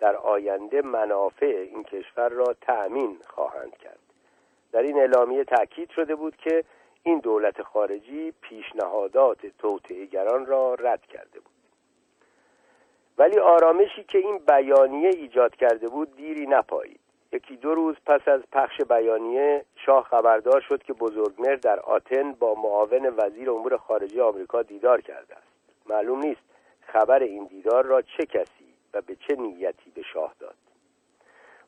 در 0.00 0.16
آینده 0.16 0.82
منافع 0.82 1.66
این 1.72 1.84
کشور 1.84 2.28
را 2.28 2.54
تأمین 2.60 3.18
خواهند 3.26 3.76
کرد. 3.76 3.98
در 4.72 4.82
این 4.82 4.98
اعلامیه 4.98 5.44
تاکید 5.44 5.90
شده 5.90 6.14
بود 6.14 6.36
که 6.36 6.64
این 7.02 7.18
دولت 7.18 7.62
خارجی 7.62 8.32
پیشنهادات 8.40 9.46
توطئهگران 9.58 10.46
را 10.46 10.74
رد 10.74 11.06
کرده 11.06 11.40
بود. 11.40 11.53
ولی 13.18 13.38
آرامشی 13.38 14.04
که 14.04 14.18
این 14.18 14.38
بیانیه 14.38 15.08
ایجاد 15.08 15.56
کرده 15.56 15.88
بود 15.88 16.16
دیری 16.16 16.46
نپایید. 16.46 17.00
یکی 17.32 17.56
دو 17.56 17.74
روز 17.74 17.96
پس 18.06 18.28
از 18.28 18.40
پخش 18.52 18.80
بیانیه 18.80 19.64
شاه 19.76 20.04
خبردار 20.04 20.60
شد 20.60 20.82
که 20.82 20.92
بزرگمهر 20.92 21.54
در 21.54 21.80
آتن 21.80 22.32
با 22.32 22.54
معاون 22.54 23.14
وزیر 23.16 23.50
امور 23.50 23.76
خارجه 23.76 24.22
آمریکا 24.22 24.62
دیدار 24.62 25.00
کرده 25.00 25.34
است. 25.36 25.46
معلوم 25.86 26.18
نیست 26.18 26.40
خبر 26.80 27.22
این 27.22 27.44
دیدار 27.44 27.84
را 27.84 28.02
چه 28.02 28.26
کسی 28.26 28.74
و 28.94 29.00
به 29.00 29.16
چه 29.16 29.36
نیتی 29.36 29.90
به 29.94 30.02
شاه 30.02 30.34
داد. 30.40 30.54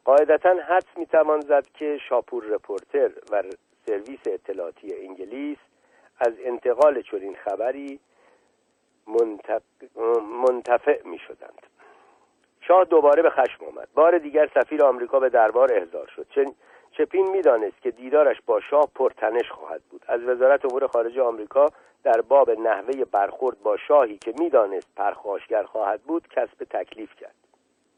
قاعدتا 0.05 0.55
حدس 0.69 0.97
می‌توان 0.97 1.41
زد 1.41 1.67
که 1.75 1.99
شاپور 2.09 2.45
رپورتر 2.45 3.11
و 3.31 3.43
سرویس 3.87 4.21
اطلاعاتی 4.27 4.95
انگلیس 4.95 5.59
از 6.21 6.33
انتقال 6.45 7.03
چنین 7.03 7.35
خبری 7.35 8.01
منتفع 9.07 11.03
می 11.05 11.19
شدند 11.19 11.67
شاه 12.61 12.85
دوباره 12.85 13.23
به 13.23 13.31
خشم 13.31 13.65
آمد. 13.65 13.89
بار 13.95 14.19
دیگر 14.19 14.51
سفیر 14.55 14.85
آمریکا 14.85 15.21
به 15.21 15.29
دربار 15.29 15.73
احضار 15.73 16.07
شد. 16.17 16.27
چپین 16.91 17.31
می‌دانست 17.31 17.83
که 17.83 17.91
دیدارش 17.91 18.37
با 18.47 18.61
شاه 18.61 18.89
پرتنش 18.95 19.51
خواهد 19.51 19.83
بود. 19.91 20.05
از 20.09 20.23
وزارت 20.23 20.65
امور 20.65 20.87
خارجه 20.87 21.23
آمریکا 21.23 21.67
در 22.03 22.21
باب 22.21 22.51
نحوه 22.51 23.05
برخورد 23.05 23.63
با 23.63 23.77
شاهی 23.77 24.19
که 24.19 24.35
می‌دانست 24.39 24.89
پرخاشگر 24.97 25.63
خواهد 25.63 26.03
بود 26.03 26.29
کسب 26.29 26.65
تکلیف 26.71 27.15
کرد. 27.15 27.35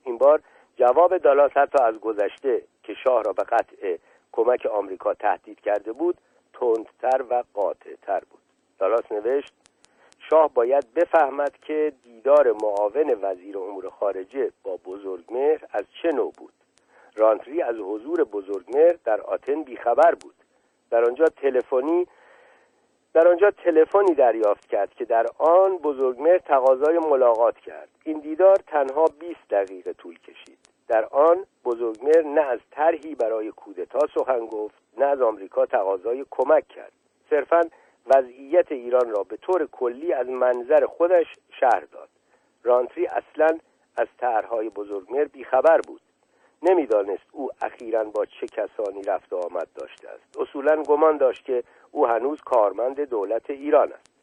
این 0.04 0.18
بار 0.18 0.40
جواب 0.76 1.18
دالاس 1.18 1.52
حتی 1.56 1.82
از 1.82 1.94
گذشته 1.94 2.62
که 2.82 2.94
شاه 2.94 3.22
را 3.22 3.32
به 3.32 3.42
قطع 3.42 3.96
کمک 4.32 4.66
آمریکا 4.66 5.14
تهدید 5.14 5.60
کرده 5.60 5.92
بود 5.92 6.18
تندتر 6.52 7.24
و 7.30 7.44
قاطعتر 7.54 8.20
بود. 8.30 8.40
دالاس 8.78 9.12
نوشت 9.12 9.54
شاه 10.30 10.50
باید 10.54 10.94
بفهمد 10.94 11.56
که 11.62 11.92
دیدار 12.04 12.52
معاون 12.52 13.18
وزیر 13.22 13.58
امور 13.58 13.90
خارجه 13.90 14.50
با 14.62 14.76
بزرگمهر 14.76 15.60
از 15.72 15.84
چه 16.02 16.08
نوع 16.08 16.32
بود. 16.38 16.52
رانتری 17.16 17.62
از 17.62 17.76
حضور 17.76 18.24
بزرگمهر 18.24 18.96
در 19.04 19.20
آتن 19.20 19.62
بیخبر 19.62 20.14
بود. 20.14 20.34
در 20.90 21.04
آنجا 21.04 21.24
تلفنی 21.24 22.06
در 23.14 23.28
آنجا 23.28 23.50
تلفنی 23.50 24.14
دریافت 24.14 24.66
کرد 24.66 24.94
که 24.94 25.04
در 25.04 25.26
آن 25.38 25.76
بزرگمهر 25.76 26.38
تقاضای 26.38 26.98
ملاقات 26.98 27.58
کرد. 27.58 27.88
این 28.04 28.18
دیدار 28.18 28.56
تنها 28.56 29.04
20 29.20 29.40
دقیقه 29.50 29.92
طول 29.92 30.18
کشید. 30.18 30.58
در 30.88 31.04
آن 31.04 31.44
بزرگمهر 31.64 32.22
نه 32.22 32.40
از 32.40 32.60
طرحی 32.70 33.14
برای 33.14 33.50
کودتا 33.50 34.06
سخن 34.14 34.46
گفت 34.46 34.74
نه 34.98 35.04
از 35.04 35.20
آمریکا 35.20 35.66
تقاضای 35.66 36.24
کمک 36.30 36.68
کرد. 36.68 36.92
صرفا 37.30 37.60
وضعیت 38.08 38.72
ایران 38.72 39.10
را 39.10 39.22
به 39.22 39.36
طور 39.36 39.66
کلی 39.72 40.12
از 40.12 40.28
منظر 40.28 40.86
خودش 40.86 41.26
شهر 41.60 41.80
داد. 41.80 42.08
رانتری 42.62 43.06
اصلا 43.06 43.58
از 43.96 44.06
طرحهای 44.18 44.68
بزرگمهر 44.68 45.24
بیخبر 45.24 45.80
بود. 45.80 46.00
نمی‌دانست 46.62 47.26
او 47.32 47.50
اخیرا 47.62 48.04
با 48.04 48.24
چه 48.24 48.46
کسانی 48.46 49.02
رفت 49.02 49.32
و 49.32 49.36
آمد 49.36 49.68
داشته 49.74 50.08
است. 50.08 50.40
اصولا 50.40 50.82
گمان 50.82 51.16
داشت 51.16 51.44
که 51.44 51.64
او 51.90 52.06
هنوز 52.06 52.40
کارمند 52.40 53.00
دولت 53.00 53.50
ایران 53.50 53.92
است. 53.92 54.18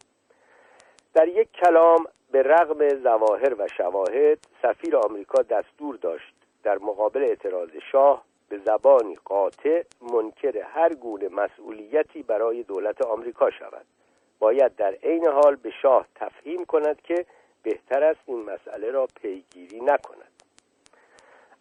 در 1.14 1.28
یک 1.28 1.52
کلام 1.52 2.06
به 2.32 2.44
رغم 2.44 2.88
زواهر 2.90 3.54
و 3.62 3.68
شواهد 3.78 4.40
سفیر 4.62 4.98
آمریکا 4.98 5.42
دستور 5.42 5.96
داشت 5.96 6.34
در 6.64 6.78
مقابل 6.78 7.24
اعتراض 7.24 7.70
شاه 7.92 8.24
به 8.50 8.58
زبانی 8.58 9.18
قاطع 9.26 9.84
منکر 10.02 10.58
هر 10.58 10.94
گونه 10.94 11.30
مسئولیتی 11.30 12.24
برای 12.24 12.64
دولت 12.64 13.06
آمریکا 13.06 13.52
شود. 13.52 13.86
باید 14.40 14.76
در 14.76 14.92
عین 15.04 15.28
حال 15.28 15.56
به 15.56 15.72
شاه 15.82 16.08
تفهیم 16.16 16.66
کند 16.66 17.02
که 17.02 17.26
بهتر 17.64 18.04
است 18.04 18.20
این 18.26 18.44
مسئله 18.44 18.92
را 18.92 19.08
پیگیری 19.22 19.82
نکند. 19.82 20.32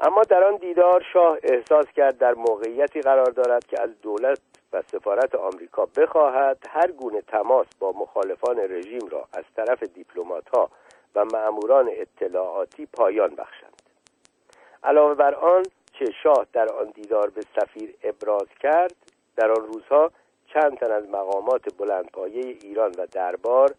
اما 0.01 0.23
در 0.23 0.45
آن 0.45 0.57
دیدار 0.57 1.05
شاه 1.13 1.39
احساس 1.43 1.87
کرد 1.97 2.19
در 2.19 2.35
موقعیتی 2.35 3.01
قرار 3.01 3.31
دارد 3.31 3.67
که 3.67 3.83
از 3.83 4.01
دولت 4.03 4.41
و 4.73 4.83
سفارت 4.83 5.35
آمریکا 5.35 5.87
بخواهد 5.87 6.59
هر 6.69 6.91
گونه 6.91 7.21
تماس 7.21 7.67
با 7.79 7.93
مخالفان 7.93 8.59
رژیم 8.59 9.09
را 9.11 9.29
از 9.33 9.45
طرف 9.57 9.83
دیپلماتها 9.83 10.71
و 11.15 11.25
معموران 11.25 11.91
اطلاعاتی 11.93 12.87
پایان 12.87 13.35
بخشند. 13.35 13.83
علاوه 14.85 15.15
بر 15.15 15.35
آن 15.35 15.63
که 15.99 16.05
شاه 16.23 16.47
در 16.53 16.73
آن 16.73 16.91
دیدار 16.95 17.31
به 17.31 17.43
سفیر 17.57 17.95
ابراز 18.03 18.49
کرد 18.61 18.95
در 19.37 19.51
آن 19.51 19.67
روزها 19.67 20.11
چند 20.47 20.79
تن 20.79 20.93
از 20.93 21.09
مقامات 21.09 21.75
بلندپایه 21.79 22.57
ایران 22.63 22.91
و 22.99 23.07
دربار 23.07 23.75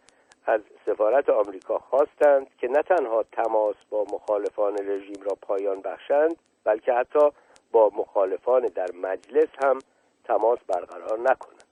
از 0.46 0.60
سفارت 0.86 1.28
آمریکا 1.28 1.78
خواستند 1.78 2.46
که 2.58 2.68
نه 2.68 2.82
تنها 2.82 3.22
تماس 3.22 3.76
با 3.90 4.04
مخالفان 4.12 4.78
رژیم 4.88 5.22
را 5.22 5.36
پایان 5.42 5.80
بخشند 5.80 6.36
بلکه 6.64 6.92
حتی 6.92 7.30
با 7.72 7.90
مخالفان 7.96 8.62
در 8.62 8.86
مجلس 9.02 9.48
هم 9.64 9.78
تماس 10.24 10.58
برقرار 10.66 11.18
نکنند. 11.18 11.64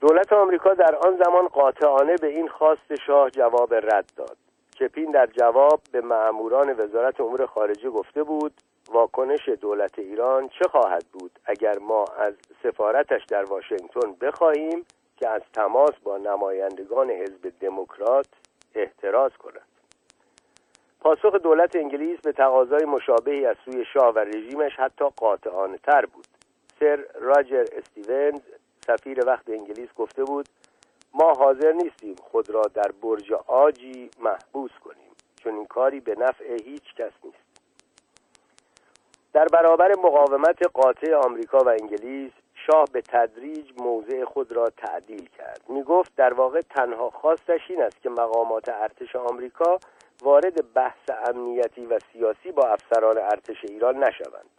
دولت 0.00 0.32
آمریکا 0.32 0.74
در 0.74 0.96
آن 0.96 1.16
زمان 1.24 1.48
قاطعانه 1.48 2.16
به 2.16 2.26
این 2.26 2.48
خواست 2.48 2.94
شاه 3.06 3.30
جواب 3.30 3.74
رد 3.74 4.12
داد. 4.16 4.36
چپین 4.78 5.10
در 5.10 5.26
جواب 5.26 5.80
به 5.92 6.00
معموران 6.00 6.74
وزارت 6.78 7.20
امور 7.20 7.46
خارجه 7.46 7.90
گفته 7.90 8.22
بود 8.22 8.52
واکنش 8.88 9.48
دولت 9.48 9.98
ایران 9.98 10.48
چه 10.48 10.68
خواهد 10.70 11.04
بود؟ 11.12 11.38
اگر 11.44 11.78
ما 11.78 12.04
از 12.04 12.34
سفارتش 12.62 13.24
در 13.24 13.44
واشنگتن 13.44 14.12
بخواهیم 14.20 14.86
که 15.16 15.28
از 15.28 15.42
تماس 15.52 15.94
با 16.04 16.18
نمایندگان 16.18 17.10
حزب 17.10 17.52
دموکرات 17.60 18.26
احتراز 18.74 19.32
کند. 19.36 19.68
پاسخ 21.00 21.34
دولت 21.34 21.76
انگلیس 21.76 22.20
به 22.20 22.32
تقاضای 22.32 22.84
مشابهی 22.84 23.46
از 23.46 23.56
سوی 23.64 23.84
شاه 23.84 24.14
و 24.14 24.18
رژیمش 24.18 24.72
حتی 24.76 25.04
قاطعانه 25.16 25.78
تر 25.78 26.06
بود. 26.06 26.26
سر 26.80 27.04
راجر 27.14 27.64
استیونز 27.72 28.40
سفیر 28.86 29.26
وقت 29.26 29.48
انگلیس 29.48 29.88
گفته 29.96 30.24
بود 30.24 30.48
ما 31.14 31.32
حاضر 31.32 31.72
نیستیم 31.72 32.16
خود 32.22 32.50
را 32.50 32.62
در 32.74 32.92
برج 33.02 33.32
آجی 33.46 34.10
محبوس 34.20 34.70
کنیم 34.84 35.10
چون 35.42 35.54
این 35.54 35.66
کاری 35.66 36.00
به 36.00 36.14
نفع 36.18 36.62
هیچ 36.64 36.94
کس 36.94 37.12
نیست. 37.24 37.52
در 39.32 39.46
برابر 39.52 39.92
مقاومت 39.98 40.66
قاطع 40.74 41.14
آمریکا 41.14 41.58
و 41.58 41.68
انگلیس 41.68 42.32
شاه 42.66 42.84
به 42.92 43.00
تدریج 43.00 43.72
موضع 43.78 44.24
خود 44.24 44.52
را 44.52 44.70
تعدیل 44.70 45.28
کرد. 45.38 45.60
می 45.68 45.82
گفت 45.82 46.16
در 46.16 46.32
واقع 46.32 46.60
تنها 46.60 47.10
خواستش 47.10 47.60
این 47.68 47.82
است 47.82 48.02
که 48.02 48.10
مقامات 48.10 48.68
ارتش 48.68 49.16
آمریکا 49.16 49.78
وارد 50.22 50.72
بحث 50.74 51.10
امنیتی 51.28 51.86
و 51.86 51.98
سیاسی 52.12 52.52
با 52.52 52.62
افسران 52.66 53.18
ارتش 53.18 53.64
ایران 53.64 54.04
نشوند. 54.04 54.50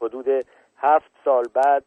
حدود 0.00 0.46
هفت 0.76 1.10
سال 1.24 1.44
بعد 1.54 1.84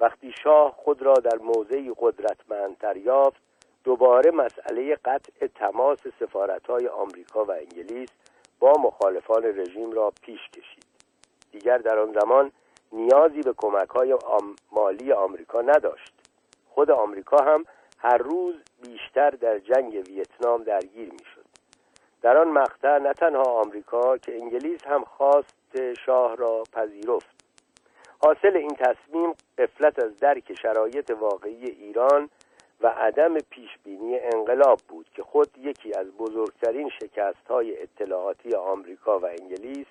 وقتی 0.00 0.32
شاه 0.42 0.72
خود 0.72 1.02
را 1.02 1.14
در 1.14 1.38
موضعی 1.38 1.92
قدرتمندتر 1.98 2.96
یافت 2.96 3.42
دوباره 3.84 4.30
مسئله 4.30 4.96
قطع 5.04 5.46
تماس 5.46 5.98
سفارتهای 6.20 6.88
آمریکا 6.88 7.44
و 7.44 7.50
انگلیس 7.50 8.08
با 8.58 8.72
مخالفان 8.80 9.44
رژیم 9.44 9.92
را 9.92 10.12
پیش 10.22 10.40
کشید. 10.48 10.84
دیگر 11.52 11.78
در 11.78 11.98
آن 11.98 12.12
زمان 12.12 12.52
نیازی 12.92 13.40
به 13.40 13.54
کمک 13.56 13.88
های 13.88 14.16
مالی 14.72 15.12
آمریکا 15.12 15.60
نداشت. 15.60 16.12
خود 16.68 16.90
آمریکا 16.90 17.44
هم 17.44 17.64
هر 17.98 18.18
روز 18.18 18.54
بیشتر 18.82 19.30
در 19.30 19.58
جنگ 19.58 19.92
ویتنام 20.08 20.62
درگیر 20.62 21.12
می‌شد. 21.12 21.44
در 22.22 22.36
آن 22.36 22.48
مقطع 22.48 22.98
نه 22.98 23.12
تنها 23.12 23.42
آمریکا 23.42 24.18
که 24.18 24.36
انگلیس 24.36 24.86
هم 24.86 25.04
خواست 25.04 25.94
شاه 26.06 26.36
را 26.36 26.62
پذیرفت 26.72 27.39
حاصل 28.22 28.56
این 28.56 28.74
تصمیم 28.74 29.32
قفلت 29.58 29.98
از 29.98 30.16
درک 30.16 30.54
شرایط 30.62 31.10
واقعی 31.10 31.64
ایران 31.64 32.30
و 32.80 32.86
عدم 32.86 33.38
پیشبینی 33.38 34.18
انقلاب 34.18 34.80
بود 34.88 35.06
که 35.14 35.22
خود 35.22 35.48
یکی 35.58 35.94
از 35.94 36.06
بزرگترین 36.06 36.88
شکست 36.88 37.46
های 37.48 37.82
اطلاعاتی 37.82 38.54
آمریکا 38.54 39.18
و 39.18 39.26
انگلیس 39.26 39.86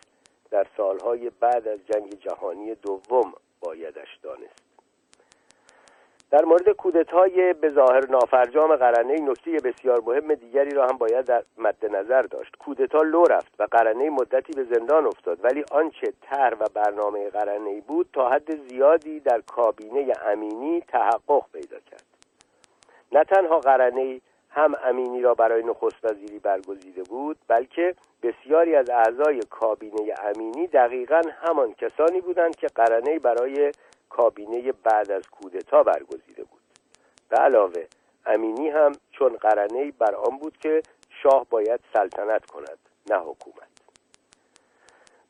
در 0.51 0.67
سالهای 0.77 1.31
بعد 1.39 1.67
از 1.67 1.79
جنگ 1.85 2.19
جهانی 2.19 2.75
دوم 2.75 3.33
بایدش 3.59 4.17
دانست. 4.23 4.68
در 6.31 6.45
مورد 6.45 6.69
کودتای 6.69 7.53
به 7.53 7.69
ظاهر 7.69 8.07
نافرجام 8.09 8.75
قرنه 8.75 9.13
نکته 9.21 9.51
بسیار 9.51 10.01
مهم 10.05 10.33
دیگری 10.33 10.69
را 10.69 10.87
هم 10.87 10.97
باید 10.97 11.25
در 11.25 11.43
مد 11.57 11.85
نظر 11.95 12.21
داشت. 12.21 12.55
کودتا 12.55 13.01
لو 13.01 13.23
رفت 13.23 13.53
و 13.59 13.63
قرنه 13.63 14.09
مدتی 14.09 14.53
به 14.53 14.63
زندان 14.63 15.05
افتاد 15.05 15.39
ولی 15.43 15.63
آنچه 15.71 16.13
طرح 16.21 16.57
و 16.57 16.65
برنامه 16.73 17.29
قرنه 17.29 17.81
بود 17.81 18.09
تا 18.13 18.29
حد 18.29 18.67
زیادی 18.69 19.19
در 19.19 19.41
کابینه 19.41 20.13
امینی 20.25 20.81
تحقق 20.81 21.43
پیدا 21.53 21.77
کرد. 21.79 22.05
نه 23.11 23.23
تنها 23.23 23.59
قرنه 23.59 24.21
هم 24.49 24.75
امینی 24.83 25.21
را 25.21 25.33
برای 25.33 25.63
نخست 25.63 26.05
وزیری 26.05 26.39
برگزیده 26.39 27.03
بود 27.03 27.37
بلکه 27.47 27.95
بسیاری 28.23 28.75
از 28.75 28.89
اعضای 28.89 29.39
کابینه 29.49 30.13
امینی 30.23 30.67
دقیقا 30.67 31.21
همان 31.41 31.73
کسانی 31.73 32.21
بودند 32.21 32.55
که 32.55 32.67
قرنه 32.67 33.19
برای 33.19 33.71
کابینه 34.09 34.71
بعد 34.83 35.11
از 35.11 35.23
کودتا 35.29 35.83
برگزیده 35.83 36.18
به 37.29 37.37
علاوه 37.37 37.85
امینی 38.25 38.69
هم 38.69 38.91
چون 39.11 39.29
قرنه 39.29 39.91
بر 39.91 40.15
آن 40.15 40.37
بود 40.37 40.57
که 40.57 40.81
شاه 41.23 41.45
باید 41.49 41.79
سلطنت 41.93 42.45
کند 42.45 42.79
نه 43.09 43.17
حکومت. 43.17 43.69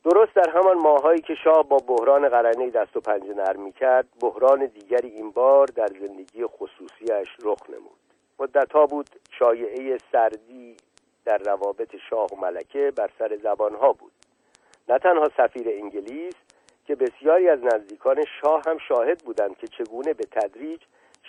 درست 0.04 0.34
در 0.34 0.50
همان 0.50 0.78
ماهایی 0.78 1.20
که 1.20 1.34
شاه 1.34 1.68
با 1.68 1.76
بحران 1.76 2.28
قرنه 2.28 2.70
دست 2.70 2.96
و 2.96 3.00
پنجه 3.00 3.34
نرم 3.34 3.72
کرد 3.72 4.08
بحران 4.20 4.66
دیگری 4.66 5.08
این 5.08 5.30
بار 5.30 5.66
در 5.66 5.86
زندگی 5.86 6.46
خصوصیش 6.46 7.28
رخ 7.42 7.70
نمود. 7.70 8.00
مدتها 8.38 8.86
بود 8.86 9.08
شایعه 9.38 9.98
سردی 10.12 10.76
در 11.24 11.38
روابط 11.38 11.96
شاه 12.10 12.26
و 12.32 12.36
ملکه 12.36 12.92
بر 12.96 13.10
سر 13.18 13.38
زبانها 13.42 13.92
بود. 13.92 14.12
نه 14.88 14.98
تنها 14.98 15.30
سفیر 15.36 15.68
انگلیس 15.68 16.34
که 16.86 16.94
بسیاری 16.94 17.48
از 17.48 17.58
نزدیکان 17.64 18.24
شاه 18.40 18.62
هم 18.66 18.78
شاهد 18.78 19.18
بودند 19.18 19.56
که 19.58 19.66
چگونه 19.66 20.14
به 20.14 20.24
تدریج 20.24 20.80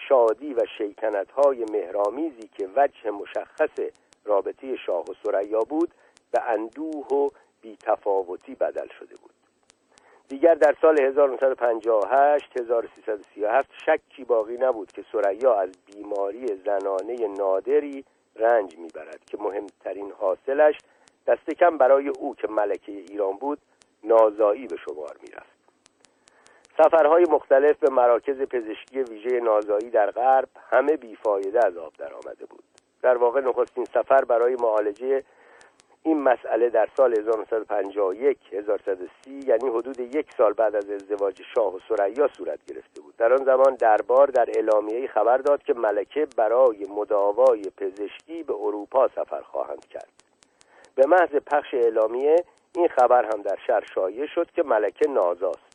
شادی 0.10 0.54
و 0.54 0.62
شیطنت 0.78 1.32
های 1.32 1.66
مهرامیزی 1.72 2.50
که 2.58 2.70
وجه 2.76 3.12
مشخص 3.12 3.80
رابطه 4.26 4.76
شاه 4.76 5.02
و 5.02 5.14
سریا 5.24 5.60
بود 5.60 5.92
به 6.32 6.42
اندوه 6.42 7.08
و 7.08 7.30
بیتفاوتی 7.62 8.56
بدل 8.56 8.88
شده 9.00 9.16
بود. 9.16 9.32
دیگر 10.28 10.54
در 10.54 10.76
سال 10.82 11.02
1958 11.02 12.60
1337 12.60 13.70
شکی 13.86 14.24
باقی 14.24 14.58
نبود 14.58 14.92
که 14.92 15.06
سریا 15.12 15.54
از 15.54 15.70
بیماری 15.86 16.48
زنانه 16.48 17.28
نادری 17.28 18.06
رنج 18.36 18.78
می‌برد 18.78 19.26
که 19.26 19.38
مهمترین 19.38 20.12
حاصلش 20.12 20.78
دست 21.28 21.50
کم 21.50 21.78
برای 21.78 22.08
او 22.08 22.36
که 22.36 22.48
ملکه 22.48 22.92
ایران 22.92 23.38
بود 23.38 23.60
نازایی 24.04 24.68
به 24.68 24.78
شمار 24.78 25.18
می‌رفت. 25.22 25.51
سفرهای 26.84 27.26
مختلف 27.30 27.78
به 27.78 27.90
مراکز 27.90 28.42
پزشکی 28.42 29.00
ویژه 29.00 29.40
نازایی 29.40 29.90
در 29.90 30.12
غرب 30.12 30.50
همه 30.70 30.98
بیفایده 30.98 31.66
از 31.66 31.78
آب 31.78 31.94
در 31.98 32.14
آمده 32.14 32.46
بود. 32.46 32.64
در 33.02 33.18
واقع 33.18 33.42
نخستین 33.42 33.86
سفر 33.86 34.26
برای 34.26 34.56
معالجه 34.56 35.24
این 36.04 36.22
مسئله 36.22 36.70
در 36.70 36.88
سال 36.98 37.20
1951 37.20 38.38
1130 38.52 39.32
یعنی 39.48 39.70
حدود 39.70 40.00
یک 40.00 40.26
سال 40.38 40.54
بعد 40.54 40.76
از 40.76 40.90
ازدواج 40.90 41.42
شاه 41.56 41.76
و 41.76 41.80
سریا 41.90 42.28
صورت 42.28 42.66
گرفته 42.66 43.02
بود. 43.02 43.16
در 43.18 43.34
آن 43.34 43.46
زمان 43.46 43.76
دربار 43.76 44.28
در 44.28 44.50
اعلامیه 44.56 45.08
خبر 45.08 45.38
داد 45.38 45.64
که 45.64 45.74
ملکه 45.74 46.28
برای 46.38 46.86
مداوای 46.96 47.64
پزشکی 47.78 48.44
به 48.44 48.54
اروپا 48.54 49.08
سفر 49.08 49.42
خواهند 49.42 49.86
کرد. 49.86 50.12
به 50.96 51.08
محض 51.08 51.36
پخش 51.36 51.74
اعلامیه 51.74 52.36
این 52.76 52.88
خبر 52.88 53.26
هم 53.26 53.42
در 53.42 53.58
شهر 53.68 53.84
شایع 53.96 54.26
شد 54.26 54.52
که 54.52 54.64
ملکه 54.64 55.10
نازاست. 55.10 55.71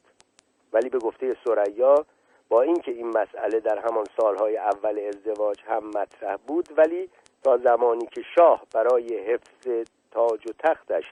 ولی 0.72 0.88
به 0.88 0.98
گفته 0.98 1.36
سریا 1.44 2.06
با 2.48 2.62
اینکه 2.62 2.92
این 2.92 3.08
مسئله 3.08 3.60
در 3.60 3.78
همان 3.78 4.04
سالهای 4.20 4.56
اول 4.56 4.98
ازدواج 5.08 5.58
هم 5.66 5.86
مطرح 5.86 6.36
بود 6.36 6.68
ولی 6.76 7.10
تا 7.44 7.56
زمانی 7.56 8.06
که 8.06 8.22
شاه 8.36 8.62
برای 8.74 9.18
حفظ 9.18 9.86
تاج 10.10 10.46
و 10.46 10.52
تختش 10.58 11.04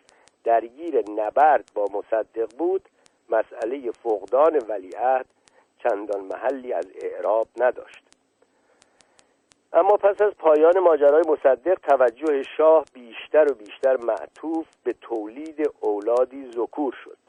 درگیر 0.44 1.10
نبرد 1.10 1.70
با 1.74 1.86
مصدق 1.92 2.56
بود 2.58 2.88
مسئله 3.30 3.90
فقدان 3.90 4.58
ولیعهد 4.68 5.26
چندان 5.82 6.24
محلی 6.24 6.72
از 6.72 6.86
اعراب 7.02 7.48
نداشت. 7.56 8.04
اما 9.72 9.96
پس 9.96 10.20
از 10.20 10.32
پایان 10.38 10.78
ماجرای 10.78 11.22
مصدق 11.28 11.74
توجه 11.74 12.42
شاه 12.56 12.84
بیشتر 12.92 13.52
و 13.52 13.54
بیشتر 13.54 13.96
معطوف 13.96 14.66
به 14.84 14.92
تولید 14.92 15.70
اولادی 15.80 16.50
ذکور 16.50 16.94
شد. 17.04 17.23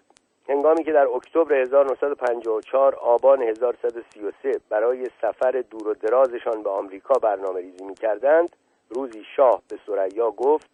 هنگامی 0.50 0.84
که 0.84 0.92
در 0.92 1.08
اکتبر 1.08 1.54
1954 1.54 2.96
آبان 2.96 3.42
1133 3.42 4.60
برای 4.70 5.10
سفر 5.22 5.64
دور 5.70 5.88
و 5.88 5.94
درازشان 5.94 6.64
به 6.64 6.70
آمریکا 6.70 7.14
برنامه 7.14 7.60
ریزی 7.60 7.84
می 7.84 7.96
کردند 7.96 8.56
روزی 8.90 9.24
شاه 9.36 9.62
به 9.70 9.80
سریا 9.88 10.32
گفت 10.32 10.70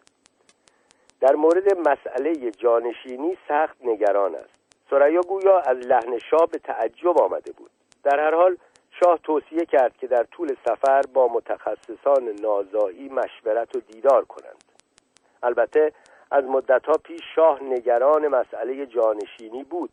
در 1.20 1.34
مورد 1.34 1.78
مسئله 1.88 2.50
جانشینی 2.50 3.38
سخت 3.48 3.76
نگران 3.84 4.34
است. 4.34 4.54
سریا 4.90 5.20
گویا 5.20 5.58
از 5.58 5.76
لحن 5.76 6.18
شاه 6.18 6.46
به 6.52 6.58
تعجب 6.58 7.18
آمده 7.18 7.52
بود. 7.52 7.70
در 8.04 8.20
هر 8.20 8.34
حال 8.34 8.56
شاه 8.90 9.18
توصیه 9.18 9.64
کرد 9.64 9.96
که 9.96 10.06
در 10.06 10.24
طول 10.24 10.56
سفر 10.64 11.02
با 11.14 11.28
متخصصان 11.28 12.28
نازایی 12.42 13.08
مشورت 13.08 13.76
و 13.76 13.80
دیدار 13.80 14.24
کنند. 14.24 14.64
البته 15.42 15.92
از 16.32 16.44
مدتها 16.44 16.92
پیش 16.92 17.20
شاه 17.34 17.62
نگران 17.62 18.28
مسئله 18.28 18.86
جانشینی 18.86 19.64
بود. 19.64 19.90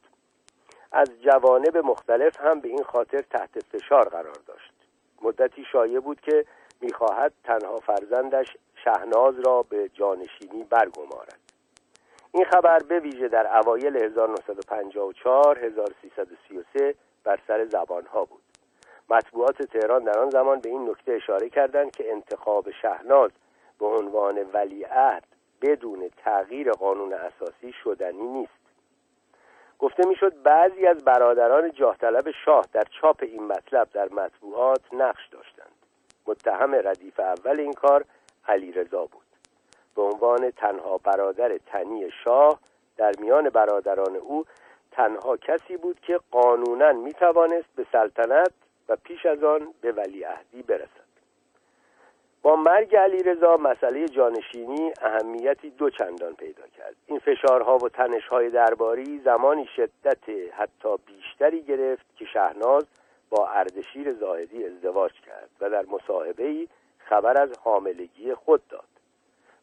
از 0.91 1.21
جوانب 1.21 1.77
مختلف 1.77 2.41
هم 2.41 2.59
به 2.59 2.69
این 2.69 2.83
خاطر 2.83 3.21
تحت 3.21 3.59
فشار 3.59 4.09
قرار 4.09 4.37
داشت. 4.47 4.73
مدتی 5.21 5.65
شایع 5.71 5.99
بود 5.99 6.21
که 6.21 6.45
می‌خواهد 6.81 7.33
تنها 7.43 7.75
فرزندش 7.75 8.57
شهناز 8.83 9.39
را 9.39 9.63
به 9.63 9.89
جانشینی 9.89 10.63
برگمارد. 10.63 11.39
این 12.31 12.45
خبر 12.45 12.79
به 12.79 12.99
ویژه 12.99 13.27
در 13.27 13.57
اوایل 13.57 13.95
1954 13.95 15.59
1333 15.59 16.95
بر 17.23 17.39
سر 17.47 17.65
زبانها 17.65 18.25
بود. 18.25 18.41
مطبوعات 19.09 19.63
تهران 19.63 20.03
در 20.03 20.19
آن 20.19 20.29
زمان 20.29 20.59
به 20.59 20.69
این 20.69 20.89
نکته 20.89 21.11
اشاره 21.11 21.49
کردند 21.49 21.91
که 21.91 22.11
انتخاب 22.11 22.71
شهناز 22.71 23.31
به 23.79 23.85
عنوان 23.85 24.37
ولیعهد 24.53 25.23
بدون 25.61 26.09
تغییر 26.17 26.71
قانون 26.71 27.13
اساسی 27.13 27.73
شدنی 27.83 28.27
نیست. 28.27 28.59
گفته 29.79 30.07
می‌شد 30.07 30.41
بعضی 30.43 30.87
از 30.87 31.03
برادران 31.03 31.71
جاه 31.71 31.97
طلب 31.97 32.31
شاه 32.45 32.65
در 32.73 32.83
چاپ 33.01 33.17
این 33.21 33.43
مطلب 33.43 33.87
در 33.93 34.09
مطبوعات 34.09 34.81
نقش 34.93 35.27
داشتند. 35.27 35.71
متهم 36.27 36.75
ردیف 36.75 37.19
اول 37.19 37.59
این 37.59 37.73
کار 37.73 38.05
علی 38.47 38.71
رضا 38.71 39.05
بود. 39.05 39.25
به 39.95 40.01
عنوان 40.01 40.51
تنها 40.51 40.97
برادر 40.97 41.57
تنی 41.57 42.11
شاه 42.23 42.59
در 42.97 43.11
میان 43.19 43.49
برادران 43.49 44.15
او 44.15 44.45
تنها 44.91 45.37
کسی 45.37 45.77
بود 45.77 45.99
که 45.99 46.19
قانونا 46.31 46.91
می 46.91 47.13
توانست 47.13 47.69
به 47.75 47.85
سلطنت 47.91 48.51
و 48.89 48.95
پیش 48.95 49.25
از 49.25 49.43
آن 49.43 49.73
به 49.81 49.91
ولیعهدی 49.91 50.61
برسد. 50.61 51.08
با 52.41 52.55
مرگ 52.55 52.95
علی 52.95 53.23
رضا 53.23 53.57
مسئله 53.57 54.07
جانشینی 54.07 54.93
اهمیتی 55.01 55.69
دو 55.69 55.89
چندان 55.89 56.35
پیدا 56.35 56.67
کرد. 56.77 56.95
این 57.07 57.19
فشارها 57.19 57.77
و 57.77 57.89
تنشهای 57.89 58.49
درباری 58.49 59.19
زمانی 59.19 59.69
شدت 59.75 60.29
حتی 60.57 60.89
بیشتری 61.05 61.61
گرفت 61.61 62.05
که 62.15 62.25
شهناز 62.25 62.85
با 63.29 63.47
اردشیر 63.47 64.13
زاهدی 64.13 64.65
ازدواج 64.65 65.11
کرد 65.11 65.49
و 65.61 65.69
در 65.69 65.85
مصاحبه 65.85 66.67
خبر 66.97 67.41
از 67.41 67.57
حاملگی 67.63 68.33
خود 68.33 68.67
داد 68.67 68.83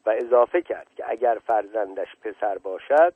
و 0.07 0.11
اضافه 0.17 0.63
کرد 0.63 0.87
که 0.97 1.05
اگر 1.09 1.39
فرزندش 1.47 2.09
پسر 2.23 2.59
باشد 2.59 3.15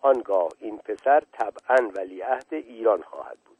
آنگاه 0.00 0.48
این 0.60 0.78
پسر 0.78 1.22
طبعا 1.32 1.88
ولیعهد 1.96 2.46
ایران 2.50 3.02
خواهد 3.02 3.38
بود. 3.46 3.56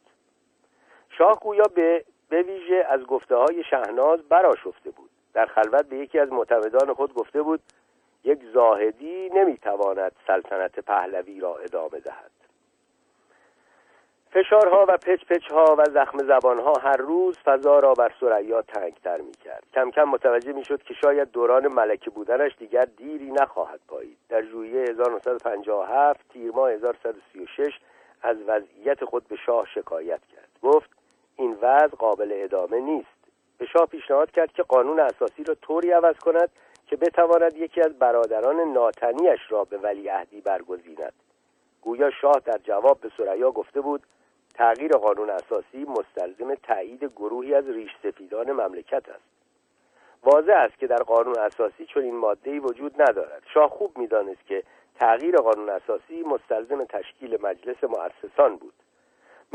شاه 1.18 1.40
گویا 1.40 1.64
به 1.74 2.05
به 2.28 2.42
ویژه 2.42 2.86
از 2.89 3.00
گفته 3.00 3.36
های 3.36 3.64
شهناز 3.70 4.23
براشفته 4.23 4.90
بود. 4.90 5.10
در 5.34 5.46
خلوت 5.46 5.86
به 5.86 5.96
یکی 5.96 6.18
از 6.18 6.32
معتمدان 6.32 6.94
خود 6.94 7.14
گفته 7.14 7.42
بود 7.42 7.60
یک 8.24 8.38
زاهدی 8.54 9.30
نمی‌تواند 9.34 10.12
سلطنت 10.26 10.80
پهلوی 10.80 11.40
را 11.40 11.56
ادامه 11.56 12.00
دهد. 12.00 12.30
فشارها 14.34 14.86
و 14.88 14.96
پچ 14.96 15.24
پچ 15.24 15.52
ها 15.52 15.76
و 15.78 15.84
زخم 15.84 16.18
زبان 16.18 16.58
ها 16.58 16.72
هر 16.82 16.96
روز 16.96 17.38
فضا 17.38 17.78
را 17.78 17.94
بر 17.94 18.12
سریا 18.20 18.62
تنگتر 18.62 19.20
می 19.20 19.32
کرد 19.32 19.64
کم 19.74 19.90
کم 19.90 20.04
متوجه 20.04 20.52
می 20.52 20.64
شد 20.64 20.82
که 20.82 20.94
شاید 20.94 21.30
دوران 21.30 21.68
ملکه 21.68 22.10
بودنش 22.10 22.52
دیگر 22.58 22.84
دیری 22.96 23.30
نخواهد 23.30 23.80
پایید. 23.88 24.16
در 24.28 24.42
ژوئیه 24.42 24.82
1957 24.90 26.20
تیر 26.32 26.50
ماه 26.50 26.70
1136 26.70 27.80
از 28.22 28.36
وضعیت 28.46 29.04
خود 29.04 29.28
به 29.28 29.36
شاه 29.36 29.66
شکایت 29.74 30.20
کرد. 30.26 30.48
گفت 30.62 30.90
این 31.36 31.58
وضع 31.62 31.96
قابل 31.96 32.30
ادامه 32.32 32.80
نیست. 32.80 33.14
به 33.58 33.66
شاه 33.66 33.86
پیشنهاد 33.86 34.31
کرد 34.31 34.52
که 34.52 34.62
قانون 34.62 35.00
اساسی 35.00 35.44
را 35.44 35.55
طوری 35.55 35.91
عوض 35.91 36.16
کند 36.16 36.50
که 36.86 36.97
بتواند 36.97 37.57
یکی 37.57 37.81
از 37.81 37.99
برادران 37.99 38.60
ناتنیش 38.73 39.41
را 39.49 39.65
به 39.65 39.78
ولیعهدی 39.78 40.41
برگزیند. 40.41 41.12
گویا 41.83 42.10
شاه 42.10 42.41
در 42.44 42.58
جواب 42.58 43.00
به 43.00 43.10
سریا 43.16 43.50
گفته 43.50 43.81
بود 43.81 44.02
تغییر 44.55 44.92
قانون 44.92 45.31
اساسی 45.31 45.86
مستلزم 45.89 46.55
تایید 46.55 47.05
گروهی 47.05 47.55
از 47.55 47.68
ریش 47.68 47.91
سفیدان 48.02 48.52
مملکت 48.52 49.08
است. 49.08 49.24
واضح 50.23 50.52
است 50.52 50.78
که 50.78 50.86
در 50.86 51.02
قانون 51.02 51.39
اساسی 51.39 51.86
چون 51.86 52.02
این 52.02 52.16
ماده 52.16 52.60
وجود 52.60 53.02
ندارد. 53.02 53.42
شاه 53.55 53.70
خوب 53.70 53.99
می‌دانست 53.99 54.47
که 54.47 54.62
تغییر 55.00 55.36
قانون 55.36 55.68
اساسی 55.70 56.23
مستلزم 56.23 56.84
تشکیل 56.84 57.39
مجلس 57.42 57.84
مؤسسان 57.84 58.57
بود. 58.57 58.74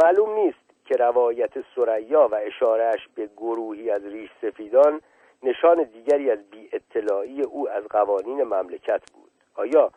معلوم 0.04 0.34
نیست 0.34 0.69
که 0.90 0.96
روایت 0.96 1.52
سریا 1.76 2.28
و 2.32 2.36
اشارهش 2.36 3.08
به 3.16 3.30
گروهی 3.38 3.92
از 3.92 4.06
ریش 4.06 4.30
سفیدان 4.42 5.02
نشان 5.44 5.84
دیگری 5.84 6.32
از 6.32 6.50
بی 6.52 6.70
اطلاعی 6.74 7.42
او 7.42 7.70
از 7.70 7.84
قوانین 7.84 8.44
مملکت 8.44 9.12
بود. 9.12 9.32
آیا 9.56 9.92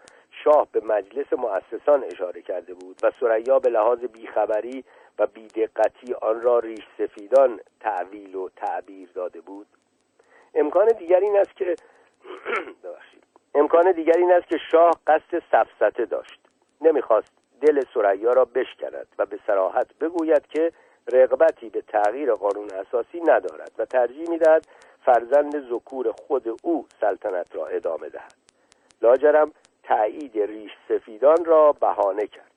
شاه 0.45 0.69
به 0.73 0.81
مجلس 0.81 1.33
مؤسسان 1.33 2.05
اشاره 2.05 2.43
کرده 2.43 2.75
بود 2.75 3.01
و 3.03 3.13
سریا 3.21 3.59
به 3.59 3.71
لحاظ 3.71 3.99
بیخبری 3.99 4.85
و 5.19 5.27
بیدقتی 5.27 6.15
آن 6.15 6.41
را 6.41 6.59
ریش 6.59 6.85
سفیدان 6.99 7.61
تعویل 7.81 8.35
و 8.35 8.49
تعبیر 8.57 9.09
داده 9.15 9.41
بود؟ 9.41 9.67
امکان 10.55 10.87
دیگر 10.87 11.21
این 11.21 11.37
است 11.37 11.57
که 11.57 11.77
امکان 13.55 13.93
دیگر 13.93 14.17
این 14.19 14.33
است 14.33 14.49
که 14.49 14.59
شاه 14.71 14.91
قصد 15.07 15.43
سفسته 15.53 16.05
داشت. 16.05 16.41
نمی‌خواست 16.81 17.42
دل 17.63 17.85
سریا 17.95 18.33
را 18.33 18.45
بشکند 18.45 19.07
و 19.19 19.27
به 19.27 19.39
سراحت 19.47 19.95
بگوید 20.01 20.47
که 20.47 20.73
رغبتی 21.13 21.69
به 21.69 21.81
تغییر 21.81 22.35
قانون 22.35 22.71
اساسی 22.71 23.21
ندارد 23.21 23.73
و 23.79 23.85
ترجیح 23.85 24.31
می‌دهد 24.31 24.67
فرزند 25.05 25.71
ذکور 25.71 26.13
خود 26.13 26.59
او 26.63 26.87
سلطنت 27.01 27.57
را 27.57 27.67
ادامه 27.67 28.09
دهد. 28.09 28.35
لاجرم 29.03 29.53
تایید 29.83 30.39
ریش 30.39 30.71
سفیدان 30.89 31.45
را 31.45 31.73
بهانه 31.73 32.27
کرد. 32.27 32.53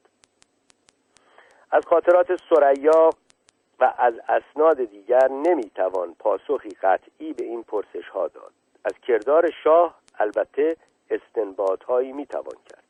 از 1.71 1.85
خاطرات 1.85 2.27
سریا 2.49 3.09
و 3.79 3.93
از 3.97 4.13
اسناد 4.29 4.83
دیگر 4.83 5.27
نمی‌توان 5.27 6.15
پاسخی 6.19 6.69
قطعی 6.69 7.33
به 7.33 7.43
این 7.43 7.63
پرسش 7.63 8.07
ها 8.13 8.27
داد. 8.27 8.51
از 8.85 8.93
کردار 9.07 9.51
شاه 9.63 9.95
البته 10.19 10.77
استنباط 11.09 11.83
هایی 11.83 12.11
می‌توان 12.11 12.57
کرد. 12.69 12.84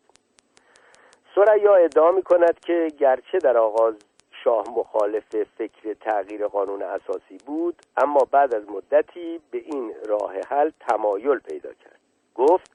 سریا 1.36 1.76
ادعا 1.76 2.12
می 2.12 2.24
کند 2.24 2.60
که 2.60 2.88
گرچه 3.00 3.38
در 3.38 3.58
آغاز 3.58 3.96
شاه 4.44 4.66
مخالف 4.78 5.44
فکر 5.58 5.94
تغییر 5.94 6.48
قانون 6.48 6.84
اساسی 6.84 7.38
بود 7.46 7.76
اما 7.98 8.28
بعد 8.32 8.56
از 8.56 8.70
مدتی 8.70 9.42
به 9.52 9.58
این 9.58 9.94
راه 10.06 10.34
حل 10.50 10.70
تمایل 10.90 11.40
پیدا 11.40 11.74
کرد. 11.74 12.00
گفت 12.36 12.72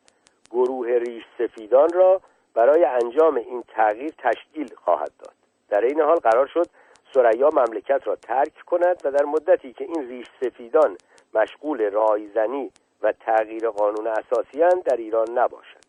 گروه 0.50 0.89
ریش 0.89 1.24
سفیدان 1.39 1.89
را 1.94 2.20
برای 2.55 2.84
انجام 2.84 3.36
این 3.36 3.64
تغییر 3.68 4.14
تشکیل 4.18 4.74
خواهد 4.74 5.12
داد. 5.18 5.34
در 5.68 5.80
این 5.80 6.00
حال 6.00 6.16
قرار 6.16 6.47
شد 6.47 6.66
سریا 7.14 7.48
مملکت 7.52 8.00
را 8.05 8.16
ترک 8.16 8.64
کند 8.66 9.02
و 9.05 9.10
در 9.10 9.24
مدتی 9.24 9.72
که 9.72 9.84
این 9.84 10.08
ریش 10.08 10.26
سفیدان 10.40 10.97
مشغول 11.34 11.90
رایزنی 11.90 12.70
و 13.02 13.12
تغییر 13.12 13.70
قانون 13.70 14.06
اساسی 14.06 14.58
در 14.84 14.97
ایران 14.97 15.30
نباشد. 15.30 15.80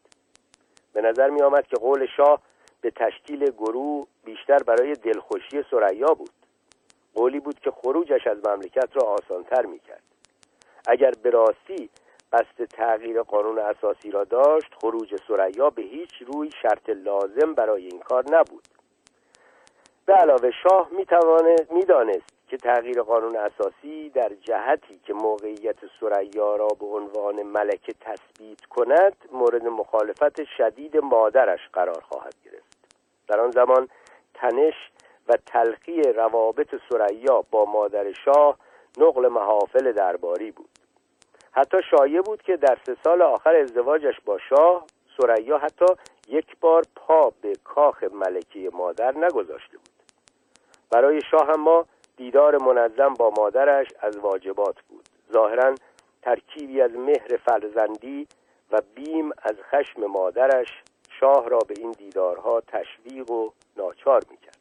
به 0.93 1.01
نظر 1.01 1.29
می 1.29 1.41
آمد 1.41 1.67
که 1.67 1.75
قول 1.75 2.07
شاه 2.17 2.41
به 2.81 2.91
تشکیل 2.91 3.51
گروه 3.51 4.07
بیشتر 4.25 4.57
برای 4.57 4.93
دلخوشی 4.93 5.63
سریا 5.71 6.13
بود. 6.13 6.31
قولی 7.15 7.39
بود 7.39 7.59
که 7.59 7.71
خروجش 7.71 8.27
از 8.27 8.37
مملکت 8.47 8.89
را 8.93 9.03
آسانتر 9.03 9.65
می 9.65 9.79
کرد 9.79 10.03
اگر 10.87 11.11
به 11.23 11.29
راستی 11.29 11.89
قصد 12.33 12.65
تغییر 12.65 13.21
قانون 13.21 13.59
اساسی 13.59 14.11
را 14.11 14.23
داشت 14.23 14.73
خروج 14.81 15.15
سریا 15.27 15.69
به 15.69 15.81
هیچ 15.81 16.13
روی 16.27 16.49
شرط 16.61 16.89
لازم 16.89 17.53
برای 17.53 17.87
این 17.87 17.99
کار 17.99 18.23
نبود. 18.31 18.67
به 20.05 20.13
علاوه 20.13 20.51
شاه 20.63 20.89
می‌دانست 21.69 22.47
که 22.47 22.57
تغییر 22.57 23.01
قانون 23.01 23.35
اساسی 23.35 24.09
در 24.09 24.31
جهتی 24.41 24.99
که 25.05 25.13
موقعیت 25.13 25.77
سریا 25.99 26.55
را 26.55 26.67
به 26.67 26.85
عنوان 26.85 27.43
ملکه 27.43 27.93
تثبیت 28.01 28.65
کند 28.65 29.15
مورد 29.31 29.65
مخالفت 29.65 30.43
شدید 30.43 30.97
مادرش 30.97 31.59
قرار 31.73 32.01
خواهد 32.01 32.35
گرفت. 32.45 32.50
در 33.31 33.39
آن 33.39 33.51
زمان 33.51 33.89
تنش 34.33 34.73
و 35.27 35.33
تلخی 35.45 36.01
روابط 36.01 36.75
سریا 36.89 37.43
با 37.51 37.65
مادر 37.65 38.11
شاه 38.11 38.57
نقل 38.97 39.27
محافل 39.27 39.91
درباری 39.91 40.51
بود. 40.51 40.69
حتی 41.51 41.77
شایع 41.89 42.21
بود 42.21 42.41
که 42.41 42.57
در 42.57 42.77
سه 42.85 42.97
سال 43.03 43.21
آخر 43.21 43.55
ازدواجش 43.55 44.19
با 44.25 44.37
شاه 44.49 44.85
سریا 45.17 45.57
حتی 45.57 45.85
یک 46.27 46.57
بار 46.61 46.83
پا 46.95 47.33
به 47.41 47.53
کاخ 47.63 48.03
ملکی 48.03 48.69
مادر 48.73 49.17
نگذاشته 49.17 49.77
بود. 49.77 49.89
برای 50.89 51.21
شاه 51.31 51.55
ما 51.55 51.85
دیدار 52.17 52.57
منظم 52.57 53.13
با 53.13 53.29
مادرش 53.37 53.87
از 53.99 54.17
واجبات 54.17 54.75
بود. 54.89 55.05
ظاهرا 55.33 55.75
ترکیبی 56.21 56.81
از 56.81 56.91
مهر 56.91 57.37
فرزندی 57.45 58.27
و 58.71 58.81
بیم 58.95 59.31
از 59.43 59.55
خشم 59.71 60.05
مادرش 60.05 60.83
شاه 61.21 61.49
را 61.49 61.59
به 61.59 61.73
این 61.77 61.91
دیدارها 61.91 62.61
تشویق 62.61 63.31
و 63.31 63.49
ناچار 63.77 64.21
می‌کرد. 64.31 64.57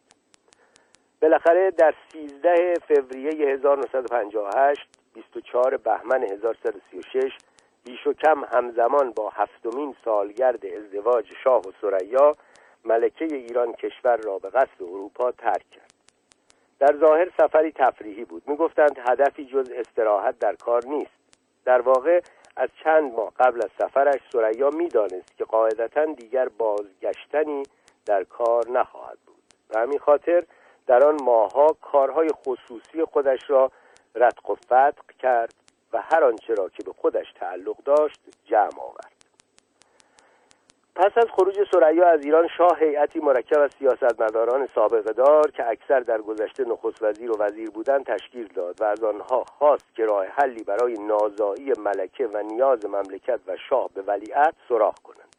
بالاخره 1.23 1.71
در 1.71 1.95
13 2.13 2.75
فوریه 2.89 3.49
1958 3.55 4.89
24 5.15 5.77
بهمن 5.77 6.23
1336 6.23 7.33
بیش 7.85 8.07
و 8.07 8.13
کم 8.13 8.45
همزمان 8.45 9.11
با 9.11 9.31
هفتمین 9.31 9.95
سالگرد 10.05 10.67
ازدواج 10.67 11.33
شاه 11.45 11.61
و 11.61 11.73
سریا 11.81 12.37
ملکه 12.85 13.25
ایران 13.25 13.73
کشور 13.73 14.17
را 14.17 14.39
به 14.39 14.51
قصد 14.51 14.83
اروپا 14.83 15.33
ترک 15.33 15.71
کرد. 15.71 15.93
در 16.79 16.97
ظاهر 17.01 17.31
سفری 17.39 17.73
تفریحی 17.73 18.25
بود. 18.25 18.43
می‌گفتند 18.47 18.99
هدفی 19.09 19.45
جز 19.45 19.71
استراحت 19.71 20.39
در 20.39 20.55
کار 20.55 20.85
نیست. 20.87 21.21
در 21.65 21.81
واقع 21.81 22.21
از 22.61 22.69
چند 22.85 23.13
ماه 23.13 23.33
قبل 23.39 23.63
از 23.63 23.71
سفرش 23.79 24.21
سریا 24.33 24.71
می‌دانست 24.71 25.37
که 25.37 25.45
قاعدتا 25.45 26.05
دیگر 26.05 26.49
بازگشتنی 26.49 27.63
در 28.07 28.25
کار 28.25 28.71
نخواهد 28.71 29.19
بود. 29.27 29.43
و 29.71 29.79
همین 29.79 29.99
خاطر 29.99 30.45
در 30.87 31.05
آن 31.05 31.23
ماهها 31.23 31.77
کارهای 31.83 32.29
خصوصی 32.29 33.05
خودش 33.05 33.51
را 33.51 33.71
رتق 34.15 34.51
و 34.51 34.55
فتق 34.55 35.11
کرد 35.19 35.55
و 35.93 36.03
هر 36.03 36.25
آنچه 36.25 36.55
را 36.55 36.69
که 36.69 36.83
به 36.83 36.93
خودش 36.93 37.33
تعلق 37.33 37.77
داشت 37.85 38.21
جمع 38.45 38.81
آورد. 38.81 39.20
پس 41.01 41.13
از 41.17 41.27
خروج 41.37 41.59
سریا 41.73 42.09
از 42.09 42.25
ایران 42.25 42.49
شاه 42.59 42.79
هیئتی 42.79 43.21
مرکب 43.21 43.61
از 43.61 43.71
سیاستمداران 43.79 44.69
سابقه 44.75 45.13
دار 45.13 45.51
که 45.51 45.69
اکثر 45.69 46.01
در 46.01 46.19
گذشته 46.19 46.65
نخست 46.65 47.03
وزیر 47.03 47.31
و 47.31 47.37
وزیر 47.39 47.71
بودند 47.71 48.07
تشکیل 48.07 48.47
داد 48.47 48.81
و 48.81 48.85
از 48.85 49.05
آنها 49.05 49.45
خواست 49.45 49.95
که 49.95 50.05
راه 50.05 50.27
حلی 50.27 50.65
برای 50.65 50.95
نازایی 50.95 51.73
ملکه 51.79 52.27
و 52.27 52.43
نیاز 52.43 52.87
مملکت 52.87 53.41
و 53.47 53.57
شاه 53.69 53.91
به 53.95 54.03
ولیعت 54.03 54.55
سراغ 54.69 54.99
کنند. 54.99 55.37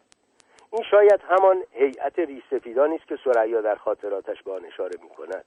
این 0.74 0.84
شاید 0.92 1.22
همان 1.30 1.64
هیئت 1.72 2.20
ریسفیدانی 2.20 2.96
است 2.96 3.08
که 3.08 3.18
سریا 3.24 3.62
در 3.62 3.76
خاطراتش 3.76 4.44
به 4.44 4.52
آن 4.52 4.66
اشاره 4.66 5.00
می 5.04 5.10
کند 5.10 5.46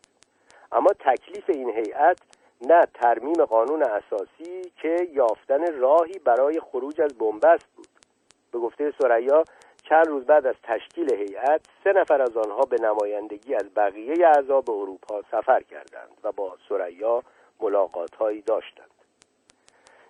اما 0.73 0.91
تکلیف 1.01 1.51
این 1.51 1.71
هیئت 1.71 2.19
نه 2.69 2.87
ترمیم 2.95 3.45
قانون 3.45 3.83
اساسی 3.83 4.73
که 4.83 5.09
یافتن 5.13 5.81
راهی 5.81 6.19
برای 6.19 6.61
خروج 6.61 7.01
از 7.01 7.19
بنبست 7.19 7.67
بود. 7.77 7.89
به 8.53 8.59
گفته 8.59 8.93
سریا 9.03 9.45
چند 9.89 10.09
روز 10.09 10.25
بعد 10.25 10.47
از 10.47 10.55
تشکیل 10.63 11.15
هیئت 11.15 11.61
سه 11.85 11.93
نفر 11.93 12.23
از 12.23 12.37
آنها 12.37 12.61
به 12.61 12.77
نمایندگی 12.81 13.55
از 13.55 13.75
بقیه 13.77 14.27
اعضا 14.27 14.61
به 14.61 14.73
اروپا 14.73 15.23
سفر 15.31 15.63
کردند 15.63 16.19
و 16.25 16.33
با 16.33 16.57
سریا 16.69 17.23
ملاقات 17.61 18.15
هایی 18.15 18.41
داشتند. 18.41 18.91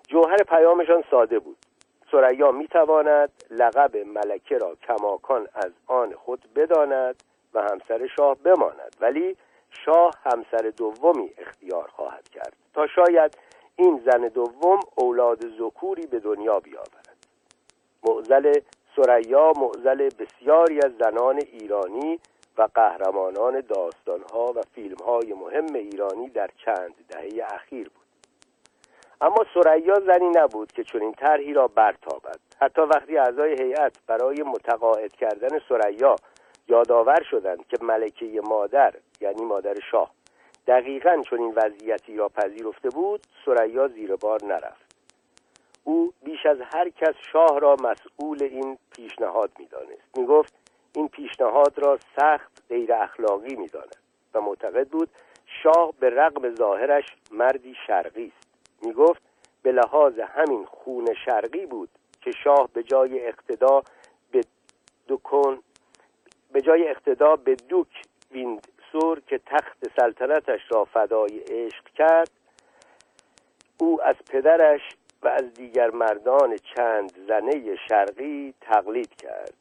جوهر 0.09 0.37
پیامشان 0.37 1.05
ساده 1.11 1.39
بود. 1.39 1.57
سریا 2.11 2.53
می 2.53 2.69
تواند 2.69 3.31
لقب 3.51 3.97
ملکه 3.97 4.59
را 4.59 4.75
کماکان 4.75 5.49
از 5.55 5.73
آن 5.87 6.13
خود 6.13 6.49
بداند 6.57 7.23
و 7.55 7.63
همسر 7.63 8.07
شاه 8.17 8.37
بماند 8.37 8.97
ولی 9.01 9.37
شاه 9.71 10.15
همسر 10.25 10.73
دومی 10.77 11.31
اختیار 11.39 11.89
خواهد 11.89 12.29
کرد 12.29 12.57
تا 12.75 12.87
شاید 12.87 13.39
این 13.77 14.03
زن 14.07 14.29
دوم 14.29 14.81
اولاد 14.97 15.47
زکوری 15.59 16.07
به 16.07 16.19
دنیا 16.19 16.61
بیاورد. 16.61 17.27
معزل 18.09 18.61
سریا 18.97 19.53
معزل 19.57 20.09
بسیاری 20.09 20.81
از 20.81 20.93
زنان 20.99 21.41
ایرانی 21.53 22.21
و 22.59 22.69
قهرمانان 22.75 23.61
داستانها 23.61 24.53
و 24.57 24.63
فیلمهای 24.75 25.33
مهم 25.33 25.75
ایرانی 25.75 26.29
در 26.29 26.51
چند 26.65 26.95
دهه 27.09 27.47
اخیر 27.55 27.89
بود. 27.89 28.05
اما 29.21 29.47
سریا 29.55 29.95
زنی 29.95 30.29
نبود 30.35 30.73
که 30.73 30.85
چنین 30.85 31.13
طرحی 31.13 31.53
را 31.53 31.69
برتابد. 31.69 32.39
حتی 32.61 32.83
وقتی 32.83 33.19
اعضای 33.19 33.63
هیئت 33.63 33.93
برای 34.07 34.43
متقاعد 34.43 35.13
کردن 35.13 35.59
سریا 35.69 36.17
یادآور 36.69 37.23
شدند 37.31 37.67
که 37.69 37.77
ملکه 37.83 38.41
مادر 38.45 38.95
یعنی 39.21 39.45
مادر 39.45 39.75
شاه 39.91 40.11
دقیقا 40.67 41.23
چنین 41.31 41.53
وضعیتی 41.57 42.17
را 42.17 42.29
پذیرفته 42.29 42.89
بود 42.89 43.21
سریا 43.45 43.89
زیر 43.89 44.17
بار 44.17 44.45
نرفت. 44.45 44.84
او 45.85 46.13
بیش 46.23 46.47
از 46.47 46.59
هر 46.75 46.89
کس 46.89 47.15
شاه 47.33 47.61
را 47.61 47.77
مسئول 47.77 48.43
این 48.43 48.79
پیشنهاد 48.97 49.51
می‌دانست. 49.59 50.19
می‌گفت 50.19 50.55
این 50.95 51.09
پیشنهاد 51.09 51.79
را 51.79 51.99
سخت 52.17 52.63
غیر 52.69 52.93
اخلاقی 52.93 53.57
می‌داند 53.57 53.97
و 54.35 54.41
معتقد 54.41 54.89
بود 54.89 55.09
شاه 55.63 55.93
به 56.01 56.11
رغم 56.11 56.55
ظاهرش 56.55 57.05
مردی 57.31 57.75
شرقی 57.87 58.33
است. 58.37 58.49
می‌گفت 58.83 59.23
به 59.63 59.73
لحاظ 59.73 60.19
همین 60.19 60.65
خون 60.65 61.15
شرقی 61.25 61.67
بود 61.67 61.89
که 62.21 62.31
شاه 62.45 62.69
به 62.73 62.83
جای 62.83 63.27
اقتدا 63.27 63.83
به 64.33 64.41
دکون 65.09 65.63
به 66.53 66.63
جای 66.63 66.89
اقتدا 66.89 67.37
به 67.37 67.55
دوک 67.55 68.03
ویندسور 68.31 69.21
که 69.27 69.41
تخت 69.47 69.79
سلطنتش 69.97 70.61
را 70.71 70.85
فدای 70.85 71.39
عشق 71.39 71.85
کرد 71.95 72.31
او 73.81 74.03
از 74.03 74.17
پدرش 74.31 74.81
و 75.25 75.29
از 75.29 75.55
دیگر 75.55 75.91
مردان 75.91 76.57
چند 76.57 77.13
زنه 77.29 77.77
شرقی 77.89 78.55
تقلید 78.61 79.15
کرد. 79.15 79.55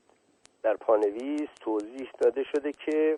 در 0.64 0.74
پانویس 0.74 1.50
توضیح 1.62 2.10
داده 2.20 2.44
شده 2.44 2.72
که 2.72 3.18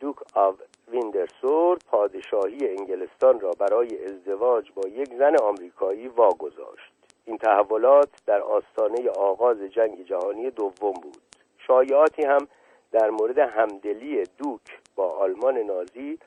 Duke 0.00 0.16
of 0.34 0.54
Windsor 0.88 1.78
پادشاهی 1.90 2.68
انگلستان 2.68 3.40
را 3.40 3.50
برای 3.50 4.04
ازدواج 4.04 4.72
با 4.74 4.88
یک 4.88 5.14
زن 5.18 5.36
آمریکایی 5.36 6.08
واگذاشت. 6.08 6.92
این 7.24 7.38
تحولات 7.38 8.08
در 8.26 8.40
آستانه 8.42 9.10
آغاز 9.10 9.58
جنگ 9.58 10.04
جهانی 10.06 10.50
دوم 10.50 10.92
بود. 10.92 11.22
شایعاتی 11.58 12.24
هم 12.24 12.48
در 12.92 13.10
مورد 13.10 13.38
همدلی 13.38 14.22
دوک 14.22 14.80
با 14.96 15.10
آلمان 15.10 15.58
نازی 15.58 16.18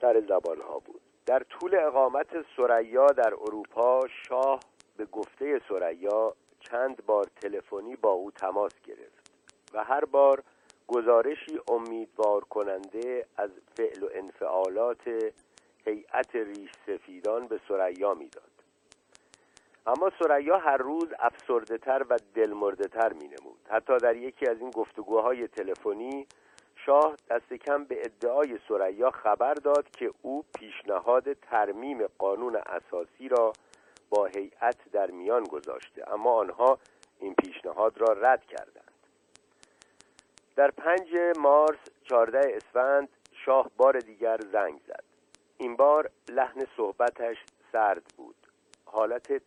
سر 0.00 0.20
زبانها 0.20 0.78
بود. 0.78 1.00
در 1.30 1.42
طول 1.42 1.74
اقامت 1.74 2.26
سریا 2.56 3.06
در 3.06 3.34
اروپا 3.34 4.00
شاه 4.28 4.60
به 4.96 5.04
گفته 5.04 5.60
سریا 5.68 6.34
چند 6.60 7.06
بار 7.06 7.26
تلفنی 7.42 7.96
با 7.96 8.10
او 8.10 8.30
تماس 8.30 8.72
گرفت 8.84 9.32
و 9.74 9.84
هر 9.84 10.04
بار 10.04 10.42
گزارشی 10.88 11.60
امیدوار 11.68 12.44
کننده 12.44 13.26
از 13.36 13.50
فعل 13.76 14.02
و 14.02 14.08
انفعالات 14.14 15.32
هیئت 15.84 16.34
ریش 16.34 16.70
سفیدان 16.86 17.46
به 17.46 17.60
سریا 17.68 18.14
می‌داد. 18.14 18.50
اما 19.86 20.10
سریا 20.22 20.58
هر 20.58 20.76
روز 20.76 21.08
افسرده 21.18 21.78
تر 21.78 22.06
و 22.10 22.16
دلمرده 22.34 22.88
تر 22.88 23.12
می 23.12 23.28
نمود 23.28 23.60
حتی 23.68 23.98
در 23.98 24.16
یکی 24.16 24.46
از 24.46 24.60
این 24.60 24.70
گفتگوهای 24.70 25.48
تلفنی 25.48 26.26
شاه 26.90 27.16
دست 27.30 27.52
کم 27.52 27.84
به 27.84 28.00
ادعای 28.04 28.58
سریا 28.68 29.10
خبر 29.10 29.54
داد 29.54 29.90
که 29.90 30.10
او 30.22 30.44
پیشنهاد 30.54 31.32
ترمیم 31.32 32.06
قانون 32.06 32.56
اساسی 32.56 33.28
را 33.28 33.52
با 34.08 34.26
هیئت 34.26 34.76
در 34.92 35.10
میان 35.10 35.44
گذاشته 35.44 36.12
اما 36.12 36.32
آنها 36.32 36.78
این 37.20 37.34
پیشنهاد 37.34 37.98
را 37.98 38.12
رد 38.12 38.44
کردند. 38.44 38.92
در 40.56 40.70
پنج 40.70 41.08
مارس 41.38 41.78
چهارده 42.08 42.40
اسفند 42.56 43.08
شاه 43.44 43.70
بار 43.76 43.98
دیگر 43.98 44.40
زنگ 44.52 44.80
زد. 44.86 45.04
این 45.58 45.76
بار 45.76 46.10
لحن 46.28 46.66
صحبتش 46.76 47.36
سرد 47.72 48.04
بود. 48.16 48.36
حالت 48.84 49.46